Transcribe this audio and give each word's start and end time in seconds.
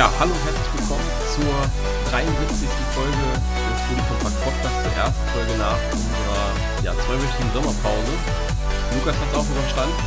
Ja, 0.00 0.08
hallo 0.18 0.32
und 0.32 0.44
herzlich 0.48 0.80
willkommen 0.80 1.04
zur 1.28 1.52
73. 2.08 2.64
Folge 2.96 3.12
des 3.12 3.80
Foodie 3.84 4.00
Compact 4.08 4.32
Podcasts, 4.40 4.80
zur 4.80 4.96
ersten 4.96 5.26
Folge 5.28 5.52
nach 5.60 5.76
unserer 5.92 6.56
ja, 6.80 6.92
zweiwöchigen 7.04 7.52
Sommerpause. 7.52 8.12
Lukas 8.96 9.12
hat 9.20 9.28
es 9.28 9.36
auch 9.36 9.44
überstanden. 9.44 10.00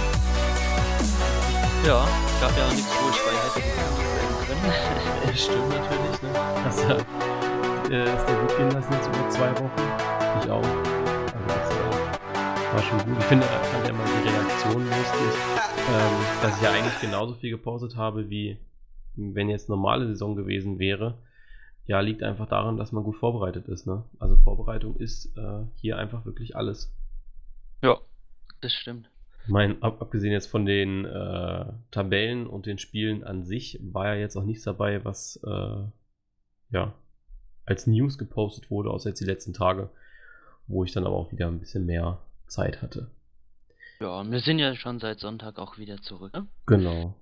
Ja, 1.85 2.09
gab 2.41 2.57
ja 2.57 2.65
nichts, 2.73 2.89
wo 2.89 3.05
ich 3.13 3.21
bei 3.21 3.37
hätte 3.37 3.61
können. 3.69 5.37
Stimmt 5.37 5.69
natürlich, 5.69 6.17
ne? 6.25 6.29
Hast 6.65 6.89
ja, 6.89 6.97
äh, 7.93 8.17
ist 8.17 8.25
dir 8.25 8.33
gut 8.33 8.57
gehen 8.57 8.71
lassen 8.73 8.93
jetzt 8.97 9.07
über 9.13 9.29
zwei 9.29 9.53
Wochen. 9.61 9.77
Ich 10.41 10.49
auch. 10.49 10.73
Also 11.37 11.45
das 11.53 11.69
äh, 11.69 12.73
war 12.73 12.81
schon 12.81 12.97
gut. 12.97 13.13
Ich 13.19 13.25
finde, 13.25 13.45
da 13.45 13.61
fand 13.69 13.85
ja 13.85 13.93
immer 13.93 14.09
die 14.09 14.25
Reaktion 14.25 14.89
lustig, 14.89 15.33
ähm, 15.85 16.17
dass 16.41 16.57
ich 16.57 16.63
ja 16.63 16.71
eigentlich 16.71 16.99
genauso 16.99 17.35
viel 17.35 17.51
gepostet 17.51 17.95
habe 17.95 18.27
wie 18.31 18.57
wenn 19.15 19.49
jetzt 19.49 19.69
normale 19.69 20.07
Saison 20.07 20.35
gewesen 20.35 20.79
wäre, 20.79 21.17
ja, 21.85 21.99
liegt 21.99 22.23
einfach 22.23 22.47
daran, 22.47 22.77
dass 22.77 22.91
man 22.91 23.03
gut 23.03 23.17
vorbereitet 23.17 23.67
ist. 23.67 23.85
Ne? 23.85 24.03
Also 24.19 24.37
Vorbereitung 24.37 24.95
ist 24.95 25.35
äh, 25.37 25.63
hier 25.75 25.97
einfach 25.97 26.25
wirklich 26.25 26.55
alles. 26.55 26.93
Ja, 27.81 27.99
das 28.61 28.73
stimmt. 28.73 29.09
Ich 29.43 29.49
meine, 29.49 29.75
ab, 29.81 30.01
abgesehen 30.01 30.31
jetzt 30.31 30.47
von 30.47 30.65
den 30.65 31.03
äh, 31.03 31.65
Tabellen 31.91 32.47
und 32.47 32.65
den 32.65 32.77
Spielen 32.77 33.25
an 33.25 33.43
sich, 33.43 33.77
war 33.81 34.07
ja 34.07 34.15
jetzt 34.15 34.37
auch 34.37 34.45
nichts 34.45 34.63
dabei, 34.63 35.03
was 35.03 35.37
äh, 35.45 35.83
ja 36.71 36.93
als 37.65 37.87
News 37.87 38.17
gepostet 38.17 38.71
wurde, 38.71 38.89
außer 38.89 39.09
jetzt 39.09 39.19
die 39.19 39.25
letzten 39.25 39.53
Tage, 39.53 39.89
wo 40.67 40.83
ich 40.85 40.93
dann 40.93 41.05
aber 41.05 41.15
auch 41.15 41.31
wieder 41.31 41.47
ein 41.47 41.59
bisschen 41.59 41.85
mehr 41.85 42.19
Zeit 42.47 42.81
hatte. 42.81 43.09
Ja, 43.99 44.23
wir 44.29 44.39
sind 44.39 44.59
ja 44.59 44.75
schon 44.75 44.99
seit 44.99 45.19
Sonntag 45.19 45.59
auch 45.59 45.77
wieder 45.77 46.01
zurück. 46.01 46.33
Ne? 46.33 46.47
Genau. 46.65 47.15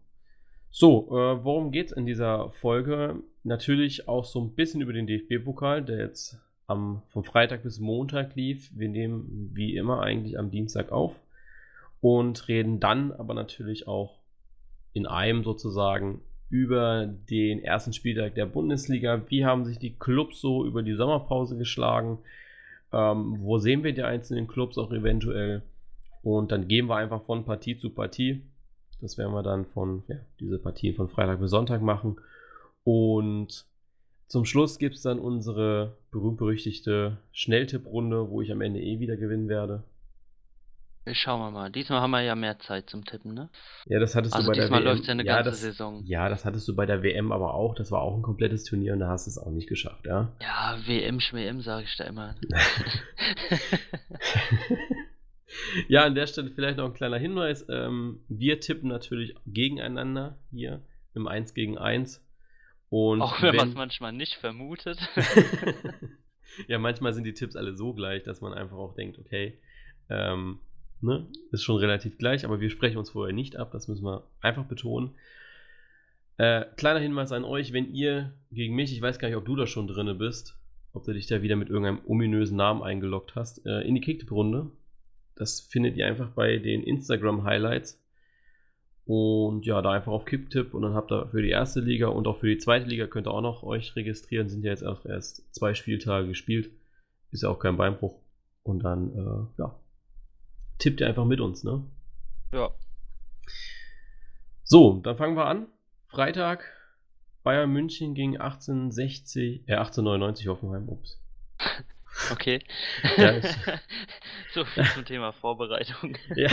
So, 0.74 1.10
äh, 1.10 1.44
worum 1.44 1.72
geht's 1.72 1.92
in 1.92 2.06
dieser 2.06 2.50
Folge? 2.52 3.22
Natürlich 3.44 4.08
auch 4.08 4.24
so 4.24 4.40
ein 4.40 4.56
bisschen 4.56 4.80
über 4.80 4.94
den 4.94 5.06
DFB-Pokal, 5.06 5.84
der 5.84 6.00
jetzt 6.00 6.40
am, 6.66 7.02
vom 7.10 7.26
Freitag 7.26 7.64
bis 7.64 7.82
Montag 7.82 8.36
lief. 8.36 8.72
Wir 8.74 8.88
nehmen 8.88 9.52
wie 9.54 9.76
immer 9.76 10.02
eigentlich 10.02 10.40
am 10.40 10.50
Dienstag 10.50 10.94
auf 10.94 11.20
und 12.00 12.48
reden 12.48 12.80
dann 12.80 13.12
aber 13.12 13.34
natürlich 13.34 13.86
auch 13.86 14.18
in 14.94 15.06
einem 15.06 15.44
sozusagen 15.44 16.22
über 16.50 17.06
den 17.06 17.62
ersten 17.62 17.92
Spieltag 17.92 18.36
der 18.36 18.46
Bundesliga. 18.46 19.22
Wie 19.28 19.44
haben 19.44 19.66
sich 19.66 19.78
die 19.78 19.98
Clubs 19.98 20.40
so 20.40 20.66
über 20.66 20.84
die 20.84 20.94
Sommerpause 20.94 21.58
geschlagen? 21.58 22.20
Ähm, 22.94 23.36
wo 23.42 23.58
sehen 23.58 23.84
wir 23.84 23.94
die 23.94 24.04
einzelnen 24.04 24.48
Clubs 24.48 24.78
auch 24.78 24.94
eventuell? 24.94 25.64
Und 26.24 26.54
dann 26.54 26.70
gehen 26.70 26.88
wir 26.88 26.96
einfach 26.96 27.24
von 27.24 27.44
Partie 27.44 27.78
zu 27.78 27.90
Partie 27.90 28.42
das 29.02 29.18
werden 29.18 29.34
wir 29.34 29.44
dann 29.44 29.66
von, 29.66 30.04
ja, 30.08 30.16
diese 30.40 30.60
Partien 30.60 30.96
von 30.96 31.10
Freitag 31.10 31.40
bis 31.40 31.52
Sonntag 31.52 31.82
machen. 31.82 32.18
Und 32.84 33.66
zum 34.28 34.46
Schluss 34.46 34.80
gibt 34.80 34.96
es 34.96 35.02
dann 35.02 35.20
unsere 35.20 35.98
berühmt-berüchtigte 36.12 37.18
Schnelltipprunde, 37.34 38.30
wo 38.30 38.42
ich 38.42 38.52
am 38.52 38.62
Ende 38.62 38.80
eh 38.80 39.00
wieder 39.00 39.18
gewinnen 39.18 39.50
werde. 39.50 39.84
Schauen 41.14 41.40
wir 41.40 41.50
mal. 41.50 41.72
Diesmal 41.72 42.00
haben 42.00 42.12
wir 42.12 42.22
ja 42.22 42.36
mehr 42.36 42.60
Zeit 42.60 42.88
zum 42.88 43.04
Tippen, 43.04 43.34
ne? 43.34 43.50
Ja, 43.88 44.00
das 44.00 44.16
hattest 44.16 44.36
also 44.36 44.46
du 44.46 44.52
bei 44.52 44.56
der 44.56 44.66
diesmal 44.66 44.82
WM. 44.82 44.88
läuft 44.88 45.08
ja 45.08 45.12
eine 45.14 45.26
ja, 45.26 45.36
ganze 45.36 45.50
das, 45.50 45.62
Saison. 45.62 46.04
Ja, 46.06 46.30
das 46.30 46.46
hattest 46.46 46.68
du 46.68 46.76
bei 46.76 46.86
der 46.86 47.02
WM 47.02 47.32
aber 47.32 47.56
auch. 47.56 47.74
Das 47.74 47.90
war 47.92 48.04
auch 48.04 48.16
ein 48.16 48.22
komplettes 48.22 48.66
Turnier 48.66 48.94
und 48.94 49.00
da 49.00 49.08
hast 49.08 49.26
du 49.26 49.32
es 49.32 49.40
auch 49.40 49.50
nicht 49.50 49.68
geschafft, 49.68 50.06
ja? 50.06 50.32
Ja, 50.42 50.78
WM, 50.86 51.20
Schwm, 51.20 51.62
sage 51.62 51.86
ich 51.86 51.98
da 51.98 52.04
immer. 52.04 52.36
ja, 55.88 56.04
an 56.06 56.16
der 56.16 56.28
Stelle 56.28 56.52
vielleicht 56.52 56.78
noch 56.78 56.86
ein 56.86 56.94
kleiner 56.94 57.18
Hinweis. 57.18 57.66
Ähm, 57.70 58.22
wir 58.28 58.59
tippen 58.59 58.90
natürlich 58.90 59.36
gegeneinander 59.46 60.38
hier 60.52 60.81
im 61.14 61.28
1 61.28 61.53
gegen 61.53 61.78
1. 61.78 62.25
Und 62.90 63.22
Auch 63.22 63.42
wenn, 63.42 63.56
man 63.56 63.70
es 63.70 63.75
manchmal 63.75 64.14
nicht 64.14 64.36
vermutet. 64.36 64.98
ja, 66.68 66.80
manchmal 66.80 67.14
sind 67.14 67.24
die 67.24 67.34
Tipps 67.34 67.56
alle 67.56 67.75
so 67.75 67.94
gleich, 67.94 68.24
dass 68.24 68.42
man 68.42 68.53
einfach 68.53 68.78
auch 68.78 68.96
denkt, 68.96 69.18
okay, 69.20 69.58
ähm, 70.09 70.59
ne, 71.02 71.28
ist 71.52 71.64
schon 71.64 71.78
relativ 71.78 72.18
gleich, 72.18 72.46
aber 72.46 72.59
wir 72.59 72.70
sprechen 72.70 72.98
uns 72.98 73.12
vorher 73.12 73.34
nicht 73.34 73.56
ab, 73.56 73.72
das 73.72 73.88
müssen 73.88 74.06
wir 74.06 74.28
einfach 74.42 74.66
betonen. 74.66 75.16
Äh, 76.38 76.66
kleiner 76.75 77.00
Hinweis 77.00 77.31
an 77.31 77.44
euch, 77.44 77.74
wenn 77.74 77.94
ihr 77.94 78.34
gegen 78.52 78.75
mich, 78.75 78.92
ich 78.94 79.02
weiß 79.02 79.20
gar 79.20 79.28
nicht, 79.28 79.38
ob 79.38 79.46
du 79.46 79.56
da 79.56 79.68
schon 79.68 79.88
drinne 79.88 80.16
bist, 80.16 80.58
ob 80.94 81.04
du 81.04 81.14
dich 81.14 81.28
da 81.28 81.42
wieder 81.42 81.56
mit 81.56 81.70
irgendeinem 81.70 82.02
ominösen 82.06 82.58
Namen 82.58 82.84
eingeloggt 82.84 83.36
hast, 83.36 83.66
äh, 83.66 83.81
in 83.81 83.96
die 83.96 84.02
Kicktip-Runde. 84.02 84.72
Das 85.36 85.62
findet 85.62 85.97
ihr 85.97 86.08
einfach 86.08 86.30
bei 86.31 86.58
den 86.58 86.84
Instagram-Highlights. 86.84 88.00
Und 89.06 89.66
ja, 89.66 89.81
da 89.81 89.92
einfach 89.92 90.12
auf 90.12 90.25
Kipptipp 90.25 90.74
und 90.74 90.84
dann 90.84 90.94
habt 90.94 91.12
ihr 91.12 91.28
für 91.30 91.42
die 91.42 91.50
erste 91.50 91.80
Liga 91.80 92.08
und 92.08 92.28
auch 92.28 92.38
für 92.38 92.47
die 92.47 92.59
zweite 92.59 92.86
Liga 92.86 93.08
könnt 93.08 93.28
ihr 93.28 93.31
auch 93.31 93.42
noch 93.42 93.64
euch 93.64 93.96
registrieren. 93.96 94.47
Sind 94.47 94.64
ja 94.64 94.72
jetzt 94.72 94.86
auch 94.86 95.06
erst 95.06 95.53
zwei 95.53 95.74
Spieltage 95.74 96.28
gespielt. 96.28 96.72
Ist 97.31 97.44
ja 97.44 97.50
auch 97.50 97.59
kein 97.59 97.78
Beinbruch. 97.78 98.19
Und 98.64 98.84
dann, 98.84 99.12
äh, 99.12 99.62
ja, 99.62 99.80
tippt 100.78 101.02
ihr 101.02 101.08
einfach 101.08 101.25
mit 101.25 101.42
uns, 101.42 101.63
ne? 101.63 101.84
Ja. 102.53 102.69
So, 104.63 105.00
dann 105.03 105.18
fangen 105.18 105.36
wir 105.36 105.46
an. 105.46 105.68
Freitag, 106.06 106.66
Bayern 107.44 107.72
München 107.72 108.13
gegen 108.13 108.38
1860, 108.38 109.68
äh, 109.68 109.74
1899 109.74 110.48
Hoffenheim, 110.48 110.88
ups. 110.88 111.19
Okay. 112.32 112.60
Ja, 113.18 113.42
so 114.54 114.66
viel 114.66 114.86
zum 114.94 115.06
Thema 115.06 115.32
Vorbereitung. 115.32 116.18
ja. 116.36 116.50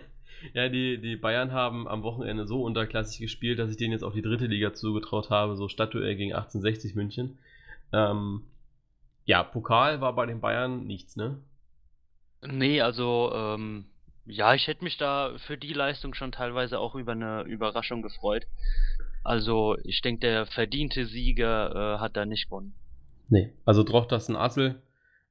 ja, 0.54 0.68
die, 0.68 0.98
die 0.98 1.16
Bayern 1.16 1.52
haben 1.52 1.88
am 1.88 2.02
Wochenende 2.02 2.46
so 2.46 2.62
unterklassig 2.62 3.20
gespielt, 3.20 3.58
dass 3.58 3.70
ich 3.70 3.76
denen 3.76 3.92
jetzt 3.92 4.02
auch 4.02 4.12
die 4.12 4.22
dritte 4.22 4.46
Liga 4.46 4.74
zugetraut 4.74 5.30
habe, 5.30 5.56
so 5.56 5.68
Stadtduell 5.68 6.16
gegen 6.16 6.32
1860 6.32 6.94
München. 6.94 7.38
Ähm, 7.92 8.42
ja, 9.24 9.42
Pokal 9.42 10.00
war 10.00 10.14
bei 10.14 10.26
den 10.26 10.40
Bayern 10.40 10.86
nichts, 10.86 11.16
ne? 11.16 11.38
Nee, 12.42 12.80
also, 12.80 13.32
ähm, 13.34 13.86
ja, 14.24 14.54
ich 14.54 14.66
hätte 14.66 14.84
mich 14.84 14.98
da 14.98 15.36
für 15.38 15.56
die 15.56 15.72
Leistung 15.72 16.14
schon 16.14 16.32
teilweise 16.32 16.78
auch 16.78 16.94
über 16.94 17.12
eine 17.12 17.42
Überraschung 17.42 18.02
gefreut. 18.02 18.46
Also, 19.24 19.76
ich 19.82 20.02
denke, 20.02 20.20
der 20.20 20.46
verdiente 20.46 21.06
Sieger 21.06 21.96
äh, 21.96 21.98
hat 21.98 22.16
da 22.16 22.26
nicht 22.26 22.46
gewonnen. 22.46 22.74
Nee, 23.28 23.52
also 23.64 23.82
Drochtersen 23.82 24.36
Assel 24.36 24.80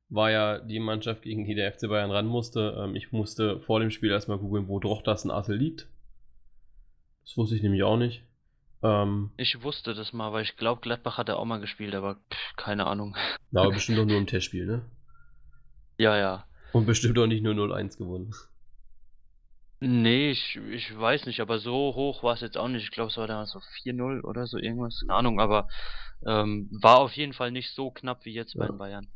war 0.09 0.31
ja 0.31 0.59
die 0.59 0.79
Mannschaft, 0.79 1.23
gegen 1.23 1.45
die 1.45 1.55
der 1.55 1.71
FC 1.73 1.87
Bayern 1.87 2.11
ran 2.11 2.27
musste. 2.27 2.75
Ähm, 2.79 2.95
ich 2.95 3.11
musste 3.11 3.59
vor 3.61 3.79
dem 3.79 3.91
Spiel 3.91 4.11
erstmal 4.11 4.37
googeln, 4.37 4.67
wo 4.67 4.79
Drochtersen 4.79 5.31
Assel 5.31 5.57
liegt. 5.57 5.87
Das 7.23 7.35
wusste 7.37 7.55
ich 7.55 7.63
nämlich 7.63 7.83
auch 7.83 7.97
nicht. 7.97 8.23
Ähm, 8.83 9.31
Ich 9.37 9.61
wusste 9.63 9.93
das 9.93 10.13
mal, 10.13 10.31
weil 10.31 10.43
ich 10.43 10.57
glaube, 10.57 10.81
Gladbach 10.81 11.17
hat 11.17 11.29
er 11.29 11.37
auch 11.39 11.45
mal 11.45 11.59
gespielt, 11.59 11.95
aber 11.95 12.15
pff, 12.31 12.55
keine 12.55 12.85
Ahnung. 12.85 13.15
na, 13.51 13.61
aber 13.61 13.71
bestimmt 13.71 13.97
doch 13.97 14.05
nur 14.05 14.17
im 14.17 14.27
Testspiel, 14.27 14.65
ne? 14.65 14.85
Ja, 15.97 16.17
ja. 16.17 16.45
Und 16.73 16.85
bestimmt 16.85 17.17
auch 17.17 17.25
nicht 17.27 17.41
nur 17.43 17.53
0-1 17.53 17.97
gewonnen. 17.97 18.31
Nee, 19.79 20.31
ich, 20.31 20.55
ich 20.71 20.97
weiß 20.97 21.25
nicht, 21.25 21.41
aber 21.41 21.59
so 21.59 21.73
hoch 21.95 22.23
war 22.23 22.33
es 22.33 22.41
jetzt 22.41 22.57
auch 22.57 22.67
nicht. 22.67 22.83
Ich 22.83 22.91
glaube, 22.91 23.11
es 23.11 23.17
war 23.17 23.27
damals 23.27 23.51
so 23.51 23.59
4-0 23.83 24.21
oder 24.23 24.47
so 24.47 24.57
irgendwas. 24.57 25.01
Keine 25.01 25.13
Ahnung, 25.13 25.39
aber 25.39 25.67
ähm, 26.25 26.69
war 26.81 26.97
auf 26.99 27.13
jeden 27.13 27.33
Fall 27.33 27.51
nicht 27.51 27.71
so 27.73 27.91
knapp 27.91 28.25
wie 28.25 28.33
jetzt 28.33 28.57
bei 28.57 28.65
Ja. 28.65 28.71
den 28.71 28.77
Bayern. 28.77 29.07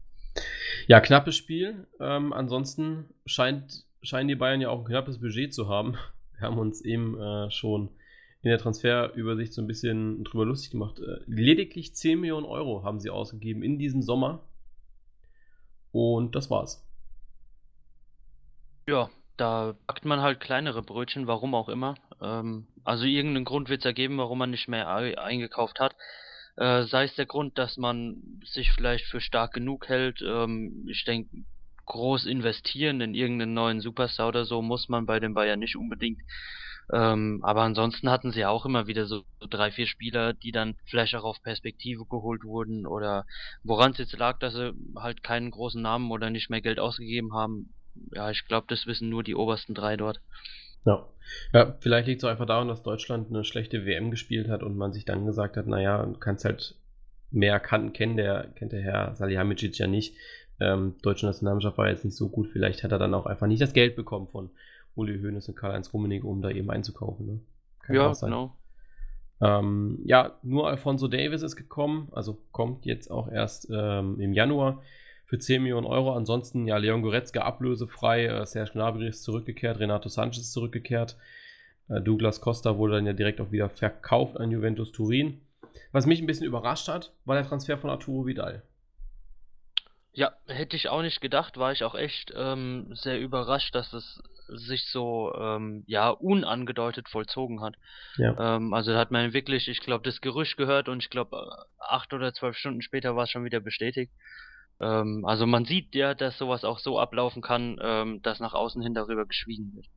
Ja, 0.87 0.99
knappes 0.99 1.35
Spiel. 1.35 1.87
Ähm, 1.99 2.33
ansonsten 2.33 3.09
scheint, 3.25 3.85
scheinen 4.01 4.27
die 4.27 4.35
Bayern 4.35 4.61
ja 4.61 4.69
auch 4.69 4.79
ein 4.79 4.85
knappes 4.85 5.19
Budget 5.19 5.53
zu 5.53 5.67
haben. 5.67 5.97
Wir 6.37 6.47
haben 6.47 6.57
uns 6.57 6.81
eben 6.81 7.19
äh, 7.19 7.51
schon 7.51 7.89
in 8.41 8.49
der 8.49 8.57
Transferübersicht 8.59 9.53
so 9.53 9.61
ein 9.61 9.67
bisschen 9.67 10.23
drüber 10.23 10.45
lustig 10.45 10.71
gemacht. 10.71 10.99
Äh, 10.99 11.19
lediglich 11.27 11.93
10 11.93 12.21
Millionen 12.21 12.45
Euro 12.45 12.83
haben 12.83 12.99
sie 13.01 13.09
ausgegeben 13.09 13.61
in 13.63 13.77
diesem 13.77 14.01
Sommer. 14.01 14.43
Und 15.91 16.35
das 16.35 16.49
war's. 16.49 16.85
Ja, 18.87 19.09
da 19.37 19.75
backt 19.87 20.05
man 20.05 20.21
halt 20.21 20.39
kleinere 20.39 20.81
Brötchen, 20.81 21.27
warum 21.27 21.53
auch 21.55 21.69
immer. 21.69 21.95
Ähm, 22.21 22.67
also 22.83 23.05
irgendeinen 23.05 23.45
Grund 23.45 23.69
wird 23.69 23.81
es 23.81 23.85
ergeben, 23.85 24.17
warum 24.17 24.37
man 24.39 24.51
nicht 24.51 24.67
mehr 24.67 24.87
ei- 24.87 25.17
eingekauft 25.17 25.79
hat. 25.79 25.95
Äh, 26.57 26.83
sei 26.83 27.05
es 27.05 27.15
der 27.15 27.25
Grund, 27.25 27.57
dass 27.57 27.77
man 27.77 28.41
sich 28.45 28.71
vielleicht 28.71 29.05
für 29.05 29.21
stark 29.21 29.53
genug 29.53 29.87
hält. 29.87 30.21
Ähm, 30.21 30.85
ich 30.89 31.03
denke, 31.05 31.29
groß 31.85 32.25
investieren 32.25 33.01
in 33.01 33.13
irgendeinen 33.15 33.53
neuen 33.53 33.81
Superstar 33.81 34.27
oder 34.29 34.45
so 34.45 34.61
muss 34.61 34.89
man 34.89 35.05
bei 35.05 35.19
den 35.19 35.33
Bayern 35.33 35.59
nicht 35.59 35.75
unbedingt. 35.75 36.21
Ähm, 36.91 37.39
aber 37.43 37.61
ansonsten 37.63 38.09
hatten 38.09 38.31
sie 38.31 38.45
auch 38.45 38.65
immer 38.65 38.87
wieder 38.87 39.05
so 39.05 39.23
drei, 39.49 39.71
vier 39.71 39.87
Spieler, 39.87 40.33
die 40.33 40.51
dann 40.51 40.75
vielleicht 40.85 41.15
auch 41.15 41.23
auf 41.23 41.41
Perspektive 41.41 42.05
geholt 42.05 42.43
wurden 42.43 42.85
oder 42.87 43.25
woran 43.63 43.91
es 43.91 43.99
jetzt 43.99 44.17
lag, 44.17 44.39
dass 44.39 44.53
sie 44.55 44.73
halt 44.97 45.21
keinen 45.23 45.51
großen 45.51 45.81
Namen 45.81 46.11
oder 46.11 46.29
nicht 46.31 46.49
mehr 46.49 46.61
Geld 46.61 46.79
ausgegeben 46.79 47.33
haben. 47.33 47.73
Ja, 48.13 48.31
ich 48.31 48.45
glaube, 48.45 48.67
das 48.69 48.85
wissen 48.87 49.09
nur 49.09 49.23
die 49.23 49.35
obersten 49.35 49.73
drei 49.75 49.97
dort. 49.97 50.19
Ja. 50.85 51.05
ja, 51.53 51.75
vielleicht 51.79 52.07
liegt 52.07 52.19
es 52.21 52.23
auch 52.25 52.29
einfach 52.29 52.45
daran, 52.45 52.67
dass 52.67 52.83
Deutschland 52.83 53.29
eine 53.29 53.43
schlechte 53.43 53.85
WM 53.85 54.11
gespielt 54.11 54.47
hat 54.49 54.63
und 54.63 54.77
man 54.77 54.93
sich 54.93 55.05
dann 55.05 55.25
gesagt 55.25 55.57
hat, 55.57 55.67
naja, 55.67 56.05
du 56.05 56.17
kannst 56.19 56.45
halt 56.45 56.75
mehr 57.31 57.59
Kanten 57.59 57.93
kennen, 57.93 58.17
der 58.17 58.47
kennt 58.55 58.71
der 58.71 58.81
Herr 58.81 59.15
Salihamidzic 59.15 59.77
ja 59.77 59.87
nicht. 59.87 60.15
Ähm, 60.59 60.95
deutsche 61.03 61.25
Nationalmannschaft 61.25 61.77
war 61.77 61.89
jetzt 61.89 62.03
nicht 62.05 62.17
so 62.17 62.29
gut, 62.29 62.47
vielleicht 62.51 62.83
hat 62.83 62.91
er 62.91 62.99
dann 62.99 63.13
auch 63.13 63.25
einfach 63.25 63.47
nicht 63.47 63.61
das 63.61 63.73
Geld 63.73 63.95
bekommen 63.95 64.27
von 64.27 64.49
Uli 64.95 65.19
Hoeneß 65.21 65.47
und 65.49 65.55
Karl-Heinz 65.55 65.93
Rummenigge, 65.93 66.27
um 66.27 66.41
da 66.41 66.49
eben 66.49 66.69
einzukaufen. 66.69 67.25
Ne? 67.25 67.39
Kann 67.81 67.95
Ja, 67.95 68.07
auch 68.07 68.13
sein. 68.15 68.31
genau. 68.31 68.55
Ähm, 69.41 69.99
ja, 70.03 70.37
nur 70.43 70.67
Alfonso 70.67 71.07
Davis 71.07 71.43
ist 71.43 71.55
gekommen, 71.55 72.09
also 72.11 72.37
kommt 72.51 72.85
jetzt 72.85 73.09
auch 73.09 73.31
erst 73.31 73.69
ähm, 73.71 74.19
im 74.19 74.33
Januar 74.33 74.81
für 75.29 75.37
10 75.37 75.61
Millionen 75.61 75.85
Euro. 75.85 76.13
Ansonsten 76.13 76.67
ja 76.67 76.77
Leon 76.77 77.03
Goretzka 77.03 77.41
ablösefrei, 77.41 78.25
äh, 78.25 78.45
Serge 78.47 78.71
Gnabry 78.73 79.07
ist 79.07 79.23
zurückgekehrt, 79.23 79.79
Renato 79.79 80.09
Sanchez 80.09 80.39
ist 80.39 80.53
zurückgekehrt. 80.53 81.17
Äh, 81.87 82.01
Douglas 82.01 82.41
Costa 82.41 82.77
wurde 82.77 82.95
dann 82.95 83.05
ja 83.05 83.13
direkt 83.13 83.39
auch 83.39 83.51
wieder 83.51 83.69
verkauft 83.69 84.37
an 84.37 84.49
Juventus 84.49 84.91
Turin. 84.91 85.41
Was 85.91 86.07
mich 86.07 86.19
ein 86.19 86.25
bisschen 86.25 86.47
überrascht 86.47 86.87
hat, 86.87 87.13
war 87.25 87.35
der 87.35 87.45
Transfer 87.45 87.77
von 87.77 87.91
Arturo 87.91 88.25
Vidal. 88.25 88.63
Ja, 90.13 90.33
hätte 90.47 90.75
ich 90.75 90.89
auch 90.89 91.03
nicht 91.03 91.21
gedacht, 91.21 91.57
war 91.57 91.71
ich 91.71 91.83
auch 91.83 91.93
echt 91.93 92.33
ähm, 92.35 92.89
sehr 92.95 93.19
überrascht, 93.19 93.75
dass 93.75 93.93
es 93.93 94.23
sich 94.47 94.87
so 94.87 95.31
ähm, 95.39 95.83
ja 95.85 96.09
unangedeutet 96.09 97.07
vollzogen 97.07 97.61
hat. 97.61 97.75
Ja. 98.17 98.55
Ähm, 98.55 98.73
also 98.73 98.93
da 98.93 98.97
hat 98.97 99.11
man 99.11 99.33
wirklich, 99.33 99.67
ich 99.67 99.81
glaube, 99.81 100.03
das 100.03 100.21
Gerücht 100.21 100.57
gehört 100.57 100.89
und 100.89 101.03
ich 101.03 101.11
glaube 101.11 101.67
acht 101.77 102.11
oder 102.13 102.33
zwölf 102.33 102.57
Stunden 102.57 102.81
später 102.81 103.15
war 103.15 103.25
es 103.25 103.29
schon 103.29 103.45
wieder 103.45 103.59
bestätigt. 103.59 104.11
Ähm, 104.79 105.25
also 105.25 105.45
man 105.45 105.65
sieht 105.65 105.95
ja, 105.95 106.13
dass 106.13 106.37
sowas 106.37 106.63
auch 106.63 106.79
so 106.79 106.99
ablaufen 106.99 107.41
kann, 107.41 107.77
ähm, 107.81 108.21
dass 108.21 108.39
nach 108.39 108.53
außen 108.53 108.81
hin 108.81 108.93
darüber 108.93 109.25
geschwiegen 109.25 109.73
wird. 109.75 109.87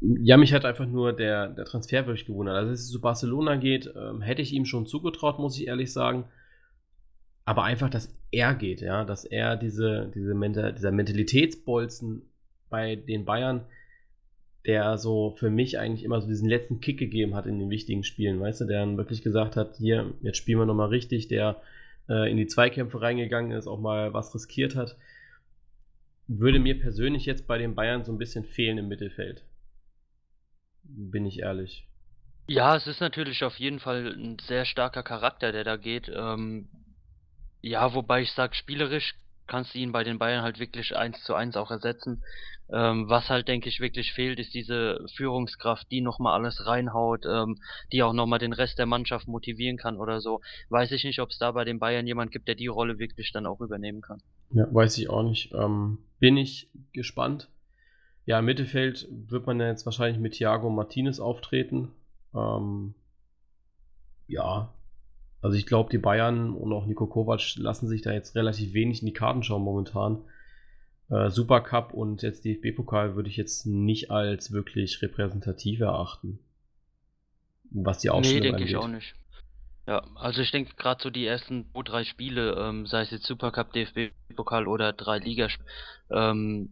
Ja, 0.00 0.36
mich 0.36 0.52
hat 0.52 0.64
einfach 0.64 0.86
nur 0.86 1.12
der, 1.12 1.48
der 1.48 1.64
Transfer 1.64 2.06
wirklich 2.06 2.26
gewundert. 2.26 2.56
Also, 2.56 2.70
dass 2.70 2.80
es 2.80 2.90
zu 2.90 3.00
Barcelona 3.00 3.56
geht, 3.56 3.92
ähm, 3.96 4.20
hätte 4.20 4.42
ich 4.42 4.52
ihm 4.52 4.64
schon 4.64 4.86
zugetraut, 4.86 5.38
muss 5.38 5.58
ich 5.58 5.66
ehrlich 5.66 5.92
sagen. 5.92 6.24
Aber 7.46 7.64
einfach, 7.64 7.90
dass 7.90 8.16
er 8.30 8.54
geht, 8.54 8.80
ja, 8.80 9.04
dass 9.04 9.24
er 9.24 9.56
diese, 9.56 10.10
diese 10.14 10.34
Mental, 10.34 10.72
dieser 10.72 10.90
Mentalitätsbolzen 10.90 12.22
bei 12.70 12.96
den 12.96 13.24
Bayern, 13.24 13.66
der 14.66 14.96
so 14.96 15.32
für 15.32 15.50
mich 15.50 15.78
eigentlich 15.78 16.04
immer 16.04 16.20
so 16.20 16.26
diesen 16.26 16.48
letzten 16.48 16.80
Kick 16.80 16.98
gegeben 16.98 17.34
hat 17.34 17.46
in 17.46 17.58
den 17.58 17.68
wichtigen 17.68 18.02
Spielen, 18.02 18.40
weißt 18.40 18.62
du, 18.62 18.64
der 18.64 18.80
dann 18.80 18.96
wirklich 18.96 19.22
gesagt 19.22 19.56
hat, 19.56 19.76
hier, 19.76 20.14
jetzt 20.22 20.38
spielen 20.38 20.58
wir 20.58 20.66
nochmal 20.66 20.88
richtig, 20.88 21.28
der 21.28 21.60
äh, 22.08 22.30
in 22.30 22.36
die 22.36 22.46
Zweikämpfe 22.46 23.00
reingegangen 23.00 23.52
ist, 23.52 23.66
auch 23.66 23.80
mal 23.80 24.12
was 24.12 24.34
riskiert 24.34 24.76
hat, 24.76 24.96
würde 26.26 26.58
mir 26.58 26.78
persönlich 26.78 27.26
jetzt 27.26 27.46
bei 27.46 27.58
den 27.58 27.74
Bayern 27.74 28.04
so 28.04 28.12
ein 28.12 28.18
bisschen 28.18 28.44
fehlen 28.44 28.78
im 28.78 28.88
Mittelfeld. 28.88 29.44
Bin 30.82 31.26
ich 31.26 31.40
ehrlich. 31.40 31.86
Ja, 32.46 32.76
es 32.76 32.86
ist 32.86 33.00
natürlich 33.00 33.42
auf 33.42 33.56
jeden 33.56 33.80
Fall 33.80 34.14
ein 34.14 34.38
sehr 34.38 34.64
starker 34.64 35.02
Charakter, 35.02 35.50
der 35.52 35.64
da 35.64 35.76
geht. 35.76 36.10
Ähm, 36.14 36.68
ja, 37.62 37.94
wobei 37.94 38.20
ich 38.20 38.32
sage, 38.32 38.54
spielerisch 38.54 39.14
kannst 39.46 39.74
du 39.74 39.78
ihn 39.78 39.92
bei 39.92 40.04
den 40.04 40.18
Bayern 40.18 40.42
halt 40.42 40.58
wirklich 40.58 40.94
eins 40.94 41.22
zu 41.24 41.34
eins 41.34 41.56
auch 41.56 41.70
ersetzen. 41.70 42.22
Ähm, 42.72 43.08
was 43.08 43.28
halt, 43.28 43.48
denke 43.48 43.68
ich, 43.68 43.80
wirklich 43.80 44.12
fehlt, 44.12 44.38
ist 44.38 44.54
diese 44.54 45.04
Führungskraft, 45.14 45.90
die 45.90 46.00
nochmal 46.00 46.34
alles 46.34 46.66
reinhaut, 46.66 47.26
ähm, 47.26 47.58
die 47.92 48.02
auch 48.02 48.14
nochmal 48.14 48.38
den 48.38 48.54
Rest 48.54 48.78
der 48.78 48.86
Mannschaft 48.86 49.28
motivieren 49.28 49.76
kann 49.76 49.98
oder 49.98 50.20
so. 50.20 50.40
Weiß 50.70 50.90
ich 50.92 51.04
nicht, 51.04 51.20
ob 51.20 51.30
es 51.30 51.38
da 51.38 51.52
bei 51.52 51.64
den 51.64 51.78
Bayern 51.78 52.06
jemand 52.06 52.30
gibt, 52.30 52.48
der 52.48 52.54
die 52.54 52.68
Rolle 52.68 52.98
wirklich 52.98 53.32
dann 53.32 53.46
auch 53.46 53.60
übernehmen 53.60 54.00
kann. 54.00 54.22
Ja, 54.52 54.66
weiß 54.72 54.96
ich 54.98 55.10
auch 55.10 55.22
nicht. 55.22 55.52
Ähm, 55.52 55.98
bin 56.20 56.36
ich 56.36 56.70
gespannt. 56.92 57.50
Ja, 58.24 58.38
im 58.38 58.46
Mittelfeld 58.46 59.06
wird 59.10 59.46
man 59.46 59.60
ja 59.60 59.68
jetzt 59.68 59.84
wahrscheinlich 59.84 60.18
mit 60.18 60.34
Thiago 60.34 60.70
Martinez 60.70 61.20
auftreten. 61.20 61.90
Ähm, 62.34 62.94
ja, 64.26 64.72
also 65.42 65.58
ich 65.58 65.66
glaube, 65.66 65.90
die 65.90 65.98
Bayern 65.98 66.54
und 66.54 66.72
auch 66.72 66.86
Nico 66.86 67.06
Kovac 67.06 67.56
lassen 67.56 67.86
sich 67.86 68.00
da 68.00 68.12
jetzt 68.12 68.34
relativ 68.34 68.72
wenig 68.72 69.02
in 69.02 69.06
die 69.06 69.12
Karten 69.12 69.42
schauen 69.42 69.62
momentan. 69.62 70.24
Äh, 71.10 71.30
Supercup 71.30 71.92
und 71.92 72.22
jetzt 72.22 72.44
DFB-Pokal 72.44 73.14
würde 73.14 73.28
ich 73.28 73.36
jetzt 73.36 73.66
nicht 73.66 74.10
als 74.10 74.52
wirklich 74.52 75.02
repräsentativ 75.02 75.80
erachten. 75.80 76.38
Was 77.70 77.98
die 77.98 78.10
Ausstellung 78.10 78.40
Nee, 78.40 78.48
denke 78.50 78.64
ich 78.64 78.76
auch 78.76 78.88
nicht. 78.88 79.14
Ja, 79.86 80.02
also 80.14 80.40
ich 80.40 80.50
denke 80.50 80.74
gerade 80.76 81.02
so 81.02 81.10
die 81.10 81.26
ersten 81.26 81.66
zwei, 81.72 81.82
drei 81.82 82.04
Spiele, 82.04 82.54
ähm, 82.58 82.86
sei 82.86 83.02
es 83.02 83.10
jetzt 83.10 83.26
Supercup, 83.26 83.72
DFB-Pokal 83.72 84.66
oder 84.66 84.94
drei 84.94 85.18
Ligaspiele, 85.18 85.68
ähm, 86.10 86.70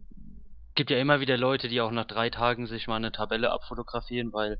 gibt 0.73 0.89
ja 0.89 0.97
immer 0.97 1.19
wieder 1.19 1.37
Leute, 1.37 1.67
die 1.67 1.81
auch 1.81 1.91
nach 1.91 2.07
drei 2.07 2.31
Tagen 2.31 2.65
sich 2.65 2.87
mal 2.87 2.95
eine 2.95 3.11
Tabelle 3.11 3.51
abfotografieren, 3.51 4.33
weil 4.33 4.59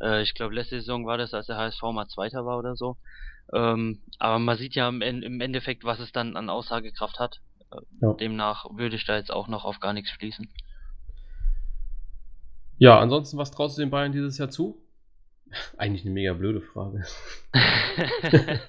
äh, 0.00 0.22
ich 0.22 0.34
glaube 0.34 0.54
letzte 0.54 0.76
Saison 0.78 1.06
war 1.06 1.18
das, 1.18 1.34
als 1.34 1.46
der 1.46 1.56
HSV 1.56 1.82
mal 1.92 2.06
Zweiter 2.06 2.46
war 2.46 2.58
oder 2.58 2.76
so. 2.76 2.96
Ähm, 3.52 4.02
aber 4.18 4.38
man 4.38 4.58
sieht 4.58 4.74
ja 4.74 4.88
im, 4.88 5.02
im, 5.02 5.40
Endeffekt, 5.40 5.84
was 5.84 6.00
es 6.00 6.12
dann 6.12 6.36
an 6.36 6.50
Aussagekraft 6.50 7.18
hat. 7.18 7.40
Ja. 8.00 8.12
Demnach 8.14 8.66
würde 8.72 8.96
ich 8.96 9.04
da 9.04 9.16
jetzt 9.16 9.30
auch 9.30 9.48
noch 9.48 9.64
auf 9.64 9.80
gar 9.80 9.92
nichts 9.92 10.10
schließen. 10.10 10.48
Ja, 12.78 12.98
ansonsten, 13.00 13.38
was 13.38 13.50
traust 13.50 13.76
du 13.76 13.82
den 13.82 13.90
Bayern 13.90 14.12
dieses 14.12 14.38
Jahr 14.38 14.50
zu? 14.50 14.80
Eigentlich 15.76 16.02
eine 16.02 16.12
mega 16.12 16.32
blöde 16.32 16.60
Frage. 16.60 17.04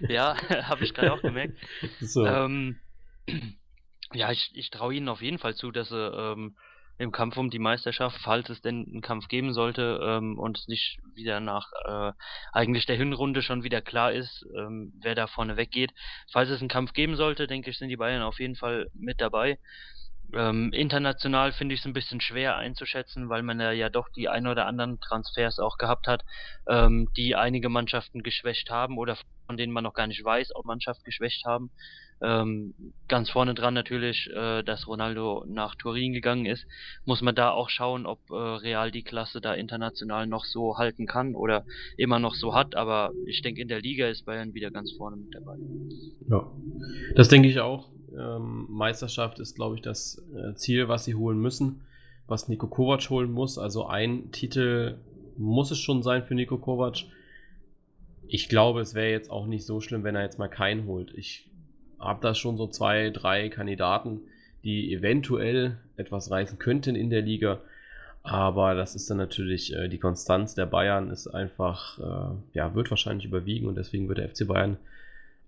ja, 0.00 0.36
habe 0.68 0.84
ich 0.84 0.94
gerade 0.94 1.12
auch 1.12 1.22
gemerkt. 1.22 1.58
So. 2.00 2.24
Ähm, 2.24 2.78
ja, 4.12 4.30
ich, 4.30 4.50
ich 4.54 4.70
traue 4.70 4.94
ihnen 4.94 5.08
auf 5.08 5.22
jeden 5.22 5.38
Fall 5.38 5.54
zu, 5.54 5.70
dass 5.70 5.90
sie 5.90 5.96
ähm, 5.96 6.56
im 6.98 7.12
Kampf 7.12 7.36
um 7.36 7.50
die 7.50 7.58
Meisterschaft, 7.58 8.18
falls 8.22 8.48
es 8.48 8.60
denn 8.60 8.86
einen 8.86 9.00
Kampf 9.00 9.28
geben 9.28 9.52
sollte 9.52 10.00
ähm, 10.02 10.38
und 10.38 10.68
nicht 10.68 10.98
wieder 11.14 11.40
nach 11.40 11.70
äh, 11.84 12.12
eigentlich 12.52 12.86
der 12.86 12.96
Hinrunde 12.96 13.42
schon 13.42 13.64
wieder 13.64 13.80
klar 13.80 14.12
ist, 14.12 14.46
ähm, 14.56 14.92
wer 15.00 15.14
da 15.14 15.26
vorne 15.26 15.56
weggeht. 15.56 15.92
Falls 16.30 16.50
es 16.50 16.60
einen 16.60 16.68
Kampf 16.68 16.92
geben 16.92 17.16
sollte, 17.16 17.46
denke 17.46 17.70
ich, 17.70 17.78
sind 17.78 17.88
die 17.88 17.96
Bayern 17.96 18.22
auf 18.22 18.38
jeden 18.38 18.56
Fall 18.56 18.88
mit 18.94 19.20
dabei. 19.20 19.58
Ähm, 20.34 20.72
international 20.72 21.52
finde 21.52 21.74
ich 21.74 21.80
es 21.80 21.86
ein 21.86 21.92
bisschen 21.92 22.20
schwer 22.20 22.56
einzuschätzen, 22.56 23.28
weil 23.28 23.42
man 23.42 23.60
ja, 23.60 23.72
ja 23.72 23.90
doch 23.90 24.08
die 24.08 24.28
ein 24.28 24.46
oder 24.46 24.66
anderen 24.66 25.00
Transfers 25.00 25.58
auch 25.58 25.76
gehabt 25.76 26.06
hat, 26.06 26.24
ähm, 26.68 27.08
die 27.16 27.36
einige 27.36 27.68
Mannschaften 27.68 28.22
geschwächt 28.22 28.70
haben 28.70 28.98
oder 28.98 29.16
von 29.46 29.56
denen 29.56 29.72
man 29.72 29.84
noch 29.84 29.94
gar 29.94 30.06
nicht 30.06 30.24
weiß, 30.24 30.54
ob 30.54 30.64
Mannschaften 30.64 31.04
geschwächt 31.04 31.44
haben. 31.44 31.70
Ähm, 32.22 32.74
ganz 33.08 33.30
vorne 33.30 33.52
dran 33.52 33.74
natürlich, 33.74 34.30
äh, 34.32 34.62
dass 34.62 34.86
Ronaldo 34.86 35.44
nach 35.48 35.74
Turin 35.74 36.12
gegangen 36.12 36.46
ist, 36.46 36.64
muss 37.04 37.20
man 37.20 37.34
da 37.34 37.50
auch 37.50 37.68
schauen, 37.68 38.06
ob 38.06 38.20
äh, 38.30 38.34
Real 38.34 38.92
die 38.92 39.02
Klasse 39.02 39.40
da 39.40 39.54
international 39.54 40.28
noch 40.28 40.44
so 40.44 40.78
halten 40.78 41.06
kann 41.06 41.34
oder 41.34 41.66
immer 41.96 42.20
noch 42.20 42.34
so 42.34 42.54
hat. 42.54 42.76
Aber 42.76 43.10
ich 43.26 43.42
denke, 43.42 43.60
in 43.60 43.68
der 43.68 43.80
Liga 43.80 44.06
ist 44.08 44.24
Bayern 44.24 44.54
wieder 44.54 44.70
ganz 44.70 44.92
vorne 44.92 45.16
mit 45.16 45.34
dabei. 45.34 45.56
Ja, 46.28 46.50
das 47.16 47.28
denke 47.28 47.48
ich 47.48 47.58
auch. 47.60 47.90
Ähm, 48.18 48.66
Meisterschaft 48.68 49.38
ist, 49.38 49.54
glaube 49.54 49.76
ich, 49.76 49.82
das 49.82 50.22
äh, 50.34 50.54
Ziel, 50.54 50.88
was 50.88 51.04
sie 51.04 51.14
holen 51.14 51.38
müssen, 51.38 51.82
was 52.26 52.48
Nico 52.48 52.66
Kovac 52.66 53.08
holen 53.10 53.32
muss. 53.32 53.58
Also 53.58 53.86
ein 53.86 54.30
Titel 54.32 54.98
muss 55.36 55.70
es 55.70 55.78
schon 55.78 56.02
sein 56.02 56.22
für 56.22 56.34
Nico 56.34 56.58
Kovac. 56.58 57.04
Ich 58.26 58.48
glaube, 58.48 58.80
es 58.80 58.94
wäre 58.94 59.10
jetzt 59.10 59.30
auch 59.30 59.46
nicht 59.46 59.66
so 59.66 59.80
schlimm, 59.80 60.04
wenn 60.04 60.14
er 60.14 60.22
jetzt 60.22 60.38
mal 60.38 60.48
keinen 60.48 60.86
holt. 60.86 61.12
Ich 61.14 61.48
habe 61.98 62.20
da 62.22 62.34
schon 62.34 62.56
so 62.56 62.66
zwei, 62.66 63.10
drei 63.10 63.48
Kandidaten, 63.48 64.20
die 64.64 64.92
eventuell 64.92 65.78
etwas 65.96 66.30
reißen 66.30 66.58
könnten 66.58 66.96
in 66.96 67.10
der 67.10 67.22
Liga. 67.22 67.60
Aber 68.22 68.74
das 68.74 68.94
ist 68.94 69.10
dann 69.10 69.18
natürlich, 69.18 69.74
äh, 69.74 69.88
die 69.88 69.98
Konstanz 69.98 70.54
der 70.54 70.66
Bayern 70.66 71.10
ist 71.10 71.26
einfach, 71.26 71.98
äh, 71.98 72.36
ja, 72.52 72.74
wird 72.74 72.90
wahrscheinlich 72.90 73.26
überwiegen 73.26 73.66
und 73.66 73.74
deswegen 73.74 74.08
wird 74.08 74.18
der 74.18 74.28
FC 74.28 74.46
Bayern 74.46 74.76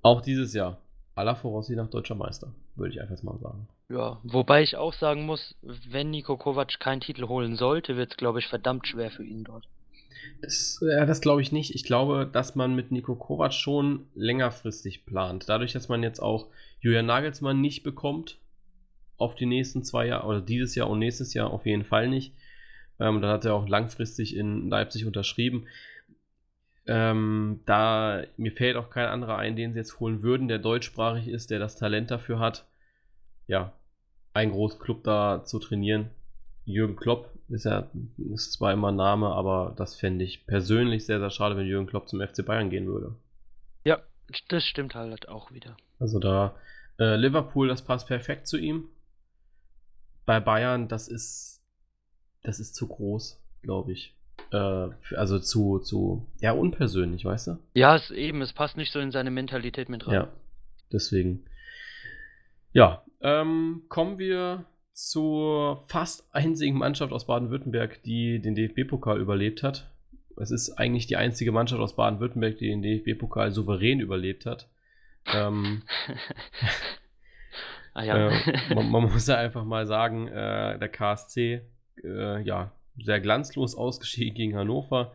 auch 0.02 0.20
dieses 0.20 0.54
Jahr 0.54 0.78
aller 1.14 1.36
Voraussicht 1.36 1.76
nach 1.76 1.90
deutscher 1.90 2.14
Meister, 2.14 2.52
würde 2.74 2.92
ich 2.92 3.00
einfach 3.00 3.22
mal 3.22 3.38
sagen. 3.38 3.68
Ja, 3.88 4.18
wobei 4.24 4.62
ich 4.62 4.76
auch 4.76 4.92
sagen 4.92 5.26
muss, 5.26 5.54
wenn 5.62 6.10
Nico 6.10 6.36
Kovac 6.36 6.80
keinen 6.80 7.00
Titel 7.00 7.28
holen 7.28 7.56
sollte, 7.56 7.96
wird 7.96 8.12
es, 8.12 8.16
glaube 8.16 8.38
ich, 8.40 8.46
verdammt 8.46 8.86
schwer 8.88 9.10
für 9.10 9.24
ihn 9.24 9.44
dort. 9.44 9.68
Das, 10.40 10.82
ja, 10.82 11.04
das 11.06 11.20
glaube 11.20 11.42
ich 11.42 11.52
nicht. 11.52 11.74
Ich 11.74 11.84
glaube, 11.84 12.28
dass 12.30 12.54
man 12.54 12.74
mit 12.74 12.90
Nico 12.90 13.14
Kovac 13.14 13.52
schon 13.52 14.06
längerfristig 14.14 15.04
plant. 15.06 15.48
Dadurch, 15.48 15.72
dass 15.72 15.88
man 15.88 16.02
jetzt 16.02 16.20
auch 16.20 16.48
Julian 16.80 17.06
Nagelsmann 17.06 17.60
nicht 17.60 17.82
bekommt 17.82 18.38
auf 19.16 19.34
die 19.34 19.46
nächsten 19.46 19.84
zwei 19.84 20.06
Jahre, 20.06 20.26
oder 20.26 20.40
dieses 20.40 20.74
Jahr 20.74 20.90
und 20.90 20.98
nächstes 20.98 21.34
Jahr 21.34 21.50
auf 21.50 21.66
jeden 21.66 21.84
Fall 21.84 22.08
nicht. 22.08 22.34
Ähm, 22.98 23.20
dann 23.20 23.30
hat 23.30 23.44
er 23.44 23.54
auch 23.54 23.68
langfristig 23.68 24.36
in 24.36 24.68
Leipzig 24.68 25.06
unterschrieben. 25.06 25.66
Ähm, 26.86 27.60
da 27.64 28.24
mir 28.36 28.52
fällt 28.52 28.76
auch 28.76 28.90
kein 28.90 29.06
anderer 29.06 29.38
ein, 29.38 29.56
den 29.56 29.72
sie 29.72 29.78
jetzt 29.78 30.00
holen 30.00 30.22
würden, 30.22 30.48
der 30.48 30.58
deutschsprachig 30.58 31.28
ist, 31.28 31.50
der 31.50 31.58
das 31.58 31.76
Talent 31.76 32.10
dafür 32.10 32.38
hat, 32.38 32.66
ja, 33.46 33.72
einen 34.34 34.52
großen 34.52 34.78
Club 34.78 35.04
da 35.04 35.44
zu 35.44 35.58
trainieren. 35.58 36.10
Jürgen 36.66 36.96
Klopp 36.96 37.30
ist 37.48 37.64
ja 37.64 37.90
ist 38.32 38.52
zwar 38.54 38.72
immer 38.72 38.90
ein 38.90 38.96
Name, 38.96 39.28
aber 39.28 39.74
das 39.76 39.96
fände 39.96 40.24
ich 40.24 40.46
persönlich 40.46 41.06
sehr, 41.06 41.20
sehr 41.20 41.30
schade, 41.30 41.56
wenn 41.56 41.66
Jürgen 41.66 41.86
Klopp 41.86 42.08
zum 42.08 42.20
FC 42.20 42.44
Bayern 42.44 42.70
gehen 42.70 42.86
würde. 42.86 43.14
Ja, 43.84 44.02
das 44.48 44.64
stimmt 44.64 44.94
halt 44.94 45.28
auch 45.28 45.52
wieder. 45.52 45.76
Also 45.98 46.18
da 46.18 46.54
äh, 46.98 47.16
Liverpool, 47.16 47.68
das 47.68 47.82
passt 47.82 48.08
perfekt 48.08 48.46
zu 48.46 48.58
ihm. 48.58 48.88
Bei 50.26 50.40
Bayern, 50.40 50.88
das 50.88 51.08
ist 51.08 51.54
das 52.44 52.60
ist 52.60 52.74
zu 52.76 52.86
groß, 52.86 53.42
glaube 53.62 53.92
ich. 53.92 54.14
Äh, 54.52 54.88
also 55.16 55.38
zu, 55.38 55.78
zu, 55.80 56.26
ja, 56.40 56.52
unpersönlich, 56.52 57.24
weißt 57.24 57.48
du? 57.48 57.58
Ja, 57.74 57.96
es 57.96 58.10
eben, 58.10 58.40
es 58.42 58.52
passt 58.52 58.76
nicht 58.76 58.92
so 58.92 59.00
in 59.00 59.10
seine 59.10 59.30
Mentalität 59.30 59.88
mit 59.88 60.06
rein. 60.06 60.14
Ja, 60.14 60.28
deswegen. 60.92 61.44
Ja, 62.72 63.04
ähm, 63.20 63.82
kommen 63.88 64.18
wir 64.18 64.64
zur 64.92 65.82
fast 65.86 66.32
einzigen 66.34 66.78
Mannschaft 66.78 67.12
aus 67.12 67.26
Baden-Württemberg, 67.26 68.02
die 68.04 68.40
den 68.40 68.54
DFB-Pokal 68.54 69.20
überlebt 69.20 69.62
hat. 69.62 69.90
es 70.36 70.50
ist 70.50 70.78
eigentlich 70.78 71.06
die 71.06 71.16
einzige 71.16 71.50
Mannschaft 71.50 71.80
aus 71.80 71.96
Baden-Württemberg, 71.96 72.58
die 72.58 72.68
den 72.68 72.82
DFB-Pokal 72.82 73.50
souverän 73.50 74.00
überlebt 74.00 74.46
hat. 74.46 74.68
Ähm, 75.32 75.82
ah, 77.94 78.04
ja. 78.04 78.28
äh, 78.28 78.74
man, 78.74 78.90
man, 78.90 79.02
muss 79.04 79.26
ja 79.26 79.36
einfach 79.36 79.64
mal 79.64 79.86
sagen, 79.86 80.28
äh, 80.28 80.78
der 80.78 80.88
KSC, 80.88 81.62
äh, 82.04 82.42
ja, 82.42 82.72
sehr 83.02 83.20
glanzlos 83.20 83.74
ausgeschieden 83.76 84.34
gegen 84.34 84.56
Hannover. 84.56 85.12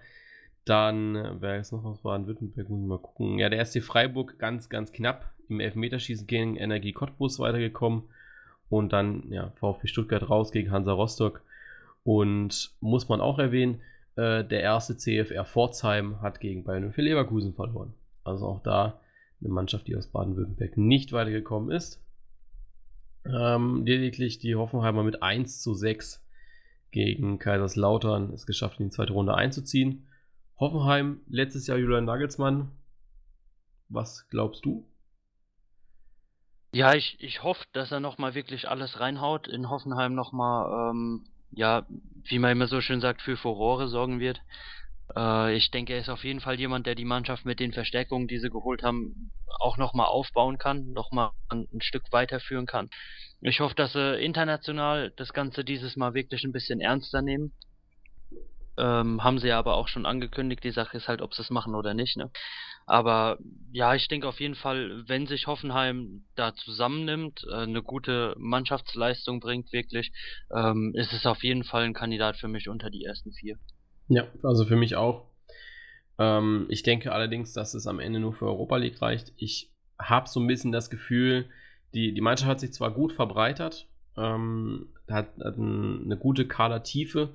Dann, 0.65 1.15
äh, 1.15 1.31
wer 1.39 1.59
ist 1.59 1.71
noch 1.71 1.83
aus 1.83 2.01
Baden-Württemberg? 2.01 2.69
Muss 2.69 2.81
ich 2.81 2.87
mal 2.87 2.99
gucken. 2.99 3.39
Ja, 3.39 3.49
der 3.49 3.63
SC 3.65 3.81
Freiburg 3.81 4.37
ganz, 4.39 4.69
ganz 4.69 4.91
knapp 4.91 5.33
im 5.47 5.59
Elfmeterschießen 5.59 6.27
gegen 6.27 6.57
Energie 6.57 6.93
Cottbus 6.93 7.39
weitergekommen. 7.39 8.03
Und 8.69 8.93
dann, 8.93 9.31
ja, 9.31 9.51
VfB 9.55 9.87
Stuttgart 9.87 10.29
raus 10.29 10.51
gegen 10.51 10.71
Hansa 10.71 10.91
Rostock. 10.91 11.41
Und 12.03 12.71
muss 12.81 13.09
man 13.09 13.19
auch 13.19 13.39
erwähnen, 13.39 13.81
äh, 14.15 14.43
der 14.43 14.61
erste 14.61 14.97
CFR 14.97 15.45
Pforzheim 15.45 16.21
hat 16.21 16.39
gegen 16.39 16.63
Bayern 16.63 16.93
für 16.93 17.01
Leverkusen 17.01 17.53
verloren. 17.53 17.93
Also 18.23 18.45
auch 18.45 18.61
da 18.61 18.99
eine 19.41 19.49
Mannschaft, 19.49 19.87
die 19.87 19.95
aus 19.95 20.07
Baden-Württemberg 20.07 20.77
nicht 20.77 21.13
weitergekommen 21.13 21.71
ist. 21.71 22.01
Ähm, 23.25 23.85
lediglich 23.85 24.39
die 24.39 24.55
Hoffenheimer 24.55 25.03
mit 25.03 25.23
1 25.23 25.61
zu 25.61 25.73
6 25.73 26.23
gegen 26.91 27.39
Kaiserslautern 27.39 28.33
es 28.33 28.45
geschafft, 28.45 28.79
in 28.79 28.87
die 28.87 28.91
zweite 28.91 29.13
Runde 29.13 29.35
einzuziehen. 29.35 30.07
Hoffenheim, 30.59 31.21
letztes 31.27 31.67
Jahr 31.67 31.77
Julian 31.77 32.05
Nagelsmann. 32.05 32.71
Was 33.87 34.27
glaubst 34.29 34.65
du? 34.65 34.85
Ja, 36.71 36.93
ich, 36.93 37.17
ich 37.19 37.41
hoffe, 37.41 37.65
dass 37.73 37.91
er 37.91 37.99
nochmal 37.99 38.35
wirklich 38.35 38.67
alles 38.67 38.99
reinhaut, 38.99 39.47
in 39.47 39.69
Hoffenheim 39.69 40.13
nochmal, 40.13 40.91
ähm, 40.91 41.25
ja, 41.51 41.87
wie 42.25 42.37
man 42.37 42.51
immer 42.51 42.67
so 42.67 42.79
schön 42.81 43.01
sagt, 43.01 43.21
für 43.23 43.37
Furore 43.37 43.87
sorgen 43.87 44.19
wird. 44.19 44.39
Äh, 45.15 45.55
ich 45.55 45.71
denke, 45.71 45.93
er 45.93 45.99
ist 45.99 46.09
auf 46.09 46.23
jeden 46.23 46.41
Fall 46.41 46.59
jemand, 46.59 46.85
der 46.85 46.93
die 46.93 47.05
Mannschaft 47.05 47.45
mit 47.45 47.59
den 47.59 47.73
Verstärkungen, 47.73 48.27
die 48.27 48.37
sie 48.37 48.51
geholt 48.51 48.83
haben, 48.83 49.31
auch 49.59 49.77
nochmal 49.77 50.07
aufbauen 50.07 50.59
kann, 50.59 50.91
nochmal 50.91 51.31
ein, 51.49 51.67
ein 51.73 51.81
Stück 51.81 52.03
weiterführen 52.11 52.67
kann. 52.67 52.89
Ich 53.41 53.59
hoffe, 53.61 53.75
dass 53.75 53.93
sie 53.93 54.19
international 54.19 55.11
das 55.15 55.33
Ganze 55.33 55.63
dieses 55.63 55.95
Mal 55.95 56.13
wirklich 56.13 56.43
ein 56.43 56.51
bisschen 56.51 56.81
ernster 56.81 57.21
nehmen 57.21 57.53
ähm, 58.79 59.23
haben 59.23 59.39
sie 59.39 59.49
ja 59.49 59.59
aber 59.59 59.75
auch 59.75 59.87
schon 59.87 60.05
angekündigt. 60.05 60.63
Die 60.63 60.71
Sache 60.71 60.97
ist 60.97 61.07
halt, 61.07 61.21
ob 61.21 61.33
sie 61.33 61.41
es 61.41 61.49
machen 61.49 61.75
oder 61.75 61.93
nicht. 61.93 62.17
Ne? 62.17 62.31
Aber 62.85 63.37
ja, 63.71 63.93
ich 63.93 64.07
denke 64.07 64.27
auf 64.27 64.39
jeden 64.39 64.55
Fall, 64.55 65.03
wenn 65.07 65.27
sich 65.27 65.47
Hoffenheim 65.47 66.23
da 66.35 66.55
zusammennimmt, 66.55 67.45
äh, 67.51 67.55
eine 67.55 67.83
gute 67.83 68.35
Mannschaftsleistung 68.39 69.41
bringt 69.41 69.71
wirklich, 69.73 70.11
ähm, 70.55 70.93
ist 70.95 71.13
es 71.13 71.25
auf 71.25 71.43
jeden 71.43 71.65
Fall 71.65 71.83
ein 71.83 71.93
Kandidat 71.93 72.37
für 72.37 72.47
mich 72.47 72.69
unter 72.69 72.89
die 72.89 73.03
ersten 73.03 73.33
vier. 73.33 73.57
Ja, 74.07 74.27
also 74.43 74.65
für 74.65 74.77
mich 74.77 74.95
auch. 74.95 75.27
Ähm, 76.17 76.65
ich 76.69 76.83
denke 76.83 77.11
allerdings, 77.11 77.53
dass 77.53 77.73
es 77.73 77.85
am 77.85 77.99
Ende 77.99 78.19
nur 78.19 78.33
für 78.33 78.45
Europa 78.45 78.77
League 78.77 79.01
reicht. 79.01 79.33
Ich 79.35 79.71
habe 79.99 80.29
so 80.29 80.39
ein 80.39 80.47
bisschen 80.47 80.71
das 80.71 80.89
Gefühl, 80.89 81.49
die, 81.93 82.13
die 82.13 82.21
Mannschaft 82.21 82.49
hat 82.49 82.59
sich 82.59 82.73
zwar 82.73 82.91
gut 82.91 83.13
verbreitert, 83.13 83.87
ähm, 84.17 84.87
hat, 85.09 85.27
hat 85.43 85.57
eine 85.57 86.17
gute 86.19 86.47
Kadertiefe, 86.47 87.29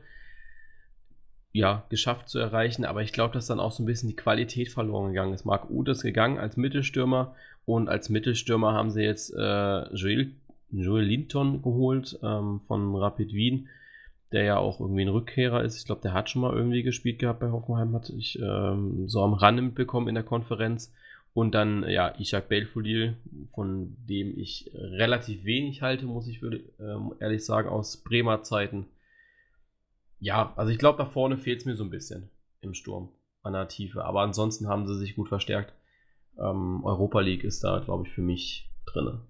ja, 1.53 1.85
geschafft 1.89 2.29
zu 2.29 2.41
erreichen, 2.41 2.85
aber 2.85 3.03
ich 3.03 3.13
glaube, 3.13 3.35
dass 3.35 3.47
dann 3.47 3.61
auch 3.61 3.71
so 3.71 3.83
ein 3.83 3.87
bisschen 3.87 4.09
die 4.09 4.17
Qualität 4.17 4.69
verloren 4.71 5.13
gegangen 5.13 5.35
ist. 5.35 5.45
Marc 5.45 5.71
Uth 5.71 5.89
ist 5.89 6.03
gegangen 6.03 6.39
als 6.39 6.57
Mittelstürmer 6.57 7.37
und 7.65 7.89
als 7.89 8.09
Mittelstürmer 8.09 8.73
haben 8.73 8.91
sie 8.91 9.03
jetzt 9.03 9.33
äh, 9.37 9.95
Joel, 9.95 10.33
Joel 10.71 11.05
Linton 11.05 11.63
geholt 11.63 12.19
ähm, 12.25 12.61
von 12.67 12.97
Rapid 12.97 13.33
Wien, 13.33 13.69
der 14.33 14.43
ja 14.43 14.57
auch 14.57 14.81
irgendwie 14.81 15.03
ein 15.03 15.09
Rückkehrer 15.09 15.63
ist. 15.63 15.79
Ich 15.79 15.87
glaube, 15.87 16.01
der 16.03 16.13
hat 16.13 16.29
schon 16.29 16.43
mal 16.43 16.53
irgendwie 16.53 16.83
gespielt 16.83 17.21
gehabt 17.21 17.39
bei 17.39 17.53
Hoffenheim, 17.53 17.95
hatte 17.95 18.15
ich 18.15 18.37
ähm, 18.43 19.09
so 19.09 19.23
am 19.23 19.35
Rande 19.35 19.63
mitbekommen 19.63 20.09
in 20.09 20.17
der 20.17 20.25
Konferenz. 20.25 20.93
Und 21.35 21.53
dann, 21.53 21.87
ja, 21.89 22.15
Ishak 22.19 22.49
Belfodil, 22.49 23.17
von 23.55 23.97
dem 24.07 24.39
ich 24.39 24.71
relativ 24.73 25.45
wenig 25.45 25.83
halte, 25.83 26.07
muss 26.07 26.29
ich 26.29 26.41
würde, 26.41 26.63
ähm, 26.79 27.13
ehrlich 27.21 27.45
sagen, 27.45 27.69
aus 27.69 28.03
Bremer 28.03 28.43
Zeiten 28.43 28.87
ja, 30.25 30.55
also 30.57 30.71
ich 30.71 30.79
glaube, 30.79 30.97
da 30.97 31.05
vorne 31.05 31.37
fehlt 31.37 31.61
es 31.61 31.67
mir 31.67 31.77
so 31.77 31.85
ein 31.85 31.91
bisschen 31.91 32.31
im 32.63 32.73
Sturm 32.73 33.13
an 33.43 33.53
der 33.53 33.69
Tiefe. 33.69 34.07
Aber 34.07 34.23
ansonsten 34.23 34.69
haben 34.69 34.87
sie 34.87 34.97
sich 34.97 35.17
gut 35.17 35.29
verstärkt. 35.29 35.75
Ähm, 36.39 36.83
Europa 36.83 37.21
League 37.21 37.45
ist 37.45 37.63
da, 37.63 37.81
glaube 37.81 38.07
ich, 38.07 38.13
für 38.15 38.23
mich 38.23 38.71
drin. 38.87 39.21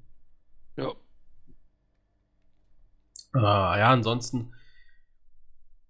Ja. 0.77 0.95
Ah, 3.33 3.77
ja, 3.77 3.91
ansonsten 3.91 4.55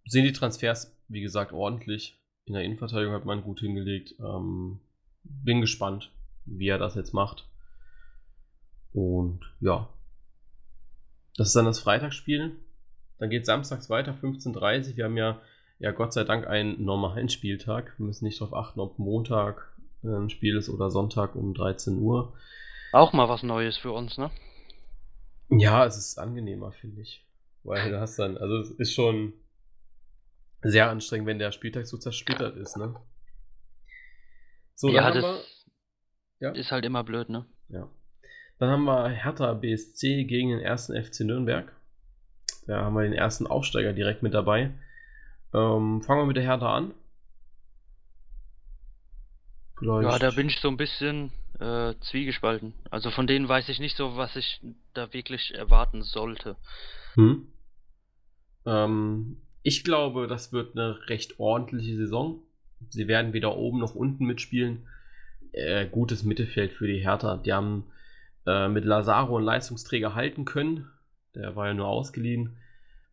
sind 0.06 0.25
die 0.25 0.33
Transfers, 0.33 0.97
wie 1.09 1.21
gesagt, 1.21 1.52
ordentlich. 1.52 2.18
In 2.47 2.54
der 2.54 2.62
Innenverteidigung 2.62 3.14
hat 3.14 3.26
man 3.26 3.42
gut 3.42 3.61
hingelegt. 3.61 4.14
Ähm, 4.18 4.80
bin 5.24 5.60
gespannt, 5.60 6.12
wie 6.44 6.68
er 6.68 6.78
das 6.78 6.94
jetzt 6.94 7.12
macht. 7.12 7.48
Und 8.92 9.40
ja. 9.60 9.88
Das 11.36 11.48
ist 11.48 11.56
dann 11.56 11.64
das 11.64 11.80
Freitagsspiel. 11.80 12.56
Dann 13.18 13.30
geht 13.30 13.46
samstags 13.46 13.90
weiter, 13.90 14.16
15.30 14.20 14.90
Uhr. 14.90 14.96
Wir 14.96 15.04
haben 15.04 15.16
ja, 15.16 15.40
ja 15.78 15.90
Gott 15.90 16.12
sei 16.12 16.24
Dank 16.24 16.46
einen 16.46 16.84
normalen 16.84 17.28
Spieltag. 17.28 17.94
Wir 17.98 18.06
müssen 18.06 18.24
nicht 18.24 18.40
darauf 18.40 18.54
achten, 18.54 18.80
ob 18.80 18.98
Montag 18.98 19.72
äh, 20.04 20.08
ein 20.08 20.30
Spiel 20.30 20.56
ist 20.56 20.68
oder 20.68 20.90
Sonntag 20.90 21.34
um 21.34 21.54
13 21.54 21.98
Uhr. 21.98 22.34
Auch 22.92 23.12
mal 23.12 23.28
was 23.28 23.42
Neues 23.42 23.76
für 23.76 23.92
uns, 23.92 24.18
ne? 24.18 24.30
Ja, 25.50 25.84
es 25.84 25.96
ist 25.96 26.18
angenehmer, 26.18 26.72
finde 26.72 27.02
ich. 27.02 27.24
Weil 27.64 27.90
du 27.90 28.00
hast 28.00 28.18
dann, 28.18 28.36
also 28.36 28.58
es 28.58 28.70
ist 28.70 28.92
schon 28.92 29.32
sehr 30.62 30.90
anstrengend, 30.90 31.26
wenn 31.26 31.38
der 31.38 31.52
Spieltag 31.52 31.86
so 31.86 31.96
zersplittert 31.96 32.56
ist, 32.56 32.76
ne? 32.76 32.94
So, 34.74 34.88
ja, 34.90 35.10
das 35.10 35.22
wir, 35.22 35.40
ja? 36.40 36.50
ist 36.52 36.72
halt 36.72 36.84
immer 36.84 37.04
blöd, 37.04 37.28
ne? 37.28 37.46
Ja. 37.68 37.88
Dann 38.58 38.70
haben 38.70 38.84
wir 38.84 39.08
Hertha 39.08 39.52
BSC 39.52 40.24
gegen 40.24 40.50
den 40.50 40.60
ersten 40.60 41.00
FC 41.00 41.20
Nürnberg. 41.20 41.72
Da 42.66 42.82
haben 42.82 42.94
wir 42.94 43.02
den 43.02 43.12
ersten 43.12 43.46
Aufsteiger 43.46 43.92
direkt 43.92 44.22
mit 44.22 44.34
dabei. 44.34 44.72
Ähm, 45.52 46.02
fangen 46.02 46.22
wir 46.22 46.26
mit 46.26 46.36
der 46.36 46.44
Hertha 46.44 46.74
an. 46.74 46.94
Vielleicht. 49.78 50.10
Ja, 50.10 50.18
da 50.18 50.30
bin 50.30 50.48
ich 50.48 50.60
so 50.60 50.68
ein 50.68 50.76
bisschen 50.76 51.32
äh, 51.60 51.94
zwiegespalten. 52.00 52.74
Also 52.90 53.10
von 53.10 53.26
denen 53.26 53.48
weiß 53.48 53.68
ich 53.68 53.80
nicht 53.80 53.96
so, 53.96 54.16
was 54.16 54.36
ich 54.36 54.60
da 54.94 55.12
wirklich 55.12 55.54
erwarten 55.54 56.02
sollte. 56.02 56.56
Hm. 57.14 57.48
Ähm, 58.66 59.42
ich 59.62 59.84
glaube, 59.84 60.26
das 60.26 60.52
wird 60.52 60.76
eine 60.76 61.08
recht 61.08 61.38
ordentliche 61.38 61.96
Saison. 61.96 62.42
Sie 62.90 63.08
werden 63.08 63.32
weder 63.32 63.56
oben 63.56 63.78
noch 63.78 63.94
unten 63.94 64.26
mitspielen. 64.26 64.86
Äh, 65.52 65.86
gutes 65.86 66.24
Mittelfeld 66.24 66.72
für 66.72 66.86
die 66.86 67.00
Hertha. 67.00 67.36
Die 67.36 67.52
haben 67.52 67.84
äh, 68.46 68.68
mit 68.68 68.84
Lazaro 68.84 69.36
einen 69.36 69.46
Leistungsträger 69.46 70.14
halten 70.14 70.44
können. 70.44 70.88
Der 71.34 71.56
war 71.56 71.66
ja 71.68 71.74
nur 71.74 71.88
ausgeliehen 71.88 72.56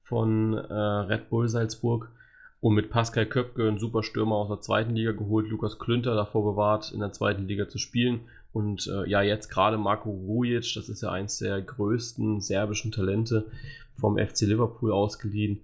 von 0.03 0.53
äh, 0.53 0.73
Red 0.73 1.29
Bull 1.29 1.47
Salzburg. 1.47 2.11
Und 2.59 2.75
mit 2.75 2.91
Pascal 2.91 3.25
Köpke, 3.25 3.67
einen 3.67 3.79
super 3.79 4.03
Stürmer 4.03 4.35
aus 4.35 4.49
der 4.49 4.61
zweiten 4.61 4.95
Liga 4.95 5.13
geholt, 5.13 5.49
Lukas 5.49 5.79
Klünter 5.79 6.13
davor 6.13 6.43
bewahrt, 6.43 6.91
in 6.91 6.99
der 6.99 7.11
zweiten 7.11 7.47
Liga 7.47 7.67
zu 7.67 7.79
spielen. 7.79 8.21
Und 8.53 8.87
äh, 8.87 9.09
ja, 9.09 9.23
jetzt 9.23 9.49
gerade 9.49 9.77
Marco 9.77 10.11
Vujic, 10.27 10.73
das 10.75 10.89
ist 10.89 11.01
ja 11.01 11.11
eins 11.11 11.39
der 11.39 11.61
größten 11.61 12.39
serbischen 12.39 12.91
Talente 12.91 13.47
vom 13.95 14.17
FC 14.17 14.41
Liverpool 14.41 14.91
ausgeliehen. 14.91 15.61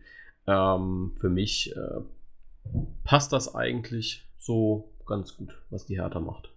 Ähm, 0.47 1.11
für 1.19 1.29
mich 1.29 1.75
äh, 1.75 2.01
passt 3.03 3.33
das 3.33 3.55
eigentlich 3.55 4.27
so 4.37 4.91
ganz 5.05 5.35
gut, 5.37 5.57
was 5.69 5.85
die 5.85 5.99
Hertha 5.99 6.19
macht. 6.19 6.49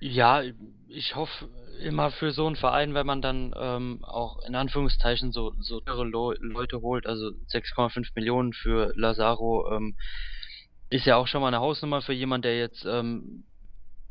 Ja, 0.00 0.42
ich 0.88 1.14
hoffe 1.14 1.48
immer 1.82 2.10
für 2.10 2.30
so 2.30 2.46
einen 2.46 2.56
Verein, 2.56 2.94
wenn 2.94 3.06
man 3.06 3.20
dann 3.20 3.54
ähm, 3.56 4.02
auch 4.02 4.42
in 4.46 4.54
Anführungszeichen 4.54 5.32
so, 5.32 5.54
so 5.60 5.80
teure 5.80 6.04
Leute 6.04 6.80
holt, 6.80 7.06
also 7.06 7.26
6,5 7.52 8.08
Millionen 8.14 8.52
für 8.54 8.92
Lazaro, 8.96 9.70
ähm, 9.72 9.96
ist 10.88 11.06
ja 11.06 11.16
auch 11.16 11.26
schon 11.26 11.42
mal 11.42 11.48
eine 11.48 11.60
Hausnummer 11.60 12.00
für 12.02 12.14
jemand, 12.14 12.44
der 12.44 12.58
jetzt 12.58 12.84
ähm, 12.86 13.44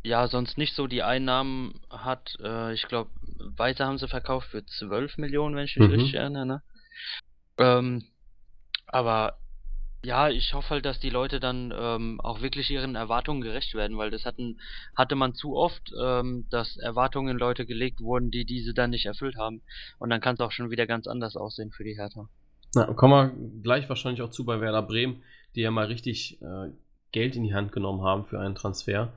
ja 0.04 0.28
sonst 0.28 0.58
nicht 0.58 0.76
so 0.76 0.88
die 0.88 1.04
Einnahmen 1.04 1.82
hat. 1.90 2.38
Äh, 2.42 2.74
ich 2.74 2.84
glaube, 2.84 3.10
weiter 3.58 3.86
haben 3.88 3.98
sie 3.98 4.08
verkauft 4.08 4.50
für 4.50 4.66
12 4.66 5.18
Millionen, 5.18 5.56
wenn 5.56 5.66
ich 5.66 5.76
mich 5.76 5.90
mhm. 5.90 5.96
richtig 5.96 6.14
erinnere. 6.14 6.46
Ne? 6.46 6.62
Ähm, 7.58 8.06
aber 8.92 9.40
ja, 10.04 10.30
ich 10.30 10.54
hoffe 10.54 10.70
halt, 10.70 10.86
dass 10.86 11.00
die 11.00 11.10
Leute 11.10 11.40
dann 11.40 11.74
ähm, 11.78 12.22
auch 12.22 12.42
wirklich 12.42 12.70
ihren 12.72 12.96
Erwartungen 12.96 13.42
gerecht 13.42 13.74
werden, 13.74 13.98
weil 13.98 14.12
das 14.12 14.26
hatten, 14.26 14.60
hatte 14.96 15.16
man 15.16 15.34
zu 15.34 15.56
oft, 15.56 15.92
ähm, 16.02 16.48
dass 16.50 16.78
Erwartungen 16.78 17.32
in 17.32 17.38
Leute 17.38 17.66
gelegt 17.66 18.00
wurden, 18.00 18.32
die 18.32 18.46
diese 18.46 18.74
dann 18.74 18.92
nicht 18.92 19.06
erfüllt 19.06 19.36
haben. 19.38 19.62
Und 19.98 20.10
dann 20.10 20.22
kann 20.22 20.36
es 20.36 20.40
auch 20.40 20.52
schon 20.52 20.70
wieder 20.70 20.88
ganz 20.88 21.06
anders 21.06 21.36
aussehen 21.36 21.72
für 21.72 21.84
die 21.84 21.98
Hertha. 21.98 22.30
Na, 22.76 22.86
kommen 22.94 23.14
wir 23.14 23.62
gleich 23.62 23.90
wahrscheinlich 23.90 24.22
auch 24.22 24.30
zu 24.30 24.46
bei 24.46 24.62
Werder 24.62 24.84
Bremen, 24.84 25.22
die 25.56 25.62
ja 25.62 25.72
mal 25.72 25.88
richtig 25.88 26.42
äh, 26.42 26.70
Geld 27.12 27.36
in 27.36 27.44
die 27.44 27.54
Hand 27.54 27.74
genommen 27.74 28.02
haben 28.02 28.24
für 28.26 28.40
einen 28.40 28.56
Transfer, 28.56 29.12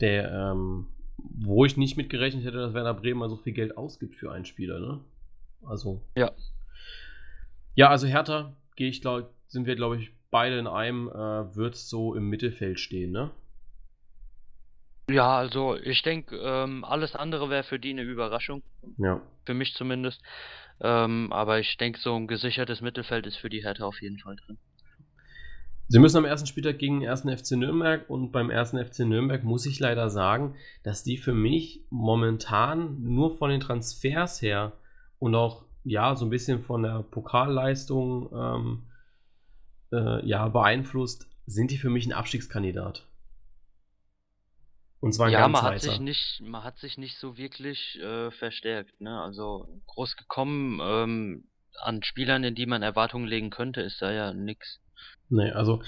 der, 0.00 0.30
ähm, 0.30 0.86
wo 1.16 1.64
ich 1.64 1.76
nicht 1.76 1.96
mitgerechnet 1.96 2.44
hätte, 2.44 2.58
dass 2.58 2.74
Werder 2.74 2.94
Bremen 2.94 3.18
mal 3.18 3.30
so 3.30 3.36
viel 3.36 3.52
Geld 3.52 3.76
ausgibt 3.76 4.14
für 4.14 4.30
einen 4.30 4.44
Spieler, 4.44 4.78
ne? 4.78 5.00
Also. 5.62 6.02
Ja. 6.14 6.30
Ja, 7.74 7.88
also 7.88 8.06
Hertha 8.06 8.54
gehe 8.80 8.88
ich, 8.88 9.02
glaube 9.02 9.28
sind 9.46 9.66
wir, 9.66 9.76
glaube 9.76 9.98
ich, 9.98 10.10
beide 10.30 10.58
in 10.58 10.66
einem 10.66 11.08
äh, 11.08 11.54
wird 11.54 11.76
so 11.76 12.14
im 12.14 12.30
Mittelfeld 12.30 12.80
stehen, 12.80 13.10
ne? 13.10 13.30
Ja, 15.10 15.36
also 15.36 15.76
ich 15.76 16.02
denke, 16.02 16.36
ähm, 16.42 16.82
alles 16.84 17.14
andere 17.14 17.50
wäre 17.50 17.64
für 17.64 17.78
die 17.78 17.90
eine 17.90 18.02
Überraschung. 18.02 18.62
Ja. 18.96 19.20
Für 19.44 19.52
mich 19.52 19.74
zumindest. 19.74 20.22
Ähm, 20.80 21.30
aber 21.30 21.58
ich 21.58 21.76
denke, 21.76 21.98
so 22.00 22.14
ein 22.14 22.26
gesichertes 22.26 22.80
Mittelfeld 22.80 23.26
ist 23.26 23.36
für 23.36 23.50
die 23.50 23.64
Hertha 23.64 23.84
auf 23.84 24.00
jeden 24.00 24.18
Fall 24.18 24.36
drin. 24.36 24.56
Sie 25.88 25.98
müssen 25.98 26.16
am 26.16 26.24
ersten 26.24 26.46
Spieltag 26.46 26.78
gegen 26.78 27.00
den 27.00 27.08
ersten 27.08 27.36
FC 27.36 27.56
Nürnberg 27.56 28.08
und 28.08 28.30
beim 28.30 28.48
ersten 28.48 28.82
FC 28.82 29.00
Nürnberg 29.00 29.44
muss 29.44 29.66
ich 29.66 29.78
leider 29.78 30.08
sagen, 30.08 30.54
dass 30.84 31.02
die 31.02 31.18
für 31.18 31.34
mich 31.34 31.84
momentan 31.90 33.02
nur 33.02 33.36
von 33.36 33.50
den 33.50 33.60
Transfers 33.60 34.40
her 34.40 34.72
und 35.18 35.34
auch 35.34 35.64
ja 35.84 36.14
so 36.14 36.26
ein 36.26 36.30
bisschen 36.30 36.62
von 36.62 36.82
der 36.82 37.02
Pokalleistung 37.02 38.30
ähm, 38.32 38.82
äh, 39.92 40.26
ja 40.26 40.48
beeinflusst, 40.48 41.28
sind 41.46 41.70
die 41.70 41.78
für 41.78 41.90
mich 41.90 42.06
ein 42.06 42.12
Abstiegskandidat. 42.12 43.06
Und 45.00 45.14
zwar 45.14 45.26
ein 45.28 45.32
ja, 45.32 45.48
man 45.48 45.62
hat 45.62 45.80
sich 45.80 45.98
nicht, 45.98 46.42
man 46.42 46.62
hat 46.62 46.78
sich 46.78 46.98
nicht 46.98 47.16
so 47.16 47.38
wirklich 47.38 47.98
äh, 48.00 48.30
verstärkt. 48.30 49.00
Ne? 49.00 49.20
Also 49.20 49.66
groß 49.86 50.16
gekommen 50.16 50.78
ähm, 50.82 51.44
an 51.80 52.02
Spielern, 52.02 52.44
in 52.44 52.54
die 52.54 52.66
man 52.66 52.82
Erwartungen 52.82 53.26
legen 53.26 53.50
könnte, 53.50 53.80
ist 53.80 54.02
da 54.02 54.12
ja 54.12 54.34
nichts. 54.34 54.80
Nee, 55.30 55.50
also 55.52 55.82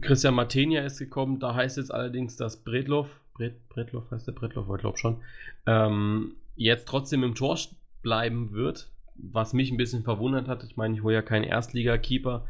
Christian 0.00 0.34
Martenia 0.34 0.82
ist 0.82 0.98
gekommen, 0.98 1.40
da 1.40 1.54
heißt 1.54 1.78
jetzt 1.78 1.94
allerdings, 1.94 2.36
dass 2.36 2.62
Bredloff, 2.62 3.20
Bred, 3.32 3.68
Bredloff 3.68 4.10
heißt 4.10 4.26
der 4.26 4.32
Bredloff, 4.32 4.68
ich 4.68 4.80
glaube 4.80 4.98
schon, 4.98 5.22
ähm, 5.66 6.36
jetzt 6.56 6.88
trotzdem 6.88 7.22
im 7.22 7.34
Tor 7.34 7.56
bleiben 8.02 8.52
wird, 8.52 8.90
was 9.18 9.52
mich 9.52 9.70
ein 9.70 9.76
bisschen 9.76 10.02
verwundert 10.02 10.48
hat. 10.48 10.64
Ich 10.64 10.76
meine, 10.76 10.94
ich 10.94 11.02
hole 11.02 11.14
ja 11.14 11.22
keinen 11.22 11.44
Erstliga-Keeper. 11.44 12.46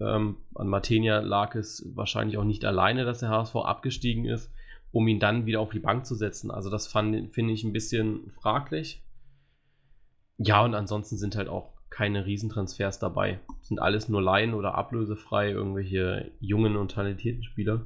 Ähm, 0.00 0.36
an 0.54 0.68
Martenia 0.68 1.20
lag 1.20 1.54
es 1.54 1.86
wahrscheinlich 1.94 2.38
auch 2.38 2.44
nicht 2.44 2.64
alleine, 2.64 3.04
dass 3.04 3.20
der 3.20 3.28
HSV 3.28 3.56
abgestiegen 3.56 4.24
ist, 4.24 4.52
um 4.92 5.06
ihn 5.08 5.20
dann 5.20 5.46
wieder 5.46 5.60
auf 5.60 5.70
die 5.70 5.78
Bank 5.78 6.06
zu 6.06 6.14
setzen. 6.14 6.50
Also 6.50 6.70
das 6.70 6.86
finde 6.86 7.52
ich 7.52 7.64
ein 7.64 7.72
bisschen 7.72 8.30
fraglich. 8.30 9.02
Ja, 10.38 10.64
und 10.64 10.74
ansonsten 10.74 11.18
sind 11.18 11.36
halt 11.36 11.48
auch 11.48 11.74
keine 11.90 12.24
Riesentransfers 12.24 12.98
dabei. 12.98 13.40
Sind 13.60 13.78
alles 13.78 14.08
nur 14.08 14.22
Laien 14.22 14.54
oder 14.54 14.74
ablösefrei, 14.74 15.50
irgendwelche 15.50 16.30
jungen 16.40 16.76
und 16.76 16.92
talentierten 16.92 17.42
Spieler. 17.42 17.84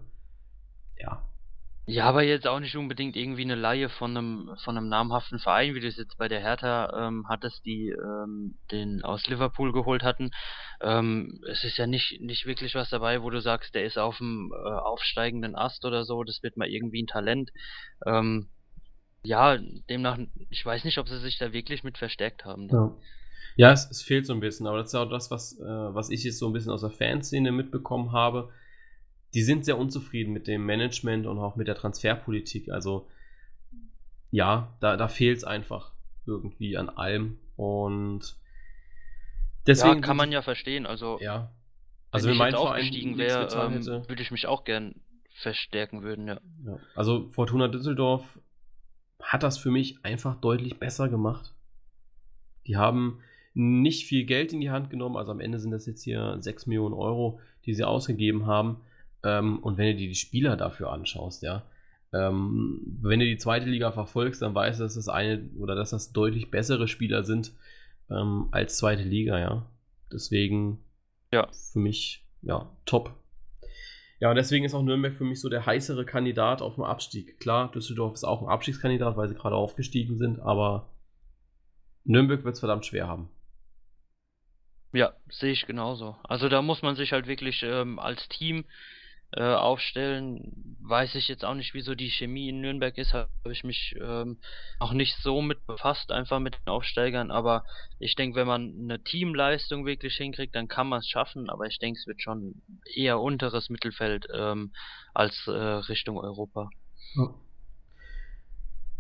Ja. 0.97 1.23
Ja, 1.87 2.07
aber 2.07 2.23
jetzt 2.23 2.47
auch 2.47 2.61
nicht 2.61 2.77
unbedingt 2.77 3.15
irgendwie 3.15 3.43
eine 3.43 3.57
Laie 3.57 3.91
von 3.91 4.17
einem, 4.17 4.57
von 4.65 4.77
einem 4.77 4.89
namhaften 4.89 5.39
Verein, 5.39 5.75
wie 5.75 5.81
du 5.81 5.87
es 5.87 5.99
jetzt 5.99 6.17
bei 6.17 6.29
der 6.29 6.41
Hertha 6.41 7.09
ähm, 7.09 7.27
hattest, 7.29 7.67
die 7.67 7.91
ähm, 7.91 8.57
den 8.71 9.03
aus 9.03 9.27
Liverpool 9.27 9.71
geholt 9.73 10.03
hatten. 10.03 10.31
Ähm, 10.81 11.43
es 11.47 11.63
ist 11.63 11.77
ja 11.77 11.87
nicht, 11.87 12.23
nicht 12.23 12.47
wirklich 12.47 12.75
was 12.75 12.89
dabei, 12.89 13.23
wo 13.23 13.29
du 13.29 13.41
sagst, 13.41 13.75
der 13.75 13.85
ist 13.85 13.99
auf 13.99 14.17
dem 14.17 14.51
äh, 14.53 14.69
aufsteigenden 14.69 15.57
Ast 15.57 15.85
oder 15.85 16.05
so, 16.05 16.25
das 16.25 16.43
wird 16.43 16.57
mal 16.57 16.69
irgendwie 16.69 17.03
ein 17.03 17.07
Talent. 17.07 17.51
Ähm, 18.07 18.49
ja, 19.23 19.59
demnach, 19.91 20.19
ich 20.49 20.65
weiß 20.65 20.85
nicht, 20.85 20.97
ob 20.97 21.09
sie 21.09 21.21
sich 21.21 21.37
da 21.37 21.53
wirklich 21.53 21.85
mit 21.85 21.99
verstärkt 21.99 22.47
haben. 22.47 22.69
Ja. 22.71 22.95
Ja, 23.57 23.73
es, 23.73 23.89
es, 23.89 24.03
fehlt 24.03 24.27
so 24.27 24.33
ein 24.33 24.41
bisschen, 24.41 24.67
aber 24.67 24.79
das 24.79 24.89
ist 24.89 24.95
auch 24.97 25.09
das, 25.09 25.31
was, 25.31 25.61
äh, 25.61 25.65
was 25.65 26.11
ich 26.11 26.25
jetzt 26.25 26.39
so 26.39 26.49
ein 26.49 26.53
bisschen 26.53 26.73
aus 26.73 26.81
der 26.81 26.91
Fanszene 26.91 27.53
mitbekommen 27.53 28.11
habe. 28.11 28.51
Die 29.35 29.43
sind 29.43 29.65
sehr 29.65 29.79
unzufrieden 29.79 30.33
mit 30.33 30.47
dem 30.47 30.65
Management 30.65 31.27
und 31.27 31.39
auch 31.39 31.57
mit 31.57 31.69
der 31.69 31.75
Transferpolitik. 31.75 32.71
Also 32.71 33.07
ja, 34.31 34.75
da, 34.81 34.97
da 34.97 35.09
fehlt 35.09 35.39
es 35.39 35.45
einfach 35.45 35.93
irgendwie 36.27 36.77
an 36.77 36.89
allem. 36.89 37.39
Und 37.57 38.37
deswegen. 39.67 39.97
Ja, 39.97 40.01
kann 40.01 40.17
man 40.17 40.33
ja 40.33 40.43
verstehen. 40.43 40.87
Also, 40.87 41.19
ja. 41.21 41.53
Also 42.11 42.29
wenn, 42.29 42.39
wenn 42.39 42.47
ich 42.47 42.53
jetzt 42.53 42.61
aufgestiegen 42.61 43.19
wäre, 43.19 43.49
ähm, 43.55 43.85
würde 43.87 44.23
ich 44.23 44.31
mich 44.31 44.47
auch 44.47 44.65
gern 44.65 44.95
verstärken 45.35 46.03
würden, 46.03 46.29
ja. 46.29 46.41
ja. 46.65 46.79
Also 46.95 47.29
Fortuna 47.31 47.69
Düsseldorf 47.69 48.39
hat 49.21 49.43
das 49.43 49.59
für 49.59 49.71
mich 49.71 50.05
einfach 50.05 50.41
deutlich 50.41 50.79
besser 50.79 51.09
gemacht. 51.09 51.55
Die 52.67 52.77
haben 52.77 53.21
nicht 53.55 54.07
viel 54.07 54.25
Geld 54.25 54.53
in 54.53 54.61
die 54.61 54.71
Hand 54.71 54.91
genommen. 54.91 55.17
Also 55.17 55.33
am 55.33 55.41
Ende 55.41 55.59
sind 55.59 55.71
das 55.71 55.87
jetzt 55.87 56.03
hier 56.03 56.37
6 56.41 56.67
Millionen 56.67 56.95
Euro, 56.95 57.41
die 57.67 57.75
sie 57.75 57.85
ausgegeben 57.85 58.47
haben. 58.47 58.81
Ähm, 59.25 59.59
und 59.61 59.79
wenn 59.79 59.87
du 59.87 59.97
dir 59.97 60.09
die 60.09 60.15
Spieler 60.15 60.57
dafür 60.57 60.93
anschaust, 60.93 61.43
ja, 61.43 61.65
ähm, 62.13 62.81
wenn 63.03 63.19
du 63.19 63.27
die 63.27 63.39
zweite 63.39 63.67
Liga 63.67 63.91
verfolgst, 63.91 64.43
dann 64.43 64.55
weißt 64.55 64.79
du, 64.79 64.85
dass 64.85 64.95
das 64.95 65.09
eine 65.09 65.51
oder 65.59 65.75
dass 65.75 65.91
das 65.91 66.13
deutlich 66.13 66.51
bessere 66.51 66.87
Spieler 66.87 67.25
sind 67.25 67.53
ähm, 68.11 68.49
als 68.53 68.77
zweite 68.77 69.03
Liga, 69.03 69.39
ja. 69.39 69.67
Deswegen 70.13 70.85
ja. 71.33 71.49
für 71.73 71.81
mich, 71.81 72.25
ja, 72.43 72.71
top. 72.85 73.15
Ja, 74.21 74.31
und 74.31 74.37
deswegen 74.37 74.65
ist 74.65 74.75
auch 74.75 74.83
Nürnberg 74.83 75.15
für 75.15 75.25
mich 75.25 75.41
so 75.41 75.49
der 75.49 75.67
heißere 75.67 76.05
Kandidat 76.05 76.63
auf 76.63 76.77
dem 76.77 76.85
Abstieg. 76.85 77.41
Klar, 77.41 77.73
Düsseldorf 77.73 78.15
ist 78.15 78.25
auch 78.25 78.43
ein 78.43 78.49
Abstiegskandidat, 78.49 79.17
weil 79.17 79.29
sie 79.29 79.35
gerade 79.35 79.57
aufgestiegen 79.57 80.17
sind, 80.19 80.39
aber 80.39 80.95
Nürnberg 82.05 82.45
wird 82.45 82.55
es 82.55 82.61
verdammt 82.61 82.87
schwer 82.87 83.09
haben. 83.09 83.29
Ja, 84.93 85.15
sehe 85.29 85.51
ich 85.51 85.67
genauso. 85.67 86.17
Also 86.23 86.49
da 86.49 86.63
muss 86.63 86.83
man 86.83 86.95
sich 86.95 87.13
halt 87.13 87.27
wirklich 87.27 87.65
ähm, 87.65 87.99
als 87.99 88.29
Team 88.29 88.65
äh, 89.37 89.55
aufstellen. 89.55 90.77
Weiß 90.81 91.15
ich 91.15 91.29
jetzt 91.29 91.45
auch 91.45 91.55
nicht, 91.55 91.75
wieso 91.75 91.95
die 91.95 92.11
Chemie 92.11 92.49
in 92.49 92.61
Nürnberg 92.61 92.97
ist, 92.99 93.15
habe 93.15 93.29
ich 93.51 93.65
mich 93.65 93.95
ähm, 94.01 94.39
auch 94.79 94.93
nicht 94.93 95.17
so 95.23 95.43
mit 95.43 95.67
befasst, 95.67 96.13
einfach 96.13 96.41
mit 96.41 96.55
den 96.55 96.69
Aufsteigern. 96.69 97.31
Aber 97.31 97.65
ich 97.99 98.15
denke, 98.15 98.37
wenn 98.37 98.47
man 98.47 98.75
eine 98.83 99.03
Teamleistung 99.03 99.87
wirklich 99.87 100.17
hinkriegt, 100.17 100.55
dann 100.55 100.69
kann 100.69 100.89
man 100.89 101.01
es 101.01 101.09
schaffen. 101.09 101.51
Aber 101.51 101.67
ich 101.67 101.79
denke, 101.79 101.99
es 101.99 102.07
wird 102.07 102.23
schon 102.23 102.63
eher 102.95 103.21
unteres 103.21 103.71
Mittelfeld 103.71 104.27
ähm, 104.33 104.73
als 105.15 105.47
äh, 105.47 105.51
Richtung 105.51 106.19
Europa. 106.19 106.71
Ja. 107.15 107.35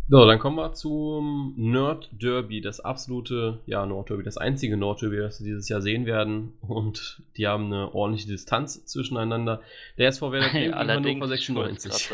So, 0.06 0.26
dann 0.26 0.38
kommen 0.38 0.56
wir 0.56 0.74
zum 0.74 1.54
Nerd 1.56 2.10
Derby, 2.12 2.60
das 2.60 2.78
absolute, 2.80 3.62
ja, 3.64 3.86
Nord 3.86 4.10
Derby, 4.10 4.22
das 4.22 4.36
einzige 4.36 4.76
Nord 4.76 5.00
Derby, 5.00 5.16
das 5.16 5.40
wir 5.40 5.46
dieses 5.46 5.70
Jahr 5.70 5.80
sehen 5.80 6.04
werden. 6.04 6.52
Und 6.60 7.22
die 7.38 7.46
haben 7.46 7.72
eine 7.72 7.94
ordentliche 7.94 8.28
Distanz 8.28 8.84
zwischeneinander. 8.84 9.62
Der 9.96 10.08
SV 10.08 10.30
Werder 10.30 10.50
Bremen 10.52 10.74
Hannover 10.74 11.28
96. 11.28 12.10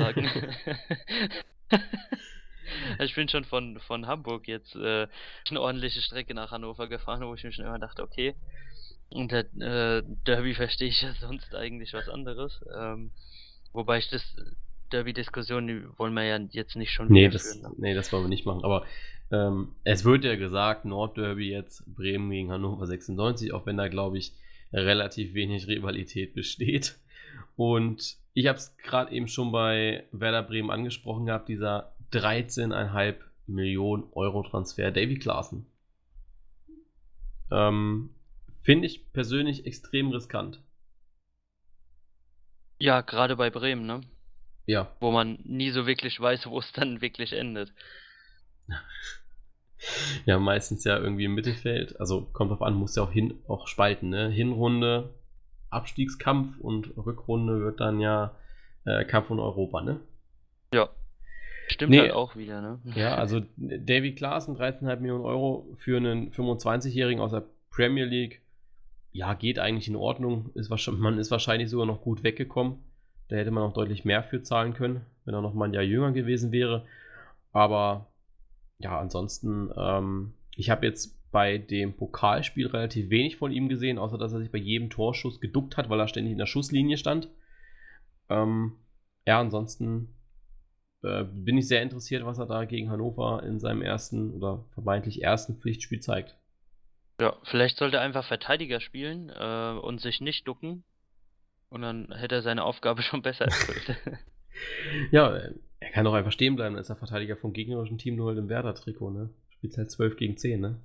ich 3.00 3.14
bin 3.16 3.28
schon 3.28 3.44
von, 3.44 3.80
von 3.80 4.06
Hamburg 4.06 4.46
jetzt 4.46 4.76
äh, 4.76 5.08
eine 5.48 5.60
ordentliche 5.60 6.00
Strecke 6.00 6.32
nach 6.32 6.52
Hannover 6.52 6.86
gefahren, 6.86 7.26
wo 7.26 7.34
ich 7.34 7.42
mir 7.42 7.50
schon 7.50 7.64
immer 7.64 7.80
dachte, 7.80 8.04
okay, 8.04 8.36
unter 9.08 9.40
äh, 9.40 10.04
Derby 10.26 10.54
verstehe 10.54 10.90
ich 10.90 11.02
ja 11.02 11.12
sonst 11.14 11.56
eigentlich 11.56 11.92
was 11.92 12.08
anderes. 12.08 12.64
Ähm, 12.72 13.10
wobei 13.72 13.98
ich 13.98 14.08
das 14.10 14.22
Derby-Diskussion 14.92 15.92
wollen 15.96 16.14
wir 16.14 16.24
ja 16.24 16.38
jetzt 16.50 16.76
nicht 16.76 16.92
schon 16.92 17.08
nee, 17.08 17.28
das, 17.28 17.52
führen. 17.52 17.62
Ne? 17.62 17.74
Nee, 17.78 17.94
das 17.94 18.12
wollen 18.12 18.24
wir 18.24 18.28
nicht 18.28 18.46
machen. 18.46 18.64
Aber 18.64 18.84
ähm, 19.30 19.74
es 19.84 20.04
wird 20.04 20.24
ja 20.24 20.36
gesagt, 20.36 20.84
Nordderby 20.84 21.50
jetzt 21.50 21.84
Bremen 21.94 22.30
gegen 22.30 22.50
Hannover 22.50 22.86
96, 22.86 23.52
auch 23.52 23.66
wenn 23.66 23.76
da, 23.76 23.88
glaube 23.88 24.18
ich, 24.18 24.32
relativ 24.72 25.34
wenig 25.34 25.68
Rivalität 25.68 26.34
besteht. 26.34 26.98
Und 27.56 28.16
ich 28.32 28.46
habe 28.46 28.58
es 28.58 28.76
gerade 28.76 29.12
eben 29.12 29.28
schon 29.28 29.52
bei 29.52 30.04
Werder 30.12 30.42
Bremen 30.42 30.70
angesprochen 30.70 31.26
gehabt, 31.26 31.48
dieser 31.48 31.94
13,5 32.12 33.16
Millionen 33.46 34.04
Euro 34.12 34.42
Transfer 34.42 34.90
Davy 34.90 35.18
Klaassen. 35.18 35.66
Ähm, 37.50 38.10
Finde 38.62 38.86
ich 38.86 39.12
persönlich 39.12 39.66
extrem 39.66 40.10
riskant. 40.10 40.62
Ja, 42.78 43.00
gerade 43.00 43.36
bei 43.36 43.50
Bremen, 43.50 43.86
ne? 43.86 44.00
Ja. 44.70 44.88
Wo 45.00 45.10
man 45.10 45.40
nie 45.44 45.70
so 45.70 45.86
wirklich 45.88 46.20
weiß, 46.20 46.46
wo 46.46 46.60
es 46.60 46.70
dann 46.72 47.00
wirklich 47.00 47.32
endet. 47.32 47.72
Ja, 50.26 50.38
meistens 50.38 50.84
ja 50.84 50.98
irgendwie 50.98 51.24
im 51.24 51.34
Mittelfeld. 51.34 51.98
Also 51.98 52.28
kommt 52.34 52.50
drauf 52.50 52.60
an, 52.60 52.74
muss 52.74 52.96
ja 52.96 53.02
auch 53.02 53.10
hin 53.10 53.38
auch 53.48 53.66
spalten, 53.66 54.10
ne? 54.10 54.28
Hinrunde 54.28 55.14
Abstiegskampf 55.70 56.58
und 56.58 56.94
Rückrunde 56.98 57.62
wird 57.62 57.80
dann 57.80 57.98
ja 57.98 58.36
äh, 58.84 59.06
Kampf 59.06 59.30
um 59.30 59.38
Europa, 59.38 59.80
ne? 59.80 60.00
Ja. 60.74 60.90
Stimmt 61.68 61.92
nee, 61.92 62.00
halt 62.00 62.12
auch 62.12 62.36
wieder, 62.36 62.60
ne? 62.60 62.78
Ja, 62.94 63.14
also 63.14 63.40
Davy 63.56 64.14
Klaassen, 64.14 64.54
13,5 64.54 64.96
Millionen 64.96 65.24
Euro 65.24 65.66
für 65.78 65.96
einen 65.96 66.30
25-Jährigen 66.30 67.22
aus 67.22 67.30
der 67.30 67.46
Premier 67.70 68.04
League. 68.04 68.42
Ja, 69.12 69.32
geht 69.32 69.58
eigentlich 69.58 69.88
in 69.88 69.96
Ordnung. 69.96 70.50
Ist 70.52 70.68
man 70.90 71.18
ist 71.18 71.30
wahrscheinlich 71.30 71.70
sogar 71.70 71.86
noch 71.86 72.02
gut 72.02 72.22
weggekommen. 72.22 72.80
Da 73.30 73.36
hätte 73.36 73.52
man 73.52 73.62
auch 73.62 73.72
deutlich 73.72 74.04
mehr 74.04 74.24
für 74.24 74.42
zahlen 74.42 74.74
können, 74.74 75.06
wenn 75.24 75.34
er 75.34 75.40
noch 75.40 75.54
mal 75.54 75.66
ein 75.66 75.72
Jahr 75.72 75.84
jünger 75.84 76.10
gewesen 76.10 76.50
wäre. 76.50 76.84
Aber 77.52 78.12
ja, 78.78 78.98
ansonsten, 78.98 79.70
ähm, 79.76 80.34
ich 80.56 80.68
habe 80.68 80.84
jetzt 80.84 81.16
bei 81.30 81.58
dem 81.58 81.96
Pokalspiel 81.96 82.66
relativ 82.66 83.08
wenig 83.08 83.36
von 83.36 83.52
ihm 83.52 83.68
gesehen, 83.68 83.98
außer 83.98 84.18
dass 84.18 84.32
er 84.32 84.40
sich 84.40 84.50
bei 84.50 84.58
jedem 84.58 84.90
Torschuss 84.90 85.40
geduckt 85.40 85.76
hat, 85.76 85.88
weil 85.88 86.00
er 86.00 86.08
ständig 86.08 86.32
in 86.32 86.38
der 86.38 86.46
Schusslinie 86.46 86.96
stand. 86.96 87.28
Ähm, 88.28 88.78
ja, 89.26 89.38
ansonsten 89.38 90.16
äh, 91.04 91.22
bin 91.22 91.56
ich 91.56 91.68
sehr 91.68 91.82
interessiert, 91.82 92.24
was 92.24 92.38
er 92.38 92.46
da 92.46 92.64
gegen 92.64 92.90
Hannover 92.90 93.44
in 93.44 93.60
seinem 93.60 93.82
ersten 93.82 94.32
oder 94.32 94.64
vermeintlich 94.74 95.22
ersten 95.22 95.56
Pflichtspiel 95.56 96.00
zeigt. 96.00 96.36
Ja, 97.20 97.36
vielleicht 97.44 97.76
sollte 97.76 97.98
er 97.98 98.02
einfach 98.02 98.26
Verteidiger 98.26 98.80
spielen 98.80 99.30
äh, 99.30 99.78
und 99.80 100.00
sich 100.00 100.20
nicht 100.20 100.48
ducken, 100.48 100.82
Und 101.70 101.82
dann 101.82 102.12
hätte 102.12 102.34
er 102.36 102.42
seine 102.42 102.64
Aufgabe 102.64 103.02
schon 103.02 103.22
besser 103.22 103.46
erfüllt. 103.46 103.96
ja, 105.10 105.40
er 105.80 105.90
kann 105.90 106.04
doch 106.04 106.14
einfach 106.14 106.32
stehen 106.32 106.56
bleiben, 106.56 106.74
dann 106.74 106.82
ist 106.82 106.90
er 106.90 106.96
Verteidiger 106.96 107.36
vom 107.36 107.52
gegnerischen 107.52 107.98
Team 107.98 108.16
nur 108.16 108.28
halt 108.28 108.38
im 108.38 108.48
Werder-Trikot, 108.48 109.10
ne? 109.10 109.30
Spielt 109.50 109.76
halt 109.76 109.90
12 109.90 110.16
gegen 110.16 110.36
10, 110.36 110.60
ne? 110.60 110.76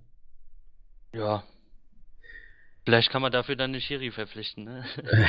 Ja. 1.13 1.43
Vielleicht 2.85 3.09
kann 3.09 3.21
man 3.21 3.31
dafür 3.31 3.55
dann 3.55 3.71
eine 3.71 3.81
Schiri 3.81 4.11
verpflichten, 4.11 4.63
ne? 4.63 4.85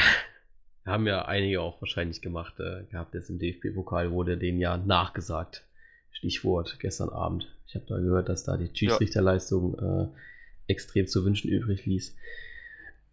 Haben 0.84 1.06
ja 1.08 1.24
einige 1.24 1.60
auch 1.62 1.80
wahrscheinlich 1.80 2.20
gemacht 2.20 2.60
äh, 2.60 2.84
gehabt, 2.84 3.14
jetzt 3.14 3.28
im 3.28 3.40
DFB-Pokal 3.40 4.12
wurde 4.12 4.36
denen 4.36 4.60
ja 4.60 4.76
nachgesagt. 4.76 5.64
Stichwort 6.12 6.78
gestern 6.78 7.08
Abend. 7.08 7.52
Ich 7.66 7.74
habe 7.74 7.84
da 7.88 7.98
gehört, 7.98 8.28
dass 8.28 8.44
da 8.44 8.56
die 8.56 8.70
Schiedsrichterleistung 8.72 9.78
äh, 9.78 10.72
extrem 10.72 11.08
zu 11.08 11.24
wünschen 11.24 11.50
übrig 11.50 11.84
ließ. 11.86 12.16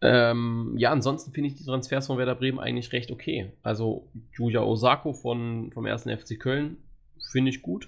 Ähm, 0.05 0.73
ja, 0.77 0.91
ansonsten 0.91 1.31
finde 1.31 1.49
ich 1.49 1.55
die 1.55 1.63
Transfers 1.63 2.07
von 2.07 2.17
Werder 2.17 2.35
Bremen 2.35 2.59
eigentlich 2.59 2.91
recht 2.91 3.09
okay. 3.09 3.53
Also 3.63 4.09
Julia 4.33 4.61
Osako 4.61 5.13
von, 5.13 5.71
vom 5.71 5.85
1. 5.85 6.03
FC 6.03 6.37
Köln 6.37 6.75
finde 7.31 7.51
ich 7.51 7.61
gut. 7.61 7.87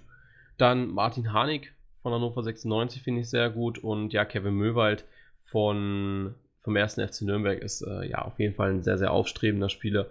Dann 0.58 0.88
Martin 0.88 1.34
Harnik 1.34 1.74
von 2.02 2.14
Hannover 2.14 2.42
96 2.42 3.02
finde 3.02 3.22
ich 3.22 3.30
sehr 3.30 3.50
gut. 3.50 3.80
Und 3.80 4.14
ja, 4.14 4.24
Kevin 4.24 4.54
Möwald 4.54 5.04
von, 5.44 6.36
vom 6.62 6.78
1. 6.78 6.94
FC 6.94 7.24
Nürnberg 7.24 7.62
ist 7.62 7.82
äh, 7.82 8.08
ja 8.08 8.22
auf 8.22 8.40
jeden 8.40 8.56
Fall 8.56 8.70
ein 8.70 8.84
sehr, 8.84 8.98
sehr 8.98 9.12
aufstrebender 9.12 9.68
Spieler, 9.68 10.08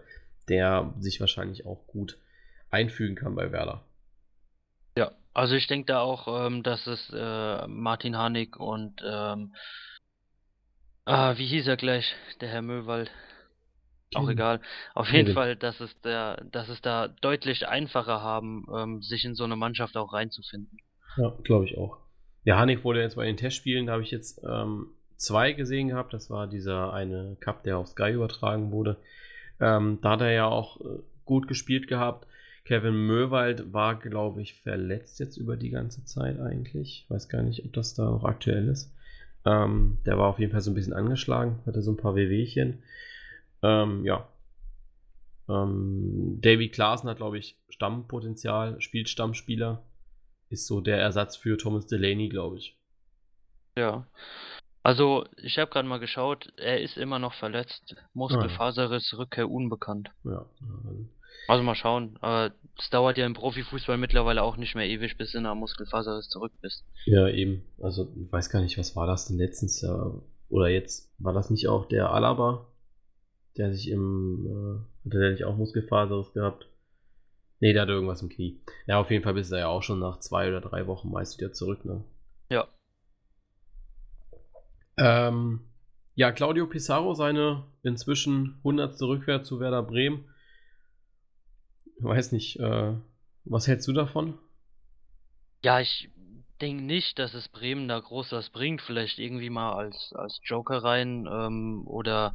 der 0.50 0.92
sich 1.00 1.20
wahrscheinlich 1.20 1.64
auch 1.64 1.86
gut 1.86 2.18
einfügen 2.70 3.14
kann 3.14 3.34
bei 3.34 3.50
Werder. 3.50 3.82
Ja, 4.98 5.12
also 5.32 5.54
ich 5.54 5.68
denke 5.68 5.86
da 5.86 6.00
auch, 6.00 6.46
ähm, 6.46 6.62
dass 6.62 6.86
es 6.86 7.10
äh, 7.16 7.66
Martin 7.66 8.18
Harnik 8.18 8.60
und 8.60 9.02
ähm, 9.02 9.54
Ah, 11.06 11.36
wie 11.36 11.46
hieß 11.46 11.66
er 11.66 11.76
gleich? 11.76 12.14
Der 12.40 12.48
Herr 12.48 12.62
Möwald. 12.62 13.10
Auch 14.14 14.28
egal. 14.28 14.60
Auf 14.94 15.08
jeden 15.08 15.24
Kevin. 15.24 15.34
Fall, 15.34 15.56
dass 15.56 15.80
es 15.80 16.00
der, 16.00 16.42
dass 16.50 16.68
es 16.68 16.80
da 16.80 17.08
deutlich 17.08 17.66
einfacher 17.68 18.22
haben, 18.22 18.66
ähm, 18.74 19.02
sich 19.02 19.24
in 19.24 19.34
so 19.34 19.44
eine 19.44 19.56
Mannschaft 19.56 19.96
auch 19.96 20.12
reinzufinden. 20.12 20.78
Ja, 21.16 21.36
glaube 21.42 21.66
ich 21.66 21.76
auch. 21.76 21.98
Ja, 22.44 22.58
Hanik 22.58 22.84
wurde 22.84 23.00
jetzt 23.00 23.16
bei 23.16 23.26
den 23.26 23.36
Testspielen, 23.36 23.86
da 23.86 23.92
habe 23.94 24.02
ich 24.02 24.10
jetzt 24.10 24.42
ähm, 24.48 24.88
zwei 25.16 25.52
gesehen 25.52 25.88
gehabt. 25.88 26.12
Das 26.12 26.30
war 26.30 26.46
dieser 26.46 26.92
eine 26.92 27.36
Cup, 27.40 27.64
der 27.64 27.78
auf 27.78 27.88
Sky 27.88 28.12
übertragen 28.12 28.70
wurde. 28.70 28.96
Ähm, 29.60 29.98
da 30.00 30.10
hat 30.12 30.20
er 30.20 30.32
ja 30.32 30.46
auch 30.46 30.80
äh, 30.80 31.00
gut 31.24 31.48
gespielt 31.48 31.88
gehabt. 31.88 32.26
Kevin 32.64 32.94
Möwald 33.06 33.72
war, 33.72 33.96
glaube 33.96 34.42
ich, 34.42 34.54
verletzt 34.54 35.20
jetzt 35.20 35.36
über 35.36 35.56
die 35.56 35.70
ganze 35.70 36.04
Zeit 36.04 36.40
eigentlich. 36.40 37.04
Ich 37.04 37.10
weiß 37.10 37.28
gar 37.28 37.42
nicht, 37.42 37.64
ob 37.64 37.72
das 37.72 37.94
da 37.94 38.04
noch 38.04 38.24
aktuell 38.24 38.68
ist. 38.68 38.94
Ähm, 39.44 39.98
der 40.06 40.18
war 40.18 40.28
auf 40.28 40.38
jeden 40.38 40.52
Fall 40.52 40.60
so 40.60 40.70
ein 40.70 40.74
bisschen 40.74 40.92
angeschlagen, 40.92 41.60
hatte 41.66 41.82
so 41.82 41.92
ein 41.92 41.96
paar 41.96 42.14
Wehwehchen. 42.14 42.82
Ähm, 43.62 44.04
ja. 44.04 44.28
Ähm, 45.48 46.38
Davy 46.40 46.70
Klaassen 46.70 47.08
hat, 47.08 47.18
glaube 47.18 47.38
ich, 47.38 47.58
Stammpotenzial, 47.68 48.80
spielt 48.80 49.08
Stammspieler. 49.08 49.82
Ist 50.48 50.66
so 50.66 50.80
der 50.80 50.98
Ersatz 50.98 51.36
für 51.36 51.58
Thomas 51.58 51.86
Delaney, 51.86 52.28
glaube 52.28 52.58
ich. 52.58 52.78
Ja. 53.76 54.06
Also, 54.82 55.26
ich 55.38 55.58
habe 55.58 55.70
gerade 55.70 55.88
mal 55.88 55.98
geschaut, 55.98 56.52
er 56.56 56.80
ist 56.80 56.98
immer 56.98 57.18
noch 57.18 57.34
verletzt. 57.34 57.96
Muskelfaserriss, 58.12 59.12
ah. 59.14 59.16
Rückkehr 59.16 59.50
unbekannt. 59.50 60.10
Ja, 60.24 60.46
also 61.48 61.62
mal 61.62 61.74
schauen. 61.74 62.18
Aber 62.20 62.54
es 62.78 62.90
dauert 62.90 63.18
ja 63.18 63.26
im 63.26 63.34
Profifußball 63.34 63.98
mittlerweile 63.98 64.42
auch 64.42 64.56
nicht 64.56 64.74
mehr 64.74 64.86
ewig, 64.86 65.16
bis 65.16 65.32
du 65.32 65.38
in 65.38 65.44
der 65.44 65.54
Muskelfaserriss 65.54 66.28
zurück 66.28 66.52
bist. 66.60 66.84
Ja, 67.06 67.28
eben. 67.28 67.64
Also 67.80 68.12
ich 68.16 68.32
weiß 68.32 68.50
gar 68.50 68.60
nicht, 68.60 68.78
was 68.78 68.96
war 68.96 69.06
das 69.06 69.26
denn 69.26 69.38
letztens 69.38 69.80
Jahr? 69.80 70.22
Oder 70.48 70.68
jetzt, 70.68 71.12
war 71.18 71.32
das 71.32 71.50
nicht 71.50 71.68
auch 71.68 71.86
der 71.86 72.10
Alaba, 72.10 72.66
der 73.56 73.72
sich 73.72 73.90
im, 73.90 74.46
äh, 74.46 75.06
hatte 75.06 75.18
der 75.18 75.30
nicht 75.30 75.44
auch 75.44 75.56
Muskelfaserriss 75.56 76.32
gehabt? 76.32 76.68
Nee, 77.60 77.72
der 77.72 77.82
hatte 77.82 77.92
irgendwas 77.92 78.22
im 78.22 78.28
Knie. 78.28 78.60
Ja, 78.86 78.98
auf 78.98 79.10
jeden 79.10 79.24
Fall 79.24 79.34
bist 79.34 79.50
du 79.50 79.56
ja 79.56 79.68
auch 79.68 79.82
schon 79.82 80.00
nach 80.00 80.18
zwei 80.18 80.48
oder 80.48 80.60
drei 80.60 80.86
Wochen 80.86 81.10
meist 81.10 81.38
wieder 81.38 81.52
zurück, 81.52 81.84
ne? 81.84 82.04
Ja. 82.50 82.68
Ähm, 84.96 85.60
ja, 86.14 86.30
Claudio 86.30 86.66
Pizarro, 86.66 87.14
seine 87.14 87.64
inzwischen 87.82 88.56
100. 88.58 89.00
Rückkehr 89.02 89.42
zu 89.42 89.60
Werder 89.60 89.82
Bremen 89.82 90.28
weiß 91.98 92.32
nicht, 92.32 92.58
äh, 92.60 92.94
was 93.44 93.66
hältst 93.66 93.88
du 93.88 93.92
davon? 93.92 94.38
Ja, 95.62 95.80
ich 95.80 96.10
denke 96.60 96.82
nicht, 96.84 97.18
dass 97.18 97.34
es 97.34 97.48
Bremen 97.48 97.88
da 97.88 97.98
groß 97.98 98.32
was 98.32 98.50
bringt. 98.50 98.80
Vielleicht 98.82 99.18
irgendwie 99.18 99.50
mal 99.50 99.72
als, 99.74 100.12
als 100.14 100.40
Joker 100.44 100.78
rein 100.78 101.28
ähm, 101.30 101.82
oder 101.86 102.34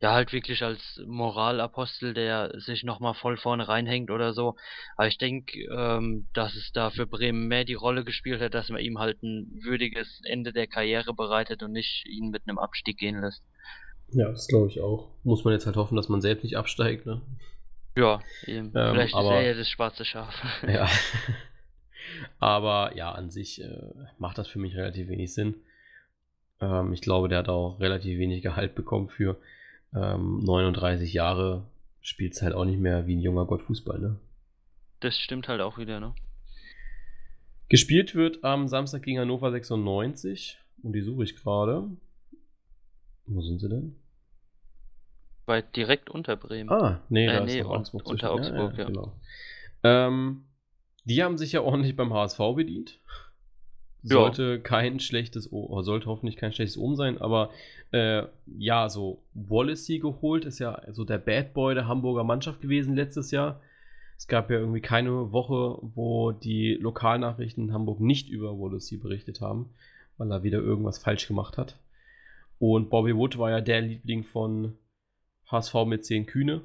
ja 0.00 0.12
halt 0.12 0.32
wirklich 0.32 0.62
als 0.62 1.00
Moralapostel, 1.06 2.14
der 2.14 2.52
sich 2.60 2.84
nochmal 2.84 3.14
voll 3.14 3.36
vorne 3.36 3.66
reinhängt 3.66 4.10
oder 4.10 4.32
so. 4.32 4.54
Aber 4.96 5.08
ich 5.08 5.18
denke, 5.18 5.58
ähm, 5.76 6.28
dass 6.34 6.54
es 6.54 6.70
da 6.72 6.90
für 6.90 7.06
Bremen 7.06 7.48
mehr 7.48 7.64
die 7.64 7.74
Rolle 7.74 8.04
gespielt 8.04 8.40
hat, 8.40 8.54
dass 8.54 8.68
man 8.68 8.80
ihm 8.80 8.98
halt 8.98 9.22
ein 9.22 9.60
würdiges 9.62 10.20
Ende 10.24 10.52
der 10.52 10.66
Karriere 10.66 11.14
bereitet 11.14 11.62
und 11.62 11.72
nicht 11.72 12.06
ihn 12.06 12.30
mit 12.30 12.42
einem 12.46 12.58
Abstieg 12.58 12.98
gehen 12.98 13.20
lässt. 13.20 13.42
Ja, 14.10 14.30
das 14.30 14.46
glaube 14.46 14.68
ich 14.68 14.80
auch. 14.80 15.10
Muss 15.24 15.44
man 15.44 15.52
jetzt 15.52 15.66
halt 15.66 15.76
hoffen, 15.76 15.96
dass 15.96 16.08
man 16.08 16.20
selbst 16.20 16.44
nicht 16.44 16.56
absteigt, 16.56 17.04
ne? 17.04 17.20
Ja, 17.98 18.20
eben. 18.46 18.66
Ähm, 18.76 18.92
Vielleicht 18.92 19.14
aber, 19.14 19.28
ist 19.28 19.34
er 19.34 19.42
ja 19.42 19.54
das 19.54 19.68
schwarze 19.68 20.04
Schaf. 20.04 20.32
ja. 20.68 20.88
aber 22.38 22.96
ja, 22.96 23.10
an 23.10 23.30
sich 23.30 23.60
äh, 23.60 23.92
macht 24.18 24.38
das 24.38 24.46
für 24.46 24.60
mich 24.60 24.76
relativ 24.76 25.08
wenig 25.08 25.34
Sinn. 25.34 25.56
Ähm, 26.60 26.92
ich 26.92 27.00
glaube, 27.00 27.28
der 27.28 27.38
hat 27.38 27.48
auch 27.48 27.80
relativ 27.80 28.18
wenig 28.20 28.42
Gehalt 28.42 28.76
bekommen 28.76 29.08
für 29.08 29.36
ähm, 29.94 30.38
39 30.44 31.12
Jahre. 31.12 31.64
Spielt 32.00 32.34
es 32.34 32.42
halt 32.42 32.54
auch 32.54 32.64
nicht 32.64 32.78
mehr 32.78 33.08
wie 33.08 33.16
ein 33.16 33.20
junger 33.20 33.46
Gott 33.46 33.62
Fußball, 33.62 33.98
ne? 33.98 34.16
Das 35.00 35.18
stimmt 35.18 35.48
halt 35.48 35.60
auch 35.60 35.76
wieder, 35.76 35.98
ne? 35.98 36.14
Gespielt 37.68 38.14
wird 38.14 38.44
am 38.44 38.68
Samstag 38.68 39.02
gegen 39.02 39.18
Hannover 39.18 39.50
96. 39.50 40.58
Und 40.84 40.92
die 40.92 41.02
suche 41.02 41.24
ich 41.24 41.34
gerade. 41.34 41.88
Wo 43.26 43.42
sind 43.42 43.58
sie 43.58 43.68
denn? 43.68 43.96
Weit 45.48 45.74
direkt 45.76 46.10
unter 46.10 46.36
Bremen. 46.36 46.70
Ah, 46.70 47.00
nee, 47.08 47.26
äh, 47.26 47.32
da 47.32 47.44
nee, 47.44 47.58
ist 47.58 47.64
noch 47.64 47.70
Augsburg 47.70 48.06
unter 48.06 48.32
Augsburg, 48.32 48.72
ja. 48.72 48.78
ja, 48.78 48.82
ja. 48.82 48.86
Genau. 48.86 49.12
Ähm, 49.82 50.44
die 51.04 51.22
haben 51.22 51.38
sich 51.38 51.52
ja 51.52 51.62
ordentlich 51.62 51.96
beim 51.96 52.12
HSV 52.12 52.38
bedient. 52.54 53.00
Sollte 54.02 54.42
ja. 54.42 54.58
kein 54.58 55.00
schlechtes, 55.00 55.52
o 55.52 55.82
sollte 55.82 56.06
hoffentlich 56.06 56.36
kein 56.36 56.52
schlechtes 56.52 56.78
Ohm 56.78 56.94
sein, 56.94 57.18
aber 57.20 57.50
äh, 57.90 58.22
ja, 58.46 58.88
so 58.88 59.22
Wallacey 59.34 59.98
geholt, 59.98 60.44
ist 60.44 60.60
ja 60.60 60.80
so 60.92 61.04
der 61.04 61.18
Bad 61.18 61.52
Boy 61.52 61.74
der 61.74 61.88
Hamburger 61.88 62.24
Mannschaft 62.24 62.60
gewesen 62.60 62.94
letztes 62.94 63.30
Jahr. 63.32 63.60
Es 64.16 64.28
gab 64.28 64.50
ja 64.50 64.58
irgendwie 64.58 64.80
keine 64.80 65.32
Woche, 65.32 65.78
wo 65.94 66.32
die 66.32 66.74
Lokalnachrichten 66.74 67.68
in 67.68 67.72
Hamburg 67.72 68.00
nicht 68.00 68.28
über 68.28 68.58
Wallacey 68.58 68.98
berichtet 68.98 69.40
haben, 69.40 69.70
weil 70.16 70.30
er 70.30 70.42
wieder 70.42 70.58
irgendwas 70.58 70.98
falsch 70.98 71.26
gemacht 71.26 71.58
hat. 71.58 71.76
Und 72.58 72.90
Bobby 72.90 73.16
Wood 73.16 73.38
war 73.38 73.50
ja 73.50 73.60
der 73.60 73.80
Liebling 73.80 74.24
von 74.24 74.76
HSV 75.50 75.74
mit 75.86 76.04
10 76.04 76.26
Kühne. 76.26 76.64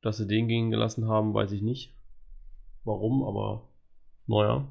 Dass 0.00 0.16
sie 0.16 0.26
den 0.26 0.48
gehen 0.48 0.70
gelassen 0.70 1.08
haben, 1.08 1.34
weiß 1.34 1.52
ich 1.52 1.62
nicht. 1.62 1.92
Warum, 2.84 3.24
aber 3.24 3.68
naja. 4.26 4.66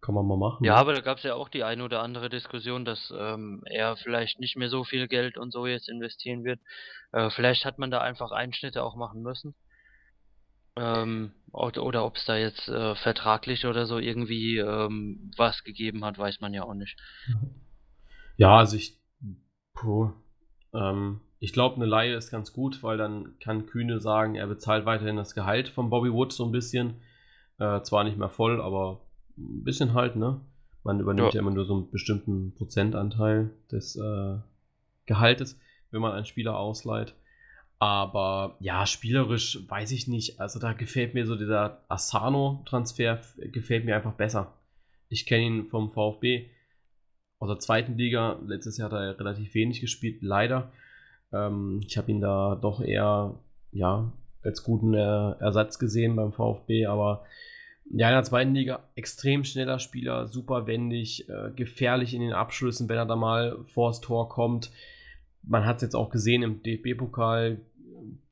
Kann 0.00 0.14
man 0.14 0.26
mal 0.26 0.36
machen. 0.36 0.64
Ja, 0.64 0.74
ne? 0.74 0.78
aber 0.78 0.94
da 0.94 1.00
gab 1.00 1.18
es 1.18 1.24
ja 1.24 1.34
auch 1.34 1.48
die 1.48 1.64
eine 1.64 1.82
oder 1.82 2.02
andere 2.02 2.28
Diskussion, 2.28 2.84
dass 2.84 3.12
ähm, 3.16 3.62
er 3.66 3.96
vielleicht 3.96 4.38
nicht 4.38 4.56
mehr 4.56 4.68
so 4.68 4.84
viel 4.84 5.08
Geld 5.08 5.36
und 5.36 5.52
so 5.52 5.66
jetzt 5.66 5.88
investieren 5.88 6.44
wird. 6.44 6.60
Äh, 7.12 7.30
vielleicht 7.30 7.64
hat 7.64 7.78
man 7.78 7.90
da 7.90 8.00
einfach 8.00 8.30
Einschnitte 8.30 8.84
auch 8.84 8.94
machen 8.94 9.22
müssen. 9.22 9.54
Ähm, 10.76 11.32
oder, 11.52 11.82
oder 11.82 12.04
ob 12.04 12.16
es 12.16 12.24
da 12.24 12.36
jetzt 12.36 12.68
äh, 12.68 12.94
vertraglich 12.94 13.66
oder 13.66 13.86
so 13.86 13.98
irgendwie 13.98 14.58
ähm, 14.58 15.32
was 15.36 15.64
gegeben 15.64 16.04
hat, 16.04 16.16
weiß 16.16 16.40
man 16.40 16.54
ja 16.54 16.62
auch 16.62 16.74
nicht. 16.74 16.96
Ja, 18.36 18.58
also 18.58 18.76
ich. 18.76 18.96
Puh, 19.74 20.12
ähm, 20.72 21.20
ich 21.40 21.52
glaube, 21.52 21.76
eine 21.76 21.86
Laie 21.86 22.16
ist 22.16 22.30
ganz 22.30 22.52
gut, 22.52 22.82
weil 22.82 22.96
dann 22.96 23.38
kann 23.38 23.66
Kühne 23.66 24.00
sagen, 24.00 24.34
er 24.34 24.46
bezahlt 24.46 24.86
weiterhin 24.86 25.16
das 25.16 25.34
Gehalt 25.34 25.68
von 25.68 25.90
Bobby 25.90 26.12
Wood 26.12 26.32
so 26.32 26.44
ein 26.44 26.52
bisschen. 26.52 26.96
Äh, 27.58 27.82
zwar 27.82 28.04
nicht 28.04 28.16
mehr 28.16 28.28
voll, 28.28 28.60
aber 28.60 29.00
ein 29.36 29.64
bisschen 29.64 29.94
halt, 29.94 30.16
ne? 30.16 30.40
Man 30.84 31.00
übernimmt 31.00 31.34
ja, 31.34 31.34
ja 31.34 31.40
immer 31.40 31.50
nur 31.50 31.64
so 31.64 31.74
einen 31.74 31.90
bestimmten 31.90 32.54
Prozentanteil 32.54 33.50
des 33.70 33.96
äh, 33.96 34.38
Gehaltes, 35.06 35.58
wenn 35.90 36.00
man 36.00 36.12
einen 36.12 36.24
Spieler 36.24 36.56
ausleiht. 36.56 37.14
Aber 37.78 38.56
ja, 38.58 38.86
spielerisch 38.86 39.60
weiß 39.68 39.92
ich 39.92 40.08
nicht. 40.08 40.40
Also 40.40 40.58
da 40.58 40.72
gefällt 40.72 41.14
mir 41.14 41.26
so 41.26 41.36
dieser 41.36 41.84
Asano-Transfer, 41.88 43.20
gefällt 43.52 43.84
mir 43.84 43.94
einfach 43.94 44.14
besser. 44.14 44.54
Ich 45.08 45.26
kenne 45.26 45.44
ihn 45.44 45.66
vom 45.68 45.90
VfB 45.90 46.50
aus 47.38 47.48
der 47.48 47.60
zweiten 47.60 47.96
Liga. 47.96 48.40
Letztes 48.44 48.78
Jahr 48.78 48.90
hat 48.90 48.98
er 48.98 49.18
relativ 49.18 49.54
wenig 49.54 49.80
gespielt, 49.80 50.22
leider. 50.22 50.72
Ähm, 51.32 51.80
ich 51.86 51.96
habe 51.98 52.10
ihn 52.10 52.20
da 52.20 52.56
doch 52.56 52.80
eher, 52.80 53.34
ja, 53.72 54.12
als 54.42 54.62
guten 54.62 54.94
äh, 54.94 55.30
Ersatz 55.40 55.78
gesehen 55.78 56.16
beim 56.16 56.32
VfB, 56.32 56.86
aber 56.86 57.24
ja, 57.90 58.08
in 58.08 58.14
der 58.14 58.24
zweiten 58.24 58.54
Liga 58.54 58.80
extrem 58.94 59.44
schneller 59.44 59.78
Spieler, 59.78 60.28
super 60.28 60.66
wendig, 60.66 61.28
äh, 61.28 61.50
gefährlich 61.54 62.14
in 62.14 62.20
den 62.20 62.34
Abschlüssen, 62.34 62.88
wenn 62.88 62.98
er 62.98 63.06
da 63.06 63.16
mal 63.16 63.58
vors 63.64 64.00
Tor 64.00 64.28
kommt. 64.28 64.70
Man 65.42 65.64
hat 65.64 65.76
es 65.76 65.82
jetzt 65.82 65.94
auch 65.96 66.10
gesehen 66.10 66.42
im 66.42 66.62
DFB-Pokal, 66.62 67.60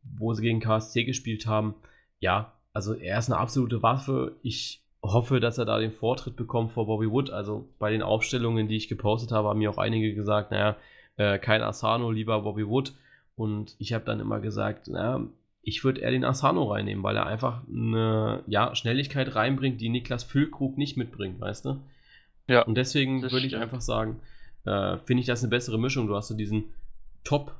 wo 0.02 0.34
sie 0.34 0.42
gegen 0.42 0.60
KSC 0.60 1.04
gespielt 1.04 1.46
haben. 1.46 1.74
Ja, 2.20 2.52
also 2.72 2.92
er 2.94 3.18
ist 3.18 3.30
eine 3.30 3.40
absolute 3.40 3.82
Waffe. 3.82 4.36
Ich 4.42 4.82
hoffe, 5.02 5.40
dass 5.40 5.56
er 5.56 5.64
da 5.64 5.78
den 5.78 5.92
Vortritt 5.92 6.36
bekommt 6.36 6.72
vor 6.72 6.86
Bobby 6.86 7.10
Wood. 7.10 7.30
Also 7.30 7.68
bei 7.78 7.90
den 7.90 8.02
Aufstellungen, 8.02 8.68
die 8.68 8.76
ich 8.76 8.88
gepostet 8.88 9.32
habe, 9.32 9.48
haben 9.48 9.58
mir 9.58 9.70
auch 9.70 9.78
einige 9.78 10.14
gesagt, 10.14 10.50
naja, 10.50 10.76
äh, 11.16 11.38
kein 11.38 11.62
Asano, 11.62 12.10
lieber 12.10 12.42
Bobby 12.42 12.66
Wood. 12.66 12.94
Und 13.36 13.76
ich 13.78 13.92
habe 13.92 14.04
dann 14.04 14.20
immer 14.20 14.40
gesagt, 14.40 14.88
naja, 14.88 15.20
ich 15.62 15.84
würde 15.84 16.00
eher 16.00 16.10
den 16.10 16.24
Asano 16.24 16.64
reinnehmen, 16.64 17.02
weil 17.02 17.16
er 17.16 17.26
einfach 17.26 17.62
eine 17.68 18.42
ja, 18.46 18.74
Schnelligkeit 18.74 19.34
reinbringt, 19.34 19.80
die 19.80 19.88
Niklas 19.88 20.24
Füllkrug 20.24 20.78
nicht 20.78 20.96
mitbringt, 20.96 21.40
weißt 21.40 21.64
du? 21.64 21.80
Ja. 22.48 22.62
Und 22.62 22.76
deswegen 22.76 23.22
würde 23.22 23.46
ich 23.46 23.56
einfach 23.56 23.80
sagen, 23.80 24.20
äh, 24.64 24.98
finde 24.98 25.22
ich 25.22 25.26
das 25.26 25.42
eine 25.42 25.50
bessere 25.50 25.78
Mischung. 25.78 26.06
Du 26.06 26.14
hast 26.14 26.28
so 26.28 26.36
diesen 26.36 26.64
Top 27.24 27.54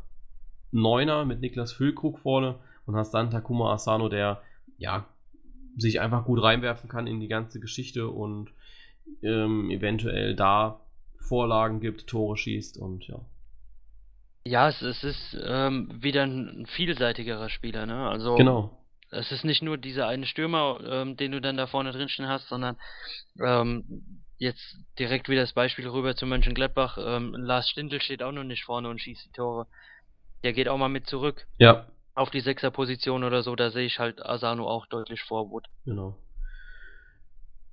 Neuner 0.70 1.24
mit 1.24 1.40
Niklas 1.40 1.72
Füllkrug 1.72 2.18
vorne 2.18 2.56
und 2.86 2.96
hast 2.96 3.12
dann 3.12 3.30
Takuma 3.30 3.72
Asano, 3.72 4.08
der 4.08 4.40
ja 4.78 5.06
sich 5.76 6.00
einfach 6.00 6.24
gut 6.24 6.42
reinwerfen 6.42 6.88
kann 6.88 7.06
in 7.06 7.20
die 7.20 7.28
ganze 7.28 7.60
Geschichte 7.60 8.08
und 8.08 8.50
ähm, 9.22 9.70
eventuell 9.70 10.34
da 10.34 10.80
Vorlagen 11.16 11.80
gibt, 11.80 12.06
Tore 12.06 12.36
schießt 12.36 12.78
und 12.78 13.06
ja. 13.08 13.20
Ja, 14.46 14.68
es, 14.68 14.80
es 14.80 15.02
ist 15.02 15.36
ähm, 15.44 15.90
wieder 16.00 16.22
ein 16.22 16.66
vielseitigerer 16.66 17.48
Spieler, 17.48 17.84
ne? 17.84 18.08
Also 18.08 18.36
genau. 18.36 18.78
Es 19.10 19.32
ist 19.32 19.44
nicht 19.44 19.62
nur 19.62 19.76
dieser 19.76 20.06
eine 20.06 20.26
Stürmer, 20.26 20.78
ähm, 20.84 21.16
den 21.16 21.32
du 21.32 21.40
dann 21.40 21.56
da 21.56 21.66
vorne 21.66 21.90
drinstehen 21.90 22.28
hast, 22.28 22.48
sondern 22.48 22.76
ähm, 23.40 24.22
jetzt 24.38 24.78
direkt 24.98 25.28
wieder 25.28 25.40
das 25.40 25.52
Beispiel 25.52 25.88
rüber 25.88 26.14
zu 26.14 26.26
Mönchengladbach. 26.26 26.96
Ähm, 27.00 27.34
Lars 27.34 27.68
Stindl 27.68 28.00
steht 28.00 28.22
auch 28.22 28.32
noch 28.32 28.44
nicht 28.44 28.64
vorne 28.64 28.88
und 28.88 29.00
schießt 29.00 29.26
die 29.26 29.32
Tore. 29.32 29.66
Der 30.44 30.52
geht 30.52 30.68
auch 30.68 30.78
mal 30.78 30.88
mit 30.88 31.08
zurück. 31.08 31.46
Ja. 31.58 31.86
Auf 32.14 32.30
die 32.30 32.40
Sechserposition 32.40 33.24
oder 33.24 33.42
so, 33.42 33.56
da 33.56 33.70
sehe 33.70 33.86
ich 33.86 33.98
halt 33.98 34.24
Asano 34.24 34.68
auch 34.68 34.86
deutlich 34.86 35.22
vor 35.22 35.50
Wood. 35.50 35.66
Genau. 35.84 36.16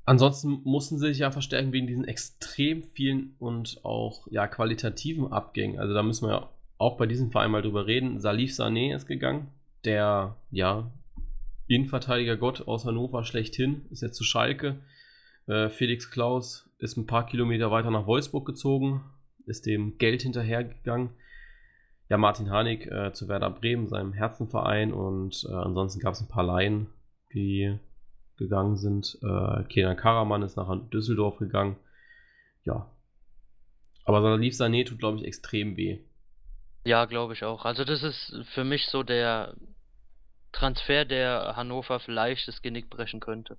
Ansonsten 0.06 0.62
mussten 0.64 0.98
sie 0.98 1.08
sich 1.08 1.20
ja 1.20 1.32
verstärken 1.32 1.72
wegen 1.72 1.88
diesen 1.88 2.06
extrem 2.06 2.84
vielen 2.84 3.36
und 3.40 3.80
auch 3.84 4.28
ja 4.30 4.48
qualitativen 4.48 5.32
Abgängen. 5.32 5.80
Also 5.80 5.94
da 5.94 6.04
müssen 6.04 6.28
wir 6.28 6.34
ja 6.34 6.50
auch 6.84 6.98
bei 6.98 7.06
diesem 7.06 7.32
Verein 7.32 7.52
mal 7.52 7.62
drüber 7.62 7.88
reden. 7.88 8.20
Salif 8.20 8.52
Sané 8.52 8.96
ist 8.96 9.08
gegangen, 9.08 9.48
der 9.86 10.36
ja 10.52 10.92
Innenverteidiger 11.68 12.36
Gott 12.36 12.68
aus 12.68 12.86
Hannover 12.86 13.24
schlechthin, 13.24 13.86
ist 13.90 14.02
jetzt 14.02 14.18
zu 14.18 14.24
Schalke. 14.24 14.82
Äh, 15.48 15.70
Felix 15.70 16.12
Klaus 16.12 16.70
ist 16.80 16.98
ein 16.98 17.08
paar 17.08 17.26
Kilometer 17.26 17.72
weiter 17.72 17.90
nach 17.90 18.06
Wolfsburg 18.06 18.46
gezogen, 18.46 19.02
ist 19.46 19.66
dem 19.66 19.98
Geld 19.98 20.24
hinterhergegangen. 20.24 21.12
Ja, 22.10 22.18
Martin 22.18 22.50
Hanig 22.50 22.86
äh, 22.88 23.14
zu 23.14 23.30
Werder 23.30 23.50
Bremen, 23.50 23.88
seinem 23.88 24.12
Herzenverein. 24.12 24.92
Und 24.94 25.48
äh, 25.50 25.54
ansonsten 25.54 26.02
gab 26.02 26.14
es 26.14 26.22
ein 26.22 26.28
paar 26.28 26.44
Laien, 26.44 26.88
die 27.34 27.80
gegangen 28.38 28.76
sind. 28.76 29.18
Äh, 29.24 29.64
Kenan 29.64 29.96
Karaman 29.96 30.44
ist 30.44 30.58
nach 30.58 30.70
Düsseldorf 30.90 31.38
gegangen. 31.38 31.78
Ja. 32.66 32.92
Aber 34.04 34.22
Salif 34.22 34.54
Sané 34.54 34.86
tut, 34.86 35.00
glaube 35.00 35.18
ich, 35.18 35.24
extrem 35.24 35.78
weh. 35.78 36.00
Ja, 36.86 37.06
glaube 37.06 37.34
ich 37.34 37.44
auch. 37.44 37.66
Also 37.66 37.86
das 37.86 38.04
ist 38.04 38.36
für 38.54 38.64
mich 38.64 38.88
so 38.88 39.04
der 39.04 39.56
Transfer, 40.52 41.06
der 41.06 41.54
Hannover 41.56 42.00
vielleicht 42.00 42.48
das 42.48 42.62
Genick 42.62 42.90
brechen 42.90 43.20
könnte 43.20 43.58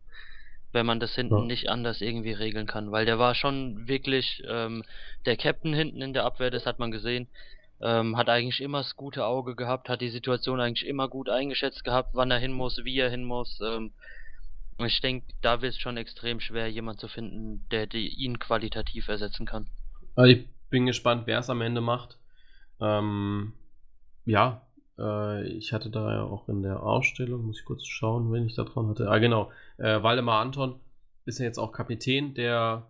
wenn 0.74 0.84
man 0.84 1.00
das 1.00 1.14
hinten 1.14 1.38
ja. 1.38 1.44
nicht 1.44 1.70
anders 1.70 2.00
irgendwie 2.00 2.32
regeln 2.32 2.66
kann. 2.66 2.90
Weil 2.92 3.06
der 3.06 3.18
war 3.18 3.34
schon 3.34 3.88
wirklich 3.88 4.42
ähm, 4.46 4.82
der 5.24 5.36
Captain 5.36 5.72
hinten 5.72 6.02
in 6.02 6.12
der 6.12 6.24
Abwehr, 6.24 6.50
das 6.50 6.66
hat 6.66 6.78
man 6.78 6.90
gesehen. 6.90 7.28
Ähm, 7.80 8.16
hat 8.16 8.28
eigentlich 8.28 8.60
immer 8.60 8.78
das 8.78 8.96
gute 8.96 9.24
Auge 9.24 9.54
gehabt, 9.56 9.88
hat 9.88 10.00
die 10.00 10.10
Situation 10.10 10.60
eigentlich 10.60 10.86
immer 10.86 11.08
gut 11.08 11.28
eingeschätzt 11.28 11.84
gehabt, 11.84 12.10
wann 12.12 12.30
er 12.30 12.38
hin 12.38 12.52
muss, 12.52 12.84
wie 12.84 12.98
er 12.98 13.10
hin 13.10 13.24
muss. 13.24 13.60
Ähm, 13.60 13.92
ich 14.78 15.00
denke, 15.00 15.26
da 15.40 15.62
wird 15.62 15.74
es 15.74 15.78
schon 15.78 15.96
extrem 15.96 16.40
schwer, 16.40 16.68
jemanden 16.68 17.00
zu 17.00 17.08
finden, 17.08 17.66
der 17.70 17.86
die, 17.86 18.08
ihn 18.08 18.38
qualitativ 18.38 19.08
ersetzen 19.08 19.46
kann. 19.46 19.68
Also 20.16 20.32
ich 20.32 20.48
bin 20.70 20.86
gespannt, 20.86 21.26
wer 21.26 21.38
es 21.38 21.50
am 21.50 21.60
Ende 21.60 21.80
macht. 21.80 22.18
Ähm, 22.84 23.52
ja, 24.26 24.62
äh, 24.98 25.46
ich 25.48 25.72
hatte 25.72 25.90
da 25.90 26.12
ja 26.12 26.22
auch 26.22 26.48
in 26.48 26.62
der 26.62 26.82
Ausstellung, 26.82 27.46
muss 27.46 27.60
ich 27.60 27.64
kurz 27.64 27.84
schauen, 27.86 28.30
wenn 28.32 28.46
ich 28.46 28.54
da 28.54 28.64
dran 28.64 28.88
hatte. 28.88 29.08
Ah, 29.10 29.18
genau. 29.18 29.50
Äh, 29.78 30.02
Waldemar 30.02 30.40
Anton 30.40 30.76
ist 31.24 31.38
ja 31.38 31.46
jetzt 31.46 31.58
auch 31.58 31.72
Kapitän 31.72 32.34
der 32.34 32.86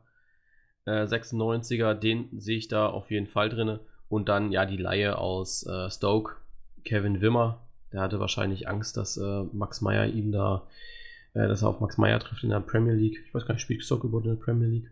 äh, 0.86 1.04
96er. 1.04 1.94
Den 1.94 2.28
sehe 2.38 2.58
ich 2.58 2.68
da 2.68 2.88
auf 2.88 3.10
jeden 3.10 3.26
Fall 3.26 3.48
drin. 3.48 3.78
Und 4.08 4.28
dann 4.28 4.52
ja 4.52 4.66
die 4.66 4.76
Laie 4.76 5.18
aus 5.18 5.66
äh, 5.66 5.90
Stoke, 5.90 6.36
Kevin 6.84 7.20
Wimmer. 7.20 7.60
Der 7.92 8.00
hatte 8.00 8.20
wahrscheinlich 8.20 8.68
Angst, 8.68 8.96
dass 8.96 9.16
äh, 9.16 9.44
Max 9.52 9.80
Meyer 9.80 10.06
ihm 10.06 10.32
da, 10.32 10.66
äh, 11.34 11.46
dass 11.46 11.62
er 11.62 11.68
auf 11.68 11.80
Max 11.80 11.96
Meyer 11.96 12.18
trifft 12.18 12.42
in 12.42 12.50
der 12.50 12.60
Premier 12.60 12.94
League. 12.94 13.22
Ich 13.26 13.32
weiß 13.32 13.46
gar 13.46 13.54
nicht, 13.54 13.62
spielt 13.62 13.84
Stoke 13.84 14.08
überhaupt 14.08 14.26
in 14.26 14.36
der 14.36 14.44
Premier 14.44 14.68
League? 14.68 14.90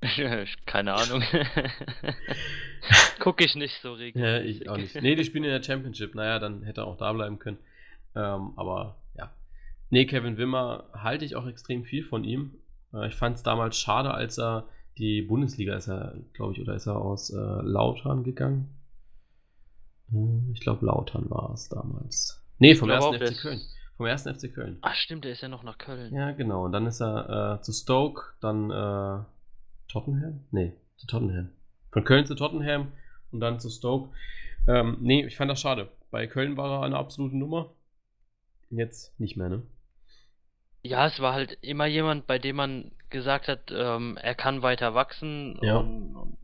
Keine 0.66 0.94
Ahnung. 0.94 1.22
Gucke 3.20 3.44
ich 3.44 3.54
nicht 3.54 3.80
so 3.80 3.94
regelmäßig. 3.94 4.60
Ja, 4.60 4.66
ich 4.66 4.68
auch 4.68 4.76
nicht. 4.76 4.94
Nee, 5.00 5.14
die 5.14 5.24
spielen 5.24 5.44
in 5.44 5.50
der 5.50 5.62
Championship. 5.62 6.14
Naja, 6.14 6.38
dann 6.38 6.62
hätte 6.62 6.82
er 6.82 6.86
auch 6.86 6.96
da 6.96 7.12
bleiben 7.12 7.38
können. 7.38 7.58
Ähm, 8.14 8.52
aber 8.56 8.96
ja. 9.16 9.32
Nee, 9.90 10.06
Kevin 10.06 10.36
Wimmer 10.36 10.84
halte 10.92 11.24
ich 11.24 11.36
auch 11.36 11.46
extrem 11.46 11.84
viel 11.84 12.04
von 12.04 12.24
ihm. 12.24 12.54
Äh, 12.92 13.08
ich 13.08 13.14
fand 13.14 13.36
es 13.36 13.42
damals 13.42 13.78
schade, 13.78 14.12
als 14.12 14.38
er 14.38 14.68
die 14.98 15.22
Bundesliga 15.22 15.76
ist 15.76 15.88
er, 15.88 16.14
glaube 16.32 16.52
ich, 16.52 16.60
oder 16.60 16.74
ist 16.74 16.86
er 16.86 16.96
aus 16.96 17.30
äh, 17.30 17.36
Lautern 17.36 18.24
gegangen? 18.24 18.74
Äh, 20.12 20.52
ich 20.52 20.60
glaube, 20.60 20.86
Lautern 20.86 21.28
war 21.30 21.52
es 21.52 21.68
damals. 21.68 22.42
Nee, 22.58 22.74
vom 22.74 22.90
ersten 22.90 23.14
FC 23.14 23.40
Köln. 23.40 23.60
Vom 23.96 24.06
ersten 24.06 24.34
FC 24.34 24.54
Köln. 24.54 24.78
Ach 24.82 24.94
stimmt, 24.94 25.24
der 25.24 25.32
ist 25.32 25.42
ja 25.42 25.48
noch 25.48 25.62
nach 25.62 25.78
Köln. 25.78 26.14
Ja, 26.14 26.32
genau. 26.32 26.64
Und 26.64 26.72
dann 26.72 26.86
ist 26.86 27.00
er 27.00 27.58
äh, 27.58 27.62
zu 27.62 27.72
Stoke, 27.72 28.22
dann 28.40 28.70
äh, 28.70 29.24
Tottenham? 29.88 30.44
Nee, 30.50 30.74
zu 30.96 31.06
Tottenham. 31.06 31.50
Von 31.92 32.04
Köln 32.04 32.26
zu 32.26 32.34
Tottenham 32.34 32.92
und 33.30 33.40
dann 33.40 33.60
zu 33.60 33.70
Stoke. 33.70 34.14
Ähm, 34.66 34.98
nee, 35.00 35.24
ich 35.24 35.36
fand 35.36 35.50
das 35.50 35.60
schade. 35.60 35.90
Bei 36.10 36.26
Köln 36.26 36.56
war 36.56 36.80
er 36.80 36.82
eine 36.84 36.96
absolute 36.96 37.36
Nummer. 37.36 37.72
Jetzt 38.70 39.18
nicht 39.20 39.36
mehr, 39.36 39.48
ne? 39.48 39.62
Ja, 40.82 41.06
es 41.06 41.20
war 41.20 41.34
halt 41.34 41.58
immer 41.62 41.86
jemand, 41.86 42.26
bei 42.26 42.38
dem 42.38 42.56
man 42.56 42.92
gesagt 43.10 43.48
hat, 43.48 43.70
ähm, 43.70 44.16
er 44.20 44.34
kann 44.34 44.62
weiter 44.62 44.94
wachsen. 44.94 45.58
Ja. 45.62 45.78
Und, 45.78 46.36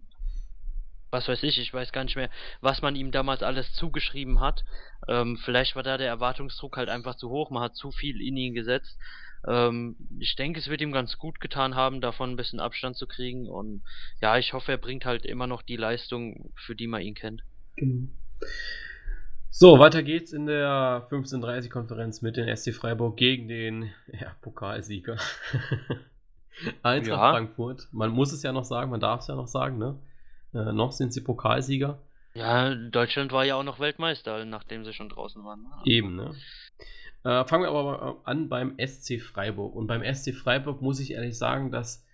was 1.11 1.29
weiß 1.29 1.43
ich, 1.43 1.59
ich 1.59 1.73
weiß 1.73 1.93
gar 1.93 2.05
nicht 2.05 2.17
mehr, 2.17 2.31
was 2.61 2.81
man 2.81 2.97
ihm 2.97 3.13
damals 3.13 3.43
alles 3.43 3.73
zugeschrieben 3.75 4.41
hat. 4.41 4.65
Ähm, 5.09 5.37
vielleicht 5.45 5.77
war 5.77 5.83
da 5.83 5.99
der 5.99 6.09
Erwartungsdruck 6.09 6.77
halt 6.77 6.89
einfach 6.89 7.17
zu 7.17 7.29
hoch, 7.29 7.51
man 7.51 7.63
hat 7.63 7.77
zu 7.77 7.91
viel 7.91 8.21
in 8.21 8.37
ihn 8.37 8.55
gesetzt. 8.55 8.99
Ähm, 9.47 9.97
ich 10.19 10.37
denke, 10.37 10.61
es 10.61 10.69
wird 10.69 10.81
ihm 10.81 10.93
ganz 10.93 11.19
gut 11.19 11.41
getan 11.41 11.75
haben, 11.75 12.01
davon 12.01 12.31
ein 12.31 12.37
bisschen 12.37 12.61
Abstand 12.61 12.97
zu 12.97 13.07
kriegen. 13.07 13.49
Und 13.49 13.83
ja, 14.21 14.39
ich 14.39 14.53
hoffe, 14.53 14.73
er 14.73 14.79
bringt 14.79 15.05
halt 15.05 15.25
immer 15.25 15.47
noch 15.47 15.63
die 15.63 15.77
Leistung, 15.77 16.53
für 16.55 16.75
die 16.75 16.87
man 16.87 17.03
ihn 17.03 17.15
kennt. 17.15 17.43
Genau. 17.77 18.09
So, 19.55 19.79
weiter 19.79 20.03
geht's 20.03 20.33
in 20.33 20.47
der 20.47 21.07
15:30-Konferenz 21.11 22.23
mit 22.23 22.37
den 22.37 22.55
SC 22.57 22.73
Freiburg 22.73 23.19
gegen 23.19 23.49
den 23.49 23.91
ja, 24.11 24.35
Pokalsieger. 24.41 25.19
Eintracht 26.83 27.07
ja. 27.07 27.33
Frankfurt. 27.33 27.89
Man 27.93 28.11
muss 28.11 28.33
es 28.33 28.43
ja 28.43 28.53
noch 28.53 28.65
sagen, 28.65 28.91
man 28.91 29.01
darf 29.01 29.21
es 29.21 29.27
ja 29.27 29.35
noch 29.35 29.49
sagen, 29.49 29.79
ne? 29.79 29.99
Äh, 30.55 30.73
noch 30.73 30.93
sind 30.93 31.13
sie 31.13 31.23
Pokalsieger. 31.23 31.99
Ja, 32.35 32.75
Deutschland 32.75 33.31
war 33.33 33.45
ja 33.45 33.57
auch 33.57 33.63
noch 33.63 33.79
Weltmeister, 33.79 34.45
nachdem 34.47 34.85
sie 34.85 34.95
schon 34.95 35.11
draußen 35.11 35.45
waren. 35.45 35.67
Also. 35.71 35.85
Eben, 35.85 36.17
ne? 36.17 36.35
Äh, 37.25 37.45
fangen 37.45 37.65
wir 37.65 37.71
aber 37.71 38.21
an 38.25 38.49
beim 38.49 38.77
SC 38.79 39.21
Freiburg. 39.21 39.75
Und 39.75 39.87
beim 39.87 40.03
SC 40.03 40.35
Freiburg 40.35 40.83
muss 40.83 41.01
ich 41.01 41.13
ehrlich 41.13 41.39
sagen, 41.39 41.71
dass 41.71 42.05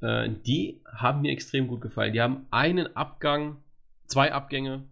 äh, 0.00 0.28
die 0.28 0.82
haben 0.86 1.22
mir 1.22 1.32
extrem 1.32 1.68
gut 1.68 1.80
gefallen. 1.80 2.12
Die 2.12 2.22
haben 2.22 2.46
einen 2.50 2.96
Abgang, 2.96 3.62
zwei 4.06 4.32
Abgänge, 4.32 4.84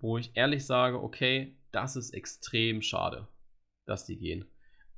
wo 0.00 0.18
ich 0.18 0.32
ehrlich 0.34 0.66
sage, 0.66 1.02
okay, 1.02 1.56
das 1.70 1.96
ist 1.96 2.10
extrem 2.10 2.82
schade, 2.82 3.28
dass 3.86 4.04
die 4.04 4.18
gehen. 4.18 4.44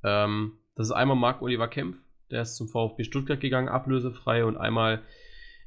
Ähm, 0.03 0.53
das 0.75 0.87
ist 0.87 0.93
einmal 0.93 1.17
Marc-Oliver 1.17 1.67
Kempf, 1.67 1.97
der 2.31 2.41
ist 2.41 2.55
zum 2.55 2.67
VfB 2.67 3.03
Stuttgart 3.03 3.39
gegangen, 3.39 3.69
ablösefrei 3.69 4.43
und 4.43 4.57
einmal 4.57 5.03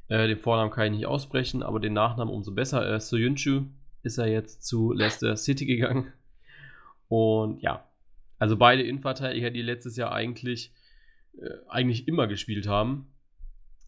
äh, 0.09 0.27
den 0.27 0.39
Vornamen 0.39 0.71
kann 0.71 0.87
ich 0.87 0.99
nicht 0.99 1.07
aussprechen, 1.07 1.63
aber 1.63 1.81
den 1.81 1.93
Nachnamen 1.93 2.35
umso 2.35 2.53
besser. 2.53 2.95
Äh, 2.95 3.01
Soyuncu 3.01 3.67
ist 4.03 4.19
er 4.19 4.27
jetzt 4.27 4.67
zu 4.67 4.93
Leicester 4.93 5.37
City 5.37 5.67
gegangen. 5.67 6.13
Und 7.09 7.63
ja, 7.63 7.88
also 8.39 8.57
beide 8.57 8.83
Innenverteidiger, 8.83 9.51
die 9.51 9.63
letztes 9.63 9.97
Jahr 9.97 10.13
eigentlich, 10.13 10.73
äh, 11.39 11.49
eigentlich 11.69 12.07
immer 12.09 12.27
gespielt 12.27 12.67
haben, 12.67 13.13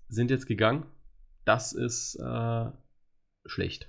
sind 0.09 0.31
jetzt 0.31 0.47
gegangen. 0.47 0.87
Das 1.45 1.73
ist 1.73 2.17
äh, 2.17 2.71
schlecht. 3.47 3.89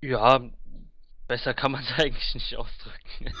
Ja, 0.00 0.50
besser 1.28 1.54
kann 1.54 1.72
man 1.72 1.82
es 1.82 1.92
eigentlich 1.98 2.34
nicht 2.34 2.56
ausdrücken. 2.56 3.34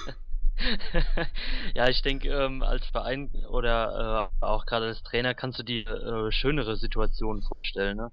ja, 1.74 1.88
ich 1.88 2.02
denke, 2.02 2.28
ähm, 2.28 2.62
als 2.62 2.86
Verein 2.86 3.30
oder 3.50 4.30
äh, 4.40 4.44
auch 4.44 4.66
gerade 4.66 4.86
als 4.86 5.02
Trainer 5.02 5.34
kannst 5.34 5.58
du 5.58 5.62
dir 5.62 5.86
äh, 5.86 6.32
schönere 6.32 6.76
Situationen 6.76 7.42
vorstellen. 7.42 7.98
Ne? 7.98 8.10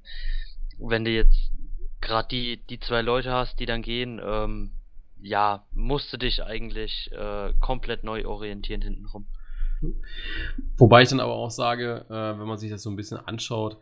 Wenn 0.77 1.05
du 1.05 1.11
jetzt 1.11 1.51
gerade 2.01 2.27
die, 2.27 2.57
die 2.67 2.79
zwei 2.79 3.01
Leute 3.01 3.31
hast, 3.31 3.59
die 3.59 3.65
dann 3.65 3.81
gehen, 3.81 4.21
ähm, 4.23 4.71
ja, 5.23 5.65
musst 5.71 6.12
du 6.12 6.17
dich 6.17 6.43
eigentlich 6.43 7.09
äh, 7.13 7.53
komplett 7.62 8.03
neu 8.03 8.25
orientieren 8.25 8.81
hintenrum. 8.81 9.25
Wobei 10.77 11.01
ich 11.01 11.09
dann 11.09 11.19
aber 11.19 11.33
auch 11.33 11.49
sage, 11.49 12.05
äh, 12.09 12.39
wenn 12.39 12.47
man 12.47 12.57
sich 12.57 12.69
das 12.69 12.83
so 12.83 12.89
ein 12.89 12.95
bisschen 12.95 13.17
anschaut, 13.17 13.77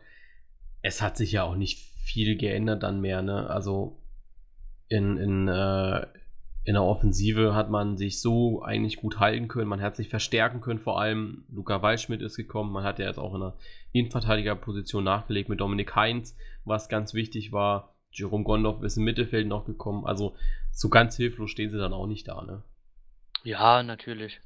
es 0.82 1.02
hat 1.02 1.16
sich 1.16 1.32
ja 1.32 1.42
auch 1.44 1.56
nicht 1.56 1.78
viel 1.78 2.36
geändert 2.36 2.82
dann 2.82 3.00
mehr. 3.00 3.22
Ne? 3.22 3.48
Also 3.48 3.98
in, 4.88 5.16
in, 5.16 5.48
äh, 5.48 6.06
in 6.64 6.74
der 6.74 6.82
Offensive 6.82 7.54
hat 7.54 7.70
man 7.70 7.96
sich 7.96 8.20
so 8.20 8.62
eigentlich 8.62 8.96
gut 8.96 9.18
halten 9.18 9.48
können. 9.48 9.68
Man 9.68 9.80
hat 9.80 9.96
sich 9.96 10.08
verstärken 10.08 10.60
können. 10.60 10.80
Vor 10.80 11.00
allem 11.00 11.44
Luca 11.50 11.82
Waldschmidt 11.82 12.22
ist 12.22 12.36
gekommen. 12.36 12.72
Man 12.72 12.84
hat 12.84 12.98
ja 12.98 13.06
jetzt 13.06 13.18
auch 13.18 13.34
in 13.34 13.40
der 13.40 13.54
Innenverteidigerposition 13.92 15.02
nachgelegt 15.02 15.48
mit 15.48 15.60
Dominik 15.60 15.94
Heinz, 15.96 16.36
was 16.64 16.88
ganz 16.88 17.14
wichtig 17.14 17.52
war. 17.52 17.94
Jerome 18.12 18.44
Gondorf 18.44 18.82
ist 18.82 18.96
im 18.96 19.04
Mittelfeld 19.04 19.46
noch 19.46 19.64
gekommen. 19.64 20.04
Also 20.04 20.34
so 20.72 20.88
ganz 20.88 21.16
hilflos 21.16 21.50
stehen 21.50 21.70
sie 21.70 21.78
dann 21.78 21.92
auch 21.92 22.06
nicht 22.06 22.26
da. 22.26 22.42
Ne? 22.42 22.62
Ja, 23.44 23.82
natürlich. 23.82 24.40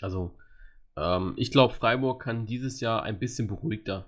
Also 0.00 0.36
ähm, 0.96 1.34
ich 1.36 1.50
glaube, 1.50 1.74
Freiburg 1.74 2.22
kann 2.22 2.46
dieses 2.46 2.80
Jahr 2.80 3.02
ein 3.02 3.18
bisschen 3.18 3.48
beruhigter 3.48 4.06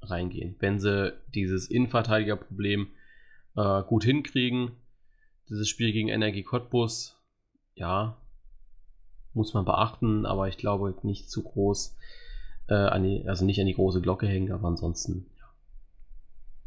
reingehen, 0.00 0.56
wenn 0.58 0.80
sie 0.80 1.14
dieses 1.34 1.68
Innenverteidigerproblem 1.68 2.88
äh, 3.56 3.82
gut 3.82 4.04
hinkriegen. 4.04 4.72
Dieses 5.48 5.68
Spiel 5.68 5.92
gegen 5.92 6.08
Energie 6.08 6.42
Cottbus, 6.42 7.16
ja, 7.74 8.16
muss 9.34 9.52
man 9.52 9.64
beachten, 9.64 10.26
aber 10.26 10.48
ich 10.48 10.56
glaube 10.56 10.94
nicht 11.02 11.30
zu 11.30 11.42
groß, 11.42 11.96
äh, 12.68 13.00
die, 13.00 13.28
also 13.28 13.44
nicht 13.44 13.60
an 13.60 13.66
die 13.66 13.74
große 13.74 14.00
Glocke 14.00 14.26
hängen, 14.26 14.52
aber 14.52 14.68
ansonsten 14.68 15.26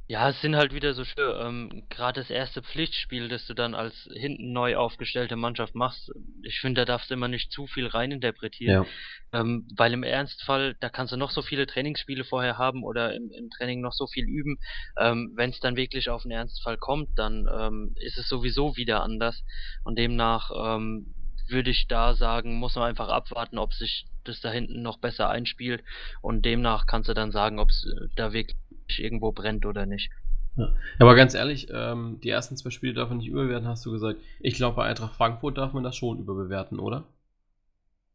ja, 0.10 0.30
es 0.30 0.40
sind 0.40 0.56
halt 0.56 0.74
wieder 0.74 0.94
so 0.94 1.04
schön, 1.04 1.34
ähm, 1.38 1.84
gerade 1.90 2.22
das 2.22 2.30
erste 2.30 2.62
Pflichtspiel, 2.62 3.28
das 3.28 3.46
du 3.46 3.54
dann 3.54 3.76
als 3.76 4.10
hinten 4.14 4.54
neu 4.54 4.78
aufgestellte 4.78 5.36
Mannschaft 5.36 5.76
machst, 5.76 6.12
ich 6.44 6.62
finde, 6.62 6.82
da 6.82 6.86
darfst 6.86 7.10
du 7.10 7.16
immer 7.16 7.28
nicht 7.28 7.52
zu 7.52 7.68
viel 7.68 7.88
reininterpretieren. 7.88 8.86
Ja. 8.86 9.40
Ähm, 9.42 9.68
weil 9.76 9.92
im 9.92 10.04
Ernstfall, 10.04 10.76
da 10.80 10.90
kannst 10.90 11.12
du 11.12 11.18
noch 11.18 11.32
so 11.32 11.42
viele 11.42 11.68
Trainingsspiele 11.68 12.24
vorher 12.24 12.58
haben 12.58 12.84
oder 12.84 13.14
im, 13.14 13.30
im 13.38 13.50
Training 13.50 13.82
noch 13.82 13.92
so 13.92 14.08
viel 14.08 14.24
üben. 14.24 14.58
Ähm, 14.98 15.34
Wenn 15.36 15.50
es 15.50 15.60
dann 15.60 15.76
wirklich 15.76 16.10
auf 16.10 16.22
den 16.22 16.32
Ernstfall 16.32 16.78
kommt, 16.78 17.10
dann 17.20 17.46
ähm, 17.54 17.94
ist 17.98 18.18
es 18.18 18.30
sowieso 18.30 18.78
wieder 18.78 19.04
anders. 19.04 19.44
Und 19.84 20.00
demnach 20.00 20.52
ähm, 20.56 21.14
würde 21.50 21.70
ich 21.70 21.88
da 21.88 22.16
sagen, 22.16 22.56
muss 22.56 22.76
man 22.76 22.86
einfach 22.86 23.10
abwarten, 23.10 23.58
ob 23.58 23.74
sich 23.74 24.06
das 24.24 24.42
da 24.42 24.52
hinten 24.52 24.82
noch 24.82 25.00
besser 25.00 25.30
einspielt. 25.30 25.84
Und 26.22 26.46
demnach 26.46 26.86
kannst 26.86 27.10
du 27.10 27.14
dann 27.14 27.32
sagen, 27.32 27.60
ob 27.60 27.70
es 27.70 27.86
äh, 27.86 28.08
da 28.16 28.34
wirklich 28.34 28.56
irgendwo 28.98 29.32
brennt 29.32 29.66
oder 29.66 29.86
nicht. 29.86 30.12
Ja. 30.56 30.76
aber 30.98 31.14
ganz 31.14 31.36
ehrlich, 31.36 31.68
ähm, 31.72 32.20
die 32.24 32.30
ersten 32.30 32.58
zwei 32.58 32.72
Spiele 32.72 32.94
darf 32.94 33.10
man 33.10 33.20
nicht 33.20 33.28
überbewerten, 33.28 33.68
hast 33.68 33.86
du 33.86 33.92
gesagt. 33.92 34.20
Ich 34.40 34.56
glaube, 34.56 34.78
bei 34.78 34.86
Eintracht 34.86 35.16
Frankfurt 35.16 35.58
darf 35.58 35.74
man 35.74 35.84
das 35.84 35.96
schon 35.96 36.18
überbewerten, 36.18 36.80
oder? 36.80 37.06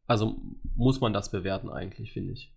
Also 0.07 0.41
muss 0.75 0.99
man 0.99 1.13
das 1.13 1.31
bewerten 1.31 1.69
eigentlich, 1.69 2.11
finde 2.11 2.33
ich. 2.33 2.51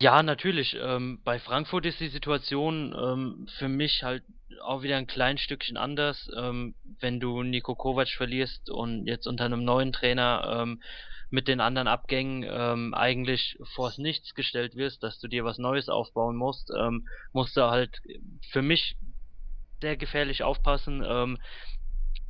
Ja, 0.00 0.22
natürlich. 0.22 0.76
Ähm, 0.80 1.20
bei 1.24 1.38
Frankfurt 1.38 1.86
ist 1.86 2.00
die 2.00 2.08
Situation 2.08 2.94
ähm, 3.00 3.46
für 3.58 3.68
mich 3.68 4.02
halt 4.02 4.22
auch 4.62 4.82
wieder 4.82 4.96
ein 4.96 5.06
klein 5.06 5.38
Stückchen 5.38 5.76
anders. 5.76 6.30
Ähm, 6.36 6.74
wenn 7.00 7.20
du 7.20 7.42
Nico 7.42 7.74
Kovac 7.74 8.08
verlierst 8.08 8.70
und 8.70 9.06
jetzt 9.06 9.26
unter 9.26 9.44
einem 9.44 9.64
neuen 9.64 9.92
Trainer 9.92 10.62
ähm, 10.62 10.82
mit 11.30 11.48
den 11.48 11.60
anderen 11.60 11.88
Abgängen 11.88 12.44
ähm, 12.48 12.94
eigentlich 12.94 13.58
vors 13.74 13.98
Nichts 13.98 14.34
gestellt 14.34 14.76
wirst, 14.76 15.02
dass 15.02 15.18
du 15.18 15.28
dir 15.28 15.44
was 15.44 15.58
Neues 15.58 15.88
aufbauen 15.88 16.36
musst, 16.36 16.70
ähm, 16.76 17.06
musst 17.32 17.56
du 17.56 17.62
halt 17.62 18.00
für 18.50 18.62
mich 18.62 18.96
sehr 19.80 19.96
gefährlich 19.96 20.42
aufpassen, 20.42 21.04
ähm, 21.06 21.38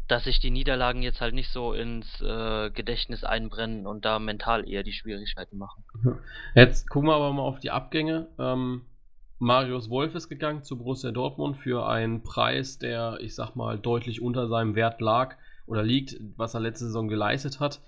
dass 0.08 0.24
sich 0.24 0.40
die 0.40 0.50
Niederlagen 0.50 1.02
jetzt 1.02 1.20
halt 1.20 1.34
nicht 1.34 1.50
so 1.50 1.74
ins 1.74 2.20
äh, 2.20 2.70
Gedächtnis 2.70 3.24
einbrennen 3.24 3.86
und 3.86 4.04
da 4.04 4.18
mental 4.18 4.68
eher 4.68 4.82
die 4.82 4.92
Schwierigkeiten 4.92 5.58
machen. 5.58 5.84
Jetzt 6.54 6.88
gucken 6.88 7.08
wir 7.10 7.14
aber 7.14 7.32
mal 7.32 7.42
auf 7.42 7.60
die 7.60 7.70
Abgänge. 7.70 8.26
Ähm, 8.38 8.82
Marius 9.38 9.88
Wolf 9.88 10.14
ist 10.14 10.28
gegangen 10.28 10.64
zu 10.64 10.76
Borussia 10.76 11.12
Dortmund 11.12 11.56
für 11.56 11.86
einen 11.86 12.22
Preis, 12.22 12.78
der, 12.78 13.18
ich 13.20 13.34
sag 13.34 13.54
mal, 13.54 13.78
deutlich 13.78 14.20
unter 14.20 14.48
seinem 14.48 14.74
Wert 14.74 15.00
lag 15.00 15.36
oder 15.66 15.82
liegt, 15.82 16.20
was 16.36 16.54
er 16.54 16.60
letzte 16.60 16.86
Saison 16.86 17.08
geleistet 17.08 17.60
hat. 17.60 17.80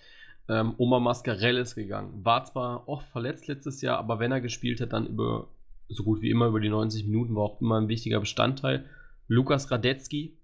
Ähm, 0.49 0.75
Oma 0.79 1.01
Mascarell 1.01 1.57
ist 1.57 1.75
gegangen. 1.75 2.25
War 2.25 2.45
zwar 2.45 2.89
oft 2.89 3.09
verletzt 3.09 3.49
letztes 3.49 3.83
Jahr, 3.83 3.99
aber 3.99 4.21
wenn 4.21 4.33
er 4.33 4.41
gespielt 4.41 4.81
hat, 4.81 4.93
dann 4.93 5.07
über 5.07 5.49
so 5.89 6.05
gut 6.05 6.23
wie 6.23 6.31
immer 6.31 6.47
über 6.47 6.61
die 6.61 6.69
90 6.69 7.07
Minuten, 7.07 7.35
war 7.35 7.43
auch 7.43 7.61
immer 7.61 7.81
ein 7.81 7.89
wichtiger 7.89 8.21
Bestandteil. 8.21 8.85
Lukas 9.27 9.71
Radetzky, 9.71 10.39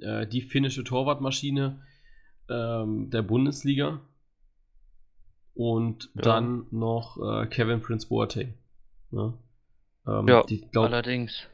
äh, 0.00 0.26
die 0.26 0.42
finnische 0.42 0.84
Torwartmaschine 0.84 1.82
ähm, 2.50 3.08
der 3.10 3.22
Bundesliga. 3.22 4.00
Und 5.54 6.10
ja. 6.14 6.22
dann 6.22 6.66
noch 6.70 7.18
äh, 7.18 7.46
Kevin 7.46 7.80
Prince 7.80 8.08
Boateng. 8.08 8.54
Ne? 9.10 9.34
Ähm, 10.06 10.28
ja, 10.28 10.42
glaub, 10.72 10.86
allerdings. 10.86 11.46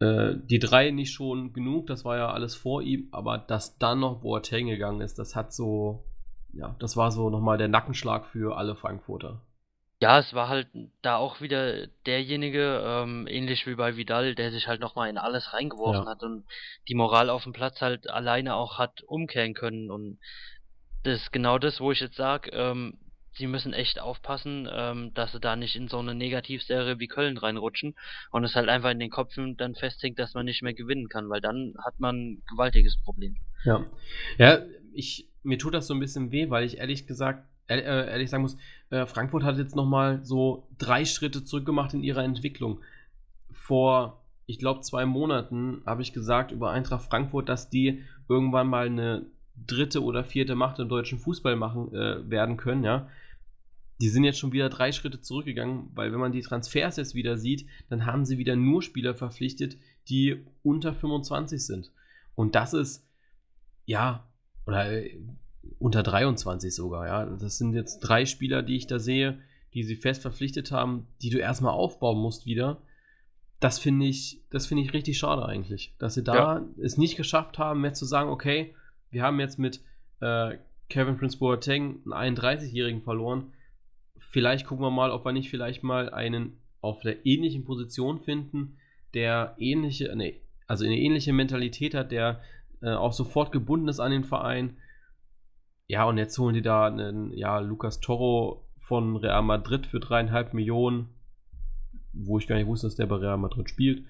Äh, 0.00 0.34
die 0.36 0.58
drei 0.58 0.90
nicht 0.90 1.12
schon 1.12 1.52
genug, 1.52 1.86
das 1.86 2.04
war 2.04 2.16
ja 2.16 2.30
alles 2.30 2.54
vor 2.54 2.82
ihm, 2.82 3.08
aber 3.12 3.38
dass 3.38 3.78
dann 3.78 4.00
noch 4.00 4.20
Boateng 4.20 4.66
gegangen 4.66 5.00
ist, 5.00 5.18
das 5.18 5.34
hat 5.34 5.52
so, 5.52 6.04
ja, 6.52 6.76
das 6.78 6.96
war 6.96 7.10
so 7.10 7.30
nochmal 7.30 7.58
der 7.58 7.68
Nackenschlag 7.68 8.26
für 8.26 8.56
alle 8.56 8.76
Frankfurter. 8.76 9.40
Ja, 9.98 10.18
es 10.18 10.34
war 10.34 10.48
halt 10.48 10.68
da 11.00 11.16
auch 11.16 11.40
wieder 11.40 11.86
derjenige, 12.04 12.82
ähm, 12.84 13.26
ähnlich 13.26 13.66
wie 13.66 13.76
bei 13.76 13.96
Vidal, 13.96 14.34
der 14.34 14.50
sich 14.50 14.68
halt 14.68 14.80
nochmal 14.82 15.08
in 15.08 15.16
alles 15.16 15.54
reingeworfen 15.54 16.04
ja. 16.04 16.10
hat 16.10 16.22
und 16.22 16.44
die 16.88 16.94
Moral 16.94 17.30
auf 17.30 17.44
dem 17.44 17.54
Platz 17.54 17.80
halt 17.80 18.10
alleine 18.10 18.56
auch 18.56 18.78
hat 18.78 19.02
umkehren 19.04 19.54
können. 19.54 19.90
Und 19.90 20.18
das 21.02 21.22
ist 21.22 21.32
genau 21.32 21.56
das, 21.56 21.80
wo 21.80 21.92
ich 21.92 22.00
jetzt 22.00 22.16
sage, 22.16 22.50
ähm, 22.52 22.98
sie 23.36 23.46
müssen 23.46 23.72
echt 23.72 24.00
aufpassen, 24.00 24.68
ähm, 24.70 25.12
dass 25.14 25.32
sie 25.32 25.40
da 25.40 25.56
nicht 25.56 25.76
in 25.76 25.88
so 25.88 25.98
eine 25.98 26.14
Negativserie 26.14 26.98
wie 26.98 27.08
Köln 27.08 27.36
reinrutschen 27.36 27.94
und 28.30 28.44
es 28.44 28.54
halt 28.54 28.68
einfach 28.68 28.90
in 28.90 28.98
den 28.98 29.10
Kopfen 29.10 29.56
dann 29.56 29.74
festhängt, 29.74 30.18
dass 30.18 30.34
man 30.34 30.46
nicht 30.46 30.62
mehr 30.62 30.74
gewinnen 30.74 31.08
kann, 31.08 31.28
weil 31.28 31.40
dann 31.40 31.74
hat 31.84 32.00
man 32.00 32.16
ein 32.16 32.42
gewaltiges 32.48 32.96
Problem. 33.02 33.36
Ja. 33.64 33.84
Ja, 34.38 34.60
ich, 34.92 35.28
mir 35.42 35.58
tut 35.58 35.74
das 35.74 35.86
so 35.86 35.94
ein 35.94 36.00
bisschen 36.00 36.30
weh, 36.30 36.50
weil 36.50 36.64
ich 36.64 36.78
ehrlich 36.78 37.06
gesagt, 37.06 37.46
äh, 37.68 37.80
ehrlich 37.80 38.30
sagen 38.30 38.42
muss, 38.42 38.56
äh, 38.90 39.06
Frankfurt 39.06 39.42
hat 39.42 39.58
jetzt 39.58 39.76
nochmal 39.76 40.24
so 40.24 40.68
drei 40.78 41.04
Schritte 41.04 41.44
zurückgemacht 41.44 41.94
in 41.94 42.02
ihrer 42.02 42.24
Entwicklung. 42.24 42.80
Vor, 43.50 44.22
ich 44.46 44.58
glaube, 44.58 44.80
zwei 44.80 45.04
Monaten 45.04 45.82
habe 45.84 46.02
ich 46.02 46.12
gesagt 46.12 46.52
über 46.52 46.70
Eintracht 46.70 47.04
Frankfurt, 47.04 47.48
dass 47.48 47.68
die 47.68 48.04
irgendwann 48.28 48.68
mal 48.68 48.86
eine 48.86 49.26
dritte 49.66 50.02
oder 50.02 50.22
vierte 50.24 50.54
Macht 50.54 50.78
im 50.78 50.88
deutschen 50.88 51.18
Fußball 51.18 51.56
machen 51.56 51.92
äh, 51.94 52.30
werden 52.30 52.56
können, 52.56 52.84
ja 52.84 53.08
die 54.00 54.08
sind 54.08 54.24
jetzt 54.24 54.38
schon 54.38 54.52
wieder 54.52 54.68
drei 54.68 54.92
Schritte 54.92 55.20
zurückgegangen, 55.20 55.90
weil 55.94 56.12
wenn 56.12 56.20
man 56.20 56.32
die 56.32 56.42
Transfers 56.42 56.96
jetzt 56.96 57.14
wieder 57.14 57.38
sieht, 57.38 57.66
dann 57.88 58.04
haben 58.04 58.24
sie 58.24 58.38
wieder 58.38 58.56
nur 58.56 58.82
Spieler 58.82 59.14
verpflichtet, 59.14 59.78
die 60.08 60.44
unter 60.62 60.94
25 60.94 61.64
sind. 61.64 61.92
Und 62.34 62.54
das 62.54 62.74
ist, 62.74 63.06
ja, 63.86 64.28
oder 64.66 64.92
äh, 64.92 65.18
unter 65.78 66.02
23 66.02 66.74
sogar, 66.74 67.06
ja. 67.06 67.24
Das 67.24 67.58
sind 67.58 67.74
jetzt 67.74 68.00
drei 68.00 68.26
Spieler, 68.26 68.62
die 68.62 68.76
ich 68.76 68.86
da 68.86 68.98
sehe, 68.98 69.38
die 69.72 69.82
sie 69.82 69.96
fest 69.96 70.22
verpflichtet 70.22 70.70
haben, 70.70 71.06
die 71.22 71.30
du 71.30 71.38
erstmal 71.38 71.72
aufbauen 71.72 72.18
musst 72.18 72.46
wieder. 72.46 72.82
Das 73.60 73.78
finde 73.78 74.06
ich, 74.06 74.42
das 74.50 74.66
finde 74.66 74.82
ich 74.82 74.92
richtig 74.92 75.18
schade 75.18 75.44
eigentlich, 75.46 75.94
dass 75.98 76.14
sie 76.14 76.22
da 76.22 76.58
ja. 76.58 76.66
es 76.78 76.98
nicht 76.98 77.16
geschafft 77.16 77.58
haben, 77.58 77.80
mehr 77.80 77.94
zu 77.94 78.04
sagen, 78.04 78.28
okay, 78.28 78.74
wir 79.10 79.22
haben 79.22 79.40
jetzt 79.40 79.58
mit 79.58 79.80
äh, 80.20 80.58
Kevin 80.90 81.16
Prince 81.16 81.38
Boateng 81.38 82.00
einen 82.10 82.36
31-Jährigen 82.36 83.02
verloren, 83.02 83.52
vielleicht 84.36 84.66
gucken 84.66 84.84
wir 84.84 84.90
mal, 84.90 85.12
ob 85.12 85.24
wir 85.24 85.32
nicht 85.32 85.48
vielleicht 85.48 85.82
mal 85.82 86.10
einen 86.10 86.60
auf 86.82 87.00
der 87.00 87.24
ähnlichen 87.24 87.64
Position 87.64 88.20
finden, 88.20 88.76
der 89.14 89.56
ähnliche, 89.58 90.14
nee, 90.14 90.42
also 90.66 90.84
eine 90.84 90.98
ähnliche 90.98 91.32
Mentalität 91.32 91.94
hat, 91.94 92.12
der 92.12 92.42
äh, 92.82 92.90
auch 92.90 93.14
sofort 93.14 93.50
gebunden 93.50 93.88
ist 93.88 93.98
an 93.98 94.10
den 94.10 94.24
Verein. 94.24 94.76
Ja, 95.86 96.04
und 96.04 96.18
jetzt 96.18 96.36
holen 96.36 96.54
die 96.54 96.60
da 96.60 96.86
einen, 96.86 97.32
ja, 97.32 97.60
Lukas 97.60 98.00
Toro 98.00 98.68
von 98.78 99.16
Real 99.16 99.40
Madrid 99.40 99.86
für 99.86 100.00
dreieinhalb 100.00 100.52
Millionen, 100.52 101.08
wo 102.12 102.38
ich 102.38 102.46
gar 102.46 102.56
nicht 102.56 102.66
wusste, 102.66 102.88
dass 102.88 102.96
der 102.96 103.06
bei 103.06 103.16
Real 103.16 103.38
Madrid 103.38 103.70
spielt. 103.70 104.04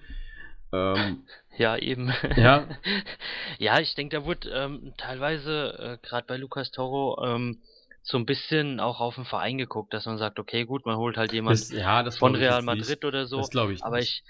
Ähm, 0.73 1.23
ja, 1.57 1.77
eben. 1.77 2.11
Ja. 2.35 2.67
ja, 3.59 3.79
ich 3.79 3.95
denke, 3.95 4.17
da 4.17 4.25
wurde 4.25 4.49
ähm, 4.49 4.91
teilweise, 4.97 5.79
äh, 5.79 6.05
gerade 6.05 6.27
bei 6.27 6.35
Lukas 6.35 6.71
Toro, 6.71 7.23
ähm, 7.25 7.61
so 8.07 8.17
ein 8.17 8.25
bisschen 8.25 8.79
auch 8.79 9.01
auf 9.01 9.15
den 9.15 9.25
Verein 9.25 9.57
geguckt, 9.57 9.93
dass 9.93 10.05
man 10.05 10.17
sagt, 10.17 10.39
okay, 10.39 10.63
gut, 10.63 10.85
man 10.85 10.95
holt 10.95 11.17
halt 11.17 11.33
jemanden 11.33 11.75
ja, 11.77 12.09
von 12.11 12.35
Real 12.35 12.61
Madrid 12.61 12.87
nicht. 12.87 13.05
oder 13.05 13.25
so. 13.27 13.39
Das 13.39 13.49
glaube 13.49 13.73
ich. 13.73 13.83
Aber 13.83 13.97
nicht. 13.97 14.23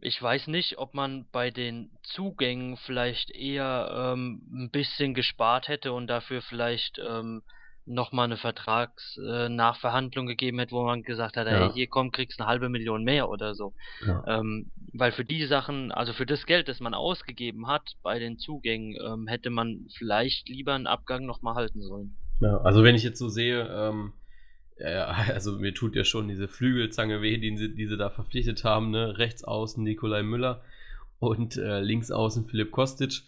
ich, 0.00 0.14
ich 0.14 0.22
weiß 0.22 0.46
nicht, 0.46 0.78
ob 0.78 0.94
man 0.94 1.26
bei 1.32 1.50
den 1.50 1.90
Zugängen 2.04 2.76
vielleicht 2.76 3.32
eher 3.32 4.12
ähm, 4.14 4.42
ein 4.52 4.70
bisschen 4.70 5.14
gespart 5.14 5.66
hätte 5.66 5.92
und 5.92 6.06
dafür 6.06 6.42
vielleicht 6.42 7.00
ähm, 7.00 7.42
nochmal 7.86 8.26
eine 8.26 8.36
Vertragsnachverhandlung 8.36 10.28
äh, 10.28 10.30
gegeben 10.30 10.60
hätte, 10.60 10.76
wo 10.76 10.84
man 10.84 11.02
gesagt 11.02 11.36
hat, 11.36 11.48
Ja. 11.48 11.58
hey, 11.58 11.72
hier 11.72 11.88
komm, 11.88 12.12
kriegst 12.12 12.38
eine 12.40 12.48
halbe 12.48 12.68
Million 12.68 13.02
mehr 13.02 13.28
oder 13.28 13.56
so. 13.56 13.74
Ja. 14.06 14.22
Ähm, 14.28 14.70
weil 14.92 15.10
für 15.10 15.24
die 15.24 15.44
Sachen, 15.46 15.90
also 15.90 16.12
für 16.12 16.26
das 16.26 16.46
Geld, 16.46 16.68
das 16.68 16.78
man 16.78 16.94
ausgegeben 16.94 17.66
hat 17.66 17.94
bei 18.04 18.20
den 18.20 18.38
Zugängen, 18.38 18.96
ähm, 19.04 19.26
hätte 19.26 19.50
man 19.50 19.88
vielleicht 19.96 20.48
lieber 20.48 20.74
einen 20.74 20.86
Abgang 20.86 21.26
nochmal 21.26 21.56
halten 21.56 21.82
sollen. 21.82 22.16
Ja, 22.40 22.58
also 22.58 22.84
wenn 22.84 22.94
ich 22.94 23.02
jetzt 23.02 23.18
so 23.18 23.28
sehe, 23.28 23.66
ähm, 23.68 24.12
ja, 24.78 25.06
also 25.34 25.58
mir 25.58 25.74
tut 25.74 25.96
ja 25.96 26.04
schon 26.04 26.28
diese 26.28 26.48
Flügelzange 26.48 27.22
weh, 27.22 27.38
die 27.38 27.56
sie, 27.56 27.74
die 27.74 27.86
sie 27.86 27.96
da 27.96 28.10
verpflichtet 28.10 28.64
haben, 28.64 28.90
ne? 28.90 29.18
Rechts 29.18 29.44
außen 29.44 29.82
Nikolai 29.82 30.22
Müller 30.22 30.62
und 31.18 31.56
äh, 31.56 31.80
links 31.80 32.10
außen 32.10 32.46
Philipp 32.46 32.70
Kostic. 32.70 33.22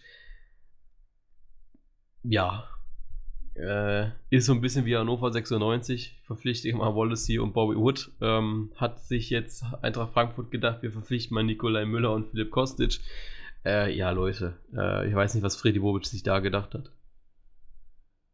Ja, 2.23 2.69
äh, 3.55 4.09
ist 4.29 4.45
so 4.45 4.53
ein 4.53 4.61
bisschen 4.61 4.85
wie 4.85 4.95
Hannover 4.95 5.31
96, 5.31 6.21
verpflichte 6.23 6.69
ich 6.69 6.75
mal 6.75 6.95
Wallacey 6.95 7.39
und 7.39 7.53
Bobby 7.53 7.75
Wood. 7.75 8.11
Ähm, 8.21 8.71
hat 8.75 8.99
sich 9.01 9.29
jetzt 9.29 9.65
Eintracht 9.81 10.13
Frankfurt 10.13 10.51
gedacht, 10.51 10.83
wir 10.83 10.91
verpflichten 10.91 11.35
mal 11.35 11.43
Nikolai 11.43 11.85
Müller 11.85 12.13
und 12.13 12.29
Philipp 12.29 12.51
Kostic. 12.51 12.99
Äh, 13.65 13.95
ja, 13.95 14.11
Leute, 14.11 14.57
äh, 14.75 15.07
ich 15.07 15.15
weiß 15.15 15.35
nicht, 15.35 15.43
was 15.43 15.55
Freddy 15.55 15.79
Bobic 15.79 16.05
sich 16.05 16.23
da 16.23 16.39
gedacht 16.39 16.73
hat. 16.73 16.91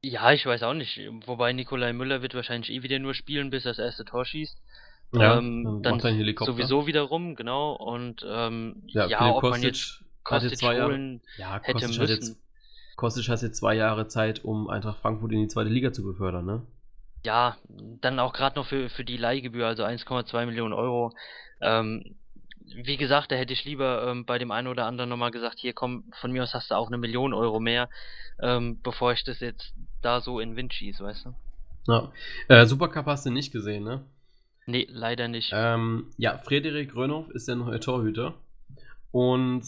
Ja, 0.01 0.31
ich 0.31 0.45
weiß 0.45 0.63
auch 0.63 0.73
nicht. 0.73 0.99
Wobei 1.25 1.53
Nikolai 1.53 1.93
Müller 1.93 2.21
wird 2.21 2.35
wahrscheinlich 2.35 2.71
eh 2.71 2.83
wieder 2.83 2.99
nur 2.99 3.13
spielen, 3.13 3.49
bis 3.49 3.65
er 3.65 3.71
das 3.71 3.79
erste 3.79 4.05
Tor 4.05 4.25
schießt. 4.25 4.57
Ja, 5.13 5.37
ähm, 5.37 5.79
dann 5.81 5.99
sowieso 5.99 6.87
wiederum, 6.87 7.35
genau. 7.35 7.73
Und 7.73 8.25
ähm, 8.27 8.83
Ja, 8.87 9.05
ja, 9.05 9.31
ob 9.31 9.49
man 9.49 9.61
Kostic 9.61 9.63
jetzt 9.63 10.03
hat 10.29 10.43
jetzt 10.43 10.57
Kostic 10.59 10.59
zwei 10.59 10.75
Jahre, 10.75 10.91
holen 10.91 11.21
ja, 11.37 11.59
hätte 11.61 11.71
Kostic 11.71 11.99
hat, 11.99 12.09
müssen. 12.09 12.09
jetzt, 12.09 12.39
Kostic 12.95 13.29
hat 13.29 13.41
jetzt 13.41 13.57
zwei 13.57 13.75
Jahre 13.75 14.07
Zeit, 14.07 14.43
um 14.43 14.69
Eintracht 14.69 14.99
Frankfurt 14.99 15.31
in 15.31 15.41
die 15.41 15.47
zweite 15.47 15.69
Liga 15.69 15.93
zu 15.93 16.03
befördern, 16.03 16.45
ne? 16.45 16.67
Ja, 17.23 17.57
dann 18.01 18.19
auch 18.19 18.33
gerade 18.33 18.55
noch 18.57 18.67
für, 18.67 18.89
für 18.89 19.03
die 19.03 19.17
Leihgebühr, 19.17 19.67
also 19.67 19.83
1,2 19.83 20.45
Millionen 20.45 20.73
Euro. 20.73 21.13
Ähm, 21.61 22.15
wie 22.75 22.97
gesagt, 22.97 23.31
da 23.31 23.35
hätte 23.35 23.53
ich 23.53 23.65
lieber 23.65 24.07
ähm, 24.07 24.25
bei 24.25 24.37
dem 24.39 24.51
einen 24.51 24.67
oder 24.67 24.85
anderen 24.85 25.09
nochmal 25.09 25.31
gesagt, 25.31 25.59
hier 25.59 25.73
komm, 25.73 26.03
von 26.19 26.31
mir 26.31 26.43
aus 26.43 26.53
hast 26.53 26.71
du 26.71 26.75
auch 26.75 26.87
eine 26.87 26.97
Million 26.97 27.33
Euro 27.33 27.59
mehr, 27.59 27.89
ähm, 28.41 28.81
bevor 28.81 29.13
ich 29.13 29.23
das 29.23 29.39
jetzt 29.39 29.73
da 30.07 30.21
so 30.21 30.39
in 30.39 30.71
schieße, 30.71 31.03
weißt 31.03 31.25
du? 31.25 31.33
Ja. 31.87 32.11
Äh, 32.47 32.65
Supercup 32.65 33.05
hast 33.05 33.25
du 33.25 33.29
nicht 33.29 33.51
gesehen, 33.51 33.83
ne? 33.83 34.03
Nee, 34.65 34.87
leider 34.89 35.27
nicht. 35.27 35.51
Ähm, 35.53 36.07
ja, 36.17 36.37
Frederik 36.37 36.91
Grönhoff 36.91 37.29
ist 37.29 37.47
der 37.47 37.55
neue 37.55 37.79
Torhüter. 37.79 38.35
Und 39.11 39.63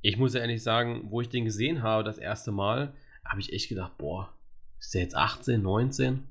ich 0.00 0.16
muss 0.16 0.34
ja 0.34 0.40
ehrlich 0.40 0.62
sagen, 0.62 1.08
wo 1.10 1.20
ich 1.20 1.28
den 1.28 1.44
gesehen 1.44 1.82
habe, 1.82 2.04
das 2.04 2.18
erste 2.18 2.52
Mal, 2.52 2.92
habe 3.24 3.40
ich 3.40 3.52
echt 3.52 3.68
gedacht, 3.68 3.98
boah, 3.98 4.32
ist 4.78 4.94
der 4.94 5.02
jetzt 5.02 5.16
18, 5.16 5.62
19? 5.62 6.24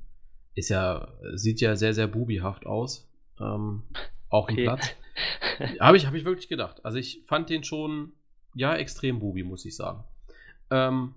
Ist 0.55 0.69
ja, 0.69 1.09
sieht 1.33 1.61
ja 1.61 1.75
sehr, 1.75 1.93
sehr 1.93 2.07
bubihaft 2.07 2.65
aus. 2.65 3.09
Ähm, 3.39 3.83
dem 3.93 4.03
Okay. 4.29 4.63
Platz. 4.63 4.89
Habe 5.79 5.97
ich, 5.97 6.05
hab 6.05 6.13
ich 6.13 6.25
wirklich 6.25 6.49
gedacht. 6.49 6.85
Also 6.85 6.97
ich 6.99 7.23
fand 7.25 7.49
den 7.49 7.63
schon, 7.63 8.11
ja, 8.53 8.75
extrem 8.75 9.19
bubi, 9.19 9.43
muss 9.43 9.65
ich 9.65 9.75
sagen. 9.75 10.03
Ähm, 10.69 11.15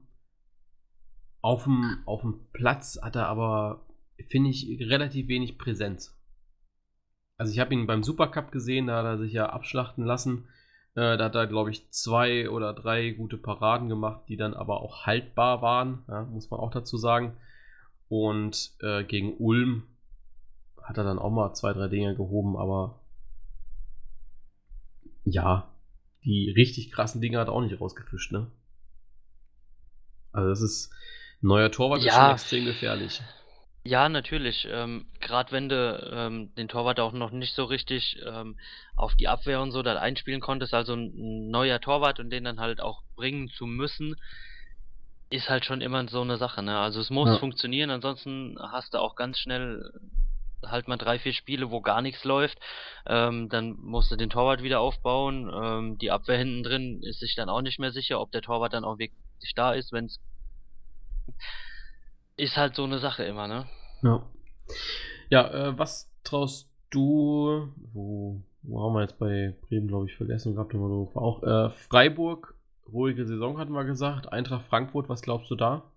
auf 1.40 1.64
dem, 1.64 2.02
auf 2.06 2.20
dem 2.22 2.46
Platz 2.52 2.98
hat 3.02 3.16
er 3.16 3.26
aber, 3.28 3.86
finde 4.28 4.50
ich, 4.50 4.66
relativ 4.80 5.28
wenig 5.28 5.58
Präsenz. 5.58 6.16
Also 7.36 7.52
ich 7.52 7.58
habe 7.58 7.72
ihn 7.72 7.86
beim 7.86 8.02
Supercup 8.02 8.52
gesehen, 8.52 8.88
da 8.88 8.98
hat 8.98 9.06
er 9.06 9.18
sich 9.18 9.32
ja 9.32 9.48
abschlachten 9.48 10.04
lassen. 10.04 10.48
Äh, 10.94 11.16
da 11.16 11.24
hat 11.24 11.34
er, 11.34 11.46
glaube 11.46 11.70
ich, 11.70 11.90
zwei 11.90 12.50
oder 12.50 12.74
drei 12.74 13.12
gute 13.12 13.38
Paraden 13.38 13.88
gemacht, 13.88 14.22
die 14.28 14.36
dann 14.36 14.54
aber 14.54 14.82
auch 14.82 15.06
haltbar 15.06 15.62
waren, 15.62 16.04
ja, 16.08 16.24
muss 16.24 16.50
man 16.50 16.60
auch 16.60 16.70
dazu 16.70 16.98
sagen. 16.98 17.36
Und 18.08 18.74
äh, 18.80 19.04
gegen 19.04 19.36
Ulm 19.38 19.84
hat 20.82 20.98
er 20.98 21.04
dann 21.04 21.18
auch 21.18 21.30
mal 21.30 21.54
zwei, 21.54 21.72
drei 21.72 21.88
Dinge 21.88 22.14
gehoben, 22.16 22.56
aber 22.56 23.00
ja, 25.24 25.72
die 26.24 26.50
richtig 26.50 26.90
krassen 26.90 27.20
Dinge 27.20 27.38
hat 27.38 27.48
er 27.48 27.52
auch 27.52 27.62
nicht 27.62 27.80
rausgefischt, 27.80 28.32
ne? 28.32 28.50
Also 30.32 30.48
das 30.48 30.60
ist 30.60 30.92
neuer 31.40 31.70
Torwart 31.70 32.00
ist 32.02 32.06
Ja. 32.06 32.18
schon 32.18 32.30
extrem 32.32 32.64
gefährlich. 32.64 33.20
Ja, 33.84 34.08
natürlich. 34.08 34.66
Ähm, 34.70 35.06
Gerade 35.20 35.52
wenn 35.52 35.68
du 35.68 36.10
ähm, 36.12 36.54
den 36.54 36.68
Torwart 36.68 37.00
auch 37.00 37.12
noch 37.12 37.30
nicht 37.30 37.54
so 37.54 37.64
richtig 37.64 38.18
ähm, 38.26 38.58
auf 38.94 39.14
die 39.16 39.28
Abwehr 39.28 39.60
und 39.62 39.72
so 39.72 39.82
dann 39.82 39.96
einspielen 39.96 40.40
konntest, 40.40 40.74
also 40.74 40.92
ein, 40.94 41.06
ein 41.16 41.50
neuer 41.50 41.80
Torwart 41.80 42.20
und 42.20 42.30
den 42.30 42.44
dann 42.44 42.60
halt 42.60 42.80
auch 42.80 43.02
bringen 43.16 43.48
zu 43.48 43.66
müssen, 43.66 44.16
ist 45.30 45.48
halt 45.48 45.64
schon 45.64 45.80
immer 45.80 46.06
so 46.08 46.20
eine 46.22 46.36
Sache, 46.38 46.62
ne? 46.62 46.78
Also 46.78 47.00
es 47.00 47.10
muss 47.10 47.28
Ja. 47.28 47.38
funktionieren, 47.38 47.90
ansonsten 47.90 48.56
hast 48.60 48.94
du 48.94 48.98
auch 48.98 49.14
ganz 49.14 49.38
schnell 49.38 49.82
halt 50.64 50.88
mal 50.88 50.98
drei, 50.98 51.18
vier 51.18 51.32
Spiele, 51.32 51.70
wo 51.70 51.80
gar 51.80 52.02
nichts 52.02 52.24
läuft. 52.24 52.58
Ähm, 53.06 53.48
dann 53.48 53.72
musst 53.78 54.10
du 54.10 54.16
den 54.16 54.28
Torwart 54.28 54.62
wieder 54.62 54.80
aufbauen. 54.80 55.50
Ähm, 55.54 55.98
die 55.98 56.10
Abwehr 56.10 56.36
hinten 56.36 56.62
drin 56.64 57.00
ist 57.02 57.20
sich 57.20 57.34
dann 57.34 57.48
auch 57.48 57.62
nicht 57.62 57.78
mehr 57.78 57.92
sicher, 57.92 58.20
ob 58.20 58.30
der 58.32 58.42
Torwart 58.42 58.74
dann 58.74 58.84
auch 58.84 58.98
wirklich 58.98 59.54
da 59.54 59.72
ist, 59.72 59.92
wenn 59.92 60.06
es 60.06 60.18
ist 62.36 62.56
halt 62.56 62.74
so 62.74 62.84
eine 62.84 62.98
Sache 62.98 63.24
immer, 63.24 63.48
ne? 63.48 63.66
Ja. 64.02 64.26
Ja, 65.28 65.50
äh, 65.52 65.78
was 65.78 66.12
traust 66.24 66.72
du, 66.90 67.72
wo, 67.92 68.42
wo 68.62 68.82
haben 68.82 68.94
wir 68.94 69.02
jetzt 69.02 69.18
bei 69.18 69.54
Bremen, 69.68 69.88
glaube 69.88 70.06
ich, 70.06 70.16
vergessen 70.16 70.54
gehabt, 70.54 70.72
wir 70.72 70.80
so 70.80 71.12
auch, 71.14 71.42
äh, 71.42 71.70
Freiburg, 71.70 72.54
ruhige 72.92 73.26
Saison 73.26 73.58
hatten 73.58 73.72
wir 73.72 73.84
gesagt, 73.84 74.32
Eintracht 74.32 74.66
Frankfurt, 74.66 75.08
was 75.08 75.22
glaubst 75.22 75.50
du 75.50 75.56
da? 75.56 75.90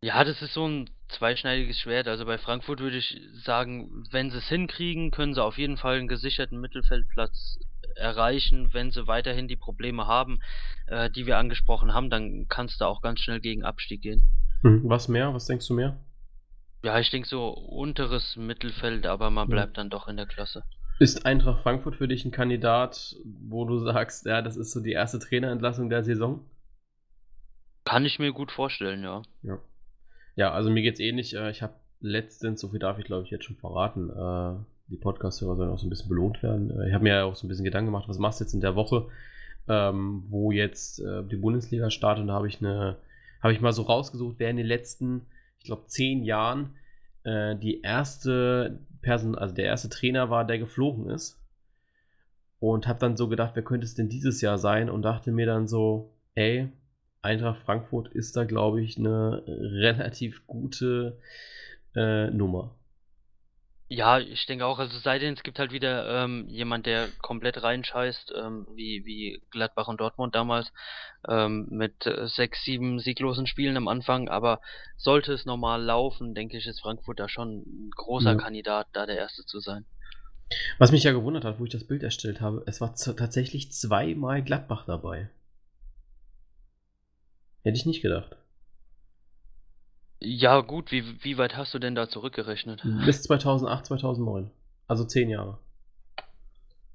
Ja, 0.00 0.22
das 0.22 0.40
ist 0.42 0.54
so 0.54 0.66
ein 0.66 0.90
zweischneidiges 1.08 1.80
Schwert. 1.80 2.06
Also 2.06 2.24
bei 2.24 2.38
Frankfurt 2.38 2.78
würde 2.80 2.98
ich 2.98 3.20
sagen, 3.44 4.04
wenn 4.10 4.30
sie 4.30 4.38
es 4.38 4.48
hinkriegen, 4.48 5.10
können 5.10 5.34
sie 5.34 5.42
auf 5.42 5.58
jeden 5.58 5.76
Fall 5.76 5.98
einen 5.98 6.08
gesicherten 6.08 6.60
Mittelfeldplatz 6.60 7.58
erreichen. 7.96 8.72
Wenn 8.72 8.90
sie 8.90 9.06
weiterhin 9.06 9.48
die 9.48 9.56
Probleme 9.56 10.06
haben, 10.06 10.40
äh, 10.86 11.10
die 11.10 11.26
wir 11.26 11.38
angesprochen 11.38 11.94
haben, 11.94 12.10
dann 12.10 12.46
kannst 12.48 12.80
du 12.80 12.84
auch 12.86 13.00
ganz 13.02 13.20
schnell 13.20 13.40
gegen 13.40 13.64
Abstieg 13.64 14.02
gehen. 14.02 14.22
Hm, 14.62 14.82
Was 14.84 15.08
mehr? 15.08 15.32
Was 15.34 15.46
denkst 15.46 15.66
du 15.68 15.74
mehr? 15.74 15.98
Ja, 16.82 16.98
ich 17.00 17.10
denke 17.10 17.28
so 17.28 17.48
unteres 17.48 18.36
Mittelfeld, 18.36 19.06
aber 19.06 19.30
man 19.30 19.48
Ja. 19.48 19.54
bleibt 19.54 19.78
dann 19.78 19.90
doch 19.90 20.06
in 20.08 20.16
der 20.16 20.26
Klasse. 20.26 20.62
Ist 21.00 21.26
Eintracht 21.26 21.62
Frankfurt 21.62 21.96
für 21.96 22.08
dich 22.08 22.24
ein 22.24 22.30
Kandidat, 22.32 23.16
wo 23.24 23.64
du 23.64 23.78
sagst, 23.78 24.26
ja, 24.26 24.42
das 24.42 24.56
ist 24.56 24.72
so 24.72 24.80
die 24.80 24.92
erste 24.92 25.18
Trainerentlassung 25.18 25.90
der 25.90 26.02
Saison? 26.04 26.44
Kann 27.84 28.04
ich 28.04 28.18
mir 28.18 28.32
gut 28.32 28.52
vorstellen, 28.52 29.02
ja. 29.02 29.22
Ja. 29.42 29.58
Ja, 30.36 30.52
also 30.52 30.70
mir 30.70 30.82
geht's 30.82 31.00
ähnlich. 31.00 31.34
Äh, 31.34 31.50
Ich 31.50 31.62
habe 31.62 31.74
letztens, 32.00 32.60
so 32.60 32.68
viel 32.68 32.78
darf 32.78 32.98
ich 32.98 33.04
glaube 33.06 33.24
ich 33.24 33.30
jetzt 33.30 33.44
schon 33.44 33.56
verraten, 33.56 34.10
äh, 34.10 34.64
die 34.88 34.96
Podcast-Hörer 34.96 35.56
sollen 35.56 35.70
auch 35.70 35.78
so 35.78 35.86
ein 35.86 35.90
bisschen 35.90 36.08
belohnt 36.08 36.42
werden. 36.42 36.70
Äh, 36.70 36.88
Ich 36.88 36.94
habe 36.94 37.04
mir 37.04 37.14
ja 37.14 37.24
auch 37.24 37.34
so 37.34 37.46
ein 37.46 37.48
bisschen 37.48 37.64
Gedanken 37.64 37.86
gemacht, 37.86 38.08
was 38.08 38.18
machst 38.18 38.40
du 38.40 38.44
jetzt 38.44 38.54
in 38.54 38.60
der 38.60 38.74
Woche, 38.74 39.08
ähm, 39.68 40.24
wo 40.28 40.50
jetzt 40.50 41.00
äh, 41.00 41.22
die 41.24 41.36
Bundesliga 41.36 41.90
startet. 41.90 42.22
Und 42.22 42.28
da 42.28 42.34
habe 42.34 42.48
ich 42.48 42.58
eine, 42.60 42.96
ich 43.50 43.60
mal 43.60 43.72
so 43.72 43.82
rausgesucht, 43.82 44.36
wer 44.38 44.50
in 44.50 44.56
den 44.56 44.66
letzten, 44.66 45.26
ich 45.58 45.64
glaube, 45.64 45.86
zehn 45.86 46.24
Jahren 46.24 46.76
äh, 47.24 47.56
die 47.56 47.82
erste 47.82 48.80
Person, 49.02 49.36
also 49.36 49.54
der 49.54 49.66
erste 49.66 49.88
Trainer 49.88 50.30
war, 50.30 50.44
der 50.44 50.58
geflogen 50.58 51.10
ist. 51.10 51.40
Und 52.60 52.88
habe 52.88 52.98
dann 52.98 53.16
so 53.16 53.28
gedacht, 53.28 53.52
wer 53.54 53.62
könnte 53.62 53.84
es 53.84 53.94
denn 53.94 54.08
dieses 54.08 54.40
Jahr 54.40 54.58
sein? 54.58 54.90
Und 54.90 55.02
dachte 55.02 55.30
mir 55.30 55.46
dann 55.46 55.68
so, 55.68 56.12
ey, 56.34 56.72
Eintracht 57.22 57.60
Frankfurt 57.62 58.08
ist 58.08 58.36
da, 58.36 58.44
glaube 58.44 58.80
ich, 58.80 58.96
eine 58.96 59.42
relativ 59.46 60.46
gute 60.46 61.18
äh, 61.94 62.30
Nummer. 62.30 62.77
Ja, 63.90 64.18
ich 64.18 64.44
denke 64.44 64.66
auch, 64.66 64.78
also 64.78 64.98
sei 64.98 65.18
denn, 65.18 65.32
es 65.32 65.42
gibt 65.42 65.58
halt 65.58 65.72
wieder 65.72 66.24
ähm, 66.24 66.46
jemand, 66.48 66.84
der 66.84 67.08
komplett 67.22 67.62
reinscheißt, 67.62 68.34
ähm, 68.36 68.66
wie, 68.74 69.06
wie 69.06 69.40
Gladbach 69.50 69.88
und 69.88 69.98
Dortmund 69.98 70.34
damals, 70.34 70.70
ähm, 71.26 71.66
mit 71.70 72.04
äh, 72.04 72.28
sechs, 72.28 72.62
sieben 72.64 72.98
sieglosen 72.98 73.46
Spielen 73.46 73.78
am 73.78 73.88
Anfang, 73.88 74.28
aber 74.28 74.60
sollte 74.98 75.32
es 75.32 75.46
normal 75.46 75.82
laufen, 75.82 76.34
denke 76.34 76.58
ich, 76.58 76.66
ist 76.66 76.82
Frankfurt 76.82 77.18
da 77.18 77.30
schon 77.30 77.60
ein 77.60 77.90
großer 77.96 78.32
Ja. 78.32 78.36
Kandidat, 78.36 78.88
da 78.92 79.06
der 79.06 79.16
Erste 79.16 79.44
zu 79.46 79.58
sein. 79.60 79.86
Was 80.78 80.92
mich 80.92 81.04
ja 81.04 81.12
gewundert 81.12 81.44
hat, 81.44 81.58
wo 81.58 81.64
ich 81.64 81.70
das 81.70 81.86
Bild 81.86 82.02
erstellt 82.02 82.40
habe, 82.40 82.62
es 82.66 82.80
war 82.80 82.94
tatsächlich 82.94 83.72
zweimal 83.72 84.42
Gladbach 84.42 84.84
dabei. 84.86 85.30
Hätte 87.62 87.76
ich 87.76 87.86
nicht 87.86 88.02
gedacht. 88.02 88.36
Ja, 90.20 90.60
gut, 90.60 90.90
wie, 90.90 91.22
wie 91.22 91.38
weit 91.38 91.56
hast 91.56 91.74
du 91.74 91.78
denn 91.78 91.94
da 91.94 92.08
zurückgerechnet? 92.08 92.82
Bis 93.06 93.22
2008, 93.22 93.86
2009. 93.86 94.50
Also 94.88 95.04
zehn 95.04 95.28
Jahre. 95.30 95.58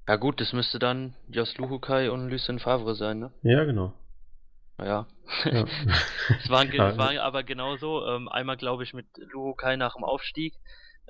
Ja 0.06 0.16
gut, 0.16 0.40
das 0.40 0.52
müsste 0.52 0.78
dann 0.78 1.14
Jos 1.28 1.56
Luhukai 1.56 2.10
und 2.10 2.28
Lucien 2.28 2.58
Favre 2.58 2.94
sein, 2.94 3.20
ne? 3.20 3.32
Ja, 3.42 3.64
genau. 3.64 3.92
Naja. 4.76 5.06
Ja. 5.46 5.64
Es 6.38 6.50
waren, 6.50 6.70
Ja. 6.72 6.90
es 6.90 6.98
war 6.98 7.18
aber 7.22 7.42
genauso. 7.44 8.06
Ähm, 8.06 8.28
einmal, 8.28 8.58
glaube 8.58 8.82
ich, 8.82 8.92
mit 8.92 9.06
Luhukai 9.32 9.76
nach 9.76 9.94
dem 9.94 10.04
Aufstieg. 10.04 10.54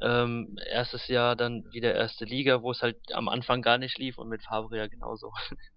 Ähm, 0.01 0.57
erstes 0.71 1.09
Jahr 1.09 1.35
dann 1.37 1.65
wieder 1.73 1.95
erste 1.95 2.25
Liga, 2.25 2.63
wo 2.63 2.71
es 2.71 2.83
halt 2.83 2.97
am 3.13 3.29
Anfang 3.29 3.63
gar 3.63 3.79
nicht 3.79 3.99
lief 3.99 4.19
und 4.19 4.29
mit 4.29 4.43
Favre 4.45 4.77
ja 4.77 4.87
genauso. 4.87 5.33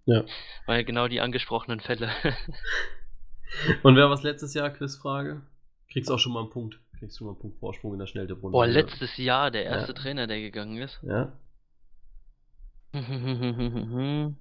Ja. 0.06 0.24
Weil 0.66 0.84
genau 0.84 1.08
die 1.08 1.20
angesprochenen 1.20 1.80
Fälle. 1.80 2.10
Und 3.82 3.96
wer 3.96 4.06
war 4.06 4.12
es 4.14 4.22
letztes 4.22 4.54
Jahr? 4.54 4.70
Quizfrage? 4.70 5.42
Kriegst 5.90 6.10
auch 6.10 6.18
schon 6.18 6.32
mal 6.32 6.40
einen 6.40 6.50
Punkt. 6.50 6.80
Kriegst 6.98 7.18
schon 7.18 7.26
mal 7.26 7.32
einen 7.32 7.40
Punkt 7.40 7.58
Vorsprung 7.58 7.92
in 7.94 7.98
der 7.98 8.06
Schnelltipprunde. 8.06 8.52
Boah, 8.52 8.66
letztes 8.66 9.16
Jahr 9.16 9.50
der 9.50 9.64
erste 9.64 9.92
Ja. 9.92 9.98
Trainer, 9.98 10.26
der 10.26 10.40
gegangen 10.40 10.76
ist. 10.78 11.00
Ja. 11.02 11.32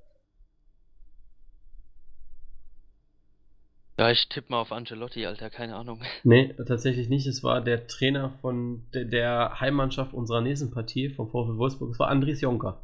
Ja, 3.99 4.11
ich 4.11 4.29
tippe 4.29 4.51
mal 4.51 4.61
auf 4.61 4.71
Ancelotti, 4.71 5.25
Alter, 5.25 5.49
keine 5.49 5.75
Ahnung. 5.75 6.03
Nee, 6.23 6.53
tatsächlich 6.67 7.09
nicht. 7.09 7.25
Es 7.25 7.43
war 7.43 7.61
der 7.61 7.87
Trainer 7.87 8.29
von 8.41 8.85
der, 8.93 9.05
der 9.05 9.59
Heimmannschaft 9.59 10.13
unserer 10.13 10.41
nächsten 10.41 10.69
Partie 10.69 11.09
vom 11.09 11.27
VfL 11.29 11.57
Wolfsburg. 11.57 11.89
Es 11.91 11.99
war 11.99 12.09
Andries 12.09 12.41
Jonker. 12.41 12.83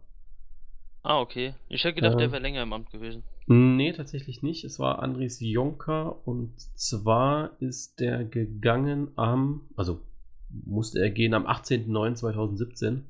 Ah, 1.03 1.19
okay. 1.19 1.53
Ich 1.69 1.83
hätte 1.83 1.95
gedacht, 1.95 2.13
Ja. 2.13 2.17
der 2.19 2.31
wäre 2.31 2.41
länger 2.41 2.63
im 2.63 2.73
Amt 2.73 2.89
gewesen. 2.89 3.23
Nee, 3.47 3.91
tatsächlich 3.91 4.41
nicht. 4.41 4.63
Es 4.63 4.79
war 4.79 5.01
Andries 5.01 5.39
Jonker 5.39 6.25
und 6.27 6.59
zwar 6.77 7.51
ist 7.59 7.99
der 7.99 8.23
gegangen 8.23 9.11
am, 9.15 9.69
also 9.75 10.01
musste 10.49 10.99
er 10.99 11.09
gehen 11.09 11.33
am 11.33 11.45
18.09.2017. 11.45 13.01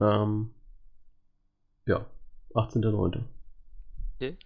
Ähm, 0.00 0.50
ja, 1.86 2.04
18.09. 2.54 3.22
Okay. 4.16 4.36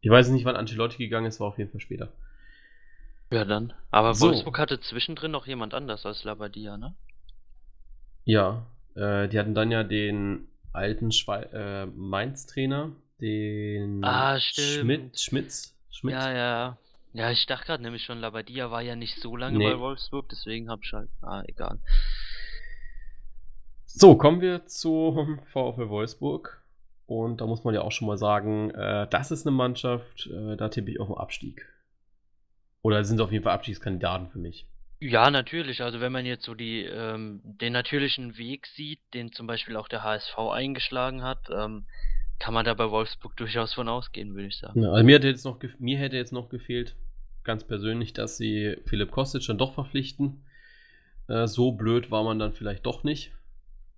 Ich 0.00 0.10
weiß 0.10 0.28
nicht, 0.30 0.44
wann 0.44 0.56
Ancelotti 0.56 0.98
gegangen 0.98 1.26
ist, 1.26 1.40
war 1.40 1.48
auf 1.48 1.58
jeden 1.58 1.70
Fall 1.70 1.80
später. 1.80 2.12
Ja, 3.30 3.44
dann. 3.44 3.72
Aber 3.90 4.14
So. 4.14 4.26
Wolfsburg 4.26 4.58
hatte 4.58 4.80
zwischendrin 4.80 5.30
noch 5.30 5.46
jemand 5.46 5.72
anders 5.72 6.04
als 6.04 6.24
Labadia, 6.24 6.76
ne? 6.76 6.94
Ja, 8.24 8.66
äh, 8.94 9.28
die 9.28 9.38
hatten 9.38 9.54
dann 9.54 9.70
ja 9.70 9.84
den 9.84 10.48
alten 10.72 11.10
äh, 11.28 11.86
Mainz-Trainer, 11.86 12.92
den 13.22 14.04
Ah, 14.04 14.38
stimmt. 14.38 14.68
Schmidt, 14.80 15.20
Schmitz, 15.20 15.74
Schmidt. 15.90 16.14
Ja, 16.14 16.32
ja. 16.32 16.78
Ja, 17.14 17.30
ich 17.30 17.44
dachte 17.46 17.66
gerade 17.66 17.82
nämlich 17.82 18.04
schon, 18.04 18.18
Labadia 18.20 18.70
war 18.70 18.80
ja 18.82 18.96
nicht 18.96 19.16
so 19.20 19.36
lange 19.36 19.58
Nee. 19.58 19.70
bei 19.72 19.78
Wolfsburg, 19.78 20.28
deswegen 20.30 20.68
hab 20.70 20.80
ich 20.82 20.92
halt. 20.92 21.08
Ah, 21.22 21.42
egal. 21.46 21.78
So, 23.84 24.16
kommen 24.16 24.40
wir 24.40 24.66
zum 24.66 25.38
VfL 25.46 25.88
Wolfsburg. 25.88 26.58
Und 27.06 27.40
da 27.42 27.46
muss 27.46 27.64
man 27.64 27.74
ja 27.74 27.82
auch 27.82 27.92
schon 27.92 28.08
mal 28.08 28.16
sagen, 28.16 28.70
äh, 28.70 29.06
das 29.10 29.30
ist 29.30 29.46
eine 29.46 29.54
Mannschaft, 29.54 30.26
äh, 30.28 30.56
da 30.56 30.68
tippe 30.70 30.90
ich 30.90 31.00
auf 31.00 31.08
den 31.08 31.18
Abstieg. 31.18 31.66
Oder 32.80 33.04
sind 33.04 33.20
auf 33.20 33.30
jeden 33.30 33.44
Fall 33.44 33.52
Abstiegskandidaten 33.52 34.28
für 34.30 34.38
mich. 34.38 34.66
Ja, 35.00 35.30
natürlich. 35.30 35.82
Also 35.82 36.00
wenn 36.00 36.12
man 36.12 36.24
jetzt 36.24 36.44
so 36.44 36.54
die, 36.54 36.84
ähm, 36.84 37.40
den 37.44 37.72
natürlichen 37.74 38.38
Weg 38.38 38.66
sieht, 38.68 39.00
den 39.14 39.32
zum 39.32 39.46
Beispiel 39.46 39.76
auch 39.76 39.88
der 39.88 40.02
HSV 40.04 40.38
eingeschlagen 40.38 41.22
hat, 41.22 41.50
ähm, 41.50 41.86
kann 42.42 42.54
man 42.54 42.64
da 42.64 42.74
bei 42.74 42.90
Wolfsburg 42.90 43.36
durchaus 43.36 43.72
von 43.72 43.88
ausgehen, 43.88 44.34
würde 44.34 44.48
ich 44.48 44.58
sagen. 44.58 44.82
Ja, 44.82 44.90
also 44.90 45.04
mir 45.04 45.14
hätte, 45.14 45.28
jetzt 45.28 45.44
noch, 45.44 45.60
mir 45.78 45.96
hätte 45.96 46.16
jetzt 46.16 46.32
noch 46.32 46.48
gefehlt, 46.48 46.96
ganz 47.44 47.62
persönlich, 47.62 48.14
dass 48.14 48.36
sie 48.36 48.78
Philipp 48.84 49.12
Kostic 49.12 49.46
dann 49.46 49.58
doch 49.58 49.74
verpflichten. 49.74 50.42
Äh, 51.28 51.46
so 51.46 51.70
blöd 51.70 52.10
war 52.10 52.24
man 52.24 52.40
dann 52.40 52.52
vielleicht 52.52 52.84
doch 52.84 53.04
nicht. 53.04 53.30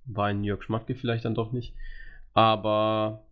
War 0.04 0.26
ein 0.26 0.44
Jörg 0.44 0.62
Schmatke 0.62 0.94
vielleicht 0.94 1.24
dann 1.24 1.34
doch 1.34 1.52
nicht. 1.52 1.72
Aber 2.34 3.24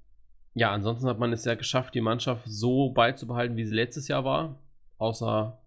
ja, 0.55 0.73
ansonsten 0.73 1.07
hat 1.07 1.19
man 1.19 1.31
es 1.35 1.45
ja 1.45 1.57
geschafft, 1.57 1.95
die 1.95 2.01
Mannschaft 2.01 2.45
so 2.47 2.89
beizubehalten, 2.89 3.59
wie 3.59 3.67
sie 3.67 3.75
letztes 3.75 4.09
Jahr 4.09 4.25
war. 4.25 4.59
Außer 4.97 5.59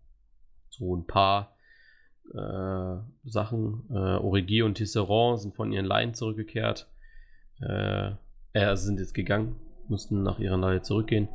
so 0.70 0.96
ein 0.96 1.06
paar 1.06 1.56
äh, 2.34 3.30
Sachen. 3.30 3.84
Äh, 3.92 3.94
Origi 3.94 4.64
und 4.64 4.74
Tisserand 4.74 5.40
sind 5.40 5.56
von 5.56 5.72
ihren 5.72 5.86
Laien 5.86 6.16
zurückgekehrt. 6.16 6.88
Äh, 7.62 8.14
äh, 8.56 8.76
sind 8.76 9.00
jetzt 9.00 9.14
gegangen, 9.14 9.56
mussten 9.88 10.24
nach 10.24 10.40
ihrer 10.40 10.58
Leihe 10.58 10.82
zurückgehen. 10.82 11.28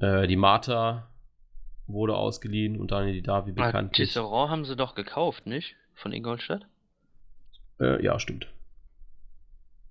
Äh, 0.00 0.26
die 0.26 0.36
Marta 0.36 1.08
wurde 1.86 2.16
ausgeliehen 2.16 2.78
und 2.78 2.90
Daniel 2.90 3.22
Davi 3.22 3.52
Ah, 3.52 3.66
bekanntlich. 3.66 4.08
Tisserand 4.08 4.50
haben 4.50 4.64
sie 4.64 4.76
doch 4.76 4.94
gekauft, 4.94 5.46
nicht? 5.46 5.74
Von 5.94 6.12
Ingolstadt? 6.12 6.66
Äh, 7.80 8.02
ja, 8.04 8.18
stimmt. 8.18 8.48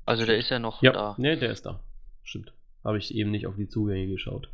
Also 0.06 0.26
der 0.26 0.38
ist 0.38 0.50
ja 0.50 0.60
noch 0.60 0.84
Ja, 0.84 0.92
da. 0.92 1.16
ne, 1.18 1.38
der 1.38 1.52
ist 1.52 1.66
da. 1.66 1.80
Stimmt. 2.24 2.54
Habe 2.84 2.98
ich 3.00 3.16
eben 3.16 3.32
nicht 3.32 3.48
auf 3.48 3.56
die 3.56 3.68
Zugänge 3.68 4.08
geschaut. 4.08 4.50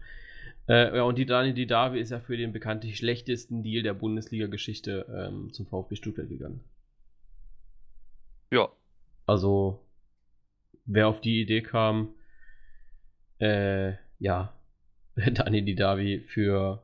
Äh, 0.69 0.95
ja, 0.95 1.03
und 1.03 1.17
die 1.17 1.25
Daniel 1.25 1.53
Didavi 1.53 1.99
ist 1.99 2.11
ja 2.11 2.19
für 2.19 2.37
den 2.37 2.53
bekanntlich 2.53 2.95
schlechtesten 2.97 3.63
Deal 3.63 3.83
der 3.83 3.93
Bundesliga-Geschichte 3.93 5.05
ähm, 5.13 5.51
zum 5.51 5.65
VfB 5.65 5.95
Stuttgart 5.95 6.29
gegangen. 6.29 6.61
Ja. 8.51 8.69
Also, 9.25 9.81
wer 10.85 11.07
auf 11.07 11.19
die 11.19 11.41
Idee 11.41 11.61
kam, 11.61 12.13
äh, 13.41 13.95
ja, 14.19 14.53
Daniel 15.15 15.65
Didavi 15.65 16.21
für 16.27 16.83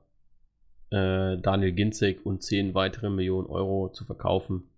äh, 0.91 1.37
Daniel 1.39 1.73
Ginzek 1.73 2.25
und 2.25 2.43
10 2.43 2.73
weitere 2.75 3.09
Millionen 3.09 3.47
Euro 3.47 3.89
zu 3.91 4.05
verkaufen, 4.05 4.69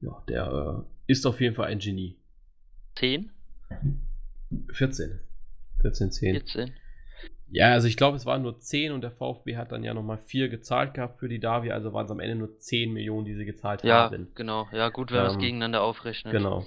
ja, 0.00 0.22
der 0.28 0.84
äh, 0.86 1.12
ist 1.12 1.26
auf 1.26 1.40
jeden 1.40 1.54
Fall 1.54 1.66
ein 1.68 1.78
Genie. 1.78 2.18
10? 2.96 3.30
14. 4.72 5.20
14, 5.80 6.10
10. 6.12 6.44
14? 6.46 6.74
Ja, 7.50 7.72
also 7.72 7.86
ich 7.88 7.96
glaube, 7.96 8.16
es 8.16 8.26
waren 8.26 8.42
nur 8.42 8.58
10 8.60 8.92
und 8.92 9.02
der 9.02 9.10
VfB 9.12 9.56
hat 9.56 9.72
dann 9.72 9.84
ja 9.84 9.94
nochmal 9.94 10.18
4 10.18 10.48
gezahlt 10.48 10.94
gehabt 10.94 11.18
für 11.20 11.28
die 11.28 11.40
Davi, 11.40 11.70
also 11.70 11.92
waren 11.92 12.06
es 12.06 12.10
am 12.12 12.20
Ende 12.20 12.36
nur 12.36 12.58
10 12.58 12.92
Millionen, 12.92 13.26
die 13.26 13.34
sie 13.34 13.44
gezahlt 13.44 13.84
Ja, 13.84 14.06
haben. 14.06 14.28
genau. 14.34 14.68
Ja, 14.72 14.88
gut, 14.88 15.10
wenn 15.12 15.18
man 15.20 15.26
es 15.28 15.34
Ähm, 15.34 15.38
gegeneinander 15.38 15.82
aufrechnet. 15.82 16.32
Genau. 16.34 16.66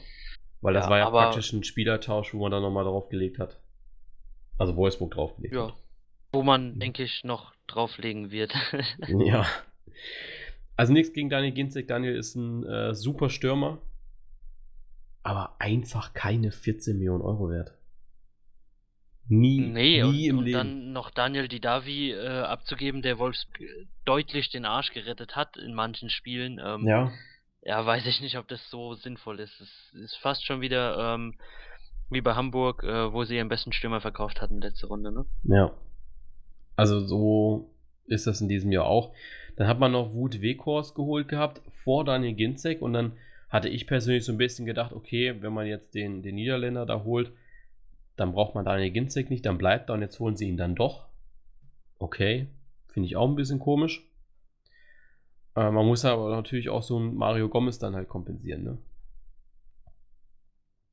Weil 0.62 0.74
das 0.74 0.86
Ja, 0.86 0.90
war 0.90 1.00
ja 1.00 1.06
praktisch 1.08 1.54
ein 1.54 1.64
Spielertausch, 1.64 2.34
wo 2.34 2.40
man 2.42 2.52
dann 2.52 2.62
nochmal 2.64 2.86
draufgelegt 2.86 3.40
hat. 3.40 3.60
Also 4.58 4.76
Wolfsburg 4.76 5.12
draufgelegt 5.12 5.54
Ja. 5.54 5.74
Wo 6.32 6.44
man, 6.44 6.80
denke 6.80 7.04
ich, 7.04 7.24
noch 7.24 7.54
drauflegen 7.68 8.32
wird. 8.32 8.54
Ja. 9.08 9.46
Also 10.78 10.92
nichts 10.92 11.14
gegen 11.14 11.30
Daniel 11.30 11.54
Ginzek. 11.54 11.88
Daniel 11.88 12.16
ist 12.18 12.36
ein 12.36 12.66
äh, 12.66 12.94
super 12.94 13.30
Stürmer. 13.30 13.80
Aber 15.24 15.56
einfach 15.60 16.14
keine 16.14 16.52
14 16.52 16.98
Millionen 16.98 17.22
Euro 17.22 17.50
wert. 17.50 17.74
Nie, 19.28 19.60
Nee, 19.60 20.04
nie 20.04 20.30
und, 20.30 20.30
im 20.30 20.38
und 20.40 20.46
Leben. 20.46 20.58
dann 20.58 20.92
noch 20.92 21.10
Daniel 21.10 21.48
Didavi 21.48 22.12
äh, 22.12 22.28
abzugeben, 22.28 23.02
der 23.02 23.18
Wolfs 23.18 23.48
deutlich 24.04 24.50
den 24.52 24.66
Arsch 24.66 24.92
gerettet 24.94 25.36
hat 25.36 25.58
in 25.58 25.74
manchen 25.74 26.10
Spielen. 26.12 26.60
Ähm, 26.64 26.86
ja. 26.86 27.12
ja, 27.64 27.84
weiß 27.86 28.06
ich 28.06 28.22
nicht, 28.22 28.38
ob 28.38 28.48
das 28.50 28.70
so 28.70 28.94
sinnvoll 28.94 29.40
ist. 29.40 29.60
Es 29.62 29.94
ist 29.94 30.18
fast 30.18 30.46
schon 30.46 30.62
wieder 30.62 31.16
ähm, 31.16 31.40
wie 32.10 32.22
bei 32.22 32.36
Hamburg, 32.36 32.84
äh, 32.84 33.12
wo 33.12 33.24
sie 33.24 33.36
ihren 33.36 33.50
besten 33.50 33.74
Stürmer 33.74 34.02
verkauft 34.02 34.42
hatten 34.42 34.62
letzte 34.62 34.88
Runde, 34.88 35.12
ne? 35.12 35.26
Ja. 35.44 35.72
Also 36.76 37.06
so 37.06 37.72
ist 38.06 38.28
das 38.28 38.42
in 38.42 38.50
diesem 38.50 38.72
Jahr 38.72 38.86
auch. 38.86 39.14
Dann 39.56 39.68
hat 39.68 39.80
man 39.80 39.92
noch 39.92 40.14
Wut 40.14 40.42
Weghorst 40.42 40.96
geholt 40.96 41.28
gehabt 41.28 41.62
vor 41.72 42.04
Daniel 42.06 42.34
Ginzek 42.34 42.82
und 42.82 42.94
dann 42.94 43.14
hatte 43.50 43.70
ich 43.70 43.88
persönlich 43.88 44.26
so 44.26 44.32
ein 44.32 44.38
bisschen 44.38 44.66
gedacht, 44.66 44.92
okay, 44.92 45.42
wenn 45.42 45.54
man 45.54 45.66
jetzt 45.66 45.96
den, 45.96 46.22
den 46.24 46.36
Niederländer 46.36 46.86
da 46.86 47.04
holt, 47.04 47.32
dann 48.18 48.34
braucht 48.34 48.56
man 48.56 48.66
Daniel 48.66 48.92
Ginzek 48.92 49.30
nicht, 49.30 49.46
dann 49.46 49.58
bleibt 49.58 49.90
er 49.90 49.94
und 49.94 50.02
jetzt 50.02 50.20
holen 50.20 50.36
sie 50.36 50.48
ihn 50.48 50.58
dann 50.58 50.76
doch. 50.76 51.08
Okay, 51.98 52.48
finde 52.88 53.08
ich 53.08 53.16
auch 53.16 53.28
ein 53.28 53.36
bisschen 53.36 53.60
komisch. 53.60 54.04
Äh, 55.56 55.72
man 55.72 55.86
muss 55.86 56.06
aber 56.06 56.36
natürlich 56.36 56.70
auch 56.70 56.84
so 56.84 57.00
ein 57.00 57.16
Mario 57.16 57.50
Gomez 57.50 57.80
dann 57.80 57.96
halt 57.96 58.10
kompensieren, 58.10 58.64
ne? 58.64 58.78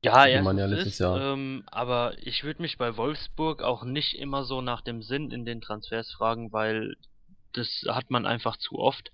Ja, 0.03 0.21
Hatte 0.21 0.41
man 0.41 0.57
ja 0.57 0.65
letztes 0.65 0.93
ist, 0.93 0.99
Jahr. 0.99 1.33
ähm, 1.33 1.63
aber 1.67 2.15
ich 2.21 2.43
würde 2.43 2.61
mich 2.61 2.77
bei 2.77 2.97
Wolfsburg 2.97 3.61
auch 3.61 3.83
nicht 3.83 4.15
immer 4.19 4.43
so 4.43 4.61
nach 4.61 4.81
dem 4.81 5.01
Sinn 5.01 5.31
in 5.31 5.45
den 5.45 5.61
Transfers 5.61 6.11
fragen, 6.11 6.51
weil 6.51 6.95
das 7.53 7.83
hat 7.87 8.09
man 8.09 8.25
einfach 8.25 8.57
zu 8.57 8.77
oft. 8.79 9.11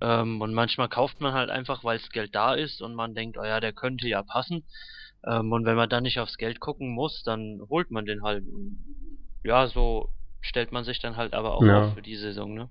Ähm, 0.00 0.40
und 0.40 0.52
manchmal 0.52 0.88
kauft 0.88 1.20
man 1.20 1.32
halt 1.32 1.48
einfach, 1.50 1.84
weil 1.84 1.98
das 1.98 2.08
Geld 2.10 2.34
da 2.34 2.54
ist 2.54 2.82
und 2.82 2.94
man 2.94 3.14
denkt, 3.14 3.38
oh 3.38 3.44
ja, 3.44 3.60
der 3.60 3.72
könnte 3.72 4.08
ja 4.08 4.22
passen. 4.22 4.64
Ähm, 5.24 5.52
und 5.52 5.64
wenn 5.64 5.76
man 5.76 5.88
dann 5.88 6.02
nicht 6.02 6.18
aufs 6.18 6.36
Geld 6.38 6.58
gucken 6.58 6.88
muss, 6.90 7.22
dann 7.22 7.60
holt 7.68 7.90
man 7.92 8.04
den 8.04 8.22
halt. 8.24 8.42
Ja, 9.44 9.68
so 9.68 10.08
stellt 10.40 10.72
man 10.72 10.82
sich 10.84 10.98
dann 10.98 11.16
halt 11.16 11.34
aber 11.34 11.54
auch 11.54 11.64
Ja. 11.64 11.86
auf 11.88 11.94
für 11.94 12.02
die 12.02 12.16
Saison, 12.16 12.54
ne? 12.54 12.68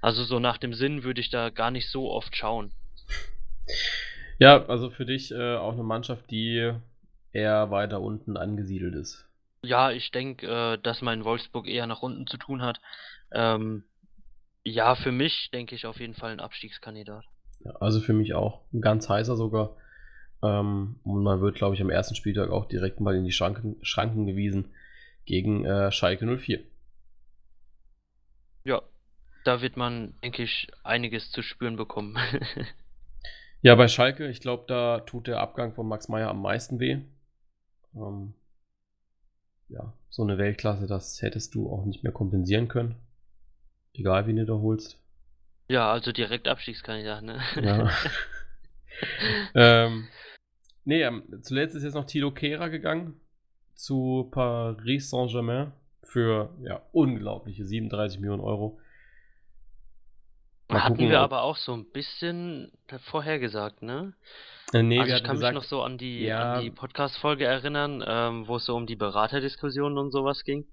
Also 0.00 0.24
so 0.24 0.40
nach 0.40 0.58
dem 0.58 0.74
Sinn 0.74 1.04
würde 1.04 1.20
ich 1.20 1.30
da 1.30 1.50
gar 1.50 1.70
nicht 1.70 1.90
so 1.90 2.10
oft 2.10 2.34
schauen. 2.34 2.72
Ja, 4.38 4.64
also 4.66 4.90
für 4.90 5.04
dich 5.04 5.32
äh, 5.32 5.56
auch 5.56 5.72
eine 5.72 5.82
Mannschaft, 5.82 6.30
die 6.30 6.72
eher 7.32 7.70
weiter 7.70 8.00
unten 8.00 8.36
angesiedelt 8.36 8.94
ist. 8.94 9.28
Ja, 9.62 9.90
ich 9.90 10.10
denke, 10.12 10.46
äh, 10.46 10.78
dass 10.80 11.02
man 11.02 11.20
in 11.20 11.24
Wolfsburg 11.24 11.66
eher 11.66 11.86
nach 11.86 12.02
unten 12.02 12.26
zu 12.26 12.36
tun 12.36 12.62
hat. 12.62 12.80
Ähm, 13.32 13.84
ja, 14.64 14.94
für 14.94 15.12
mich 15.12 15.50
denke 15.52 15.74
ich 15.74 15.86
auf 15.86 15.98
jeden 15.98 16.14
Fall 16.14 16.30
ein 16.30 16.40
Abstiegskandidat. 16.40 17.24
Ja, 17.64 17.72
also 17.80 18.00
für 18.00 18.12
mich 18.12 18.34
auch. 18.34 18.62
Ein 18.72 18.80
ganz 18.80 19.08
heißer 19.08 19.36
sogar. 19.36 19.76
Ähm, 20.42 21.00
und 21.02 21.22
man 21.24 21.40
wird, 21.40 21.56
glaube 21.56 21.74
ich, 21.74 21.80
am 21.80 21.90
ersten 21.90 22.14
Spieltag 22.14 22.50
auch 22.50 22.66
direkt 22.66 23.00
mal 23.00 23.16
in 23.16 23.24
die 23.24 23.32
Schranken, 23.32 23.76
Schranken 23.82 24.26
gewiesen 24.26 24.72
gegen 25.24 25.64
äh, 25.64 25.90
Schalke 25.90 26.26
04. 26.38 26.60
Ja, 28.64 28.82
da 29.44 29.60
wird 29.60 29.76
man, 29.76 30.14
denke 30.22 30.44
ich, 30.44 30.68
einiges 30.84 31.32
zu 31.32 31.42
spüren 31.42 31.76
bekommen. 31.76 32.16
Ja, 33.60 33.74
bei 33.74 33.88
Schalke, 33.88 34.28
ich 34.28 34.40
glaube, 34.40 34.64
da 34.68 35.00
tut 35.00 35.26
der 35.26 35.40
Abgang 35.40 35.74
von 35.74 35.88
Max 35.88 36.08
Meyer 36.08 36.28
am 36.28 36.40
meisten 36.40 36.78
weh. 36.78 36.98
Ähm, 37.94 38.34
ja, 39.68 39.92
so 40.10 40.22
eine 40.22 40.38
Weltklasse, 40.38 40.86
das 40.86 41.20
hättest 41.22 41.54
du 41.54 41.70
auch 41.70 41.84
nicht 41.84 42.04
mehr 42.04 42.12
kompensieren 42.12 42.68
können. 42.68 42.94
Egal, 43.94 44.26
wen 44.26 44.36
du 44.36 44.46
da 44.46 44.54
holst. 44.54 44.98
Ja, 45.68 45.90
also 45.90 46.12
direkt 46.12 46.48
Abstiegskandidat, 46.48 47.24
ne? 47.24 47.40
Ja. 47.60 47.90
ähm, 49.54 50.08
nee, 50.84 51.02
ähm, 51.02 51.24
zuletzt 51.42 51.74
ist 51.74 51.82
jetzt 51.82 51.94
noch 51.94 52.06
Tilo 52.06 52.30
Kehrer 52.30 52.70
gegangen 52.70 53.20
zu 53.74 54.28
Paris 54.30 55.10
Saint-Germain 55.10 55.72
für 56.02 56.54
ja, 56.62 56.82
unglaubliche 56.92 57.64
37 57.64 58.20
Millionen 58.20 58.42
Euro. 58.42 58.78
Hatten 60.68 60.98
wir 60.98 61.20
aber 61.20 61.42
auch 61.42 61.56
so 61.56 61.72
ein 61.72 61.86
bisschen 61.86 62.70
vorhergesagt, 63.04 63.82
ne? 63.82 64.12
Äh, 64.72 64.82
nee, 64.82 65.00
also 65.00 65.14
ich 65.14 65.22
kann 65.22 65.36
gesagt, 65.36 65.54
mich 65.54 65.62
noch 65.62 65.68
so 65.68 65.82
an 65.82 65.96
die, 65.96 66.24
ja, 66.24 66.54
an 66.54 66.62
die 66.62 66.70
Podcast-Folge 66.70 67.44
erinnern, 67.46 68.04
ähm, 68.06 68.46
wo 68.46 68.56
es 68.56 68.66
so 68.66 68.76
um 68.76 68.86
die 68.86 68.96
Beraterdiskussionen 68.96 69.96
und 69.96 70.10
sowas 70.10 70.44
ging. 70.44 70.66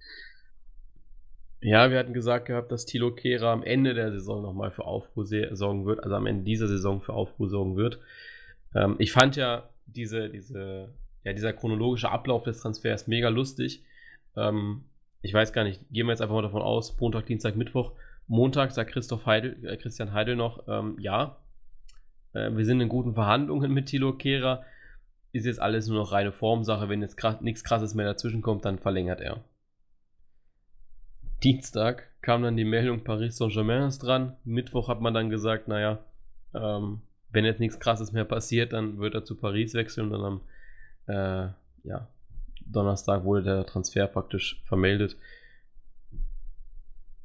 Ja, 1.62 1.90
wir 1.90 1.98
hatten 1.98 2.14
gesagt 2.14 2.46
gehabt, 2.46 2.72
dass 2.72 2.86
Tilo 2.86 3.12
Kehrer 3.12 3.50
am 3.50 3.64
Ende 3.64 3.94
der 3.94 4.12
Saison 4.12 4.42
nochmal 4.42 4.72
für 4.72 4.86
Aufruhr 4.86 5.26
sorgen 5.26 5.86
wird, 5.86 6.04
also 6.04 6.16
am 6.16 6.28
Ende 6.28 6.44
dieser 6.44 6.68
Saison 6.68 7.02
für 7.02 7.14
Aufruhr 7.14 7.50
sorgen 7.50 7.78
wird. 7.78 8.00
Ähm, 8.76 8.96
ich 9.00 9.12
fand 9.12 9.36
ja 9.38 9.70
diese, 9.86 10.30
diese, 10.30 10.90
ja, 11.24 11.34
dieser 11.34 11.54
chronologische 11.54 12.12
Ablauf 12.12 12.44
des 12.44 12.60
Transfers 12.60 13.08
mega 13.08 13.30
lustig. 13.30 13.84
Ähm, 14.36 14.84
ich 15.22 15.34
weiß 15.34 15.54
gar 15.54 15.64
nicht, 15.64 15.82
gehen 15.90 16.06
wir 16.06 16.12
jetzt 16.12 16.22
einfach 16.22 16.36
mal 16.36 16.42
davon 16.42 16.62
aus, 16.62 17.00
Montag, 17.00 17.26
Dienstag, 17.26 17.56
Mittwoch. 17.56 17.94
Montag 18.28 18.72
sagt 18.72 18.92
Christoph 18.92 19.26
Heidel, 19.26 19.66
äh, 19.66 19.78
Christian 19.78 20.14
Heidel 20.14 20.36
noch, 20.36 20.68
ähm, 20.68 20.98
ja, 21.00 21.38
äh, 22.34 22.52
wir 22.52 22.66
sind 22.66 22.82
in 22.82 22.90
guten 22.90 23.14
Verhandlungen 23.14 23.72
mit 23.72 23.88
Tilo 23.88 24.14
Kehrer. 24.14 24.64
Ist 25.32 25.46
jetzt 25.46 25.62
alles 25.62 25.88
nur 25.88 25.98
noch 25.98 26.12
reine 26.12 26.32
Formsache. 26.32 26.88
Wenn 26.88 27.02
jetzt 27.02 27.18
nichts 27.42 27.64
krasses 27.64 27.94
mehr 27.94 28.06
dazwischen 28.06 28.42
kommt, 28.42 28.66
dann 28.66 28.80
verlängert 28.80 29.22
er. 29.22 29.44
Dienstag 31.44 32.10
kam 32.22 32.42
dann 32.42 32.58
die 32.58 32.64
Meldung, 32.64 33.04
Paris 33.04 33.38
Saint-Germain 33.38 33.84
ist 33.84 34.00
dran. 34.00 34.38
Mittwoch 34.46 34.88
hat 34.88 35.02
man 35.02 35.14
dann 35.14 35.30
gesagt, 35.30 35.68
naja, 35.68 36.00
ähm, 36.54 37.02
wenn 37.32 37.46
jetzt 37.46 37.60
nichts 37.60 37.80
krasses 37.80 38.14
mehr 38.14 38.24
passiert, 38.24 38.74
dann 38.74 39.00
wird 39.00 39.14
er 39.14 39.26
zu 39.26 39.36
Paris 39.36 39.74
wechseln 39.74 40.12
und 40.12 40.12
dann 40.12 40.24
am 40.24 40.42
äh, 41.08 41.50
ja, 41.88 42.08
Donnerstag 42.66 43.26
wurde 43.26 43.44
der 43.44 43.66
Transfer 43.66 44.08
praktisch 44.08 44.64
vermeldet. 44.66 45.18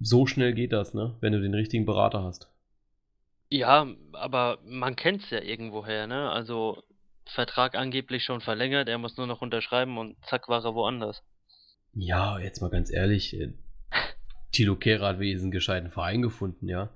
So 0.01 0.27
schnell 0.27 0.55
geht 0.55 0.73
das, 0.73 0.95
ne? 0.95 1.15
Wenn 1.21 1.33
du 1.33 1.41
den 1.41 1.55
richtigen 1.55 1.85
Berater 1.85 2.23
hast. 2.23 2.49
Ja, 3.51 3.87
aber 4.13 4.59
man 4.65 4.97
kennt 4.97 5.25
es 5.25 5.31
ja 5.31 5.41
irgendwoher, 5.41 6.07
ne? 6.07 6.31
Also 6.31 6.83
Vertrag 7.27 7.75
angeblich 7.75 8.25
schon 8.25 8.41
verlängert, 8.41 8.89
er 8.89 8.99
muss 8.99 9.17
nur 9.17 9.27
noch 9.27 9.43
unterschreiben 9.43 9.99
und 9.99 10.17
zack 10.27 10.49
war 10.49 10.65
er 10.65 10.75
woanders. 10.75 11.23
Ja, 11.95 12.39
jetzt 12.39 12.61
mal 12.61 12.71
ganz 12.71 12.91
ehrlich, 12.91 13.39
äh, 13.39 13.53
Tilo 14.53 14.77
Kehrer 14.77 15.09
hat 15.09 15.19
wenigstens 15.19 15.45
einen 15.45 15.53
gescheiten 15.53 15.91
Verein 15.91 16.23
gefunden, 16.23 16.69
ja. 16.69 16.91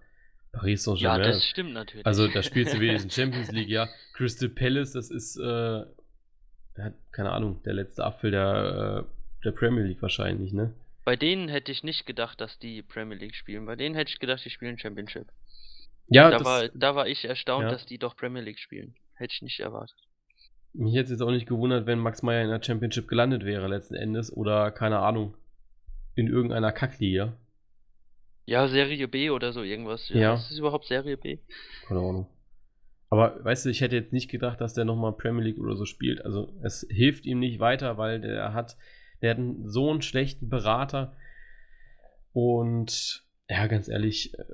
Paris 0.53 0.85
Saint-Germain. 0.85 1.21
Ja, 1.21 1.27
das 1.27 1.45
stimmt 1.45 1.73
natürlich. 1.73 2.07
Also 2.07 2.29
da 2.29 2.43
spielst 2.43 2.75
du 2.75 2.81
wenigstens 2.81 3.15
Champions 3.17 3.51
League, 3.51 3.69
ja. 3.69 3.89
Crystal 4.13 4.49
Palace, 4.49 4.93
das 4.93 5.11
ist, 5.11 5.37
äh, 5.37 5.85
hat, 6.79 6.95
keine 7.13 7.33
Ahnung, 7.33 7.61
der 7.65 7.75
letzte 7.75 8.05
Apfel 8.05 8.31
der, 8.31 9.05
äh, 9.05 9.45
der 9.45 9.53
Premier 9.53 9.83
League 9.83 10.03
wahrscheinlich, 10.03 10.53
ne? 10.53 10.73
Bei 11.05 11.17
denen 11.17 11.49
hätte 11.49 11.71
ich 11.71 11.85
nicht 11.85 12.07
gedacht, 12.07 12.41
dass 12.41 12.59
die 12.59 12.83
Premier 12.83 13.17
League 13.17 13.35
spielen. 13.35 13.67
Bei 13.67 13.77
denen 13.77 13.95
hätte 13.95 14.11
ich 14.11 14.19
gedacht, 14.19 14.45
die 14.45 14.51
spielen 14.51 14.79
Championship. 14.79 15.27
Ja, 16.09 16.31
da, 16.31 16.39
das, 16.39 16.45
war, 16.45 16.69
da 16.69 16.95
war 16.95 17.07
ich 17.07 17.25
erstaunt, 17.25 17.65
ja. 17.65 17.71
dass 17.71 17.87
die 17.87 17.99
doch 17.99 18.17
Premier 18.17 18.43
League 18.43 18.59
spielen. 18.59 18.95
Hätte 19.15 19.35
ich 19.35 19.43
nicht 19.43 19.61
erwartet. 19.61 19.97
Mich 20.73 20.95
hätte 20.95 21.05
es 21.05 21.11
jetzt 21.11 21.23
auch 21.23 21.31
nicht 21.31 21.47
gewundert, 21.47 21.87
wenn 21.87 21.99
Max 21.99 22.23
Meyer 22.23 22.43
in 22.43 22.51
der 22.51 22.63
Championship 22.63 23.07
gelandet 23.07 23.45
wäre 23.45 23.69
letzten 23.69 23.95
Endes 23.95 24.33
oder 24.33 24.71
keine 24.71 24.99
Ahnung, 24.99 25.37
in 26.17 26.27
irgendeiner 26.27 26.73
Kackliga. 26.73 27.37
Ja, 28.47 28.69
Serie 28.69 29.09
B 29.09 29.31
oder 29.31 29.53
so 29.53 29.63
irgendwas. 29.63 30.09
Ja. 30.09 30.17
ja. 30.17 30.35
Ist 30.35 30.59
überhaupt 30.59 30.87
Serie 30.87 31.17
B? 31.17 31.39
Keine 31.87 32.01
Ahnung. 32.01 32.27
Aber 33.09 33.43
weißt 33.45 33.67
du, 33.67 33.71
ich 33.71 33.81
hätte 33.81 33.97
jetzt 33.97 34.13
nicht 34.13 34.29
gedacht, 34.29 34.61
dass 34.61 34.75
der 34.75 34.85
nochmal 34.85 35.13
Premier 35.13 35.45
League 35.45 35.59
oder 35.59 35.77
so 35.77 35.85
spielt. 35.85 36.25
Also 36.25 36.53
es 36.63 36.87
hilft 36.91 37.27
ihm 37.27 37.39
nicht 37.39 37.61
weiter, 37.61 37.97
weil 37.97 38.21
der 38.21 38.53
hat, 38.53 38.77
der 39.25 39.31
hat 39.31 39.39
einen, 39.39 39.68
so 39.68 39.91
einen 39.91 40.03
schlechten 40.03 40.51
Berater. 40.51 41.16
Und 42.35 43.25
ja, 43.49 43.66
ganz 43.66 43.89
ehrlich, 43.89 44.39
äh, 44.39 44.45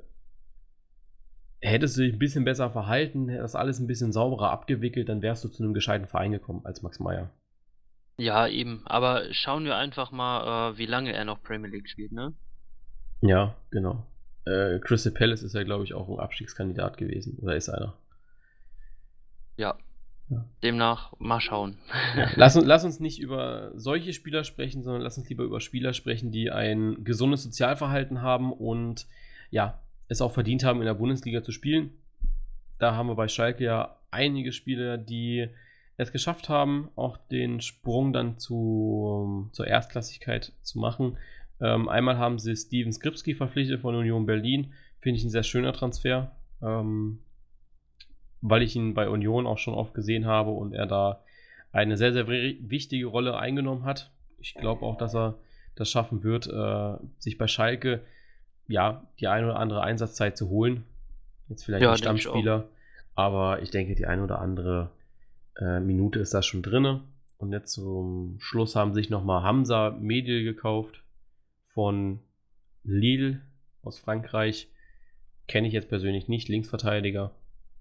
hättest 1.59 1.97
du 1.97 2.01
dich 2.01 2.13
ein 2.13 2.19
bisschen 2.19 2.45
besser 2.45 2.71
verhalten, 2.71 3.27
das 3.27 3.55
alles 3.55 3.79
ein 3.79 3.87
bisschen 3.87 4.13
sauberer 4.13 4.49
abgewickelt, 4.49 5.09
dann 5.09 5.21
wärst 5.21 5.43
du 5.43 5.49
zu 5.49 5.61
einem 5.61 5.73
gescheiten 5.73 6.07
Verein 6.07 6.31
gekommen 6.31 6.61
als 6.63 6.81
Max 6.83 7.01
Meyer. 7.01 7.29
Ja, 8.15 8.47
eben. 8.47 8.81
Aber 8.85 9.25
schauen 9.33 9.65
wir 9.65 9.75
einfach 9.75 10.11
mal, 10.11 10.71
äh, 10.71 10.77
wie 10.77 10.85
lange 10.85 11.11
er 11.11 11.25
noch 11.25 11.43
Premier 11.43 11.69
League 11.69 11.89
spielt, 11.89 12.13
ne? 12.13 12.33
Ja, 13.19 13.57
genau. 13.71 14.07
Äh, 14.45 14.79
Crystal 14.79 15.11
Palace 15.11 15.43
ist 15.43 15.53
ja, 15.53 15.63
glaube 15.63 15.83
ich, 15.83 15.93
auch 15.93 16.07
ein 16.07 16.19
Abstiegskandidat 16.19 16.97
gewesen. 16.97 17.37
Oder 17.41 17.57
ist 17.57 17.67
einer? 17.67 17.93
Ja. 19.57 19.77
Ja. 20.31 20.45
Demnach 20.63 21.13
mal 21.19 21.41
schauen. 21.41 21.77
Ja. 22.15 22.29
Lass, 22.35 22.55
lass, 22.55 22.85
uns 22.85 22.99
nicht 22.99 23.19
über 23.19 23.71
solche 23.75 24.13
Spieler 24.13 24.43
sprechen, 24.43 24.81
sondern 24.81 25.01
lass 25.01 25.17
uns 25.17 25.29
lieber 25.29 25.43
über 25.43 25.59
Spieler 25.59 25.93
sprechen, 25.93 26.31
die 26.31 26.49
ein 26.49 27.03
gesundes 27.03 27.43
Sozialverhalten 27.43 28.21
haben 28.21 28.53
und 28.53 29.07
ja, 29.49 29.79
es 30.07 30.21
auch 30.21 30.31
verdient 30.31 30.63
haben, 30.63 30.79
in 30.79 30.85
der 30.85 30.93
Bundesliga 30.93 31.43
zu 31.43 31.51
spielen. 31.51 31.91
Da 32.79 32.95
haben 32.95 33.07
wir 33.07 33.15
bei 33.15 33.27
Schalke 33.27 33.63
ja 33.63 33.97
einige 34.09 34.51
Spieler, 34.53 34.97
die 34.97 35.49
es 35.97 36.11
geschafft 36.11 36.49
haben, 36.49 36.89
auch 36.95 37.17
den 37.17 37.61
Sprung 37.61 38.13
dann 38.13 38.37
zu, 38.37 39.49
zur 39.51 39.67
Erstklassigkeit 39.67 40.53
zu 40.63 40.79
machen. 40.79 41.17
Ähm, 41.59 41.89
einmal 41.89 42.17
haben 42.17 42.39
sie 42.39 42.55
Steven 42.55 42.91
Skripski 42.91 43.35
verpflichtet 43.35 43.81
von 43.81 43.95
Union 43.95 44.25
Berlin. 44.25 44.73
Finde 44.99 45.17
ich 45.17 45.23
ein 45.23 45.29
sehr 45.29 45.43
schöner 45.43 45.73
Transfer, 45.73 46.31
ähm, 46.61 47.19
weil 48.41 48.63
ich 48.63 48.75
ihn 48.75 48.93
bei 48.93 49.07
Union 49.09 49.47
auch 49.47 49.57
schon 49.57 49.73
oft 49.73 49.93
gesehen 49.93 50.25
habe 50.25 50.51
und 50.51 50.73
er 50.73 50.87
da 50.87 51.23
eine 51.71 51.97
sehr, 51.97 52.11
sehr 52.13 52.27
wichtige 52.27 53.05
Rolle 53.05 53.37
eingenommen 53.37 53.85
hat. 53.85 54.11
Ich 54.39 54.55
glaube 54.55 54.85
auch, 54.85 54.97
dass 54.97 55.15
er 55.15 55.35
das 55.75 55.89
schaffen 55.89 56.23
wird, 56.23 56.47
äh, 56.47 56.97
sich 57.19 57.37
bei 57.37 57.47
Schalke 57.47 58.01
ja 58.67 59.07
die 59.19 59.27
eine 59.27 59.47
oder 59.47 59.57
andere 59.57 59.81
Einsatzzeit 59.83 60.37
zu 60.37 60.49
holen. 60.49 60.83
Jetzt 61.47 61.63
vielleicht 61.63 61.83
ja, 61.83 61.91
ein 61.91 61.97
Stammspieler, 61.97 62.67
aber 63.15 63.61
ich 63.61 63.71
denke, 63.71 63.95
die 63.95 64.05
eine 64.05 64.23
oder 64.23 64.39
andere 64.39 64.91
äh, 65.57 65.79
Minute 65.79 66.19
ist 66.19 66.33
da 66.33 66.41
schon 66.41 66.61
drin. 66.61 67.01
Und 67.37 67.53
jetzt 67.53 67.73
zum 67.73 68.37
Schluss 68.39 68.75
haben 68.75 68.93
sich 68.93 69.09
nochmal 69.09 69.43
Hamza 69.43 69.97
Medil 69.99 70.43
gekauft 70.43 71.03
von 71.73 72.19
Lille 72.83 73.41
aus 73.81 73.99
Frankreich. 73.99 74.69
Kenne 75.47 75.67
ich 75.67 75.73
jetzt 75.73 75.89
persönlich 75.89 76.27
nicht, 76.27 76.49
Linksverteidiger. 76.49 77.31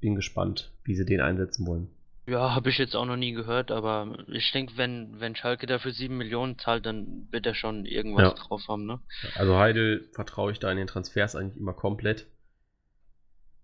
Bin 0.01 0.15
gespannt, 0.15 0.73
wie 0.85 0.95
sie 0.95 1.05
den 1.05 1.21
einsetzen 1.21 1.67
wollen. 1.67 1.89
Ja, 2.27 2.55
habe 2.55 2.71
ich 2.71 2.79
jetzt 2.79 2.95
auch 2.95 3.07
noch 3.07 3.17
nie 3.17 3.33
gehört, 3.33 3.71
aber 3.71 4.19
ich 4.29 4.53
denke, 4.53 4.77
wenn, 4.77 5.19
wenn 5.19 5.35
Schalke 5.35 5.67
dafür 5.67 5.93
7 5.93 6.17
Millionen 6.17 6.59
zahlt, 6.59 6.87
dann 6.87 7.27
wird 7.31 7.45
er 7.47 7.55
schon 7.55 7.87
irgendwas 7.87 8.39
ja. 8.39 8.45
drauf 8.45 8.69
haben, 8.69 8.87
ne? 8.87 9.01
Also 9.35 9.57
Heidel 9.57 10.09
vertraue 10.13 10.53
ich 10.53 10.61
da 10.61 10.71
in 10.71 10.77
den 10.77 10.87
Transfers 10.87 11.35
eigentlich 11.35 11.59
immer 11.59 11.73
komplett. 11.73 12.27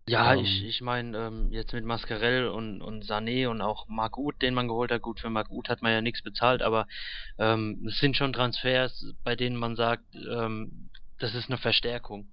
Ja, 0.08 0.34
ähm, 0.34 0.44
ich, 0.44 0.64
ich 0.64 0.80
meine, 0.80 1.16
ähm, 1.18 1.52
jetzt 1.52 1.72
mit 1.72 1.84
Mascarell 1.84 2.48
und, 2.48 2.80
und 2.80 3.04
Sané 3.04 3.48
und 3.48 3.60
auch 3.60 3.88
Marc 3.88 4.16
Uth, 4.18 4.40
den 4.40 4.54
man 4.54 4.68
geholt 4.68 4.90
hat, 4.90 5.02
gut, 5.02 5.20
für 5.20 5.30
Marc 5.30 5.50
Uth 5.50 5.68
hat 5.68 5.82
man 5.82 5.92
ja 5.92 6.00
nichts 6.00 6.22
bezahlt, 6.22 6.62
aber 6.62 6.86
ähm, 7.38 7.84
es 7.88 7.98
sind 7.98 8.16
schon 8.16 8.32
Transfers, 8.32 9.12
bei 9.24 9.36
denen 9.36 9.56
man 9.56 9.76
sagt, 9.76 10.04
ähm, 10.14 10.90
das 11.18 11.34
ist 11.34 11.48
eine 11.48 11.58
Verstärkung. 11.58 12.28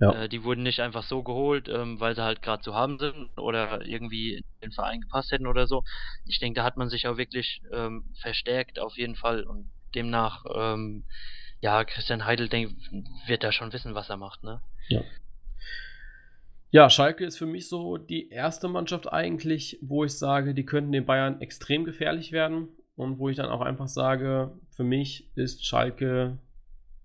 Ja. 0.00 0.12
Äh, 0.12 0.28
die 0.28 0.44
wurden 0.44 0.62
nicht 0.62 0.80
einfach 0.80 1.02
so 1.02 1.22
geholt, 1.22 1.68
ähm, 1.68 1.98
weil 2.00 2.14
sie 2.14 2.22
halt 2.22 2.42
gerade 2.42 2.62
zu 2.62 2.74
haben 2.74 2.98
sind 2.98 3.30
oder 3.36 3.84
irgendwie 3.86 4.34
in 4.34 4.44
den 4.62 4.72
Verein 4.72 5.00
gepasst 5.00 5.32
hätten 5.32 5.46
oder 5.46 5.66
so. 5.66 5.82
Ich 6.26 6.38
denke, 6.38 6.60
da 6.60 6.64
hat 6.64 6.76
man 6.76 6.88
sich 6.88 7.06
auch 7.06 7.16
wirklich 7.16 7.62
ähm, 7.72 8.04
verstärkt 8.20 8.78
auf 8.78 8.96
jeden 8.96 9.16
Fall 9.16 9.42
und 9.42 9.70
demnach, 9.94 10.44
ähm, 10.54 11.04
ja, 11.60 11.84
Christian 11.84 12.24
Heidel 12.24 12.48
denk, 12.48 12.72
wird 13.26 13.42
da 13.42 13.50
schon 13.50 13.72
wissen, 13.72 13.94
was 13.94 14.08
er 14.08 14.16
macht, 14.16 14.44
ne? 14.44 14.60
Ja. 14.88 15.02
Ja, 16.70 16.90
Schalke 16.90 17.24
ist 17.24 17.38
für 17.38 17.46
mich 17.46 17.68
so 17.68 17.96
die 17.96 18.28
erste 18.28 18.68
Mannschaft 18.68 19.10
eigentlich, 19.10 19.78
wo 19.80 20.04
ich 20.04 20.12
sage, 20.12 20.54
die 20.54 20.66
könnten 20.66 20.92
den 20.92 21.06
Bayern 21.06 21.40
extrem 21.40 21.84
gefährlich 21.84 22.30
werden 22.30 22.68
und 22.94 23.18
wo 23.18 23.30
ich 23.30 23.36
dann 23.36 23.48
auch 23.48 23.62
einfach 23.62 23.88
sage, 23.88 24.52
für 24.70 24.84
mich 24.84 25.30
ist 25.34 25.64
Schalke 25.64 26.38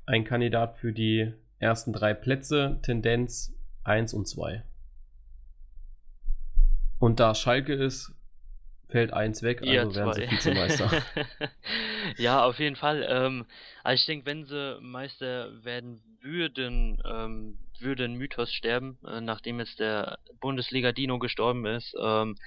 ein 0.05 0.25
Kandidat 0.25 0.77
für 0.77 0.91
die 0.91 1.33
ersten 1.63 1.93
drei 1.93 2.13
Plätze, 2.13 2.79
Tendenz 2.83 3.53
1 3.83 4.13
und 4.13 4.27
2. 4.27 4.63
Und 6.99 7.19
da 7.19 7.35
Schalke 7.35 7.73
ist, 7.73 8.13
fällt 8.87 9.11
1 9.11 9.41
weg, 9.43 9.61
also 9.61 9.73
ja, 9.73 9.95
werden 9.95 10.13
sie 10.13 10.29
Vizemeister. 10.29 10.91
ja, 12.17 12.45
auf 12.45 12.59
jeden 12.59 12.75
Fall. 12.75 13.05
Ähm, 13.09 13.45
also 13.83 14.01
ich 14.01 14.05
denke, 14.05 14.25
wenn 14.25 14.45
sie 14.45 14.77
Meister 14.81 15.63
werden 15.63 16.01
würden, 16.21 17.01
ähm, 17.03 17.57
würde 17.79 18.05
ein 18.05 18.13
Mythos 18.13 18.53
sterben, 18.53 18.97
äh, 19.05 19.19
nachdem 19.19 19.59
jetzt 19.59 19.79
der 19.79 20.19
Bundesliga-Dino 20.39 21.19
gestorben 21.19 21.65
ist. 21.65 21.95
Ähm, 21.99 22.37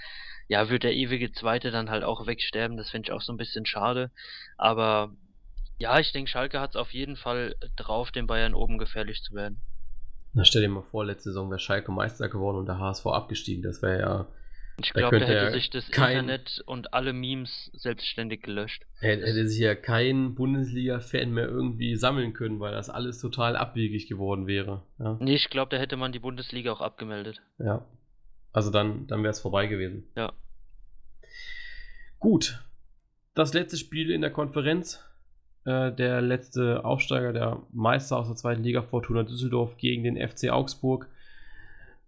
ja, 0.48 0.68
wird 0.68 0.84
der 0.84 0.94
ewige 0.94 1.32
Zweite 1.32 1.70
dann 1.70 1.90
halt 1.90 2.04
auch 2.04 2.26
wegsterben. 2.26 2.76
Das 2.76 2.90
finde 2.90 3.08
ich 3.08 3.12
auch 3.12 3.20
so 3.20 3.32
ein 3.32 3.36
bisschen 3.36 3.66
schade. 3.66 4.10
Aber 4.56 5.12
ja, 5.78 5.98
ich 5.98 6.12
denke, 6.12 6.30
Schalke 6.30 6.60
hat 6.60 6.70
es 6.70 6.76
auf 6.76 6.92
jeden 6.92 7.16
Fall 7.16 7.54
drauf, 7.76 8.10
den 8.10 8.26
Bayern 8.26 8.54
oben 8.54 8.78
gefährlich 8.78 9.22
zu 9.22 9.34
werden. 9.34 9.60
Na, 10.32 10.44
stell 10.44 10.62
dir 10.62 10.68
mal 10.68 10.82
vor, 10.82 11.04
letzte 11.04 11.30
Saison 11.30 11.48
wäre 11.50 11.58
Schalke 11.58 11.90
Meister 11.92 12.28
geworden 12.28 12.58
und 12.58 12.66
der 12.66 12.78
HSV 12.78 13.06
abgestiegen. 13.06 13.62
Das 13.62 13.80
wäre 13.82 14.00
ja. 14.00 14.26
Ich 14.78 14.92
glaube, 14.92 15.18
da 15.18 15.24
hätte 15.24 15.44
ja 15.46 15.50
sich 15.52 15.70
das 15.70 15.90
kein- 15.90 16.18
Internet 16.18 16.62
und 16.66 16.92
alle 16.92 17.14
Memes 17.14 17.70
selbstständig 17.72 18.42
gelöscht. 18.42 18.84
Hätte 19.00 19.24
hätte 19.24 19.48
sich 19.48 19.58
ja 19.60 19.74
kein 19.74 20.34
Bundesliga-Fan 20.34 21.30
mehr 21.30 21.46
irgendwie 21.48 21.96
sammeln 21.96 22.34
können, 22.34 22.60
weil 22.60 22.72
das 22.72 22.90
alles 22.90 23.18
total 23.18 23.56
abwegig 23.56 24.06
geworden 24.06 24.46
wäre. 24.46 24.82
Ja. 24.98 25.16
Nee, 25.18 25.36
ich 25.36 25.48
glaube, 25.48 25.70
da 25.74 25.78
hätte 25.80 25.96
man 25.96 26.12
die 26.12 26.18
Bundesliga 26.18 26.72
auch 26.72 26.82
abgemeldet. 26.82 27.40
ja. 27.58 27.86
Also 28.52 28.70
dann, 28.70 29.06
dann 29.06 29.22
wäre 29.22 29.32
es 29.32 29.40
vorbei 29.40 29.66
gewesen. 29.66 30.08
Ja. 30.16 30.32
Gut. 32.18 32.62
Das 33.34 33.52
letzte 33.52 33.76
Spiel 33.76 34.10
in 34.10 34.22
der 34.22 34.30
Konferenz. 34.30 35.02
Äh, 35.66 35.92
der 35.92 36.22
letzte 36.22 36.84
Aufsteiger, 36.84 37.32
der 37.32 37.60
Meister 37.72 38.16
aus 38.16 38.28
der 38.28 38.36
zweiten 38.36 38.62
Liga, 38.62 38.82
Fortuna 38.82 39.24
Düsseldorf 39.24 39.76
gegen 39.76 40.04
den 40.04 40.16
FC 40.16 40.48
Augsburg. 40.50 41.08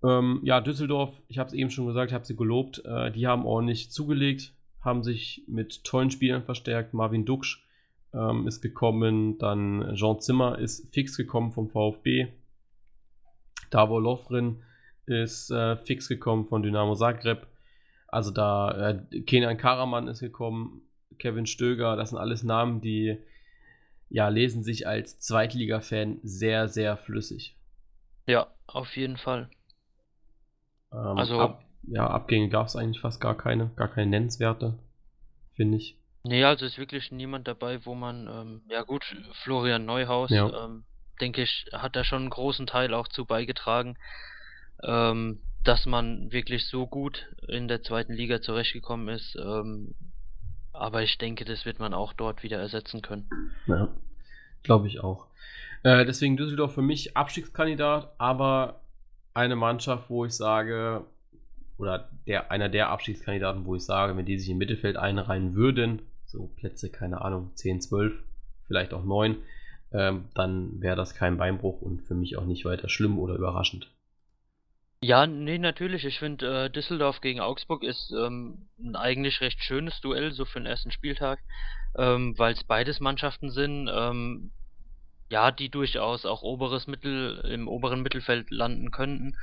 Ähm, 0.04 0.38
ja, 0.44 0.60
Düsseldorf, 0.60 1.20
ich 1.26 1.38
habe 1.38 1.48
es 1.48 1.54
eben 1.54 1.70
schon 1.70 1.86
gesagt, 1.86 2.12
ich 2.12 2.14
habe 2.14 2.24
sie 2.24 2.36
gelobt. 2.36 2.84
Äh, 2.84 3.10
die 3.10 3.26
haben 3.26 3.44
ordentlich 3.44 3.90
zugelegt, 3.90 4.54
haben 4.80 5.02
sich 5.02 5.42
mit 5.48 5.82
tollen 5.82 6.12
Spielern 6.12 6.44
verstärkt. 6.44 6.94
Marvin 6.94 7.24
Duksch 7.24 7.66
ähm, 8.14 8.46
ist 8.46 8.60
gekommen, 8.60 9.38
dann 9.38 9.92
Jean 9.96 10.20
Zimmer 10.20 10.56
ist 10.60 10.94
fix 10.94 11.16
gekommen 11.16 11.50
vom 11.50 11.68
VfB. 11.68 12.28
Davor 13.70 14.00
Lovren 14.00 14.62
ist 15.06 15.50
äh, 15.50 15.76
fix 15.78 16.06
gekommen 16.06 16.44
von 16.44 16.62
Dynamo 16.62 16.94
Zagreb. 16.94 17.48
Also 18.06 18.30
da, 18.30 18.90
äh, 18.90 19.20
Kenan 19.22 19.56
Karaman 19.56 20.06
ist 20.06 20.20
gekommen, 20.20 20.82
Kevin 21.18 21.46
Stöger, 21.46 21.96
das 21.96 22.10
sind 22.10 22.18
alles 22.18 22.44
Namen, 22.44 22.80
die 22.80 23.18
ja 24.10 24.28
lesen 24.28 24.62
sich 24.62 24.86
als 24.86 25.18
Zweitliga-Fan 25.18 26.20
sehr, 26.22 26.68
sehr 26.68 26.96
flüssig. 26.96 27.56
Ja, 28.26 28.48
auf 28.66 28.96
jeden 28.96 29.16
Fall. 29.16 29.48
Ähm, 30.92 31.18
Also- 31.18 31.40
ab, 31.40 31.64
ja, 31.82 32.06
Abgänge 32.08 32.48
gab 32.48 32.66
es 32.66 32.76
eigentlich 32.76 33.00
fast 33.00 33.20
gar 33.20 33.36
keine, 33.36 33.68
gar 33.76 33.88
keine 33.88 34.10
nennenswerte, 34.10 34.78
finde 35.54 35.76
ich. 35.78 35.96
Nee, 36.24 36.44
also 36.44 36.66
ist 36.66 36.78
wirklich 36.78 37.10
niemand 37.12 37.46
dabei, 37.48 37.84
wo 37.86 37.94
man, 37.94 38.26
ähm, 38.28 38.62
ja 38.68 38.82
gut, 38.82 39.04
Florian 39.44 39.84
Neuhaus, 39.86 40.30
Ja. 40.30 40.64
ähm, 40.64 40.84
denke 41.20 41.42
ich, 41.42 41.66
hat 41.72 41.96
da 41.96 42.04
schon 42.04 42.22
einen 42.22 42.30
großen 42.30 42.66
Teil 42.66 42.92
auch 42.92 43.08
zu 43.08 43.24
beigetragen, 43.24 43.96
ähm, 44.82 45.40
dass 45.64 45.86
man 45.86 46.30
wirklich 46.32 46.66
so 46.68 46.86
gut 46.86 47.26
in 47.48 47.68
der 47.68 47.82
zweiten 47.82 48.12
Liga 48.12 48.40
zurechtgekommen 48.40 49.08
ist. 49.08 49.36
Aber 50.78 51.02
ich 51.02 51.18
denke, 51.18 51.44
das 51.44 51.66
wird 51.66 51.80
man 51.80 51.92
auch 51.92 52.12
dort 52.12 52.42
wieder 52.42 52.58
ersetzen 52.58 53.02
können. 53.02 53.28
Ja, 53.66 53.88
glaube 54.62 54.86
ich 54.86 55.00
auch. 55.00 55.26
Äh, 55.82 56.04
deswegen 56.04 56.36
Düsseldorf 56.36 56.74
für 56.74 56.82
mich 56.82 57.16
Abstiegskandidat, 57.16 58.12
aber 58.18 58.80
eine 59.34 59.56
Mannschaft, 59.56 60.08
wo 60.08 60.24
ich 60.24 60.32
sage, 60.32 61.04
oder 61.78 62.08
der, 62.26 62.50
einer 62.50 62.68
der 62.68 62.90
Abstiegskandidaten, 62.90 63.64
wo 63.64 63.74
ich 63.74 63.84
sage, 63.84 64.16
wenn 64.16 64.26
die 64.26 64.38
sich 64.38 64.50
im 64.50 64.58
Mittelfeld 64.58 64.96
einreihen 64.96 65.54
würden, 65.54 66.02
so 66.26 66.50
Plätze, 66.56 66.90
keine 66.90 67.22
Ahnung, 67.22 67.50
10, 67.54 67.80
12, 67.80 68.22
vielleicht 68.66 68.92
auch 68.94 69.04
9, 69.04 69.36
ähm, 69.92 70.24
dann 70.34 70.80
wäre 70.80 70.96
das 70.96 71.14
kein 71.14 71.38
Beinbruch 71.38 71.80
und 71.80 72.02
für 72.02 72.14
mich 72.14 72.36
auch 72.36 72.44
nicht 72.44 72.64
weiter 72.64 72.88
schlimm 72.88 73.18
oder 73.18 73.34
überraschend. 73.34 73.90
Ja, 75.00 75.26
nee, 75.26 75.58
natürlich. 75.58 76.04
Ich 76.04 76.18
finde, 76.18 76.64
äh, 76.64 76.70
Düsseldorf 76.70 77.20
gegen 77.20 77.40
Augsburg 77.40 77.84
ist 77.84 78.10
ähm, 78.10 78.68
ein 78.80 78.96
eigentlich 78.96 79.40
recht 79.40 79.62
schönes 79.62 80.00
Duell, 80.00 80.32
so 80.32 80.44
für 80.44 80.58
den 80.58 80.66
ersten 80.66 80.90
Spieltag, 80.90 81.38
ähm, 81.96 82.36
weil 82.36 82.54
es 82.54 82.64
beides 82.64 82.98
Mannschaften 82.98 83.50
sind, 83.50 83.88
ähm, 83.92 84.50
ja, 85.30 85.52
die 85.52 85.68
durchaus 85.68 86.26
auch 86.26 86.42
oberes 86.42 86.88
Mittel, 86.88 87.38
im 87.48 87.68
oberen 87.68 88.02
Mittelfeld 88.02 88.50
landen 88.50 88.90
könnten, 88.90 89.36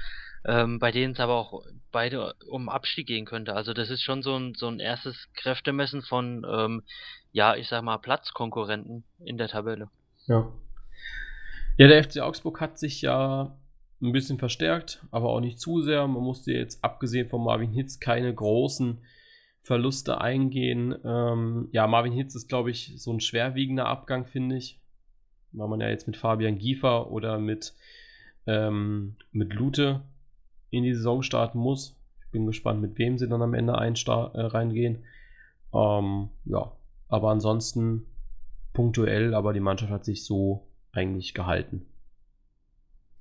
ähm, 0.43 0.79
bei 0.79 0.91
denen 0.91 1.13
es 1.13 1.19
aber 1.21 1.35
auch 1.35 1.63
beide 1.89 2.33
um 2.49 2.67
Abstieg 2.67 3.07
gehen 3.07 3.25
könnte. 3.25 3.53
Also 3.53 3.73
das 3.73 3.89
ist 3.89 4.03
schon 4.03 4.23
so 4.23 4.35
ein, 4.35 4.55
so 4.55 4.67
ein 4.67 4.81
erstes 4.81 5.29
Kräftemessen 5.35 6.01
von, 6.01 6.45
ähm, 6.49 6.83
ja, 7.31 7.55
ich 7.55 7.69
sag 7.69 7.81
mal, 7.81 7.97
Platzkonkurrenten 7.97 9.05
in 9.23 9.37
der 9.37 9.47
Tabelle. 9.47 9.89
Ja. 10.27 10.51
Ja, 11.77 11.87
der 11.87 12.03
FC 12.03 12.19
Augsburg 12.19 12.59
hat 12.59 12.77
sich 12.77 13.01
ja 13.01 13.55
ein 14.01 14.11
bisschen 14.11 14.37
verstärkt, 14.37 15.05
aber 15.11 15.29
auch 15.29 15.39
nicht 15.39 15.59
zu 15.59 15.81
sehr. 15.81 16.07
Man 16.07 16.23
musste 16.23 16.51
jetzt, 16.51 16.83
abgesehen 16.83 17.29
von 17.29 17.43
Marvin 17.43 17.71
Hitz, 17.71 17.99
keine 17.99 18.33
großen 18.33 18.99
Verluste 19.61 20.21
eingehen. 20.21 20.95
Ähm, 21.03 21.69
ja, 21.71 21.87
Marvin 21.87 22.13
Hitz 22.13 22.35
ist, 22.35 22.47
glaube 22.47 22.71
ich, 22.71 22.93
so 22.97 23.11
ein 23.11 23.19
schwerwiegender 23.19 23.87
Abgang, 23.87 24.25
finde 24.25 24.57
ich. 24.57 24.79
Weil 25.53 25.67
man 25.67 25.81
ja 25.81 25.89
jetzt 25.89 26.07
mit 26.07 26.17
Fabian 26.17 26.57
Giefer 26.57 27.09
oder 27.11 27.39
mit, 27.39 27.73
ähm, 28.45 29.15
mit 29.31 29.53
Lute 29.53 30.01
in 30.69 30.83
die 30.83 30.93
Saison 30.93 31.23
starten 31.23 31.57
muss. 31.57 31.97
Ich 32.25 32.31
bin 32.31 32.45
gespannt, 32.45 32.81
mit 32.81 32.97
wem 32.97 33.17
sie 33.17 33.27
dann 33.27 33.41
am 33.41 33.53
Ende 33.53 33.73
äh, 33.73 34.41
reingehen. 34.41 35.03
Ähm, 35.73 36.29
ja, 36.45 36.71
aber 37.07 37.31
ansonsten 37.31 38.05
punktuell, 38.73 39.33
aber 39.33 39.53
die 39.53 39.61
Mannschaft 39.61 39.91
hat 39.91 40.05
sich 40.05 40.25
so 40.25 40.67
eigentlich 40.91 41.33
gehalten. 41.33 41.85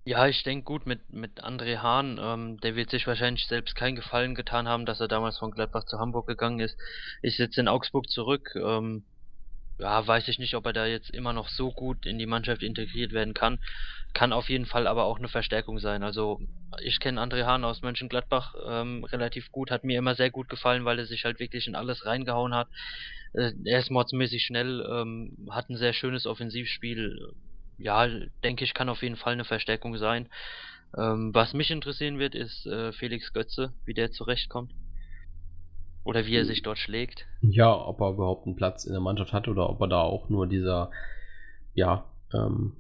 Ja, 0.06 0.26
ich 0.26 0.42
denke 0.42 0.64
gut 0.64 0.84
mit, 0.86 1.12
mit 1.12 1.42
André 1.42 1.78
Hahn, 1.78 2.18
ähm, 2.20 2.58
der 2.60 2.76
wird 2.76 2.90
sich 2.90 3.06
wahrscheinlich 3.06 3.46
selbst 3.46 3.74
keinen 3.74 3.96
Gefallen 3.96 4.34
getan 4.34 4.68
haben, 4.68 4.84
dass 4.84 5.00
er 5.00 5.08
damals 5.08 5.38
von 5.38 5.50
Gladbach 5.50 5.84
zu 5.84 5.98
Hamburg 5.98 6.26
gegangen 6.26 6.60
ist. 6.60 6.78
Ist 7.22 7.38
jetzt 7.38 7.56
in 7.56 7.68
Augsburg 7.68 8.08
zurück. 8.10 8.50
Ähm, 8.56 9.04
ja, 9.78 10.06
weiß 10.06 10.28
ich 10.28 10.38
nicht, 10.38 10.54
ob 10.54 10.66
er 10.66 10.74
da 10.74 10.86
jetzt 10.86 11.10
immer 11.10 11.32
noch 11.32 11.48
so 11.48 11.72
gut 11.72 12.06
in 12.06 12.18
die 12.18 12.26
Mannschaft 12.26 12.62
integriert 12.62 13.12
werden 13.12 13.34
kann. 13.34 13.60
Kann 14.14 14.32
auf 14.32 14.48
jeden 14.50 14.66
Fall 14.66 14.86
aber 14.86 15.04
auch 15.04 15.18
eine 15.18 15.28
Verstärkung 15.28 15.78
sein. 15.80 16.02
Also 16.02 16.40
ich 16.82 17.00
kenne 17.00 17.20
André 17.22 17.44
Hahn 17.46 17.64
aus 17.64 17.82
Mönchengladbach 17.82 18.54
ähm, 18.68 19.04
relativ 19.04 19.50
gut, 19.52 19.70
hat 19.70 19.84
mir 19.84 19.98
immer 19.98 20.14
sehr 20.14 20.30
gut 20.30 20.48
gefallen, 20.50 20.84
weil 20.84 20.98
er 20.98 21.06
sich 21.06 21.24
halt 21.24 21.40
wirklich 21.40 21.66
in 21.66 21.74
alles 21.76 22.06
reingehauen 22.06 22.54
hat. 22.54 22.68
Äh, 23.32 23.52
er 23.64 23.80
ist 23.80 23.90
mordsmäßig 23.90 24.44
schnell, 24.44 24.86
ähm, 24.90 25.48
hat 25.50 25.70
ein 25.70 25.76
sehr 25.76 25.94
schönes 25.94 26.26
Offensivspiel. 26.26 27.32
Ja, 27.78 28.08
denke 28.42 28.64
ich, 28.64 28.74
kann 28.74 28.88
auf 28.88 29.02
jeden 29.02 29.16
Fall 29.16 29.32
eine 29.32 29.44
Verstärkung 29.44 29.96
sein. 29.96 30.28
Ähm, 30.96 31.34
was 31.34 31.54
mich 31.54 31.70
interessieren 31.70 32.18
wird, 32.18 32.34
ist 32.34 32.66
äh, 32.66 32.92
Felix 32.92 33.32
Götze, 33.32 33.72
wie 33.84 33.94
der 33.94 34.12
zurechtkommt. 34.12 34.72
Oder 36.04 36.26
wie 36.26 36.36
er 36.36 36.44
sich 36.44 36.62
dort 36.62 36.78
schlägt. 36.78 37.26
Ja, 37.40 37.74
ob 37.74 38.00
er 38.00 38.10
überhaupt 38.10 38.46
einen 38.46 38.56
Platz 38.56 38.84
in 38.84 38.92
der 38.92 39.00
Mannschaft 39.00 39.32
hat 39.32 39.48
oder 39.48 39.70
ob 39.70 39.80
er 39.80 39.88
da 39.88 40.00
auch 40.02 40.28
nur 40.28 40.46
dieser, 40.46 40.90
ja, 41.72 42.04
ähm, 42.34 42.76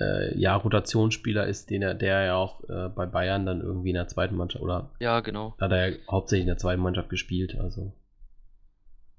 äh, 0.00 0.38
ja, 0.38 0.56
Rotationsspieler 0.56 1.46
ist, 1.46 1.68
den 1.68 1.82
er, 1.82 1.94
der 1.94 2.24
ja 2.24 2.36
auch 2.36 2.64
äh, 2.68 2.88
bei 2.88 3.04
Bayern 3.06 3.44
dann 3.44 3.60
irgendwie 3.60 3.90
in 3.90 3.96
der 3.96 4.08
zweiten 4.08 4.34
Mannschaft 4.34 4.64
oder 4.64 4.90
Ja, 5.00 5.20
genau. 5.20 5.54
hat 5.60 5.72
er 5.72 5.90
ja 5.90 5.96
hauptsächlich 6.10 6.44
in 6.44 6.48
der 6.48 6.56
zweiten 6.56 6.80
Mannschaft 6.80 7.10
gespielt, 7.10 7.54
also. 7.58 7.92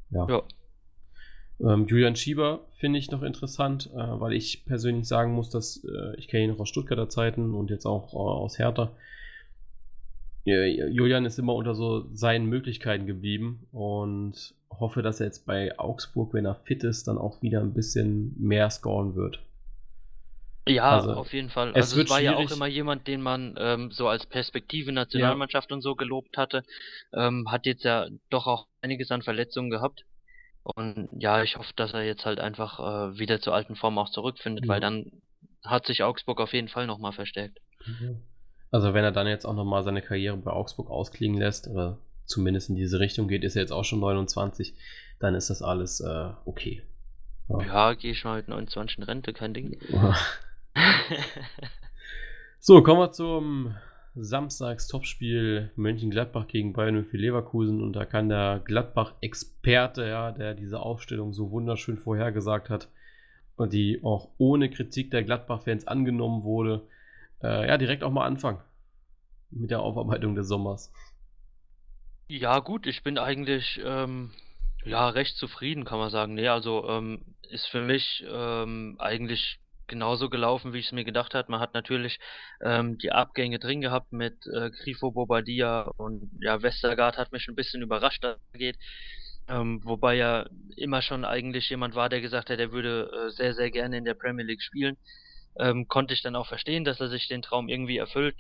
Ja. 0.10 0.28
Ja. 0.28 0.44
Ähm, 1.60 1.86
Julian 1.88 2.16
Schieber 2.16 2.62
finde 2.78 3.00
ich 3.00 3.12
noch 3.12 3.22
interessant, 3.22 3.90
äh, 3.94 3.98
weil 3.98 4.34
ich 4.34 4.66
persönlich 4.66 5.08
sagen 5.08 5.34
muss, 5.34 5.50
dass 5.50 5.84
äh, 5.86 6.16
ich 6.18 6.28
kenne 6.28 6.46
ihn 6.46 6.50
noch 6.52 6.60
aus 6.60 6.70
Stuttgarter 6.70 7.10
Zeiten 7.10 7.54
und 7.54 7.70
jetzt 7.70 7.86
auch 7.86 8.14
äh, 8.14 8.18
aus 8.18 8.60
Hertha. 8.60 8.92
Ja, 10.46 10.62
Julian 10.66 11.26
ist 11.26 11.40
immer 11.40 11.56
unter 11.56 11.74
so 11.74 12.06
seinen 12.14 12.48
Möglichkeiten 12.48 13.06
geblieben 13.06 13.66
und 13.72 14.54
hoffe, 14.70 15.02
dass 15.02 15.22
er 15.22 15.28
jetzt 15.28 15.46
bei 15.46 15.80
Augsburg, 15.80 16.34
wenn 16.34 16.46
er 16.46 16.56
fit 16.56 16.84
ist, 16.84 17.08
dann 17.08 17.18
auch 17.18 17.42
wieder 17.42 17.62
ein 17.62 17.74
bisschen 17.74 18.36
mehr 18.38 18.70
scoren 18.70 19.16
wird. 19.16 19.40
Ja, 20.68 20.92
Also, 20.92 21.14
auf 21.14 21.34
jeden 21.34 21.50
Fall. 21.50 21.70
es 21.70 21.76
Also 21.76 22.02
es 22.02 22.10
war 22.10 22.22
ja 22.22 22.36
auch 22.36 22.40
schwierig. 22.40 22.56
immer 22.56 22.68
jemand, 22.68 23.08
den 23.08 23.22
man 23.22 23.56
ähm, 23.58 23.92
so 23.92 24.08
als 24.08 24.26
Perspektive 24.26 24.92
Nationalmannschaft 24.92 25.72
und 25.72 25.82
so 25.82 25.96
gelobt 25.96 26.38
hatte. 26.38 26.64
Ähm, 27.14 27.50
hat 27.52 27.66
jetzt 27.66 27.84
ja 27.84 28.08
doch 28.30 28.48
auch 28.48 28.68
einiges 28.82 29.12
an 29.12 29.22
Verletzungen 29.22 29.70
gehabt. 29.70 30.06
Und 30.64 31.10
ja, 31.18 31.44
ich 31.44 31.58
hoffe, 31.58 31.74
dass 31.76 31.94
er 31.94 32.04
jetzt 32.04 32.26
halt 32.26 32.40
einfach 32.40 32.80
äh, 32.80 33.18
wieder 33.20 33.42
zur 33.42 33.54
alten 33.54 33.76
Form 33.76 33.98
auch 33.98 34.10
zurückfindet, 34.10 34.66
Ja. 34.66 34.70
weil 34.70 34.80
dann 34.82 35.12
hat 35.64 35.86
sich 35.86 36.04
Augsburg 36.04 36.40
auf 36.40 36.54
jeden 36.54 36.68
Fall 36.70 36.88
nochmal 36.88 37.12
verstärkt. 37.14 37.60
Also 38.72 38.94
wenn 38.94 39.04
er 39.04 39.12
dann 39.12 39.28
jetzt 39.28 39.46
auch 39.46 39.54
nochmal 39.54 39.84
seine 39.84 40.02
Karriere 40.02 40.38
bei 40.38 40.52
Augsburg 40.52 40.90
ausklingen 40.90 41.38
lässt, 41.40 41.68
oder 41.68 41.98
zumindest 42.26 42.70
in 42.70 42.76
diese 42.76 43.00
Richtung 43.00 43.28
geht, 43.28 43.44
ist 43.44 43.56
er 43.56 43.62
jetzt 43.62 43.72
auch 43.72 43.84
schon 43.84 44.00
29, 44.00 44.74
dann 45.20 45.36
ist 45.36 45.50
das 45.50 45.62
alles 45.62 46.00
äh, 46.00 46.30
okay. 46.46 46.82
Ja, 47.50 47.94
gehe 47.94 48.12
ich 48.12 48.24
mal 48.24 48.38
mit 48.38 48.48
29 48.48 48.98
in 49.00 49.04
Rente, 49.04 49.34
kein 49.34 49.54
Ding. 49.54 49.78
So, 52.60 52.82
kommen 52.82 53.02
wir 53.02 53.12
zum 53.12 53.76
Samstags-Topspiel 54.16 55.72
Mönchengladbach 55.76 56.48
gegen 56.48 56.74
Bayern 56.74 57.04
für 57.04 57.18
Leverkusen. 57.18 57.82
Und 57.82 57.94
da 57.94 58.06
kann 58.06 58.30
der 58.30 58.62
Gladbach-Experte, 58.64 60.08
ja, 60.08 60.32
der 60.32 60.54
diese 60.54 60.80
Aufstellung 60.80 61.34
so 61.34 61.52
wunderschön 61.52 61.98
vorhergesagt 61.98 62.70
hat 62.70 62.90
und 63.56 63.74
die 63.74 64.02
auch 64.04 64.30
ohne 64.38 64.70
Kritik 64.70 65.12
der 65.12 65.24
Gladbach-Fans 65.24 65.88
angenommen 65.88 66.44
wurde, 66.44 66.88
äh, 67.42 67.68
ja, 67.68 67.78
direkt 67.78 68.04
auch 68.04 68.12
mal 68.12 68.26
anfangen 68.26 68.62
mit 69.52 69.72
der 69.72 69.82
Aufarbeitung 69.82 70.36
des 70.36 70.48
Sommers. 70.48 70.92
Ja, 72.28 72.60
gut, 72.60 72.88
ich 72.88 73.04
bin 73.04 73.18
eigentlich 73.18 73.80
ähm, 73.84 74.32
ja 74.86 75.10
recht 75.10 75.38
zufrieden, 75.38 75.86
kann 75.86 76.00
man 76.00 76.10
sagen. 76.10 76.34
Nee, 76.34 76.48
also 76.48 76.88
ähm, 76.88 77.36
ist 77.50 77.68
für 77.68 77.82
mich 77.82 78.24
ähm, 78.28 78.96
eigentlich 79.00 79.60
genauso 79.94 80.30
gelaufen, 80.30 80.74
wie 80.74 80.80
ich 80.80 80.88
es 80.88 80.92
mir 80.92 81.04
gedacht 81.04 81.36
habe. 81.36 81.52
Man 81.52 81.60
hat 81.60 81.76
natürlich 81.76 82.20
ähm, 82.62 82.98
die 82.98 83.12
Abgänge 83.12 83.60
drin 83.60 83.80
gehabt 83.80 84.12
mit 84.12 84.36
äh, 84.48 84.72
Grifo 84.72 85.12
Bobadilla 85.12 85.82
und 85.98 86.32
ja, 86.42 86.62
Westergaard 86.64 87.18
hat 87.18 87.32
mich 87.32 87.48
ein 87.48 87.56
bisschen 87.56 87.84
überrascht, 87.84 88.24
er 88.24 88.40
geht. 88.54 88.78
Ähm, 89.48 89.82
wobei 89.84 90.18
er 90.18 90.50
immer 90.78 91.02
schon 91.04 91.26
eigentlich 91.26 91.70
jemand 91.70 91.94
war, 91.94 92.10
der 92.10 92.22
gesagt 92.22 92.50
hat, 92.50 92.60
er 92.60 92.72
würde 92.72 93.12
äh, 93.12 93.30
sehr, 93.30 93.54
sehr 93.54 93.70
gerne 93.70 93.98
in 93.98 94.06
der 94.06 94.16
Premier 94.16 94.46
League 94.46 94.64
spielen. 94.64 94.98
Ähm, 95.60 95.88
konnte 95.88 96.16
ich 96.16 96.24
dann 96.24 96.36
auch 96.36 96.48
verstehen, 96.48 96.84
dass 96.84 97.00
er 97.00 97.10
sich 97.10 97.28
den 97.28 97.44
Traum 97.44 97.70
irgendwie 97.70 97.98
erfüllt. 97.98 98.36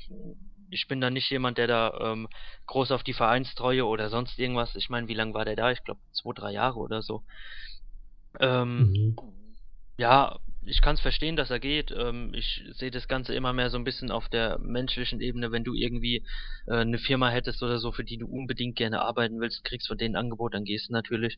Ich 0.71 0.87
bin 0.87 1.01
da 1.01 1.11
nicht 1.11 1.29
jemand, 1.29 1.59
der 1.59 1.67
da 1.67 1.93
ähm, 2.01 2.27
groß 2.65 2.89
auf 2.91 3.03
die 3.03 3.13
Vereinstreue 3.13 3.85
oder 3.85 4.09
sonst 4.09 4.39
irgendwas. 4.39 4.75
Ich 4.75 4.89
meine, 4.89 5.07
wie 5.07 5.13
lange 5.13 5.35
war 5.35 5.45
der 5.45 5.55
da? 5.55 5.69
Ich 5.69 5.83
glaube 5.83 6.01
zwei, 6.13 6.33
drei 6.33 6.51
Jahre 6.51 6.79
oder 6.79 7.03
so. 7.03 7.21
Ähm, 8.39 8.91
mhm. 8.91 9.15
Ja, 9.97 10.39
ich 10.66 10.82
kann 10.82 10.95
es 10.95 11.01
verstehen, 11.01 11.36
dass 11.36 11.49
er 11.51 11.59
geht. 11.59 11.91
Ähm, 11.91 12.34
ich 12.34 12.64
sehe 12.74 12.91
das 12.91 13.07
Ganze 13.07 13.34
immer 13.36 13.53
mehr 13.53 13.70
so 13.70 13.78
ein 13.78 13.84
bisschen 13.84 14.11
auf 14.11 14.30
der 14.30 14.59
menschlichen 14.59 15.22
Ebene. 15.22 15.51
Wenn 15.51 15.64
du 15.64 15.74
irgendwie 15.74 16.26
äh, 16.68 16.86
'ne 16.86 16.97
Firma 16.99 17.30
hättest 17.30 17.61
oder 17.64 17.80
so, 17.80 17.91
für 17.91 18.03
die 18.03 18.18
du 18.18 18.28
unbedingt 18.28 18.76
gerne 18.78 19.01
arbeiten 19.01 19.39
willst, 19.39 19.64
kriegst 19.64 19.88
von 19.88 19.97
denen 19.97 20.16
'n 20.16 20.20
Angebot, 20.20 20.53
dann 20.53 20.64
gehst 20.66 20.89
du 20.89 20.93
natürlich. 20.93 21.38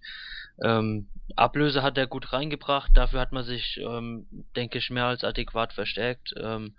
Ähm, 0.64 1.10
Ablöse 1.36 1.84
hat 1.84 1.98
er 1.98 2.08
gut 2.08 2.32
reingebracht. 2.34 2.92
Dafür 2.96 3.20
hat 3.20 3.32
man 3.32 3.44
sich, 3.44 3.78
ähm, 3.78 4.28
denke 4.56 4.78
ich, 4.80 4.90
mehr 4.90 5.06
als 5.06 5.24
adäquat 5.24 5.74
verstärkt. 5.74 6.34
Ähm, 6.38 6.76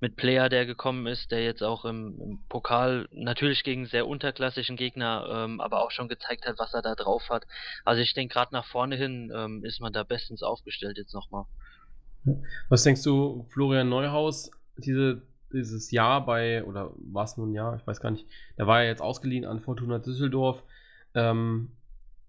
mit 0.00 0.16
Player, 0.16 0.48
der 0.50 0.66
gekommen 0.66 1.06
ist, 1.06 1.30
der 1.30 1.42
jetzt 1.42 1.62
auch 1.62 1.84
im, 1.86 2.18
im 2.20 2.44
Pokal 2.50 3.08
natürlich 3.12 3.62
gegen 3.64 3.86
sehr 3.86 4.06
unterklassischen 4.06 4.76
Gegner, 4.76 5.26
ähm, 5.46 5.60
aber 5.60 5.82
auch 5.82 5.90
schon 5.90 6.08
gezeigt 6.08 6.46
hat, 6.46 6.58
was 6.58 6.74
er 6.74 6.82
da 6.82 6.94
drauf 6.94 7.30
hat. 7.30 7.44
Also 7.84 8.02
ich 8.02 8.12
denke, 8.12 8.34
gerade 8.34 8.52
nach 8.54 8.66
vorne 8.66 8.96
hin 8.96 9.32
ähm, 9.34 9.64
ist 9.64 9.80
man 9.80 9.92
da 9.94 10.02
bestens 10.04 10.42
aufgestellt 10.42 10.98
jetzt 10.98 11.14
nochmal. 11.14 11.44
Was 12.68 12.82
denkst 12.82 13.02
du, 13.02 13.44
Florian 13.48 13.88
Neuhaus, 13.88 14.50
diese, 14.78 15.22
dieses 15.52 15.90
Jahr 15.90 16.24
bei, 16.24 16.64
oder 16.64 16.92
war 16.96 17.24
es 17.24 17.36
nun 17.36 17.50
ein 17.50 17.54
Jahr, 17.54 17.76
ich 17.76 17.86
weiß 17.86 18.00
gar 18.00 18.10
nicht, 18.10 18.26
der 18.58 18.66
war 18.66 18.82
ja 18.82 18.88
jetzt 18.88 19.02
ausgeliehen 19.02 19.44
an 19.44 19.60
Fortuna 19.60 19.98
Düsseldorf. 19.98 20.62
Ähm, 21.14 21.70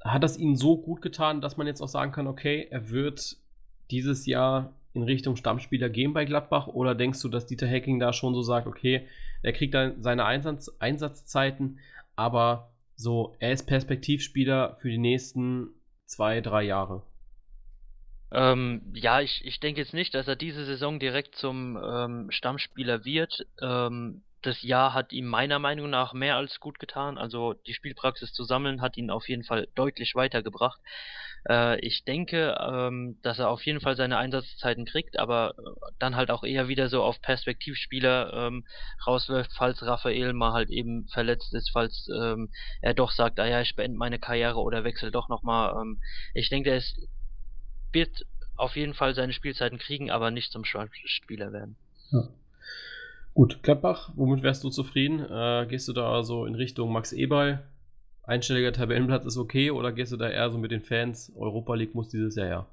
hat 0.03 0.23
das 0.23 0.37
ihnen 0.37 0.55
so 0.55 0.77
gut 0.77 1.01
getan, 1.01 1.41
dass 1.41 1.57
man 1.57 1.67
jetzt 1.67 1.81
auch 1.81 1.87
sagen 1.87 2.11
kann, 2.11 2.27
okay, 2.27 2.67
er 2.69 2.89
wird 2.89 3.37
dieses 3.91 4.25
Jahr 4.25 4.73
in 4.93 5.03
Richtung 5.03 5.35
Stammspieler 5.35 5.89
gehen 5.89 6.13
bei 6.13 6.25
Gladbach? 6.25 6.67
Oder 6.67 6.95
denkst 6.95 7.21
du, 7.21 7.29
dass 7.29 7.45
Dieter 7.45 7.67
Hacking 7.67 7.99
da 7.99 8.13
schon 8.13 8.33
so 8.33 8.41
sagt, 8.41 8.67
okay, 8.67 9.07
er 9.43 9.53
kriegt 9.53 9.73
dann 9.73 10.01
seine 10.01 10.25
Einsatz 10.25 10.69
Einsatzzeiten, 10.79 11.79
aber 12.15 12.71
so, 12.95 13.35
er 13.39 13.53
ist 13.53 13.67
Perspektivspieler 13.67 14.75
für 14.79 14.89
die 14.89 14.97
nächsten 14.97 15.69
zwei, 16.05 16.41
drei 16.41 16.63
Jahre? 16.63 17.03
Ähm, 18.31 18.81
ja, 18.93 19.21
ich, 19.21 19.45
ich 19.45 19.59
denke 19.59 19.81
jetzt 19.81 19.93
nicht, 19.93 20.13
dass 20.13 20.27
er 20.27 20.35
diese 20.35 20.65
Saison 20.65 20.99
direkt 20.99 21.35
zum 21.35 21.77
ähm, 21.77 22.31
Stammspieler 22.31 23.05
wird. 23.05 23.45
Ähm, 23.61 24.23
das 24.41 24.61
Jahr 24.61 24.93
hat 24.93 25.13
ihm 25.13 25.25
meiner 25.25 25.59
Meinung 25.59 25.89
nach 25.89 26.13
mehr 26.13 26.35
als 26.35 26.59
gut 26.59 26.79
getan. 26.79 27.17
Also 27.17 27.53
die 27.53 27.73
Spielpraxis 27.73 28.33
zu 28.33 28.43
sammeln 28.43 28.81
hat 28.81 28.97
ihn 28.97 29.09
auf 29.09 29.27
jeden 29.27 29.43
Fall 29.43 29.67
deutlich 29.75 30.13
weitergebracht. 30.15 30.79
Äh, 31.49 31.79
ich 31.79 32.03
denke, 32.03 32.55
ähm, 32.59 33.17
dass 33.23 33.39
er 33.39 33.49
auf 33.49 33.65
jeden 33.65 33.81
Fall 33.81 33.95
seine 33.95 34.17
Einsatzzeiten 34.17 34.85
kriegt, 34.85 35.17
aber 35.19 35.55
äh, 35.57 35.91
dann 35.99 36.15
halt 36.15 36.29
auch 36.31 36.43
eher 36.43 36.67
wieder 36.67 36.89
so 36.89 37.03
auf 37.03 37.21
Perspektivspieler 37.21 38.33
ähm, 38.33 38.65
rauswirft, 39.05 39.51
falls 39.55 39.81
Raphael 39.83 40.33
mal 40.33 40.53
halt 40.53 40.69
eben 40.69 41.07
verletzt 41.07 41.53
ist, 41.53 41.71
falls 41.71 42.07
ähm, 42.13 42.51
er 42.81 42.93
doch 42.93 43.11
sagt, 43.11 43.39
ah 43.39 43.47
ja, 43.47 43.61
ich 43.61 43.75
beende 43.75 43.97
meine 43.97 44.19
Karriere 44.19 44.59
oder 44.59 44.83
wechsle 44.83 45.11
doch 45.11 45.29
nochmal. 45.29 45.73
Ähm, 45.81 46.01
ich 46.33 46.49
denke, 46.49 46.71
er 46.71 46.77
ist, 46.77 46.99
wird 47.97 48.27
auf 48.55 48.75
jeden 48.75 48.93
Fall 48.93 49.15
seine 49.15 49.33
Spielzeiten 49.33 49.79
kriegen, 49.79 50.11
aber 50.11 50.29
nicht 50.29 50.51
zum 50.51 50.63
Spieler 50.65 51.51
werden. 51.51 51.75
Ja. 52.11 52.27
Gut, 53.33 53.61
Gladbach, 53.63 54.11
womit 54.15 54.43
wärst 54.43 54.63
du 54.63 54.69
zufrieden? 54.69 55.19
Äh, 55.19 55.65
gehst 55.67 55.87
du 55.87 55.93
da 55.93 56.23
so 56.23 56.45
in 56.45 56.55
Richtung 56.55 56.91
Max 56.91 57.11
Eberl? 57.11 57.63
Einstelliger 58.23 58.73
Tabellenplatz 58.73 59.25
ist 59.25 59.37
okay 59.37 59.71
oder 59.71 59.91
gehst 59.91 60.11
du 60.11 60.17
da 60.17 60.29
eher 60.29 60.49
so 60.51 60.57
mit 60.57 60.71
den 60.71 60.81
Fans? 60.81 61.31
Europa 61.35 61.73
League 61.75 61.95
muss 61.95 62.09
dieses 62.09 62.35
Jahr 62.35 62.47
her. 62.47 62.65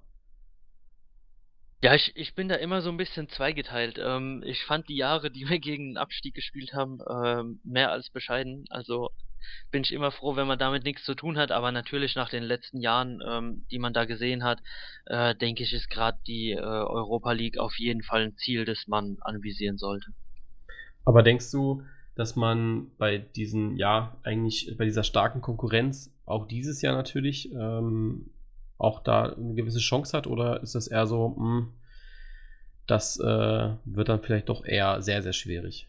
Ja, 1.82 1.94
ich, 1.94 2.12
ich 2.16 2.34
bin 2.34 2.48
da 2.48 2.56
immer 2.56 2.80
so 2.82 2.90
ein 2.90 2.96
bisschen 2.96 3.28
zweigeteilt. 3.28 3.98
Ähm, 4.02 4.42
ich 4.44 4.64
fand 4.64 4.88
die 4.88 4.96
Jahre, 4.96 5.30
die 5.30 5.48
wir 5.48 5.58
gegen 5.58 5.90
den 5.90 5.96
Abstieg 5.98 6.34
gespielt 6.34 6.74
haben, 6.74 6.98
ähm, 7.08 7.60
mehr 7.62 7.92
als 7.92 8.10
bescheiden. 8.10 8.64
Also 8.70 9.10
bin 9.70 9.82
ich 9.82 9.92
immer 9.92 10.10
froh, 10.10 10.36
wenn 10.36 10.46
man 10.46 10.58
damit 10.58 10.84
nichts 10.84 11.04
zu 11.04 11.14
tun 11.14 11.38
hat. 11.38 11.50
Aber 11.50 11.72
natürlich 11.72 12.14
nach 12.14 12.30
den 12.30 12.42
letzten 12.42 12.80
Jahren, 12.80 13.20
ähm, 13.26 13.66
die 13.70 13.78
man 13.78 13.92
da 13.92 14.04
gesehen 14.04 14.44
hat, 14.44 14.60
äh, 15.06 15.34
denke 15.34 15.62
ich, 15.62 15.72
ist 15.72 15.90
gerade 15.90 16.18
die 16.26 16.52
äh, 16.52 16.60
Europa 16.60 17.32
League 17.32 17.58
auf 17.58 17.78
jeden 17.78 18.02
Fall 18.02 18.22
ein 18.22 18.36
Ziel, 18.36 18.64
das 18.64 18.86
man 18.86 19.16
anvisieren 19.20 19.78
sollte. 19.78 20.10
Aber 21.04 21.22
denkst 21.22 21.50
du, 21.50 21.82
dass 22.14 22.36
man 22.36 22.90
bei 22.96 23.18
diesen, 23.18 23.76
ja, 23.76 24.16
eigentlich 24.22 24.74
bei 24.78 24.84
dieser 24.84 25.02
starken 25.02 25.40
Konkurrenz, 25.40 26.14
auch 26.24 26.46
dieses 26.46 26.80
Jahr 26.80 26.94
natürlich, 26.94 27.52
ähm, 27.52 28.30
auch 28.78 29.02
da 29.02 29.32
eine 29.32 29.54
gewisse 29.54 29.78
Chance 29.78 30.16
hat? 30.16 30.26
Oder 30.26 30.62
ist 30.62 30.74
das 30.74 30.86
eher 30.86 31.06
so, 31.06 31.28
mh, 31.28 31.36
hm, 31.36 31.72
das 32.86 33.18
äh, 33.18 33.70
wird 33.84 34.08
dann 34.08 34.22
vielleicht 34.22 34.48
doch 34.48 34.64
eher 34.64 35.02
sehr, 35.02 35.22
sehr 35.22 35.32
schwierig? 35.32 35.88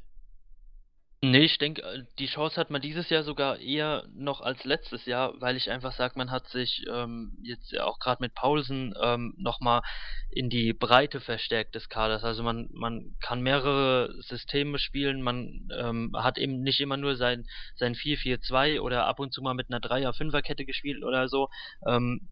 Ne, 1.32 1.40
ich 1.44 1.58
denke, 1.58 1.82
äh, 1.82 2.04
die 2.20 2.28
Chance 2.28 2.60
hat 2.60 2.70
man 2.70 2.82
dieses 2.82 3.10
Jahr 3.10 3.24
sogar 3.24 3.58
eher 3.58 4.06
noch 4.14 4.42
als 4.42 4.64
letztes 4.64 5.06
Jahr, 5.06 5.34
weil 5.42 5.56
ich 5.56 5.72
einfach 5.72 5.94
sage, 5.94 6.14
man 6.18 6.30
hat 6.30 6.48
sich, 6.50 6.86
ähm, 6.92 7.36
jetzt 7.42 7.76
auch 7.80 7.98
gerade 7.98 8.22
mit 8.22 8.36
Paulsen, 8.36 8.94
ähm, 9.02 9.34
noch 9.38 9.60
mal 9.60 9.82
in 10.30 10.50
die 10.50 10.74
Breite 10.74 11.20
verstärkt 11.20 11.74
des 11.74 11.90
Kaders. 11.90 12.24
Also, 12.24 12.44
man 12.44 12.70
man 12.74 13.16
kann 13.22 13.42
mehrere 13.42 14.14
Systeme 14.22 14.78
spielen, 14.78 15.22
man, 15.24 15.68
ähm, 15.76 16.12
hat 16.16 16.38
eben 16.38 16.62
nicht 16.62 16.80
immer 16.80 16.98
nur 16.98 17.16
sein 17.16 17.46
sein 17.76 17.96
4-4-2 17.96 18.80
oder 18.82 19.08
ab 19.08 19.20
und 19.20 19.34
zu 19.34 19.42
mal 19.42 19.56
mit 19.56 19.70
einer 19.70 19.80
Dreier-Fünfer-Kette 19.80 20.66
gespielt 20.66 21.04
oder 21.04 21.28
so. 21.28 21.50
Ähm, 21.88 22.28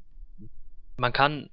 man 0.98 1.14
kann 1.14 1.50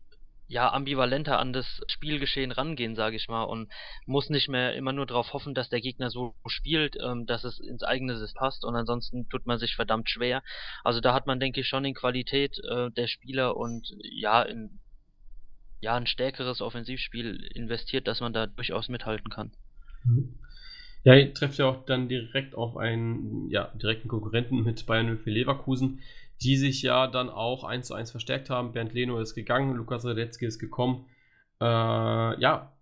ja, 0.51 0.73
ambivalenter 0.73 1.39
an 1.39 1.53
das 1.53 1.81
Spielgeschehen 1.87 2.51
rangehen, 2.51 2.97
sage 2.97 3.15
ich 3.15 3.29
mal, 3.29 3.45
und 3.45 3.71
muss 4.05 4.31
nicht 4.31 4.49
mehr 4.49 4.75
immer 4.75 4.93
nur 4.93 5.07
darauf 5.07 5.33
hoffen, 5.33 5.55
dass 5.55 5.69
der 5.69 5.81
Gegner 5.81 6.11
so 6.11 6.35
spielt, 6.49 6.97
ähm, 7.01 7.25
dass 7.25 7.45
es 7.45 7.61
ins 7.61 7.85
eigene 7.85 8.19
Sitz 8.19 8.35
passt 8.35 8.65
und 8.65 8.75
ansonsten 8.75 9.29
tut 9.29 9.47
man 9.47 9.61
sich 9.61 9.77
verdammt 9.77 10.11
schwer. 10.11 10.43
Also 10.83 11.01
da 11.01 11.15
hat 11.15 11.29
man, 11.29 11.39
denke 11.39 11.61
ich, 11.61 11.69
schon 11.69 11.85
in 11.85 11.95
Qualität 11.95 12.59
äh, 12.69 12.91
der 12.91 13.07
Spieler 13.07 13.57
und 13.57 13.95
ja, 14.03 14.43
in 14.43 14.81
ja, 15.81 15.95
ein 15.95 16.09
stärkeres 16.09 16.61
Offensivspiel 16.61 17.49
investiert, 17.55 18.09
dass 18.09 18.21
man 18.21 18.33
da 18.33 18.49
durchaus 18.49 18.89
mithalten 18.89 19.31
kann. 19.31 19.53
Mhm. 20.05 20.35
Ja, 21.05 21.15
ihr 21.15 21.33
trefft 21.33 21.59
ja 21.59 21.67
auch 21.67 21.85
dann 21.87 22.09
direkt 22.09 22.57
auf 22.57 22.77
einen 22.77 23.49
ja, 23.51 23.71
direkten 23.81 24.09
Konkurrenten 24.09 24.65
mit 24.65 24.85
Bayern 24.85 25.17
für 25.19 25.31
Leverkusen 25.31 26.01
die 26.43 26.57
sich 26.57 26.83
ja 26.83 27.07
dann 27.07 27.29
auch 27.29 27.65
eins 27.65 27.89
zu 27.89 27.95
eins 27.95 28.11
verstärkt 28.11 28.51
haben. 28.51 28.73
Bernd 28.73 28.95
Leno 28.95 29.19
ist 29.19 29.35
gegangen, 29.35 29.77
Lukas 29.77 30.05
Radetzky 30.05 30.47
ist 30.47 30.59
gekommen. 30.59 31.07
Äh, 31.61 31.65
ja, 31.65 32.73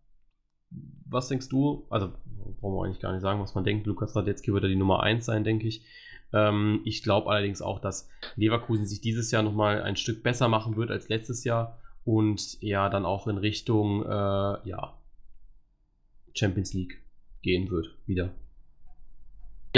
was 1.07 1.29
denkst 1.29 1.49
du? 1.49 1.87
Also, 1.91 2.13
brauchen 2.61 2.75
wir 2.75 2.85
eigentlich 2.85 3.01
gar 3.01 3.13
nicht 3.13 3.23
sagen, 3.23 3.41
was 3.41 3.55
man 3.55 3.65
denkt. 3.65 3.87
Lukas 3.87 4.15
Radetzky 4.15 4.53
wird 4.53 4.65
ja 4.65 4.69
die 4.69 4.77
Nummer 4.77 5.03
1 5.03 5.25
sein, 5.25 5.45
denke 5.45 5.67
ich. 5.67 5.85
Ähm, 6.33 6.81
ich 6.85 7.03
glaube 7.03 7.31
allerdings 7.31 7.63
auch, 7.63 7.81
dass 7.81 8.09
Leverkusen 8.37 8.87
sich 8.87 9.01
dieses 9.01 9.31
Jahr 9.31 9.43
nochmal 9.43 9.83
ein 9.83 9.97
Stück 9.97 10.23
besser 10.23 10.49
machen 10.49 10.77
wird 10.77 10.91
als 10.91 11.09
letztes 11.09 11.45
Jahr 11.45 11.79
und 12.05 12.61
ja 12.61 12.89
dann 12.89 13.05
auch 13.05 13.27
in 13.27 13.39
Richtung 13.39 14.05
äh, 14.05 14.09
ja, 14.09 14.99
Champions 16.35 16.75
League 16.75 17.03
gehen 17.43 17.71
wird 17.71 17.97
wieder. 18.07 18.35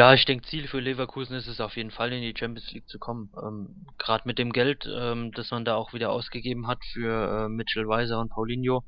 Ja, 0.00 0.14
ich 0.14 0.24
denke, 0.24 0.48
Ziel 0.48 0.66
für 0.66 0.80
Leverkusen 0.80 1.36
ist 1.36 1.46
es 1.46 1.60
auf 1.60 1.76
jeden 1.76 1.90
Fall, 1.90 2.10
in 2.14 2.22
die 2.22 2.32
Champions 2.34 2.72
League 2.72 2.88
zu 2.88 2.98
kommen. 2.98 3.30
Ähm, 3.36 3.84
Gerade 3.98 4.22
mit 4.26 4.38
dem 4.38 4.50
Geld, 4.50 4.88
ähm, 4.90 5.30
das 5.32 5.50
man 5.50 5.66
da 5.66 5.74
auch 5.74 5.92
wieder 5.92 6.10
ausgegeben 6.10 6.68
hat 6.68 6.78
für 6.94 7.44
äh, 7.44 7.48
Mitchell 7.50 7.86
Weiser 7.86 8.18
und 8.18 8.30
Paulinho, 8.30 8.82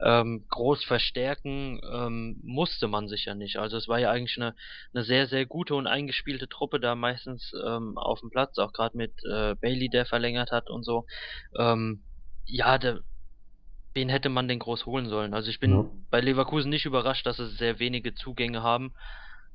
ähm, 0.00 0.44
groß 0.48 0.82
verstärken 0.82 1.80
ähm, 1.88 2.40
musste 2.42 2.88
man 2.88 3.06
sich 3.06 3.26
ja 3.26 3.36
nicht. 3.36 3.58
Also 3.58 3.76
es 3.76 3.86
war 3.86 4.00
ja 4.00 4.10
eigentlich 4.10 4.38
eine, 4.38 4.56
eine 4.92 5.04
sehr, 5.04 5.28
sehr 5.28 5.46
gute 5.46 5.76
und 5.76 5.86
eingespielte 5.86 6.48
Truppe 6.48 6.80
da 6.80 6.96
meistens 6.96 7.52
ähm, 7.64 7.96
auf 7.96 8.18
dem 8.18 8.30
Platz, 8.30 8.58
auch 8.58 8.72
gerade 8.72 8.96
mit 8.96 9.12
äh, 9.32 9.54
Bailey, 9.54 9.88
der 9.88 10.04
verlängert 10.04 10.50
hat 10.50 10.68
und 10.68 10.82
so. 10.82 11.06
Ähm, 11.56 12.02
ja, 12.44 12.76
der, 12.76 12.98
wen 13.94 14.08
hätte 14.08 14.30
man 14.30 14.48
denn 14.48 14.58
groß 14.58 14.84
holen 14.84 15.08
sollen? 15.08 15.32
Also 15.32 15.48
ich 15.48 15.60
bin 15.60 15.70
ja. 15.70 15.84
bei 16.10 16.20
Leverkusen 16.20 16.70
nicht 16.70 16.86
überrascht, 16.86 17.24
dass 17.24 17.36
sie 17.36 17.46
sehr 17.50 17.78
wenige 17.78 18.14
Zugänge 18.14 18.64
haben 18.64 18.92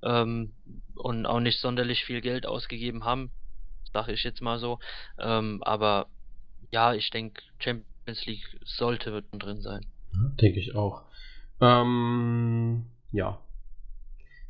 ähm, 0.04 0.54
und 0.96 1.26
auch 1.26 1.40
nicht 1.40 1.60
sonderlich 1.60 2.06
viel 2.06 2.22
Geld 2.22 2.46
ausgegeben 2.46 3.04
haben, 3.04 3.32
sage 3.92 4.14
ich 4.14 4.24
jetzt 4.24 4.42
mal 4.42 4.60
so. 4.60 4.80
Ähm, 5.20 5.62
aber 5.64 6.08
ja, 6.72 6.94
ich 6.94 7.10
denke, 7.10 7.42
Champions 7.60 8.26
League 8.26 8.60
sollte 8.64 9.24
drin 9.32 9.62
sein. 9.62 9.86
Denke 10.42 10.60
ich 10.60 10.76
auch. 10.76 11.04
Ähm, 11.62 12.86
ja. 13.12 13.40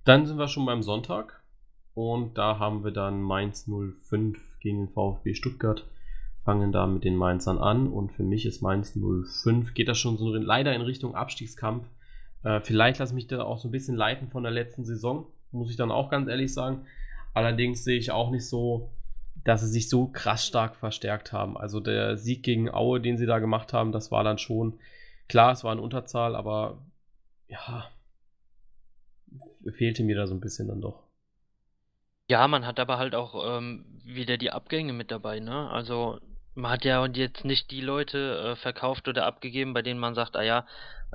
Dann 0.03 0.25
sind 0.25 0.37
wir 0.37 0.47
schon 0.47 0.65
beim 0.65 0.83
Sonntag. 0.83 1.41
Und 1.93 2.37
da 2.37 2.59
haben 2.59 2.83
wir 2.83 2.91
dann 2.91 3.21
Mainz 3.21 3.67
05 3.67 4.59
gegen 4.59 4.85
den 4.85 4.89
VfB 4.89 5.33
Stuttgart. 5.33 5.85
fangen 6.43 6.71
da 6.71 6.85
mit 6.85 7.03
den 7.03 7.15
Mainzern 7.15 7.57
an 7.57 7.87
und 7.87 8.11
für 8.11 8.21
mich 8.21 8.45
ist 8.45 8.61
Mainz 8.61 8.93
05, 8.93 9.73
geht 9.73 9.87
das 9.87 9.97
schon 9.97 10.17
so 10.17 10.31
leider 10.35 10.75
in 10.75 10.81
Richtung 10.81 11.15
Abstiegskampf. 11.15 11.87
Äh, 12.43 12.59
vielleicht 12.61 12.99
lasse 12.99 13.13
ich 13.13 13.15
mich 13.15 13.27
da 13.27 13.41
auch 13.43 13.57
so 13.57 13.67
ein 13.67 13.71
bisschen 13.71 13.95
leiten 13.95 14.29
von 14.29 14.43
der 14.43 14.51
letzten 14.51 14.85
Saison, 14.85 15.25
muss 15.55 15.69
ich 15.69 15.77
dann 15.77 15.91
auch 15.91 16.09
ganz 16.09 16.27
ehrlich 16.27 16.53
sagen. 16.53 16.85
Allerdings 17.33 17.83
sehe 17.83 17.97
ich 17.97 18.11
auch 18.11 18.31
nicht 18.31 18.47
so, 18.47 18.91
dass 19.43 19.61
sie 19.61 19.67
sich 19.67 19.89
so 19.89 20.07
krass 20.07 20.45
stark 20.45 20.75
verstärkt 20.75 21.33
haben. 21.33 21.57
Also 21.57 21.79
der 21.79 22.17
Sieg 22.17 22.43
gegen 22.43 22.69
Aue, 22.69 23.01
den 23.01 23.17
sie 23.17 23.25
da 23.25 23.39
gemacht 23.39 23.73
haben, 23.73 23.91
das 23.91 24.11
war 24.11 24.23
dann 24.23 24.37
schon, 24.37 24.79
klar, 25.27 25.51
es 25.51 25.63
war 25.63 25.71
eine 25.71 25.81
Unterzahl, 25.81 26.35
aber 26.35 26.79
ja, 27.47 27.89
fehlte 29.71 30.03
mir 30.03 30.15
da 30.15 30.27
so 30.27 30.33
ein 30.33 30.39
bisschen 30.39 30.67
dann 30.67 30.81
doch. 30.81 31.03
Ja, 32.27 32.47
man 32.47 32.65
hat 32.65 32.79
aber 32.79 32.97
halt 32.97 33.13
auch 33.13 33.57
ähm, 33.57 33.85
wieder 34.03 34.37
die 34.37 34.51
Abgänge 34.51 34.93
mit 34.93 35.11
dabei, 35.11 35.39
ne? 35.39 35.69
Also 35.69 36.19
man 36.55 36.71
hat 36.71 36.85
ja 36.85 37.05
jetzt 37.05 37.45
nicht 37.45 37.71
die 37.71 37.81
Leute 37.81 38.53
äh, 38.53 38.55
verkauft 38.55 39.07
oder 39.07 39.25
abgegeben, 39.25 39.73
bei 39.73 39.81
denen 39.81 39.99
man 39.99 40.15
sagt, 40.15 40.35
ah 40.35 40.43
ja, 40.43 40.65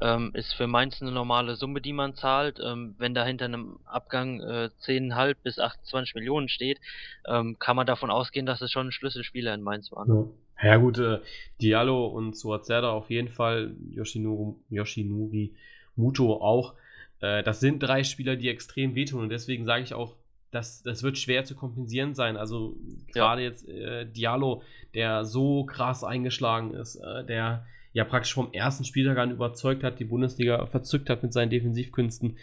ähm, 0.00 0.30
ist 0.34 0.54
für 0.54 0.66
Mainz 0.66 1.00
eine 1.00 1.12
normale 1.12 1.56
Summe, 1.56 1.80
die 1.80 1.92
man 1.92 2.14
zahlt. 2.14 2.60
Ähm, 2.62 2.94
wenn 2.98 3.14
da 3.14 3.24
hinter 3.24 3.46
einem 3.46 3.78
Abgang 3.84 4.40
äh, 4.40 4.70
10,5 4.82 5.36
bis 5.42 5.58
28 5.58 6.14
Millionen 6.14 6.48
steht, 6.48 6.78
ähm, 7.26 7.58
kann 7.58 7.76
man 7.76 7.86
davon 7.86 8.10
ausgehen, 8.10 8.46
dass 8.46 8.60
es 8.60 8.70
schon 8.70 8.92
Schlüsselspieler 8.92 9.54
in 9.54 9.62
Mainz 9.62 9.90
war. 9.92 10.06
Ne? 10.06 10.28
Ja. 10.62 10.68
ja 10.68 10.76
gut, 10.76 10.98
äh, 10.98 11.20
Diallo 11.60 12.06
und 12.06 12.36
Suazerda 12.36 12.90
auf 12.90 13.10
jeden 13.10 13.28
Fall, 13.28 13.74
Yoshinuru, 13.90 14.56
Yoshinuri 14.70 15.54
Muto 15.96 16.34
auch. 16.34 16.74
Äh, 17.20 17.42
das 17.42 17.60
sind 17.60 17.82
drei 17.82 18.04
Spieler, 18.04 18.36
die 18.36 18.48
extrem 18.48 18.94
wehtun 18.94 19.22
und 19.22 19.28
deswegen 19.28 19.64
sage 19.64 19.82
ich 19.82 19.94
auch, 19.94 20.16
das, 20.50 20.82
das 20.82 21.02
wird 21.02 21.18
schwer 21.18 21.44
zu 21.44 21.54
kompensieren 21.54 22.14
sein. 22.14 22.36
Also 22.36 22.76
gerade 23.12 23.42
ja. 23.42 23.48
jetzt 23.48 23.68
äh, 23.68 24.06
Diallo, 24.06 24.62
der 24.94 25.24
so 25.24 25.64
krass 25.64 26.04
eingeschlagen 26.04 26.74
ist, 26.74 26.96
äh, 26.96 27.24
der 27.24 27.66
ja 27.92 28.04
praktisch 28.04 28.34
vom 28.34 28.52
ersten 28.52 28.84
Spieltag 28.84 29.18
an 29.18 29.30
überzeugt 29.30 29.82
hat, 29.82 29.98
die 29.98 30.04
Bundesliga 30.04 30.66
verzückt 30.66 31.10
hat 31.10 31.22
mit 31.22 31.32
seinen 31.32 31.50
Defensivkünsten. 31.50 32.36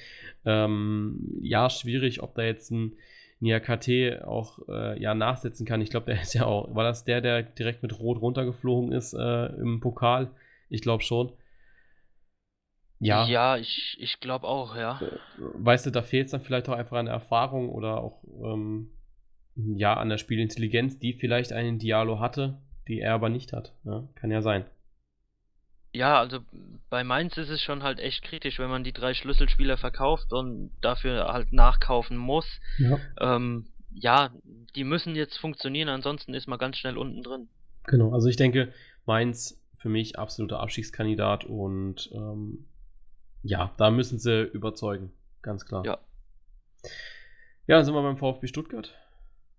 Ähm, 0.45 1.39
ja, 1.41 1.69
schwierig, 1.69 2.21
ob 2.21 2.35
da 2.35 2.43
jetzt 2.43 2.71
ein 2.71 2.93
Niakate 3.39 4.27
auch 4.27 4.59
äh, 4.67 4.99
ja 5.01 5.13
nachsetzen 5.13 5.65
kann. 5.65 5.81
Ich 5.81 5.89
glaube, 5.89 6.07
der 6.07 6.21
ist 6.21 6.33
ja 6.33 6.45
auch, 6.45 6.73
war 6.75 6.83
das 6.83 7.05
der, 7.05 7.21
der 7.21 7.43
direkt 7.43 7.83
mit 7.83 7.97
Rot 7.99 8.21
runtergeflogen 8.21 8.91
ist 8.91 9.13
äh, 9.13 9.45
im 9.57 9.79
Pokal? 9.79 10.31
Ich 10.69 10.81
glaube 10.81 11.03
schon. 11.03 11.31
Ja. 12.99 13.27
Ja, 13.27 13.57
ich, 13.57 13.95
ich 13.99 14.19
glaube 14.19 14.47
auch, 14.47 14.75
ja. 14.75 14.99
Äh, 15.01 15.17
weißt 15.37 15.85
du, 15.85 15.91
da 15.91 16.01
fehlt 16.01 16.25
es 16.25 16.31
dann 16.31 16.41
vielleicht 16.41 16.67
auch 16.67 16.73
einfach 16.73 16.97
an 16.97 17.05
der 17.05 17.13
Erfahrung 17.13 17.69
oder 17.69 18.01
auch 18.01 18.23
ähm, 18.43 18.89
ja 19.55 19.93
an 19.93 20.09
der 20.09 20.17
Spielintelligenz, 20.17 20.97
die 20.99 21.13
vielleicht 21.13 21.53
einen 21.53 21.79
Diallo 21.79 22.19
hatte, 22.19 22.59
die 22.87 22.99
er 22.99 23.13
aber 23.13 23.29
nicht 23.29 23.53
hat. 23.53 23.73
Ja, 23.83 24.07
kann 24.15 24.31
ja 24.31 24.41
sein. 24.41 24.65
Ja, 25.93 26.19
also 26.19 26.39
bei 26.89 27.03
Mainz 27.03 27.37
ist 27.37 27.49
es 27.49 27.61
schon 27.61 27.81
halt 27.81 27.99
echt 27.99 28.23
kritisch, 28.23 28.59
wenn 28.59 28.69
man 28.69 28.83
die 28.83 28.93
drei 28.93 29.13
Schlüsselspieler 29.13 29.77
verkauft 29.77 30.31
und 30.33 30.71
dafür 30.81 31.27
halt 31.31 31.53
nachkaufen 31.53 32.17
muss. 32.17 32.45
Ja. 32.77 32.99
Ähm, 33.19 33.67
ja, 33.91 34.31
die 34.75 34.83
müssen 34.83 35.15
jetzt 35.15 35.37
funktionieren, 35.37 35.89
ansonsten 35.89 36.33
ist 36.33 36.47
man 36.47 36.59
ganz 36.59 36.77
schnell 36.77 36.97
unten 36.97 37.23
drin. 37.23 37.47
Genau, 37.85 38.13
also 38.13 38.27
ich 38.27 38.35
denke, 38.35 38.71
Mainz 39.05 39.63
für 39.75 39.89
mich 39.89 40.19
absoluter 40.19 40.59
Abstiegskandidat 40.59 41.45
und 41.45 42.09
ähm, 42.13 42.65
ja, 43.47 43.73
da 43.77 43.91
müssen 43.91 44.19
sie 44.19 44.43
überzeugen, 44.43 45.11
ganz 45.41 45.65
klar. 45.65 45.85
Ja. 45.85 45.99
Ja, 47.65 47.83
sind 47.83 47.93
wir 47.93 48.01
beim 48.01 48.17
VfB 48.17 48.47
Stuttgart. 48.47 48.93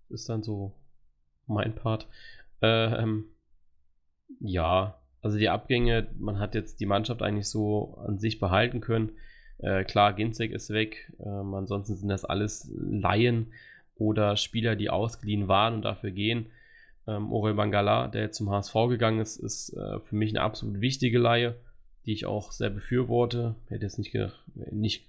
Ist 0.09 0.29
dann 0.29 0.43
so 0.43 0.75
mein 1.47 1.75
Part. 1.75 2.07
Ähm, 2.63 3.27
ja, 4.41 5.01
also 5.23 5.39
die 5.39 5.49
Abgänge, 5.49 6.09
man 6.19 6.39
hat 6.39 6.55
jetzt 6.55 6.81
die 6.81 6.87
Mannschaft 6.87 7.23
eigentlich 7.23 7.49
so 7.49 7.99
an 8.07 8.19
sich 8.19 8.39
behalten 8.39 8.81
können. 8.81 9.13
Äh, 9.59 9.85
klar, 9.85 10.13
Ginzek 10.13 10.53
ist 10.53 10.71
weg. 10.71 11.13
Ähm, 11.21 11.55
ansonsten 11.55 11.97
sind 11.97 12.09
das 12.09 12.25
alles 12.25 12.71
Laien 12.75 13.53
oder 13.97 14.37
Spieler, 14.37 14.77
die 14.77 14.91
ausgeliehen 14.91 15.49
waren 15.49 15.75
und 15.75 15.83
dafür 15.83 16.11
gehen. 16.11 16.51
Ähm, 17.07 17.33
Orel 17.33 17.55
Mangala, 17.55 18.09
der 18.09 18.23
jetzt 18.23 18.37
zum 18.37 18.51
HSV 18.51 18.75
gegangen 18.89 19.21
ist, 19.21 19.39
ist 19.39 19.71
äh, 19.71 20.01
für 20.01 20.15
mich 20.15 20.31
eine 20.31 20.43
absolut 20.43 20.81
wichtige 20.81 21.19
Laie 21.19 21.57
die 22.09 22.15
ich 22.15 22.25
auch 22.25 22.53
sehr 22.53 22.71
befürworte. 22.71 23.55
Hätte 23.69 23.85
jetzt 23.85 23.99
nicht 23.99 24.13
gedacht, 24.13 24.43
nicht, 24.55 25.07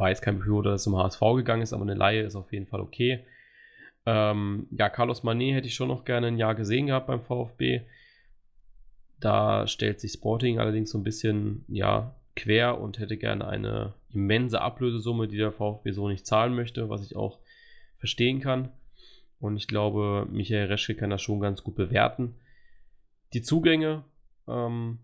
jetzt 0.00 0.20
kein 0.20 0.38
Befürworter, 0.38 0.70
dass 0.70 0.80
es 0.80 0.84
zum 0.84 0.96
HSV 0.96 1.20
gegangen 1.36 1.62
ist, 1.62 1.72
aber 1.72 1.82
eine 1.82 1.94
Laie 1.94 2.22
ist 2.22 2.34
auf 2.34 2.52
jeden 2.52 2.66
Fall 2.66 2.80
okay. 2.80 3.24
Ähm, 4.04 4.66
ja, 4.72 4.88
Carlos 4.88 5.22
Manet 5.22 5.54
hätte 5.54 5.68
ich 5.68 5.76
schon 5.76 5.86
noch 5.86 6.04
gerne 6.04 6.26
ein 6.26 6.36
Jahr 6.36 6.56
gesehen 6.56 6.88
gehabt 6.88 7.06
beim 7.06 7.22
VfB. 7.22 7.82
Da 9.20 9.68
stellt 9.68 10.00
sich 10.00 10.10
Sporting 10.10 10.58
allerdings 10.58 10.90
so 10.90 10.98
ein 10.98 11.04
bisschen, 11.04 11.64
ja, 11.68 12.16
quer 12.34 12.80
und 12.80 12.98
hätte 12.98 13.16
gerne 13.16 13.46
eine 13.46 13.94
immense 14.12 14.60
Ablösesumme, 14.60 15.28
die 15.28 15.36
der 15.36 15.52
VfB 15.52 15.92
so 15.92 16.08
nicht 16.08 16.26
zahlen 16.26 16.52
möchte, 16.52 16.88
was 16.88 17.06
ich 17.06 17.14
auch 17.14 17.38
verstehen 17.98 18.40
kann. 18.40 18.70
Und 19.38 19.56
ich 19.56 19.68
glaube, 19.68 20.26
Michael 20.32 20.66
Reschke 20.66 20.96
kann 20.96 21.10
das 21.10 21.22
schon 21.22 21.38
ganz 21.38 21.62
gut 21.62 21.76
bewerten. 21.76 22.34
Die 23.34 23.42
Zugänge, 23.42 24.02
ähm, 24.48 24.98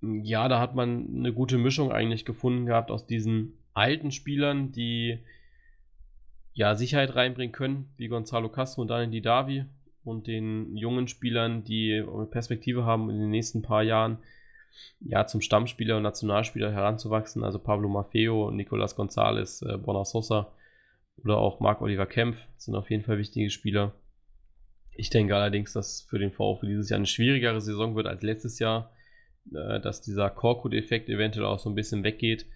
ja, 0.00 0.48
da 0.48 0.60
hat 0.60 0.74
man 0.74 1.08
eine 1.16 1.32
gute 1.32 1.58
Mischung 1.58 1.92
eigentlich 1.92 2.24
gefunden 2.24 2.66
gehabt 2.66 2.90
aus 2.90 3.06
diesen 3.06 3.58
alten 3.74 4.10
Spielern, 4.10 4.72
die 4.72 5.18
ja 6.52 6.74
Sicherheit 6.74 7.14
reinbringen 7.14 7.52
können, 7.52 7.92
wie 7.96 8.08
Gonzalo 8.08 8.48
Castro 8.48 8.82
und 8.82 8.88
Daniel 8.88 9.10
Didavi 9.10 9.64
und 10.04 10.26
den 10.26 10.76
jungen 10.76 11.08
Spielern, 11.08 11.64
die 11.64 12.02
Perspektive 12.30 12.84
haben 12.84 13.10
in 13.10 13.18
den 13.18 13.30
nächsten 13.30 13.62
paar 13.62 13.82
Jahren 13.82 14.18
ja 15.00 15.26
zum 15.26 15.40
Stammspieler 15.40 15.96
und 15.96 16.02
Nationalspieler 16.02 16.72
heranzuwachsen, 16.72 17.44
also 17.44 17.58
Pablo 17.58 17.88
Maffeo, 17.88 18.50
Nicolas 18.50 18.96
González, 18.96 19.64
äh, 19.66 19.76
Borna 19.78 20.04
Sosa 20.04 20.52
oder 21.24 21.38
auch 21.38 21.60
Marc-Oliver 21.60 22.06
Kempf 22.06 22.38
sind 22.56 22.74
auf 22.74 22.90
jeden 22.90 23.04
Fall 23.04 23.18
wichtige 23.18 23.50
Spieler. 23.50 23.94
Ich 24.94 25.10
denke 25.10 25.34
allerdings, 25.36 25.72
dass 25.72 26.02
für 26.02 26.18
den 26.18 26.32
VfB 26.32 26.66
dieses 26.66 26.90
Jahr 26.90 26.98
eine 26.98 27.06
schwierigere 27.06 27.60
Saison 27.60 27.94
wird 27.94 28.06
als 28.06 28.22
letztes 28.22 28.58
Jahr 28.58 28.92
äh, 29.54 29.80
dass 29.80 30.00
dieser 30.00 30.30
Korkut-Effekt 30.30 31.08
eventuell 31.08 31.46
auch 31.46 31.58
so 31.58 31.68
ein 31.68 31.74
bisschen 31.74 32.04
weggeht 32.04 32.46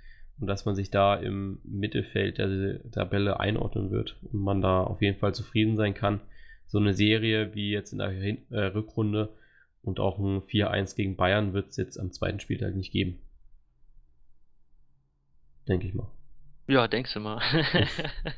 und 0.41 0.47
dass 0.47 0.65
man 0.65 0.75
sich 0.75 0.91
da 0.91 1.15
im 1.15 1.61
Mittelfeld 1.65 2.39
der 2.39 2.91
Tabelle 2.91 3.41
einordnen 3.41 3.91
wird 3.91 4.17
und 4.23 4.41
man 4.41 4.61
da 4.61 4.83
auf 4.83 5.03
jeden 5.03 5.19
Fall 5.19 5.35
zufrieden 5.35 5.77
sein 5.77 5.95
kann. 5.95 6.21
So 6.67 6.79
eine 6.79 6.95
Serie 6.95 7.55
wie 7.55 7.71
jetzt 7.71 7.93
in 7.93 7.99
der 7.99 8.11
Hin 8.11 8.39
äh, 8.51 8.61
Rückrunde 8.61 9.35
und 9.83 10.01
auch 10.01 10.19
ein 10.19 10.43
4-1 10.43 10.97
gegen 10.97 11.17
Bayern 11.17 11.53
wird 11.53 11.69
es 11.69 11.77
jetzt 11.77 11.99
am 11.99 12.13
zweiten 12.13 12.41
Spieltag 12.41 12.75
nicht 12.75 12.93
geben. 12.93 13.19
Denke 15.69 15.87
ich 15.87 15.95
mal. 15.95 16.11
Ja, 16.69 16.89
denkst 16.89 17.13
du 17.13 17.21
mal. 17.21 17.41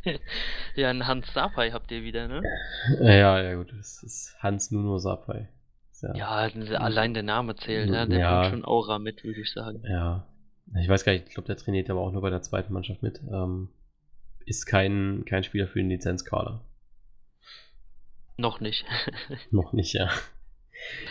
ja, 0.75 0.91
einen 0.91 1.07
Hans 1.07 1.33
Sapai 1.33 1.71
habt 1.73 1.91
ihr 1.93 2.03
wieder, 2.03 2.27
ne? 2.27 2.43
Ja, 3.01 3.41
ja, 3.41 3.55
gut. 3.55 3.73
Das 3.79 4.03
ist 4.03 4.35
Hans 4.41 4.71
Nuno 4.71 4.99
Sapai. 4.99 5.49
Ja, 6.03 6.15
ja 6.15 6.79
allein 6.79 7.15
der 7.15 7.23
Name 7.23 7.57
zählt, 7.57 7.91
ja, 7.91 8.07
der 8.07 8.19
ja. 8.19 8.41
bringt 8.41 8.53
schon 8.53 8.65
Aura 8.65 8.99
mit, 8.99 9.25
würde 9.25 9.41
ich 9.41 9.53
sagen. 9.53 9.83
Ja. 9.89 10.27
Ich 10.81 10.89
weiß 10.89 11.05
gar 11.05 11.13
nicht, 11.13 11.29
ich 11.29 11.35
glaube, 11.35 11.47
der 11.47 11.57
trainiert 11.57 11.91
aber 11.91 12.01
auch 12.01 12.11
nur 12.11 12.23
bei 12.23 12.31
der 12.31 12.43
zweiten 12.43 12.73
Mannschaft 12.73 13.03
mit. 13.03 13.21
Ähm, 13.31 13.69
ist 14.47 14.67
kein, 14.67 15.25
kein 15.25 15.45
Spieler 15.45 15.67
für 15.67 15.79
den 15.79 15.91
Lizenzkader. 15.91 16.61
Noch 18.37 18.61
nicht. 18.61 18.85
Noch 19.51 19.73
nicht, 19.73 19.93
ja. 19.95 20.11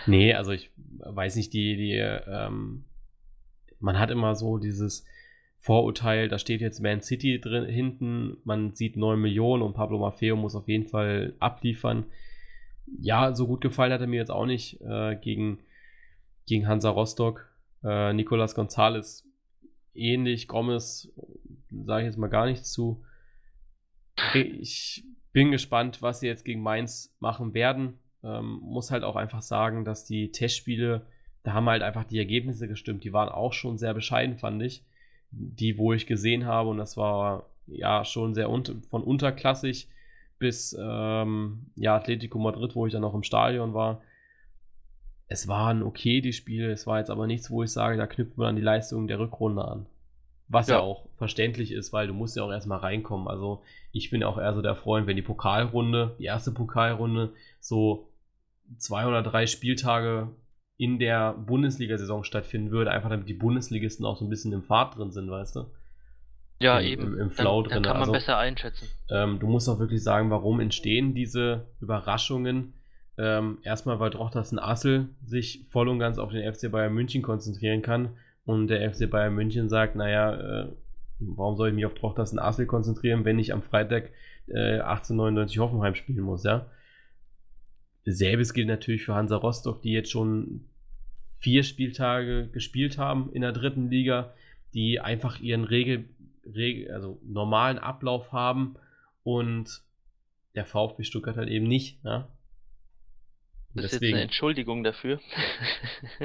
Nee, 0.05 0.33
also 0.33 0.51
ich 0.51 0.71
weiß 0.99 1.35
nicht, 1.35 1.53
die, 1.53 1.75
die, 1.77 1.93
ähm, 1.93 2.85
man 3.79 3.97
hat 3.97 4.11
immer 4.11 4.35
so 4.35 4.57
dieses 4.57 5.05
Vorurteil, 5.57 6.27
da 6.27 6.37
steht 6.37 6.61
jetzt 6.61 6.81
Man 6.81 7.01
City 7.01 7.39
drin 7.39 7.65
hinten, 7.65 8.37
man 8.43 8.73
sieht 8.73 8.97
9 8.97 9.19
Millionen 9.19 9.63
und 9.63 9.73
Pablo 9.73 9.97
Maffeo 9.97 10.35
muss 10.35 10.55
auf 10.55 10.67
jeden 10.67 10.89
Fall 10.89 11.35
abliefern 11.39 12.05
ja, 12.85 13.33
so 13.33 13.47
gut 13.47 13.61
gefallen 13.61 13.93
hat 13.93 14.01
er 14.01 14.07
mir 14.07 14.19
jetzt 14.19 14.31
auch 14.31 14.45
nicht 14.45 14.81
äh, 14.81 15.15
gegen, 15.15 15.59
gegen 16.45 16.67
Hansa 16.67 16.89
Rostock. 16.89 17.49
Äh, 17.83 18.13
Nicolas 18.13 18.55
Gonzalez 18.55 19.25
ähnlich, 19.93 20.47
Gomez 20.47 21.11
sage 21.85 22.03
ich 22.03 22.07
jetzt 22.07 22.17
mal 22.17 22.27
gar 22.27 22.45
nichts 22.45 22.71
zu. 22.71 23.03
Ich 24.33 25.03
bin 25.31 25.51
gespannt, 25.51 26.01
was 26.01 26.19
sie 26.19 26.27
jetzt 26.27 26.45
gegen 26.45 26.61
Mainz 26.61 27.15
machen 27.19 27.53
werden. 27.53 27.99
Ähm, 28.23 28.59
muss 28.61 28.91
halt 28.91 29.03
auch 29.03 29.15
einfach 29.15 29.41
sagen, 29.41 29.85
dass 29.85 30.05
die 30.05 30.31
Testspiele, 30.31 31.05
da 31.43 31.53
haben 31.53 31.67
halt 31.67 31.81
einfach 31.81 32.05
die 32.05 32.19
Ergebnisse 32.19 32.67
gestimmt. 32.67 33.03
Die 33.03 33.13
waren 33.13 33.29
auch 33.29 33.53
schon 33.53 33.77
sehr 33.77 33.93
bescheiden, 33.93 34.37
fand 34.37 34.61
ich. 34.61 34.85
Die, 35.31 35.77
wo 35.77 35.93
ich 35.93 36.05
gesehen 36.05 36.45
habe, 36.45 36.69
und 36.69 36.77
das 36.77 36.95
war 36.95 37.49
ja 37.65 38.05
schon 38.05 38.35
sehr 38.35 38.49
un 38.49 38.83
von 38.89 39.03
unterklassig 39.03 39.89
bis 40.43 40.77
ähm, 40.77 41.67
ja, 41.77 41.95
Atletico 41.95 42.37
Madrid, 42.37 42.75
wo 42.75 42.85
ich 42.85 42.91
dann 42.91 43.01
noch 43.01 43.15
im 43.15 43.23
Stadion 43.23 43.73
war. 43.73 44.01
Es 45.27 45.47
waren 45.47 45.83
okay, 45.83 46.19
die 46.19 46.33
Spiele. 46.33 46.69
Es 46.69 46.85
war 46.85 46.99
jetzt 46.99 47.09
aber 47.09 47.27
nichts, 47.27 47.49
wo 47.49 47.63
ich 47.63 47.71
sage, 47.71 47.95
da 47.95 48.07
knüpft 48.07 48.37
man 48.37 48.49
an 48.49 48.55
die 48.57 48.61
Leistung 48.61 49.07
der 49.07 49.19
Rückrunde 49.19 49.63
an. 49.63 49.85
Was 50.49 50.67
ja. 50.67 50.75
ja. 50.75 50.81
auch 50.81 51.07
verständlich 51.15 51.71
ist, 51.71 51.93
weil 51.93 52.07
du 52.07 52.13
musst 52.13 52.35
ja 52.35 52.43
auch 52.43 52.51
erstmal 52.51 52.79
reinkommen. 52.79 53.29
Also 53.29 53.61
ich 53.93 54.09
bin 54.09 54.21
auch 54.21 54.37
eher 54.37 54.53
so 54.53 54.61
der 54.61 54.75
Freund, 54.75 55.07
wenn 55.07 55.15
die 55.15 55.21
Pokalrunde, 55.21 56.17
die 56.19 56.25
erste 56.25 56.51
Pokalrunde, 56.51 57.31
so 57.61 58.09
zwei 58.77 59.07
oder 59.07 59.23
drei 59.23 59.47
Spieltage 59.47 60.27
in 60.75 60.99
der 60.99 61.35
Bundesliga-Saison 61.35 62.25
stattfinden 62.25 62.71
würde, 62.71 62.91
einfach 62.91 63.09
damit 63.09 63.29
die 63.29 63.33
Bundesligisten 63.33 64.05
auch 64.05 64.17
so 64.17 64.25
ein 64.25 64.29
bisschen 64.29 64.51
im 64.51 64.63
Fahrt 64.63 64.97
drin 64.97 65.11
sind, 65.11 65.31
weißt 65.31 65.55
du? 65.55 65.67
Ja, 66.59 66.79
Im, 66.79 66.85
eben. 66.85 67.19
Im, 67.19 67.31
Flow 67.31 67.61
dann, 67.61 67.71
drin. 67.71 67.83
Dann 67.83 67.83
kann 67.83 67.93
man 67.93 68.01
also, 68.01 68.11
besser 68.13 68.37
einschätzen. 68.37 68.87
ähm, 69.09 69.39
du 69.39 69.47
musst 69.47 69.67
auch 69.67 69.79
wirklich 69.79 70.03
sagen, 70.03 70.29
warum 70.29 70.59
entstehen 70.59 71.13
diese 71.13 71.67
Überraschungen. 71.81 72.73
Ähm, 73.17 73.59
erstmal, 73.63 73.99
weil 73.99 74.09
Drochtersen 74.09 74.57
Assel 74.57 75.09
sich 75.23 75.65
voll 75.69 75.87
und 75.87 75.99
ganz 75.99 76.17
auf 76.17 76.31
den 76.31 76.51
FC 76.51 76.71
Bayern 76.71 76.93
München 76.93 77.21
konzentrieren 77.21 77.83
kann 77.83 78.09
und 78.45 78.67
der 78.67 78.91
FC 78.91 79.09
Bayern 79.09 79.35
München 79.35 79.69
sagt, 79.69 79.95
naja, 79.95 80.63
äh, 80.63 80.67
warum 81.19 81.55
soll 81.55 81.69
ich 81.69 81.75
mich 81.75 81.85
auf 81.85 81.93
Drochtersen 81.93 82.39
Assel 82.39 82.65
konzentrieren, 82.65 83.23
wenn 83.23 83.37
ich 83.37 83.53
am 83.53 83.61
Freitag 83.61 84.09
äh, 84.47 84.79
1899 84.79 85.59
Hoffenheim 85.59 85.95
spielen 85.95 86.21
muss, 86.21 86.43
ja? 86.43 86.65
Selbes 88.05 88.53
gilt 88.53 88.67
natürlich 88.67 89.05
für 89.05 89.15
Hansa 89.15 89.37
Rostock, 89.37 89.81
die 89.81 89.93
jetzt 89.93 90.11
schon 90.11 90.65
vier 91.39 91.63
Spieltage 91.63 92.49
gespielt 92.51 92.97
haben 92.97 93.29
in 93.31 93.41
der 93.41 93.53
dritten 93.53 93.89
Liga, 93.89 94.33
die 94.73 94.99
einfach 94.99 95.39
ihren 95.39 95.63
Regel 95.63 96.05
also 96.91 97.19
normalen 97.23 97.77
Ablauf 97.77 98.31
haben 98.31 98.75
und 99.23 99.81
der 100.55 100.65
VfB 100.65 101.03
Stuttgart 101.03 101.37
halt 101.37 101.49
eben 101.49 101.67
nicht. 101.67 101.99
Ja? 102.03 102.27
Das 103.73 103.85
ist 103.85 104.01
jetzt 104.01 104.13
eine 104.13 104.21
Entschuldigung 104.21 104.83
dafür. 104.83 105.19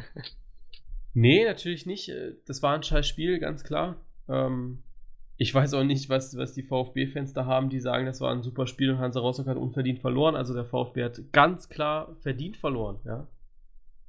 nee, 1.14 1.44
natürlich 1.44 1.86
nicht. 1.86 2.12
Das 2.46 2.62
war 2.62 2.74
ein 2.74 2.82
scheiß 2.82 3.06
Spiel, 3.06 3.38
ganz 3.38 3.64
klar. 3.64 3.96
Ähm, 4.28 4.82
ich 5.36 5.54
weiß 5.54 5.74
auch 5.74 5.84
nicht, 5.84 6.08
was, 6.08 6.36
was 6.36 6.52
die 6.52 6.62
VfB-Fans 6.62 7.32
da 7.32 7.46
haben, 7.46 7.70
die 7.70 7.80
sagen, 7.80 8.06
das 8.06 8.20
war 8.20 8.32
ein 8.32 8.42
super 8.42 8.66
Spiel 8.66 8.90
und 8.90 8.98
Hansa 8.98 9.20
Rostock 9.20 9.46
hat 9.46 9.56
unverdient 9.56 10.00
verloren. 10.00 10.34
Also 10.34 10.52
der 10.52 10.64
VfB 10.64 11.04
hat 11.04 11.20
ganz 11.32 11.68
klar 11.68 12.16
verdient 12.20 12.56
verloren, 12.56 12.98
ja. 13.04 13.26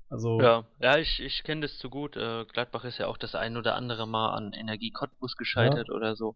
Also. 0.10 0.42
Ja, 0.42 0.66
ja, 0.80 0.98
ich, 0.98 1.22
ich 1.22 1.44
kenne 1.44 1.62
das 1.62 1.78
zu 1.78 1.90
gut. 1.90 2.18
Äh, 2.18 2.46
Gladbach 2.46 2.84
ist 2.84 2.98
ja 2.98 3.08
auch 3.08 3.18
das 3.18 3.36
ein 3.36 3.58
oder 3.58 3.76
andere 3.76 4.08
Mal 4.08 4.34
an 4.36 4.54
Energie 4.54 4.92
Cottbus 4.92 5.38
gescheitert 5.38 5.90
ja. 5.90 5.94
oder 5.94 6.16
so. 6.16 6.36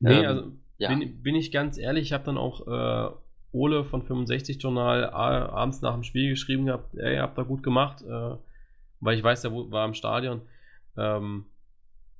Nee, 0.00 0.20
ähm, 0.20 0.26
also 0.26 0.52
ja. 0.76 0.88
bin, 0.90 1.22
bin 1.22 1.34
ich 1.34 1.50
ganz 1.50 1.78
ehrlich, 1.78 2.04
ich 2.04 2.12
habe 2.12 2.24
dann 2.24 2.36
auch 2.36 2.66
äh, 2.66 3.14
Ole 3.52 3.84
von 3.84 4.02
65 4.02 4.62
Journal 4.62 5.08
abends 5.08 5.80
nach 5.80 5.94
dem 5.94 6.04
Spiel 6.04 6.28
geschrieben 6.28 6.66
gehabt, 6.66 6.94
ey, 6.96 7.14
ihr 7.14 7.22
habt 7.22 7.38
da 7.38 7.42
gut 7.42 7.62
gemacht, 7.62 8.02
äh, 8.02 8.36
weil 9.00 9.16
ich 9.16 9.24
weiß, 9.24 9.42
der 9.42 9.52
war 9.52 9.86
im 9.86 9.94
Stadion. 9.94 10.42
Ähm, 10.96 11.46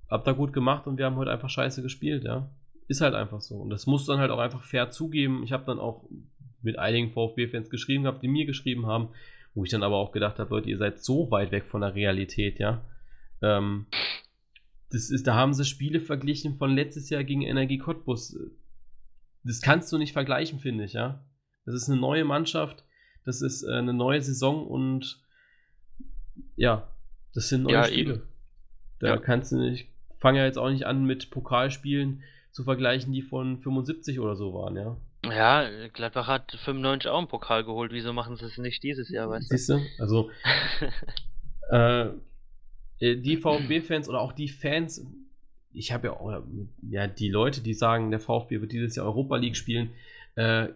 habt 0.09 0.27
da 0.27 0.33
gut 0.33 0.53
gemacht 0.53 0.87
und 0.87 0.97
wir 0.97 1.05
haben 1.05 1.17
heute 1.17 1.31
einfach 1.31 1.51
scheiße 1.51 1.83
gespielt, 1.83 2.25
ja. 2.25 2.49
Ist 2.87 3.03
halt 3.03 3.15
einfach 3.15 3.43
so. 3.43 3.57
Und 3.57 3.69
das 3.69 3.87
muss 3.87 4.07
dann 4.07 4.19
halt 4.19 4.31
auch 4.31 4.39
einfach 4.39 4.63
fair 4.63 4.91
zugeben. 4.91 5.43
Ich 5.45 5.53
habe 5.53 5.67
dann 5.67 5.79
auch 5.79 6.05
mit 6.63 6.79
einigen 6.79 7.13
VfB-Fans 7.13 7.69
geschrieben 7.69 8.05
gehabt, 8.05 8.23
die 8.23 8.29
mir 8.29 8.47
geschrieben 8.47 8.87
haben, 8.87 9.11
wo 9.59 9.65
ich 9.65 9.71
dann 9.71 9.83
aber 9.83 9.97
auch 9.97 10.13
gedacht 10.13 10.39
habe, 10.39 10.51
Leute, 10.51 10.71
ihr 10.71 10.79
seid 10.79 11.03
so 11.03 11.33
weit 11.33 11.51
weg 11.51 11.65
von 11.67 11.81
der 11.81 11.97
Realität, 11.97 12.61
ja. 12.61 12.85
Ähm, 13.43 13.87
das 14.89 15.11
ist, 15.11 15.27
da 15.27 15.35
haben 15.35 15.53
sie 15.53 15.65
Spiele 15.65 16.01
verglichen 16.01 16.59
von 16.59 16.77
letztes 16.77 17.11
Jahr 17.11 17.25
gegen 17.25 17.43
Energie 17.43 17.79
Cottbus. 17.79 18.39
Das 19.43 19.61
kannst 19.61 19.93
du 19.93 19.99
nicht 19.99 20.13
vergleichen, 20.13 20.61
finde 20.61 20.85
ich, 20.85 20.93
ja. 20.93 21.27
Das 21.65 21.75
ist 21.75 21.91
eine 21.91 22.01
neue 22.01 22.25
Mannschaft, 22.25 22.85
das 23.25 23.43
ist 23.43 23.65
äh, 23.65 23.73
eine 23.73 23.93
neue 23.93 24.23
Saison 24.23 24.65
und 24.65 25.21
ja, 26.55 26.89
das 27.35 27.49
sind 27.49 27.65
neue 27.65 27.73
ja, 27.73 27.85
Spiele. 27.85 28.15
Eben. 28.15 28.23
Da 29.01 29.09
ja. 29.09 29.17
kannst 29.17 29.51
du 29.51 29.57
nicht, 29.57 29.89
fang 30.19 30.37
ja 30.37 30.45
jetzt 30.45 30.59
auch 30.59 30.71
nicht 30.71 30.87
an 30.87 31.05
mit 31.05 31.31
Pokalspielen 31.31 32.23
zu 32.53 32.63
vergleichen, 32.63 33.13
die 33.13 33.23
von 33.23 33.59
75 33.59 34.21
oder 34.21 34.37
so 34.37 34.55
waren, 34.55 34.77
ja. 34.77 34.97
Ja, 35.25 35.69
Gladbach 35.89 36.27
hat 36.27 36.53
95 36.65 37.11
auch 37.11 37.19
einen 37.19 37.29
Pokal 37.29 37.65
geholt. 37.65 37.93
Wieso 37.93 38.13
machen 38.13 38.37
sie 38.37 38.47
es 38.47 38.59
nicht 38.59 38.83
dieses 38.83 39.11
Jahr, 39.11 39.29
weißt 39.29 39.51
du? 39.51 39.57
Siehst 39.57 39.69
du? 39.71 39.81
Also, 39.99 40.31
äh, 41.71 42.11
die 43.01 43.37
VfB-Fans 43.37 44.09
oder 44.09 44.21
auch 44.21 44.33
die 44.33 44.49
Fans, 44.49 45.05
ich 45.73 45.93
habe 45.93 46.09
ja 46.09 46.13
auch, 46.15 46.43
ja, 46.89 47.07
die 47.07 47.29
Leute, 47.29 47.61
die 47.61 47.75
sagen, 47.75 48.11
der 48.11 48.21
VfB 48.21 48.61
wird 48.61 48.73
dieses 48.73 48.97
Jahr 48.97 49.07
Europa 49.07 49.37
League 49.37 49.57
spielen, 49.57 49.91
äh, 50.37 50.69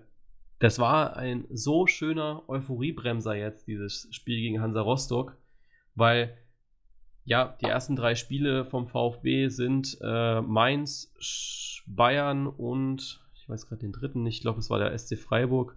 das 0.59 0.79
war 0.79 1.17
ein 1.17 1.45
so 1.51 1.87
schöner 1.89 2.43
Euphoriebremser 2.49 3.35
jetzt, 3.35 3.67
dieses 3.67 4.07
Spiel 4.13 4.41
gegen 4.41 4.61
Hansa 4.61 4.81
Rostock, 4.81 5.37
weil 5.95 6.37
ja, 7.25 7.57
die 7.61 7.67
ersten 7.67 7.97
drei 7.97 8.15
Spiele 8.15 8.65
vom 8.65 8.87
VfB 8.87 9.49
sind 9.49 9.99
äh, 10.03 10.41
Mainz, 10.41 11.13
Bayern 11.87 12.47
und 12.47 13.22
weiß 13.53 13.69
gerade 13.69 13.81
den 13.81 13.93
dritten 13.93 14.23
nicht, 14.23 14.37
ich 14.37 14.43
glaube, 14.43 14.59
es 14.59 14.71
war 14.71 14.79
der 14.79 14.97
SC 14.97 15.17
Freiburg, 15.17 15.77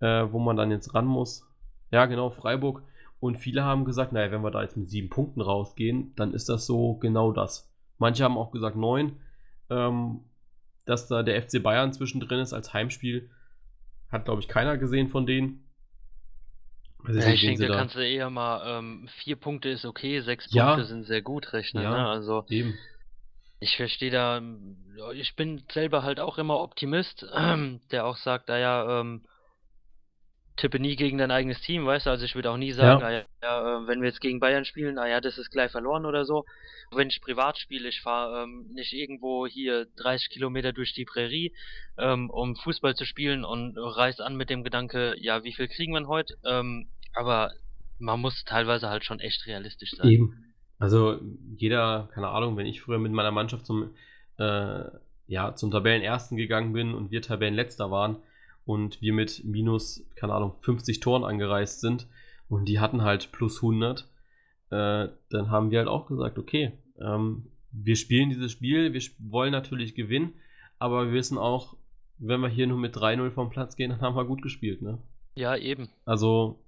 äh, 0.00 0.26
wo 0.30 0.38
man 0.38 0.56
dann 0.56 0.70
jetzt 0.70 0.94
ran 0.94 1.06
muss. 1.06 1.48
Ja, 1.90 2.06
genau, 2.06 2.30
Freiburg. 2.30 2.82
Und 3.20 3.36
viele 3.36 3.64
haben 3.64 3.84
gesagt, 3.84 4.12
naja, 4.12 4.32
wenn 4.32 4.42
wir 4.42 4.50
da 4.50 4.62
jetzt 4.62 4.76
mit 4.76 4.90
sieben 4.90 5.08
Punkten 5.08 5.40
rausgehen, 5.40 6.12
dann 6.16 6.34
ist 6.34 6.48
das 6.48 6.66
so 6.66 6.94
genau 6.94 7.32
das. 7.32 7.72
Manche 7.98 8.24
haben 8.24 8.36
auch 8.36 8.50
gesagt 8.50 8.76
neun. 8.76 9.20
Ähm, 9.70 10.20
dass 10.84 11.06
da 11.06 11.22
der 11.22 11.40
FC 11.40 11.62
Bayern 11.62 11.92
zwischendrin 11.92 12.40
ist 12.40 12.52
als 12.52 12.72
Heimspiel, 12.72 13.30
hat, 14.10 14.24
glaube 14.24 14.40
ich, 14.40 14.48
keiner 14.48 14.76
gesehen 14.76 15.08
von 15.08 15.26
denen. 15.26 15.64
Also 17.04 17.20
ja, 17.20 17.28
ich 17.28 17.40
denke, 17.40 17.66
da 17.66 17.76
kannst 17.76 17.96
du 17.96 18.06
eher 18.06 18.30
mal 18.30 18.78
ähm, 18.78 19.08
vier 19.18 19.36
Punkte 19.36 19.68
ist 19.68 19.84
okay, 19.84 20.20
sechs 20.20 20.52
ja. 20.52 20.68
Punkte 20.74 20.84
sind 20.86 21.04
sehr 21.04 21.22
gut 21.22 21.52
rechnen. 21.52 21.82
Ja, 21.82 21.90
ne? 21.90 22.06
Also 22.06 22.44
eben. 22.48 22.74
Ich 23.62 23.76
verstehe 23.76 24.10
da, 24.10 24.42
ich 25.14 25.36
bin 25.36 25.62
selber 25.70 26.02
halt 26.02 26.18
auch 26.18 26.36
immer 26.36 26.58
Optimist, 26.58 27.22
der 27.92 28.04
auch 28.04 28.16
sagt, 28.16 28.48
naja, 28.48 29.00
ähm, 29.00 29.22
tippe 30.56 30.80
nie 30.80 30.96
gegen 30.96 31.18
dein 31.18 31.30
eigenes 31.30 31.60
Team, 31.60 31.86
weißt 31.86 32.06
du, 32.06 32.10
also 32.10 32.24
ich 32.24 32.34
würde 32.34 32.50
auch 32.50 32.56
nie 32.56 32.72
sagen, 32.72 33.00
ja. 33.00 33.24
ja, 33.40 33.86
wenn 33.86 34.00
wir 34.00 34.08
jetzt 34.08 34.20
gegen 34.20 34.40
Bayern 34.40 34.64
spielen, 34.64 34.96
naja, 34.96 35.20
das 35.20 35.38
ist 35.38 35.52
gleich 35.52 35.70
verloren 35.70 36.06
oder 36.06 36.24
so. 36.24 36.44
Wenn 36.90 37.08
ich 37.08 37.20
privat 37.20 37.56
spiele, 37.56 37.88
ich 37.88 38.00
fahre 38.00 38.42
ähm, 38.42 38.66
nicht 38.72 38.92
irgendwo 38.92 39.46
hier 39.46 39.86
30 39.96 40.30
Kilometer 40.30 40.72
durch 40.72 40.92
die 40.92 41.04
Prärie, 41.04 41.54
ähm, 41.98 42.30
um 42.30 42.56
Fußball 42.56 42.96
zu 42.96 43.04
spielen 43.04 43.44
und 43.44 43.78
reiß 43.78 44.18
an 44.18 44.34
mit 44.34 44.50
dem 44.50 44.64
Gedanke, 44.64 45.14
ja, 45.18 45.44
wie 45.44 45.52
viel 45.52 45.68
kriegen 45.68 45.92
wir 45.92 46.08
heute? 46.08 46.36
Ähm, 46.44 46.88
aber 47.14 47.52
man 48.00 48.18
muss 48.18 48.42
teilweise 48.44 48.88
halt 48.88 49.04
schon 49.04 49.20
echt 49.20 49.46
realistisch 49.46 49.92
sein. 49.92 50.10
Eben. 50.10 50.51
Also 50.82 51.20
jeder, 51.56 52.08
keine 52.12 52.30
Ahnung, 52.30 52.56
wenn 52.56 52.66
ich 52.66 52.80
früher 52.80 52.98
mit 52.98 53.12
meiner 53.12 53.30
Mannschaft 53.30 53.66
zum, 53.66 53.90
äh, 54.38 54.82
ja, 55.28 55.54
zum 55.54 55.70
Tabellenersten 55.70 56.36
gegangen 56.36 56.72
bin 56.72 56.92
und 56.92 57.12
wir 57.12 57.22
Tabellenletzter 57.22 57.92
waren 57.92 58.16
und 58.64 59.00
wir 59.00 59.12
mit 59.12 59.44
minus, 59.44 60.04
keine 60.16 60.34
Ahnung, 60.34 60.54
50 60.58 60.98
Toren 60.98 61.22
angereist 61.22 61.82
sind 61.82 62.08
und 62.48 62.64
die 62.64 62.80
hatten 62.80 63.02
halt 63.02 63.30
plus 63.30 63.62
100, 63.62 64.08
äh, 64.70 65.06
dann 65.30 65.50
haben 65.50 65.70
wir 65.70 65.78
halt 65.78 65.88
auch 65.88 66.08
gesagt, 66.08 66.36
okay, 66.36 66.72
ähm, 67.00 67.46
wir 67.70 67.94
spielen 67.94 68.30
dieses 68.30 68.50
Spiel, 68.50 68.92
wir 68.92 69.02
wollen 69.20 69.52
natürlich 69.52 69.94
gewinnen, 69.94 70.32
aber 70.80 71.06
wir 71.06 71.12
wissen 71.12 71.38
auch, 71.38 71.76
wenn 72.18 72.40
wir 72.40 72.48
hier 72.48 72.66
nur 72.66 72.78
mit 72.78 72.96
3-0 72.96 73.30
vom 73.30 73.50
Platz 73.50 73.76
gehen, 73.76 73.90
dann 73.90 74.00
haben 74.00 74.16
wir 74.16 74.24
gut 74.24 74.42
gespielt, 74.42 74.82
ne? 74.82 74.98
Ja, 75.36 75.56
eben. 75.56 75.90
Also 76.04 76.58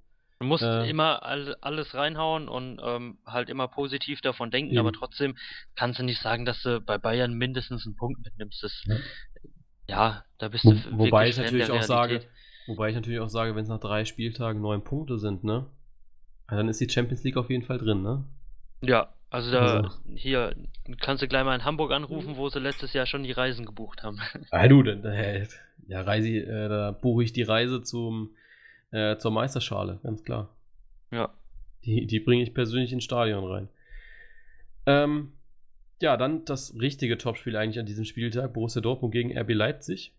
Du 0.44 0.48
musst 0.48 0.62
äh, 0.62 0.88
immer 0.88 1.22
all, 1.22 1.56
alles 1.62 1.94
reinhauen 1.94 2.48
und 2.48 2.78
ähm, 2.84 3.16
halt 3.24 3.48
immer 3.48 3.66
positiv 3.66 4.20
davon 4.20 4.50
denken, 4.50 4.72
eben. 4.72 4.78
aber 4.78 4.92
trotzdem 4.92 5.36
kannst 5.74 5.98
du 5.98 6.02
nicht 6.02 6.20
sagen, 6.20 6.44
dass 6.44 6.62
du 6.62 6.82
bei 6.82 6.98
Bayern 6.98 7.32
mindestens 7.32 7.86
einen 7.86 7.96
Punkt 7.96 8.22
mitnimmst. 8.22 8.62
Das, 8.62 8.84
ja. 8.86 8.96
ja 9.88 10.24
da 10.36 10.48
bist 10.48 10.64
du 10.64 10.76
Wo, 10.90 11.06
Wobei 11.06 11.30
ich 11.30 11.38
natürlich 11.38 11.70
auch 11.70 11.82
sage, 11.82 12.20
wobei 12.66 12.90
ich 12.90 12.94
natürlich 12.94 13.20
auch 13.20 13.30
sage, 13.30 13.56
wenn 13.56 13.62
es 13.62 13.70
nach 13.70 13.80
drei 13.80 14.04
Spieltagen 14.04 14.60
neun 14.60 14.84
Punkte 14.84 15.18
sind, 15.18 15.44
ne? 15.44 15.66
Dann 16.48 16.68
ist 16.68 16.78
die 16.78 16.90
Champions 16.90 17.24
League 17.24 17.38
auf 17.38 17.48
jeden 17.48 17.64
Fall 17.64 17.78
drin, 17.78 18.02
ne? 18.02 18.24
Ja, 18.82 19.14
also 19.30 19.50
da 19.50 19.80
also. 19.80 19.90
hier 20.14 20.54
kannst 21.00 21.22
du 21.22 21.28
gleich 21.28 21.44
mal 21.44 21.54
in 21.54 21.64
Hamburg 21.64 21.90
anrufen, 21.90 22.36
wo 22.36 22.50
sie 22.50 22.60
letztes 22.60 22.92
Jahr 22.92 23.06
schon 23.06 23.22
die 23.22 23.32
Reisen 23.32 23.64
gebucht 23.64 24.02
haben. 24.02 24.20
Ah 24.50 24.68
du, 24.68 24.82
äh, 24.82 25.46
ja, 25.88 26.02
Reise, 26.02 26.28
äh, 26.28 26.68
da 26.68 26.90
buche 26.90 27.24
ich 27.24 27.32
die 27.32 27.42
Reise 27.42 27.82
zum 27.82 28.34
äh, 28.94 29.18
zur 29.18 29.32
Meisterschale, 29.32 29.98
ganz 30.04 30.22
klar. 30.22 30.54
Ja. 31.10 31.34
Die, 31.84 32.06
die 32.06 32.20
bringe 32.20 32.44
ich 32.44 32.54
persönlich 32.54 32.92
ins 32.92 33.02
Stadion 33.02 33.44
rein. 33.44 33.68
Ähm, 34.86 35.32
ja, 36.00 36.16
dann 36.16 36.44
das 36.44 36.74
richtige 36.80 37.18
Topspiel 37.18 37.56
eigentlich 37.56 37.80
an 37.80 37.86
diesem 37.86 38.04
Spieltag: 38.04 38.52
Borussia 38.52 38.80
Dortmund 38.80 39.12
gegen 39.12 39.36
RB 39.36 39.50
Leipzig. 39.50 40.14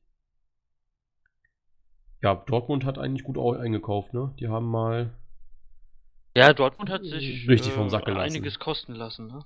Ja, 2.21 2.35
Dortmund 2.35 2.83
hat 2.83 2.97
eigentlich 2.97 3.23
gut 3.23 3.37
eingekauft, 3.37 4.13
ne? 4.13 4.33
Die 4.39 4.49
haben 4.49 4.69
mal. 4.69 5.13
Ja, 6.35 6.53
Dortmund 6.53 6.89
hat 6.89 7.05
sich 7.05 7.47
richtig 7.47 7.71
vom 7.71 7.89
Sack 7.89 8.05
gelassen. 8.05 8.35
einiges 8.35 8.59
kosten 8.59 8.93
lassen, 8.93 9.27
ne? 9.27 9.45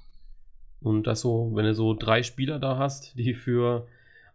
Und 0.82 1.06
das 1.06 1.22
so, 1.22 1.52
wenn 1.54 1.66
du 1.66 1.76
so 1.76 1.94
drei 1.94 2.24
Spieler 2.24 2.58
da 2.58 2.78
hast, 2.78 3.16
die 3.18 3.34
für 3.36 3.88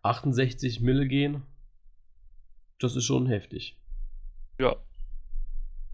68 0.03 0.81
Mille 0.83 1.09
gehen, 1.09 1.43
das 2.79 2.95
ist 2.95 3.05
schon 3.05 3.27
heftig. 3.27 3.77
Ja. 4.59 4.77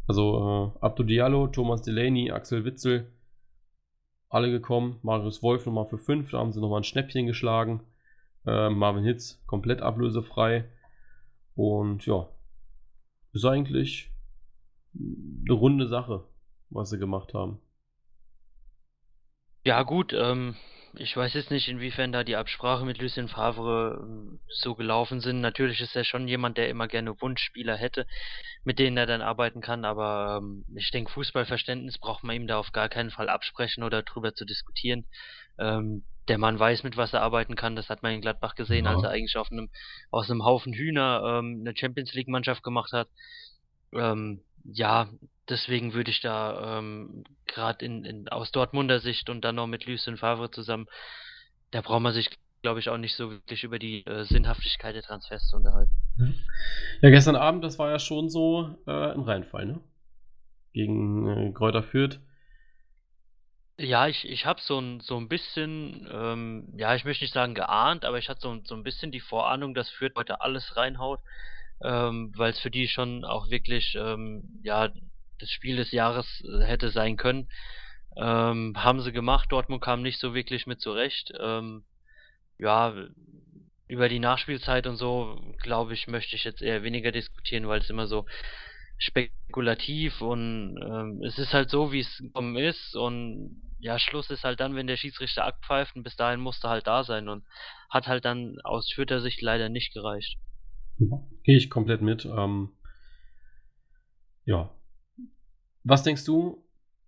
Also 0.07 0.75
äh, 0.77 0.85
Abdo 0.85 1.03
Diallo, 1.03 1.47
Thomas 1.47 1.83
Delaney, 1.83 2.31
Axel 2.31 2.65
Witzel, 2.65 3.13
alle 4.29 4.51
gekommen. 4.51 4.99
Marius 5.03 5.43
Wolf 5.43 5.67
nochmal 5.67 5.87
für 5.87 5.99
5, 5.99 6.31
da 6.31 6.39
haben 6.39 6.53
sie 6.53 6.61
nochmal 6.61 6.81
ein 6.81 6.85
Schnäppchen 6.85 7.27
geschlagen. 7.27 7.83
Äh, 8.47 8.71
Marvin 8.71 9.05
Hitz 9.05 9.43
komplett 9.47 9.83
ablösefrei. 9.83 10.69
Und 11.55 12.07
ja, 12.07 12.29
ist 13.33 13.45
eigentlich 13.45 14.11
eine 14.95 15.55
runde 15.55 15.87
Sache, 15.87 16.25
was 16.71 16.91
sie 16.91 16.99
gemacht 16.99 17.35
haben. 17.35 17.61
Ja, 19.65 19.83
gut, 19.83 20.15
ähm, 20.17 20.57
ich 20.95 21.17
weiß 21.17 21.35
jetzt 21.35 21.51
nicht, 21.51 21.69
inwiefern 21.69 22.13
da 22.13 22.25
die 22.25 22.37
Absprache 22.37 22.85
mit 22.85 22.99
Lucien 22.99 23.29
Favre 23.29 24.01
ähm, 24.03 24.41
so 24.49 24.75
gelaufen 24.75 25.21
sind. 25.21 25.41
Natürlich 25.41 25.81
ist 25.81 25.95
er 25.95 26.05
schon 26.05 26.27
jemand, 26.29 26.59
der 26.59 26.69
immer 26.69 26.89
gerne 26.89 27.21
Wunschspieler 27.21 27.77
hätte, 27.77 28.07
mit 28.65 28.79
denen 28.79 28.97
er 28.97 29.07
dann 29.07 29.23
arbeiten 29.23 29.61
kann, 29.61 29.85
aber 29.85 30.41
ähm, 30.43 30.65
ich 30.75 30.91
denke, 30.91 31.13
Fußballverständnis 31.13 31.99
braucht 31.99 32.25
man 32.25 32.37
ihm 32.37 32.47
da 32.47 32.59
auf 32.59 32.73
gar 32.73 32.89
keinen 32.89 33.11
Fall 33.11 33.29
absprechen 33.29 33.83
oder 33.85 34.03
drüber 34.03 34.35
zu 34.35 34.45
diskutieren. 34.45 35.07
Ähm, 35.59 36.05
der 36.29 36.39
Mann 36.39 36.59
weiß, 36.59 36.85
mit 36.85 36.97
was 36.97 37.13
er 37.13 37.23
arbeiten 37.23 37.57
kann. 37.57 37.77
Das 37.77 37.89
hat 37.89 38.03
man 38.03 38.13
in 38.13 38.21
Gladbach 38.21 38.55
gesehen, 38.55 38.85
ja. 38.85 38.93
als 38.93 39.03
er 39.03 39.11
eigentlich 39.11 39.37
auf 39.37 39.51
einem, 39.51 39.69
aus 40.11 40.31
einem 40.31 40.45
Haufen 40.45 40.73
Hühner 40.73 41.23
ähm, 41.25 41.59
eine 41.61 41.77
Champions 41.77 42.15
League-Mannschaft 42.15 42.63
gemacht 42.63 42.93
hat. 42.93 43.09
Ähm, 43.93 44.43
ja, 44.65 45.09
deswegen 45.49 45.93
würde 45.93 46.11
ich 46.11 46.21
da 46.21 46.79
ähm, 46.79 47.25
gerade 47.53 47.85
in, 47.85 48.05
in, 48.05 48.29
aus 48.29 48.51
Dortmunder 48.53 49.01
Sicht 49.01 49.29
und 49.31 49.43
dann 49.43 49.57
noch 49.57 49.67
mit 49.67 49.87
Lucien 49.87 50.17
Favre 50.17 50.51
zusammen, 50.51 50.87
da 51.71 51.81
braucht 51.81 52.03
man 52.03 52.13
sich, 52.13 52.31
glaube 52.63 52.81
ich, 52.81 52.89
auch 52.89 52.97
nicht 52.97 53.15
so 53.15 53.31
wirklich 53.31 53.65
über 53.65 53.79
die 53.79 54.05
äh, 54.07 54.25
Sinnhaftigkeit 54.25 54.95
der 54.95 55.03
Transfers 55.03 55.49
zu 55.49 55.57
unterhalten. 55.57 55.93
Ja, 57.01 57.11
gestern 57.11 57.37
Abend, 57.37 57.65
das 57.65 57.79
war 57.79 57.91
ja 57.91 57.99
schon 57.99 58.29
so 58.29 58.77
äh, 58.87 59.13
ein 59.13 59.21
Reinfall, 59.21 59.67
ne? 59.67 59.81
Gegen 60.73 61.27
äh, 61.29 61.53
Kräuter 61.53 61.83
Fürth. 61.83 62.21
Ja, 63.79 64.09
ich, 64.09 64.29
ich 64.29 64.45
habe 64.45 64.61
so 64.61 64.79
ein, 64.79 65.01
so 65.01 65.17
ein 65.17 65.29
bisschen, 65.29 66.07
ähm, 66.13 66.75
ja, 66.77 66.95
ich 66.95 67.05
möchte 67.05 67.25
nicht 67.25 67.33
sagen 67.33 67.55
geahnt, 67.55 68.05
aber 68.05 68.19
ich 68.19 68.29
hatte 68.29 68.41
so, 68.43 68.61
so 68.65 68.75
ein 68.75 68.83
bisschen 68.83 69.11
die 69.11 69.21
Vorahnung, 69.21 69.75
dass 69.75 69.89
Fürth 69.89 70.15
heute 70.17 70.43
alles 70.43 70.77
reinhaut 70.77 71.21
ähm, 71.83 72.33
weil 72.37 72.53
es 72.53 72.61
für 72.61 72.71
die 72.71 72.89
schon 72.89 73.25
auch 73.25 73.51
wirklich 73.51 73.95
ähm, 73.99 74.61
ja 74.63 74.91
das 75.41 75.51
Spiel 75.51 75.77
des 75.77 75.93
Jahres 75.93 76.27
äh, 76.45 76.65
hätte 76.65 76.91
sein 76.91 77.17
können. 77.17 77.49
Ähm, 78.17 78.75
haben 78.77 79.01
sie 79.01 79.13
gemacht, 79.13 79.51
Dortmund 79.53 79.83
kam 79.83 80.03
nicht 80.03 80.19
so 80.19 80.35
wirklich 80.35 80.67
mit 80.67 80.81
zurecht. 80.81 81.33
Ähm, 81.39 81.85
ja, 82.59 82.95
über 83.89 84.09
die 84.09 84.19
Nachspielzeit 84.19 84.87
und 84.87 84.97
so, 84.97 85.41
glaube 85.63 85.95
ich, 85.95 86.07
möchte 86.07 86.37
ich 86.37 86.45
jetzt 86.45 86.63
eher 86.63 86.83
weniger 86.83 87.13
diskutieren, 87.13 87.67
weil 87.69 87.81
es 87.81 87.91
immer 87.91 88.07
so 88.07 88.27
spekulativ 88.99 90.21
und 90.21 90.79
ähm, 90.83 91.23
es 91.25 91.39
ist 91.39 91.55
halt 91.55 91.71
so, 91.71 91.91
wie 91.91 92.01
es 92.01 92.19
gekommen 92.19 92.57
ist 92.57 92.95
und 92.95 93.63
ja, 93.79 93.99
Schluss 93.99 94.29
ist 94.29 94.45
halt 94.45 94.61
dann, 94.61 94.75
wenn 94.75 94.87
der 94.87 94.99
Schiedsrichter 94.99 95.45
abpfeift 95.45 95.97
und 95.97 96.03
bis 96.03 96.17
dahin 96.17 96.41
musste 96.41 96.69
halt 96.69 96.87
da 96.87 97.03
sein 97.03 97.29
und 97.29 97.45
hat 97.89 98.07
halt 98.07 98.27
dann 98.27 98.59
aus 98.63 98.93
Fürther 98.93 99.21
Sicht 99.21 99.41
leider 99.41 99.71
nicht 99.71 99.95
gereicht. 99.95 100.39
Gehe 100.99 101.57
ich 101.57 101.71
komplett 101.71 102.03
mit. 102.03 102.27
Ähm, 102.27 102.73
ja. 104.45 104.71
Was 105.85 106.03
denkst 106.03 106.25
du, 106.25 106.65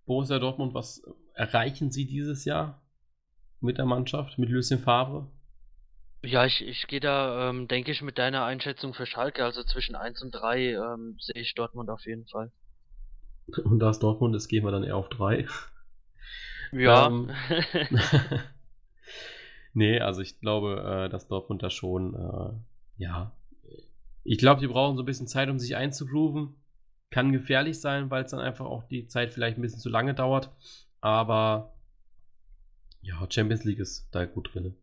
Borussia 0.06 0.38
Dortmund, 0.38 0.74
was 0.74 1.02
erreichen 1.34 1.90
sie 1.90 2.06
dieses 2.06 2.44
Jahr 2.44 2.82
mit 3.60 3.78
der 3.78 3.86
Mannschaft, 3.86 4.38
mit 4.38 4.50
Lucien 4.50 4.80
Favre? 4.80 5.28
Ja, 6.24 6.44
ich, 6.46 6.62
ich 6.62 6.86
gehe 6.86 7.00
da, 7.00 7.50
ähm, 7.50 7.66
denke 7.66 7.90
ich, 7.90 8.00
mit 8.00 8.18
deiner 8.18 8.44
Einschätzung 8.44 8.94
für 8.94 9.06
Schalke, 9.06 9.44
also 9.44 9.64
zwischen 9.64 9.96
1 9.96 10.22
und 10.22 10.30
3 10.30 10.74
ähm, 10.74 11.16
sehe 11.18 11.42
ich 11.42 11.54
Dortmund 11.54 11.90
auf 11.90 12.04
jeden 12.06 12.26
Fall. 12.26 12.52
Und 13.64 13.80
da 13.80 13.90
es 13.90 13.98
Dortmund 13.98 14.34
ist, 14.36 14.48
gehen 14.48 14.64
wir 14.64 14.70
dann 14.70 14.84
eher 14.84 14.96
auf 14.96 15.08
3. 15.08 15.46
Ja. 16.70 17.08
Ähm, 17.08 17.30
nee, 19.74 19.98
also 19.98 20.20
ich 20.20 20.38
glaube, 20.40 21.06
äh, 21.06 21.08
dass 21.10 21.26
Dortmund 21.26 21.62
da 21.62 21.70
schon, 21.70 22.14
äh, 22.14 23.02
ja, 23.02 23.32
ich 24.24 24.38
glaube, 24.38 24.60
die 24.60 24.68
brauchen 24.68 24.96
so 24.96 25.02
ein 25.02 25.06
bisschen 25.06 25.26
Zeit, 25.26 25.48
um 25.48 25.58
sich 25.58 25.74
einzugrooven. 25.74 26.54
Kann 27.12 27.30
gefährlich 27.32 27.80
sein, 27.80 28.10
weil 28.10 28.24
es 28.24 28.32
dann 28.32 28.40
einfach 28.40 28.66
auch 28.66 28.82
die 28.82 29.06
Zeit 29.06 29.30
vielleicht 29.30 29.58
ein 29.58 29.62
bisschen 29.62 29.78
zu 29.78 29.88
lange 29.88 30.14
dauert. 30.14 30.50
Aber 31.00 31.74
ja, 33.02 33.24
Champions 33.30 33.64
League 33.64 33.78
ist 33.78 34.08
da 34.10 34.24
gut 34.24 34.52
drin. 34.52 34.74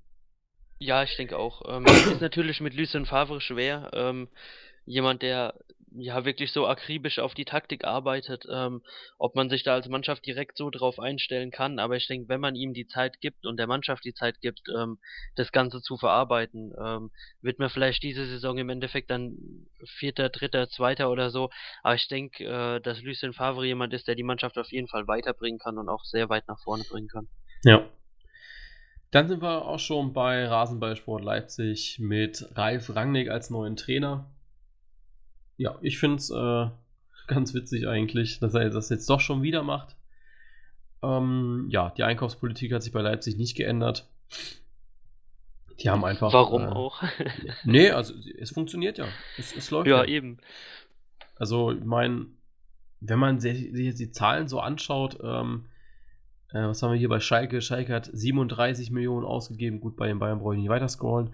Ja, 0.78 1.04
ich 1.04 1.18
denke 1.18 1.38
auch. 1.38 1.64
Ähm, 1.68 1.86
ist 2.14 2.22
natürlich 2.22 2.62
mit 2.62 2.74
Lucien 2.74 3.06
Favre 3.06 3.42
schwer. 3.42 3.92
Ähm, 3.94 4.30
jemand, 4.86 5.22
der 5.22 5.54
ja 5.96 6.26
wirklich 6.26 6.52
so 6.52 6.68
akribisch 6.68 7.20
auf 7.20 7.34
die 7.34 7.46
Taktik 7.46 7.86
arbeitet, 7.86 8.46
ähm, 8.52 8.82
ob 9.18 9.36
man 9.36 9.50
sich 9.50 9.64
da 9.64 9.74
als 9.74 9.88
Mannschaft 9.88 10.26
direkt 10.26 10.58
so 10.58 10.70
drauf 10.70 11.00
einstellen 11.00 11.52
kann. 11.52 11.80
Aber 11.80 11.96
ich 11.96 12.08
denke, 12.08 12.30
wenn 12.30 12.40
man 12.40 12.56
ihm 12.56 12.74
die 12.74 12.88
Zeit 12.88 13.22
gibt 13.22 13.46
und 13.46 13.58
der 13.58 13.68
Mannschaft 13.68 14.06
die 14.06 14.14
Zeit 14.14 14.42
gibt, 14.42 14.62
ähm, 14.76 15.00
das 15.36 15.52
Ganze 15.52 15.82
zu 15.82 15.98
verarbeiten, 15.98 16.74
ähm, 16.84 17.12
wird 17.42 17.60
man 17.60 17.70
vielleicht 17.70 18.04
diese 18.04 18.26
Saison 18.26 18.58
im 18.58 18.70
Endeffekt 18.70 19.10
dann 19.10 19.38
Vierter, 19.98 20.30
Dritter, 20.30 20.70
Zweiter 20.70 21.10
oder 21.10 21.30
so. 21.30 21.50
Aber 21.84 21.96
ich 21.96 22.08
denke, 22.08 22.44
äh, 22.46 22.80
dass 22.82 23.02
Lucien 23.02 23.34
Favre 23.34 23.66
jemand 23.66 23.94
ist, 23.94 24.08
der 24.08 24.16
die 24.16 24.24
Mannschaft 24.24 24.58
auf 24.58 24.72
jeden 24.72 24.88
Fall 24.88 25.08
weiterbringen 25.08 25.60
kann 25.60 25.78
und 25.78 25.90
auch 25.90 26.04
sehr 26.04 26.30
weit 26.30 26.48
nach 26.48 26.60
vorne 26.60 26.84
bringen 26.84 27.08
kann. 27.08 27.28
Ja. 27.64 27.90
Dann 29.12 29.28
sind 29.28 29.42
wir 29.42 29.66
auch 29.66 29.80
schon 29.80 30.14
bei 30.14 30.48
Rasenballsport 30.48 31.24
Leipzig 31.24 31.98
mit 32.00 32.46
Ralf 32.56 32.96
Rangnick 32.96 33.30
als 33.30 33.50
neuen 33.50 33.76
Trainer. 33.76 34.30
Ja, 35.60 35.78
ich 35.82 36.00
finde 36.00 36.16
es 36.16 36.30
äh, 36.32 36.68
ganz 37.28 37.54
witzig 37.54 37.88
eigentlich, 37.88 38.40
dass 38.40 38.54
er 38.56 38.70
das 38.70 38.90
jetzt 38.90 39.10
doch 39.10 39.20
schon 39.20 39.44
wieder 39.44 39.62
macht. 39.62 39.96
Ähm, 41.04 41.68
ja, 41.70 41.92
die 41.96 42.04
Einkaufspolitik 42.04 42.74
hat 42.74 42.82
sich 42.82 42.94
bei 42.94 43.02
Leipzig 43.02 43.38
nicht 43.38 43.56
geändert. 43.56 44.08
Die 45.82 45.90
haben 45.90 46.04
einfach. 46.04 46.34
Warum 46.34 46.64
äh, 46.64 46.68
auch? 46.68 47.04
nee, 47.66 47.92
also 47.92 48.14
es 48.38 48.52
funktioniert 48.52 48.98
ja. 48.98 49.08
Es, 49.38 49.56
es 49.56 49.70
läuft. 49.70 49.88
Ja, 49.88 49.98
ja, 49.98 50.06
eben. 50.06 50.38
Also, 51.36 51.72
ich 51.72 51.84
meine, 51.84 52.28
wenn 53.02 53.20
man 53.20 53.40
sich 53.40 53.72
jetzt 53.72 54.00
die 54.00 54.12
Zahlen 54.12 54.48
so 54.48 54.60
anschaut, 54.62 55.20
ähm, 55.22 55.66
äh, 56.52 56.64
was 56.64 56.82
haben 56.82 56.92
wir 56.92 57.00
hier 57.00 57.10
bei 57.10 57.20
Schalke? 57.20 57.62
Schalke 57.62 57.94
hat 57.94 58.10
37 58.12 58.92
Millionen 58.92 59.26
ausgegeben. 59.26 59.82
Gut, 59.82 59.98
bei 59.98 60.08
den 60.08 60.20
Bayern 60.20 60.40
brauche 60.40 60.56
ich 60.56 60.62
nicht 60.62 60.70
weiter 60.70 60.88
scrollen. 60.88 61.32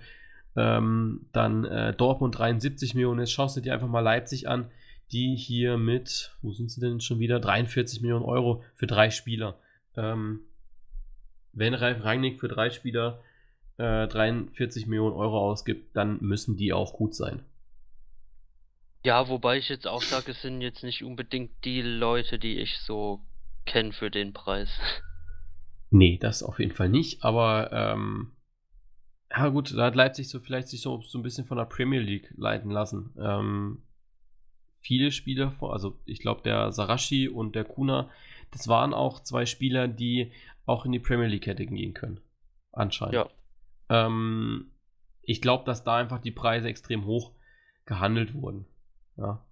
Ähm, 0.56 1.28
dann 1.34 1.66
äh, 1.66 1.94
Dortmund 1.94 2.38
73 2.38 2.96
Millionen. 2.96 3.20
Jetzt 3.20 3.32
schaust 3.32 3.58
du 3.58 3.62
dir 3.62 3.74
einfach 3.74 3.88
mal 3.88 4.00
Leipzig 4.00 4.48
an, 4.48 4.70
die 5.12 5.36
hier 5.36 5.78
mit, 5.78 6.36
wo 6.42 6.54
sind 6.54 6.72
sie 6.72 6.82
denn 6.82 7.02
schon 7.02 7.20
wieder? 7.20 7.40
43 7.40 8.02
Millionen 8.02 8.26
Euro 8.26 8.64
für 8.74 8.88
drei 8.88 9.10
Spieler. 9.10 9.60
Ähm, 9.96 10.42
wenn 11.54 11.74
Ralf 11.74 12.04
Rangnick 12.04 12.40
für 12.40 12.48
drei 12.48 12.70
Spieler 12.70 13.22
äh, 13.78 14.08
43 14.08 14.88
Millionen 14.88 15.16
Euro 15.16 15.40
ausgibt, 15.40 15.96
dann 15.96 16.18
müssen 16.22 16.58
die 16.58 16.74
auch 16.74 16.94
gut 16.94 17.16
sein. 17.16 17.44
Ja, 19.04 19.30
wobei 19.30 19.58
ich 19.58 19.70
jetzt 19.70 19.88
auch 19.88 20.02
sage, 20.02 20.32
es 20.32 20.42
sind 20.42 20.62
jetzt 20.62 20.84
nicht 20.84 21.04
unbedingt 21.04 21.52
die 21.64 21.82
Leute, 21.82 22.40
die 22.40 22.60
ich 22.60 22.80
so 22.80 23.22
kenne 23.66 23.94
für 23.94 24.10
den 24.10 24.34
Preis. 24.34 24.70
Nee, 25.92 26.18
das 26.18 26.42
auf 26.42 26.60
jeden 26.60 26.74
Fall 26.74 26.90
nicht, 26.90 27.24
aber 27.24 27.70
ähm, 27.72 28.32
ja, 29.36 29.50
gut, 29.50 29.76
da 29.76 29.86
hat 29.86 29.96
Leipzig 29.96 30.30
so 30.30 30.40
vielleicht 30.40 30.68
sich 30.68 30.82
so, 30.82 31.02
so 31.02 31.20
ein 31.20 31.24
bisschen 31.24 31.46
von 31.46 31.58
der 31.58 31.66
Premier 31.66 32.00
League 32.00 32.34
leiten 32.38 32.72
lassen. 32.72 33.14
Ähm, 33.20 33.84
viele 34.80 35.12
Spieler, 35.12 35.56
also 35.62 36.00
ich 36.06 36.20
glaube, 36.20 36.42
der 36.44 36.72
Sarashi 36.72 37.28
und 37.28 37.56
der 37.56 37.66
Kuna, 37.66 38.10
das 38.52 38.68
waren 38.68 38.94
auch 38.94 39.22
zwei 39.22 39.46
Spieler, 39.46 39.88
die 39.88 40.32
auch 40.66 40.86
in 40.86 40.92
die 40.92 41.00
Premier 41.00 41.28
League 41.28 41.48
hätten 41.48 41.76
gehen 41.76 41.94
können. 41.94 42.22
Anscheinend. 42.72 43.16
Ja. 43.16 43.30
Ähm, 43.90 44.72
ich 45.22 45.42
glaube, 45.42 45.66
dass 45.66 45.84
da 45.84 45.98
einfach 45.98 46.20
die 46.20 46.32
Preise 46.32 46.68
extrem 46.68 47.06
hoch 47.06 47.34
gehandelt 47.86 48.34
wurden. 48.34 48.66
Ja. 49.18 49.45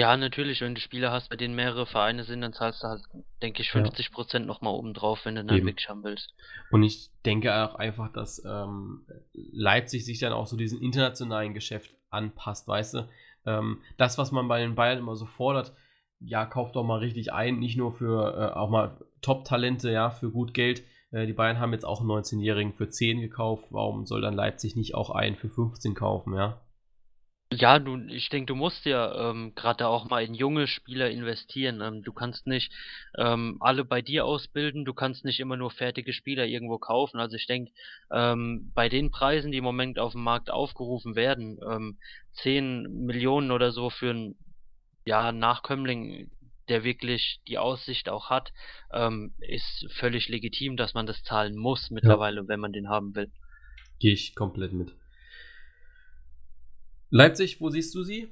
Ja, 0.00 0.16
natürlich, 0.16 0.62
wenn 0.62 0.74
du 0.74 0.80
Spieler 0.80 1.12
hast, 1.12 1.28
bei 1.28 1.36
denen 1.36 1.54
mehrere 1.54 1.84
Vereine 1.84 2.24
sind, 2.24 2.40
dann 2.40 2.54
zahlst 2.54 2.82
du 2.82 2.88
halt, 2.88 3.02
denke 3.42 3.60
ich, 3.60 3.68
50% 3.68 4.32
ja. 4.32 4.38
nochmal 4.40 4.72
oben 4.72 4.94
drauf, 4.94 5.26
wenn 5.26 5.34
du 5.34 5.44
dann 5.44 5.54
Eben. 5.54 5.66
wirklich 5.66 5.90
haben 5.90 6.02
willst. 6.04 6.32
Und 6.70 6.82
ich 6.84 7.10
denke 7.26 7.54
auch 7.54 7.74
einfach, 7.74 8.10
dass 8.10 8.42
ähm, 8.46 9.04
Leipzig 9.34 10.06
sich 10.06 10.18
dann 10.18 10.32
auch 10.32 10.46
so 10.46 10.56
diesem 10.56 10.80
internationalen 10.80 11.52
Geschäft 11.52 11.94
anpasst, 12.08 12.66
weißt 12.66 12.94
du? 12.94 13.08
Ähm, 13.44 13.82
das, 13.98 14.16
was 14.16 14.32
man 14.32 14.48
bei 14.48 14.60
den 14.60 14.74
Bayern 14.74 15.00
immer 15.00 15.16
so 15.16 15.26
fordert, 15.26 15.74
ja, 16.18 16.46
kauft 16.46 16.76
doch 16.76 16.84
mal 16.84 17.00
richtig 17.00 17.34
ein, 17.34 17.58
nicht 17.58 17.76
nur 17.76 17.92
für 17.92 18.54
äh, 18.54 18.58
auch 18.58 18.70
mal 18.70 18.96
Top-Talente, 19.20 19.90
ja, 19.90 20.08
für 20.08 20.30
gut 20.30 20.54
Geld. 20.54 20.82
Äh, 21.10 21.26
die 21.26 21.34
Bayern 21.34 21.58
haben 21.58 21.74
jetzt 21.74 21.84
auch 21.84 22.00
einen 22.00 22.10
19-Jährigen 22.10 22.72
für 22.72 22.88
10 22.88 23.20
gekauft. 23.20 23.66
Warum 23.68 24.06
soll 24.06 24.22
dann 24.22 24.32
Leipzig 24.32 24.76
nicht 24.76 24.94
auch 24.94 25.10
einen 25.10 25.36
für 25.36 25.50
15 25.50 25.94
kaufen, 25.94 26.32
ja? 26.32 26.58
Ja, 27.52 27.80
du, 27.80 27.98
ich 28.06 28.28
denke, 28.28 28.46
du 28.46 28.54
musst 28.54 28.84
ja 28.84 29.30
ähm, 29.30 29.54
gerade 29.56 29.88
auch 29.88 30.08
mal 30.08 30.22
in 30.22 30.34
junge 30.34 30.68
Spieler 30.68 31.10
investieren. 31.10 31.80
Ähm, 31.80 32.02
du 32.02 32.12
kannst 32.12 32.46
nicht 32.46 32.72
ähm, 33.18 33.56
alle 33.58 33.84
bei 33.84 34.02
dir 34.02 34.24
ausbilden, 34.24 34.84
du 34.84 34.94
kannst 34.94 35.24
nicht 35.24 35.40
immer 35.40 35.56
nur 35.56 35.72
fertige 35.72 36.12
Spieler 36.12 36.46
irgendwo 36.46 36.78
kaufen. 36.78 37.18
Also 37.18 37.34
ich 37.34 37.46
denke, 37.48 37.72
ähm, 38.12 38.70
bei 38.72 38.88
den 38.88 39.10
Preisen, 39.10 39.50
die 39.50 39.58
im 39.58 39.64
Moment 39.64 39.98
auf 39.98 40.12
dem 40.12 40.22
Markt 40.22 40.48
aufgerufen 40.48 41.16
werden, 41.16 41.58
ähm, 41.68 41.98
10 42.34 42.82
Millionen 43.04 43.50
oder 43.50 43.72
so 43.72 43.90
für 43.90 44.10
einen 44.10 44.36
ja, 45.04 45.32
Nachkömmling, 45.32 46.30
der 46.68 46.84
wirklich 46.84 47.40
die 47.48 47.58
Aussicht 47.58 48.08
auch 48.08 48.30
hat, 48.30 48.52
ähm, 48.92 49.34
ist 49.40 49.88
völlig 49.96 50.28
legitim, 50.28 50.76
dass 50.76 50.94
man 50.94 51.06
das 51.06 51.20
zahlen 51.24 51.56
muss 51.56 51.90
mittlerweile, 51.90 52.42
ja. 52.42 52.48
wenn 52.48 52.60
man 52.60 52.72
den 52.72 52.88
haben 52.88 53.16
will. 53.16 53.32
Gehe 53.98 54.12
ich 54.12 54.36
komplett 54.36 54.72
mit. 54.72 54.94
Leipzig, 57.10 57.60
wo 57.60 57.70
siehst 57.70 57.94
du 57.94 58.02
sie? 58.02 58.28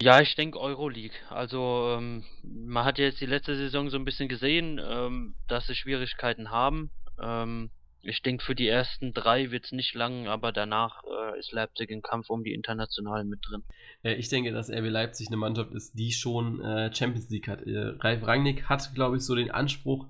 Ja, 0.00 0.20
ich 0.20 0.34
denke 0.34 0.60
Euroleague. 0.60 1.16
Also, 1.30 1.96
ähm, 1.96 2.24
man 2.42 2.84
hat 2.84 2.98
jetzt 2.98 3.20
die 3.20 3.26
letzte 3.26 3.56
Saison 3.56 3.90
so 3.90 3.96
ein 3.96 4.04
bisschen 4.04 4.28
gesehen, 4.28 4.80
ähm, 4.82 5.34
dass 5.46 5.66
sie 5.66 5.74
Schwierigkeiten 5.74 6.50
haben. 6.50 6.90
Ähm, 7.22 7.70
ich 8.02 8.20
denke, 8.22 8.44
für 8.44 8.54
die 8.54 8.68
ersten 8.68 9.14
drei 9.14 9.50
wird 9.50 9.64
es 9.64 9.72
nicht 9.72 9.94
lang, 9.94 10.26
aber 10.26 10.52
danach 10.52 11.02
äh, 11.04 11.38
ist 11.38 11.52
Leipzig 11.52 11.90
im 11.90 12.02
Kampf 12.02 12.28
um 12.28 12.44
die 12.44 12.52
Internationalen 12.52 13.28
mit 13.28 13.40
drin. 13.48 13.62
Ich 14.02 14.28
denke, 14.28 14.52
dass 14.52 14.70
RB 14.70 14.90
Leipzig 14.90 15.28
eine 15.28 15.36
Mannschaft 15.36 15.72
ist, 15.72 15.98
die 15.98 16.12
schon 16.12 16.60
äh, 16.60 16.94
Champions 16.94 17.30
League 17.30 17.48
hat. 17.48 17.62
Äh, 17.62 17.94
Ralf 17.98 18.26
Rangnick 18.26 18.68
hat, 18.68 18.94
glaube 18.94 19.16
ich, 19.16 19.22
so 19.22 19.34
den 19.34 19.50
Anspruch, 19.50 20.06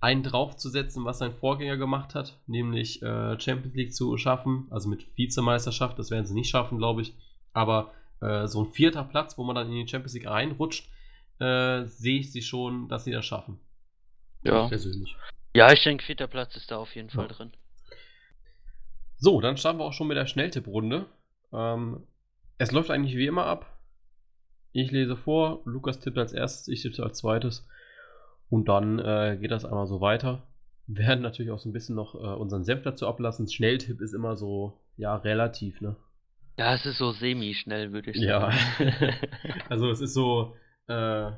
einen 0.00 0.22
draufzusetzen, 0.22 1.04
was 1.04 1.18
sein 1.18 1.32
Vorgänger 1.32 1.76
gemacht 1.76 2.14
hat, 2.14 2.38
nämlich 2.46 3.02
äh, 3.02 3.38
Champions 3.40 3.74
League 3.74 3.94
zu 3.94 4.16
schaffen, 4.18 4.66
also 4.70 4.88
mit 4.88 5.06
Vizemeisterschaft. 5.16 5.98
Das 5.98 6.10
werden 6.10 6.26
sie 6.26 6.34
nicht 6.34 6.50
schaffen, 6.50 6.78
glaube 6.78 7.02
ich. 7.02 7.14
Aber 7.52 7.92
äh, 8.20 8.46
so 8.46 8.62
ein 8.64 8.70
vierter 8.70 9.04
Platz, 9.04 9.38
wo 9.38 9.44
man 9.44 9.56
dann 9.56 9.68
in 9.68 9.74
die 9.74 9.88
Champions 9.88 10.14
League 10.14 10.28
reinrutscht, 10.28 10.88
äh, 11.40 11.84
sehe 11.84 12.20
ich 12.20 12.32
sie 12.32 12.42
schon, 12.42 12.88
dass 12.88 13.04
sie 13.04 13.12
das 13.12 13.24
schaffen. 13.24 13.58
Ja. 14.42 14.68
persönlich. 14.68 15.16
Ja, 15.54 15.72
ich 15.72 15.82
denke, 15.82 16.04
vierter 16.04 16.26
Platz 16.26 16.54
ist 16.56 16.70
da 16.70 16.76
auf 16.76 16.94
jeden 16.94 17.08
Fall 17.08 17.28
Ja. 17.28 17.32
drin. 17.32 17.52
So, 19.16 19.40
dann 19.40 19.56
starten 19.56 19.78
wir 19.78 19.84
auch 19.84 19.92
schon 19.92 20.08
mit 20.08 20.16
der 20.18 20.26
Schnelltipprunde. 20.26 21.06
Ähm, 21.52 22.06
es 22.58 22.72
läuft 22.72 22.90
eigentlich 22.90 23.16
wie 23.16 23.26
immer 23.26 23.46
ab. 23.46 23.78
Ich 24.72 24.90
lese 24.90 25.16
vor, 25.16 25.62
Lukas 25.64 26.00
tippt 26.00 26.18
als 26.18 26.32
erstes, 26.32 26.68
ich 26.68 26.82
tippe 26.82 27.02
als 27.02 27.18
zweites. 27.18 27.66
Und 28.54 28.68
dann 28.68 29.00
äh, 29.00 29.36
geht 29.40 29.50
das 29.50 29.64
einmal 29.64 29.88
so 29.88 30.00
weiter. 30.00 30.46
Wir 30.86 31.08
werden 31.08 31.22
natürlich 31.22 31.50
auch 31.50 31.58
so 31.58 31.68
ein 31.68 31.72
bisschen 31.72 31.96
noch 31.96 32.14
äh, 32.14 32.18
unseren 32.18 32.62
Senf 32.62 32.84
dazu 32.84 33.08
ablassen. 33.08 33.50
Schnelltipp 33.50 34.00
ist 34.00 34.14
immer 34.14 34.36
so, 34.36 34.78
ja, 34.96 35.16
relativ, 35.16 35.80
ne? 35.80 35.96
Ja, 36.56 36.72
es 36.72 36.86
ist 36.86 36.98
so 36.98 37.10
semi-schnell, 37.10 37.90
würde 37.90 38.12
ich 38.12 38.16
Ja. 38.18 38.52
sagen. 38.52 38.94
Also 39.68 39.90
es 39.90 40.00
ist 40.00 40.14
so, 40.14 40.54
äh, 40.86 41.32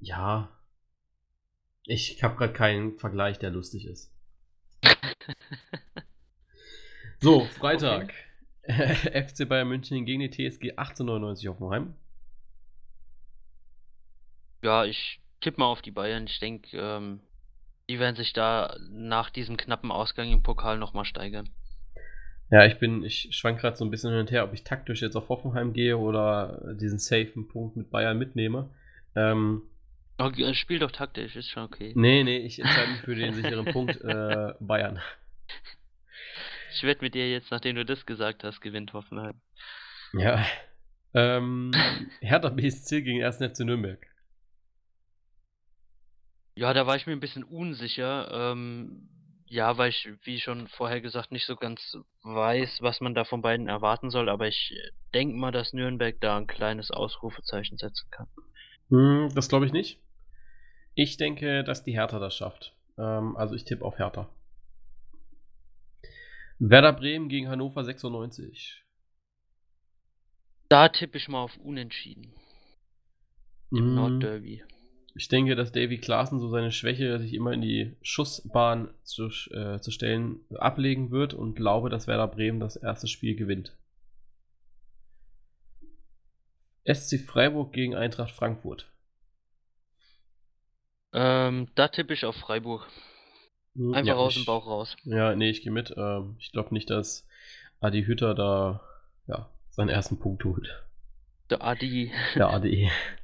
ja. 0.00 0.50
Ich 1.86 2.22
habe 2.22 2.36
gerade 2.36 2.52
keinen 2.52 2.98
Vergleich, 2.98 3.38
der 3.38 3.50
lustig 3.50 3.86
ist. 3.86 4.12
So, 7.20 7.46
Freitag. 7.46 8.12
FC 8.66 9.48
Bayern 9.48 9.68
München 9.68 10.04
gegen 10.04 10.20
die 10.20 10.28
TSG 10.30 10.72
1899 10.76 11.48
Hoffenheim. 11.48 11.94
Ja, 14.62 14.84
ich 14.84 15.21
tippe 15.42 15.60
mal 15.60 15.66
auf 15.66 15.82
die 15.82 15.90
Bayern. 15.90 16.26
Ich 16.26 16.40
denke, 16.40 16.76
ähm, 16.76 17.20
die 17.88 17.98
werden 17.98 18.16
sich 18.16 18.32
da 18.32 18.76
nach 18.90 19.30
diesem 19.30 19.56
knappen 19.56 19.90
Ausgang 19.90 20.32
im 20.32 20.42
Pokal 20.42 20.78
nochmal 20.78 21.04
steigern. 21.04 21.50
Ja, 22.50 22.66
ich 22.66 22.78
bin, 22.78 23.02
ich 23.02 23.28
schwank 23.32 23.60
gerade 23.60 23.76
so 23.76 23.84
ein 23.84 23.90
bisschen 23.90 24.10
hin 24.10 24.20
und 24.20 24.30
her, 24.30 24.44
ob 24.44 24.52
ich 24.52 24.64
taktisch 24.64 25.02
jetzt 25.02 25.16
auf 25.16 25.28
Hoffenheim 25.28 25.72
gehe 25.72 25.96
oder 25.96 26.74
diesen 26.74 26.98
safen 26.98 27.48
Punkt 27.48 27.76
mit 27.76 27.90
Bayern 27.90 28.18
mitnehme. 28.18 28.70
Ähm, 29.16 29.62
Okay, 30.18 30.54
spiel 30.54 30.78
doch 30.78 30.92
taktisch, 30.92 31.34
ist 31.36 31.48
schon 31.48 31.64
okay. 31.64 31.92
nee, 31.96 32.22
nee, 32.22 32.36
ich 32.38 32.60
entscheide 32.60 32.92
mich 32.92 33.00
für 33.00 33.14
den 33.14 33.32
sicheren 33.32 33.64
Punkt 33.64 34.00
äh, 34.02 34.52
Bayern. 34.60 35.00
Ich 36.74 36.82
wette 36.84 37.02
mit 37.02 37.14
dir 37.14 37.30
jetzt, 37.30 37.50
nachdem 37.50 37.76
du 37.76 37.84
das 37.84 38.06
gesagt 38.06 38.44
hast, 38.44 38.60
gewinnt 38.60 38.92
Hoffenheim. 38.92 39.40
Ja. 40.12 40.46
Ähm, 41.14 41.72
Hertha 42.20 42.50
BSC 42.50 43.02
gegen 43.02 43.24
1. 43.24 43.38
FC 43.38 43.60
Nürnberg. 43.60 44.06
Ja, 46.54 46.72
da 46.74 46.86
war 46.86 46.96
ich 46.96 47.06
mir 47.06 47.12
ein 47.12 47.20
bisschen 47.20 47.44
unsicher. 47.44 48.30
Ähm, 48.52 49.08
ja, 49.46 49.76
weil 49.78 49.90
ich, 49.90 50.08
wie 50.24 50.40
schon 50.40 50.68
vorher 50.68 51.00
gesagt, 51.00 51.30
nicht 51.30 51.46
so 51.46 51.56
ganz 51.56 51.96
weiß, 52.22 52.80
was 52.82 53.00
man 53.00 53.14
da 53.14 53.24
von 53.24 53.42
beiden 53.42 53.68
erwarten 53.68 54.10
soll. 54.10 54.28
Aber 54.28 54.48
ich 54.48 54.74
denke 55.14 55.36
mal, 55.36 55.52
dass 55.52 55.72
Nürnberg 55.72 56.20
da 56.20 56.36
ein 56.38 56.46
kleines 56.46 56.90
Ausrufezeichen 56.90 57.76
setzen 57.78 58.08
kann. 58.10 58.28
Hm, 58.90 59.30
das 59.34 59.48
glaube 59.48 59.66
ich 59.66 59.72
nicht. 59.72 60.00
Ich 60.94 61.16
denke, 61.18 61.64
dass 61.64 61.84
die 61.84 61.92
Hertha 61.94 62.18
das 62.18 62.34
schafft. 62.36 62.74
Ähm, 62.98 63.36
also 63.36 63.54
ich 63.54 63.64
tippe 63.64 63.84
auf 63.84 63.98
Hertha. 63.98 64.28
Werder 66.58 66.94
Bremen 66.94 67.28
gegen 67.28 67.48
Hannover 67.48 67.84
96. 67.84 68.82
Da 70.68 70.88
tippe 70.88 71.18
ich 71.18 71.28
mal 71.28 71.42
auf 71.42 71.56
Unentschieden 71.58 72.34
im 73.74 73.94
Hm, 73.94 73.94
Nordderby. 73.94 74.64
Ich 75.14 75.28
denke, 75.28 75.56
dass 75.56 75.72
Davy 75.72 75.98
Klaassen 75.98 76.40
so 76.40 76.48
seine 76.48 76.72
Schwäche, 76.72 77.18
sich 77.18 77.34
immer 77.34 77.52
in 77.52 77.60
die 77.60 77.96
Schussbahn 78.00 78.88
zu, 79.02 79.26
äh, 79.50 79.78
zu 79.80 79.90
stellen, 79.90 80.40
ablegen 80.54 81.10
wird 81.10 81.34
und 81.34 81.54
glaube, 81.54 81.90
dass 81.90 82.06
Werder 82.06 82.28
Bremen 82.28 82.60
das 82.60 82.76
erste 82.76 83.06
Spiel 83.08 83.36
gewinnt. 83.36 83.76
SC 86.84 87.18
Freiburg 87.18 87.72
gegen 87.72 87.94
Eintracht 87.94 88.32
Frankfurt. 88.32 88.90
Ähm, 91.12 91.68
da 91.74 91.88
tippe 91.88 92.14
ich 92.14 92.24
auf 92.24 92.36
Freiburg. 92.36 92.86
Hm, 93.76 93.94
Einfach 93.94 94.08
ja, 94.08 94.16
aus 94.16 94.34
dem 94.34 94.44
Bauch 94.44 94.66
raus. 94.66 94.96
Ja, 95.04 95.34
nee, 95.34 95.50
ich 95.50 95.62
gehe 95.62 95.72
mit. 95.72 95.94
Ähm, 95.96 96.36
ich 96.38 96.52
glaube 96.52 96.72
nicht, 96.74 96.90
dass 96.90 97.26
Adi 97.80 98.04
Hütter 98.04 98.34
da 98.34 98.80
ja, 99.26 99.50
seinen 99.70 99.90
ersten 99.90 100.18
Punkt 100.18 100.44
holt. 100.44 100.68
Der 101.50 101.62
Adi. 101.62 102.12
Der 102.34 102.48
ADE. 102.48 102.90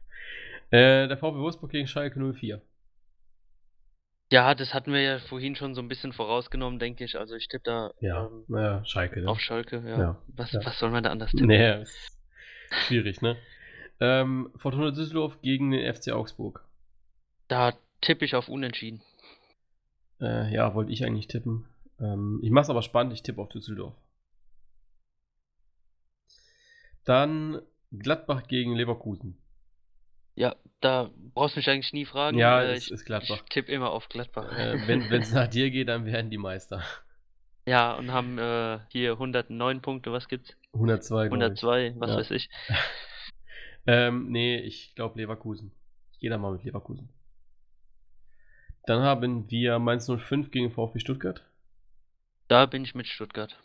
äh, 0.71 1.09
der 1.09 1.17
VfB 1.17 1.39
Wolfsburg 1.39 1.71
gegen 1.71 1.87
Schalke 1.87 2.19
04. 2.21 2.61
Ja, 4.31 4.55
das 4.55 4.75
hatten 4.75 4.93
wir 4.93 5.01
ja 5.01 5.19
vorhin 5.21 5.57
schon 5.57 5.75
so 5.75 5.81
ein 5.81 5.89
bisschen 5.89 6.13
vorausgenommen, 6.13 6.79
denke 6.79 7.05
ich. 7.05 7.19
Also 7.19 7.35
ich 7.35 7.49
tippe 7.49 7.65
da 7.65 7.91
Ja, 8.01 8.27
ähm, 8.27 8.45
naja, 8.49 8.85
Schalke. 8.85 9.23
Ne? 9.23 9.29
auf 9.29 9.41
Schalke. 9.41 9.83
Ja. 9.87 9.99
Ja, 9.99 10.23
Was, 10.29 10.53
ja. 10.53 10.61
was 10.65 10.79
soll 10.79 10.91
man 10.91 11.03
da 11.03 11.11
anders 11.11 11.31
tippen? 11.31 11.47
Nee, 11.47 11.85
schwierig, 12.87 13.23
ne? 13.23 13.39
Ähm, 14.01 14.51
Fortuna 14.57 14.91
Düsseldorf 14.91 15.41
gegen 15.41 15.71
den 15.71 15.93
FC 15.95 16.13
Augsburg. 16.13 16.65
Da 17.49 17.73
tippe 18.03 18.25
ich 18.27 18.35
auf 18.35 18.49
Unentschieden. 18.49 19.03
Äh, 20.21 20.53
ja, 20.53 20.75
wollte 20.75 20.93
ich 20.93 21.05
eigentlich 21.05 21.27
tippen. 21.29 21.65
Ähm, 21.99 22.39
ich 22.43 22.51
mach's 22.51 22.71
aber 22.71 22.83
spannend, 22.83 23.15
ich 23.15 23.23
tippe 23.23 23.41
auf 23.41 23.49
Düsseldorf. 23.49 23.95
Dann 27.05 27.63
Gladbach 27.91 28.47
gegen 28.47 28.75
Leverkusen. 28.77 29.39
Ja, 30.39 30.55
da 30.81 31.11
brauchst 31.35 31.57
du 31.57 31.59
mich 31.59 31.69
eigentlich 31.69 31.93
nie 31.93 32.05
fragen. 32.05 32.39
Ja, 32.39 32.63
äh, 32.63 32.75
es 32.75 32.87
ich, 32.87 32.93
ist 32.93 33.05
Gladbach. 33.05 33.43
Ich 33.43 33.43
tippe 33.51 33.73
immer 33.73 33.91
auf 33.91 34.09
Gladbach. 34.09 34.57
Äh, 34.57 34.87
wenn 34.87 35.11
es 35.21 35.33
nach 35.35 35.49
dir 35.49 35.69
geht, 35.73 35.89
dann 35.89 36.07
werden 36.07 36.31
die 36.31 36.39
Meister. 36.39 36.81
ja, 37.67 37.95
und 37.95 38.13
haben 38.13 38.39
äh, 38.39 38.79
hier 38.91 39.13
109 39.15 39.83
Punkte, 39.83 40.13
was 40.13 40.29
gibt's? 40.29 40.57
102, 40.75 41.29
glaub 41.29 41.41
ich. 41.41 41.65
102, 41.65 41.95
was 41.99 42.11
Ja. 42.11 42.17
weiß 42.17 42.31
ich. 42.31 42.49
Ähm, 43.91 44.31
nee, 44.31 44.59
ich 44.59 44.95
glaube 44.97 45.19
Leverkusen. 45.19 45.73
Ich 46.13 46.19
gehe 46.19 46.29
da 46.29 46.37
mal 46.37 46.53
mit 46.53 46.63
Leverkusen. 46.63 47.09
Dann 48.85 49.01
haben 49.03 49.49
wir 49.49 49.79
Mainz 49.79 50.07
05 50.07 50.51
gegen 50.51 50.71
VfB 50.71 50.99
Stuttgart. 50.99 51.43
Da 52.49 52.67
bin 52.67 52.85
ich 52.85 52.95
mit 52.95 53.07
Stuttgart. 53.07 53.59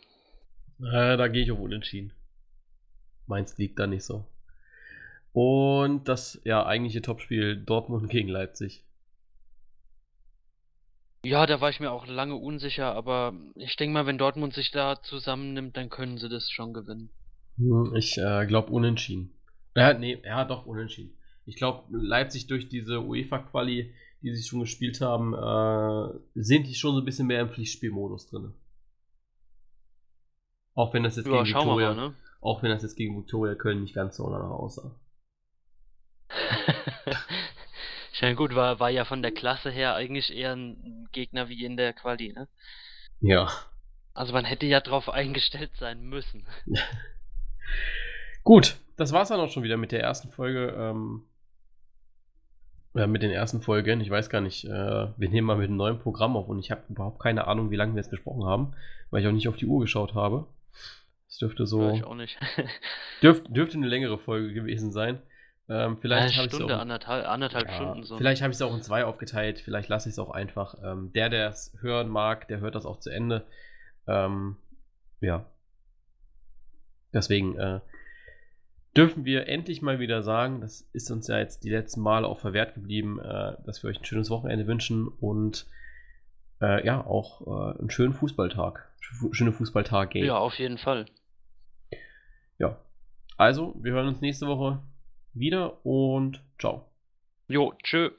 Äh, 0.80 1.18
da 1.18 1.28
gehe 1.28 1.42
ich 1.42 1.52
auf 1.52 1.58
Unentschieden. 1.58 2.14
Mainz 3.26 3.58
liegt 3.58 3.78
da 3.78 3.86
nicht 3.86 4.04
so. 4.04 4.24
Und 5.34 6.08
das 6.08 6.40
ja 6.44 6.64
eigentliche 6.64 7.02
Topspiel 7.02 7.56
Dortmund 7.56 8.08
gegen 8.08 8.28
Leipzig. 8.28 8.84
Ja, 11.24 11.44
da 11.46 11.60
war 11.60 11.70
ich 11.70 11.80
mir 11.80 11.90
auch 11.90 12.06
lange 12.06 12.36
unsicher, 12.36 12.94
aber 12.94 13.34
ich 13.56 13.74
denke 13.74 13.94
mal, 13.94 14.06
wenn 14.06 14.16
Dortmund 14.16 14.54
sich 14.54 14.70
da 14.70 15.02
zusammennimmt, 15.02 15.76
dann 15.76 15.90
können 15.90 16.18
sie 16.18 16.28
das 16.28 16.50
schon 16.50 16.72
gewinnen. 16.72 17.10
Ich 17.96 18.16
äh, 18.16 18.46
glaube 18.46 18.70
Unentschieden. 18.70 19.34
Ja, 19.74 19.92
nee, 19.92 20.22
ja, 20.24 20.44
doch 20.44 20.66
Unentschieden. 20.66 21.16
Ich 21.46 21.56
glaube, 21.56 21.84
Leipzig 21.90 22.46
durch 22.46 22.68
diese 22.68 23.00
UEFA-Quali, 23.00 23.92
die 24.22 24.36
sie 24.36 24.42
schon 24.44 24.60
gespielt 24.60 25.00
haben, 25.00 25.34
äh, 25.34 26.16
sind 26.34 26.68
die 26.68 26.74
schon 26.74 26.94
so 26.94 27.00
ein 27.00 27.04
bisschen 27.04 27.26
mehr 27.26 27.40
im 27.40 27.50
Pflichtspielmodus 27.50 28.28
drin. 28.30 28.54
Auch 30.74 30.94
wenn 30.94 31.02
das 31.02 31.16
jetzt 31.16 31.26
Ja, 31.26 31.42
gegen 31.42 31.56
Victoria, 31.56 31.94
mal, 31.94 32.10
ne? 32.10 32.14
auch 32.40 32.62
wenn 32.62 32.70
das 32.70 32.82
jetzt 32.82 32.96
gegen 32.96 33.16
Victoria 33.16 33.56
Köln 33.56 33.80
nicht 33.80 33.94
ganz 33.94 34.16
so 34.16 34.30
danach 34.30 34.50
aussah. 34.50 34.94
Ich 38.12 38.22
meine, 38.22 38.36
gut, 38.36 38.54
war, 38.54 38.78
war 38.78 38.90
ja 38.90 39.04
von 39.04 39.22
der 39.22 39.32
Klasse 39.32 39.72
her 39.72 39.96
eigentlich 39.96 40.32
eher 40.32 40.54
ein 40.54 41.08
Gegner 41.10 41.48
wie 41.48 41.64
in 41.64 41.76
der 41.76 41.92
Quali, 41.92 42.32
ne? 42.32 42.46
Ja. 43.20 43.48
Also 44.12 44.32
man 44.32 44.44
hätte 44.44 44.66
ja 44.66 44.80
drauf 44.80 45.08
eingestellt 45.08 45.72
sein 45.78 46.00
müssen. 46.04 46.46
Gut, 48.44 48.76
das 48.96 49.12
war's 49.12 49.30
dann 49.30 49.40
auch 49.40 49.50
schon 49.50 49.64
wieder 49.64 49.76
mit 49.76 49.90
der 49.90 50.00
ersten 50.00 50.30
Folge. 50.30 50.72
Ähm, 50.78 51.24
äh, 52.94 53.08
mit 53.08 53.22
den 53.22 53.32
ersten 53.32 53.60
Folgen. 53.60 54.00
Ich 54.00 54.10
weiß 54.10 54.30
gar 54.30 54.40
nicht, 54.40 54.64
äh, 54.64 54.68
wir 54.68 55.28
nehmen 55.28 55.48
mal 55.48 55.56
mit 55.56 55.66
einem 55.66 55.76
neuen 55.76 55.98
Programm 55.98 56.36
auf 56.36 56.48
und 56.48 56.60
ich 56.60 56.70
habe 56.70 56.84
überhaupt 56.88 57.20
keine 57.20 57.48
Ahnung, 57.48 57.72
wie 57.72 57.76
lange 57.76 57.94
wir 57.94 58.00
jetzt 58.00 58.10
gesprochen 58.10 58.44
haben, 58.44 58.74
weil 59.10 59.22
ich 59.22 59.26
auch 59.26 59.32
nicht 59.32 59.48
auf 59.48 59.56
die 59.56 59.66
Uhr 59.66 59.80
geschaut 59.80 60.14
habe. 60.14 60.46
Es 61.28 61.38
dürfte 61.38 61.64
Ja, 61.64 61.66
so. 61.66 61.90
ich 61.90 62.04
auch 62.04 62.14
nicht. 62.14 62.38
Dürf, 63.22 63.42
dürfte 63.48 63.76
eine 63.76 63.88
längere 63.88 64.18
Folge 64.18 64.52
gewesen 64.52 64.92
sein. 64.92 65.20
Ähm, 65.68 65.96
vielleicht 65.98 66.36
habe 66.36 66.46
ich 66.46 66.52
es 66.52 66.60
auch. 66.60 66.68
anderthalb, 66.68 67.26
anderthalb 67.26 67.68
Ja, 67.68 67.74
Stunden 67.74 68.04
so. 68.04 68.18
Vielleicht 68.18 68.42
habe 68.42 68.50
ich 68.50 68.56
es 68.56 68.62
auch 68.62 68.74
in 68.74 68.82
zwei 68.82 69.04
aufgeteilt, 69.04 69.60
vielleicht 69.60 69.88
lasse 69.88 70.08
ich 70.08 70.14
es 70.14 70.18
auch 70.18 70.30
einfach. 70.30 70.76
Ähm, 70.84 71.12
der, 71.14 71.30
der 71.30 71.48
es 71.48 71.74
hören 71.80 72.08
mag, 72.08 72.48
der 72.48 72.60
hört 72.60 72.74
das 72.74 72.84
auch 72.84 73.00
zu 73.00 73.10
Ende. 73.10 73.46
Ähm, 74.06 74.56
ja. 75.20 75.46
Deswegen, 77.12 77.56
äh, 77.56 77.80
dürfen 78.96 79.24
wir 79.24 79.48
endlich 79.48 79.82
mal 79.82 79.98
wieder 79.98 80.22
sagen, 80.22 80.60
das 80.60 80.82
ist 80.92 81.10
uns 81.10 81.26
ja 81.28 81.38
jetzt 81.38 81.64
die 81.64 81.70
letzten 81.70 82.00
Male 82.00 82.26
auch 82.26 82.38
verwehrt 82.38 82.74
geblieben, 82.74 83.18
äh, 83.20 83.56
dass 83.64 83.82
wir 83.82 83.90
euch 83.90 84.00
ein 84.00 84.04
schönes 84.04 84.30
Wochenende 84.30 84.66
wünschen 84.66 85.08
und 85.08 85.66
äh, 86.60 86.84
ja, 86.84 87.04
auch 87.04 87.46
äh, 87.46 87.78
einen 87.78 87.90
schönen 87.90 88.14
Fußballtag. 88.14 88.88
Schöne 89.32 89.52
Fußballtag. 89.52 90.14
Ja, 90.14 90.38
auf 90.38 90.58
jeden 90.58 90.78
Fall. 90.78 91.06
Ja. 92.58 92.78
Also, 93.36 93.74
wir 93.80 93.92
hören 93.92 94.08
uns 94.08 94.20
nächste 94.20 94.46
Woche 94.46 94.80
wieder 95.34 95.84
und 95.84 96.42
ciao. 96.58 96.86
Jo, 97.48 97.74
tschö. 97.82 98.10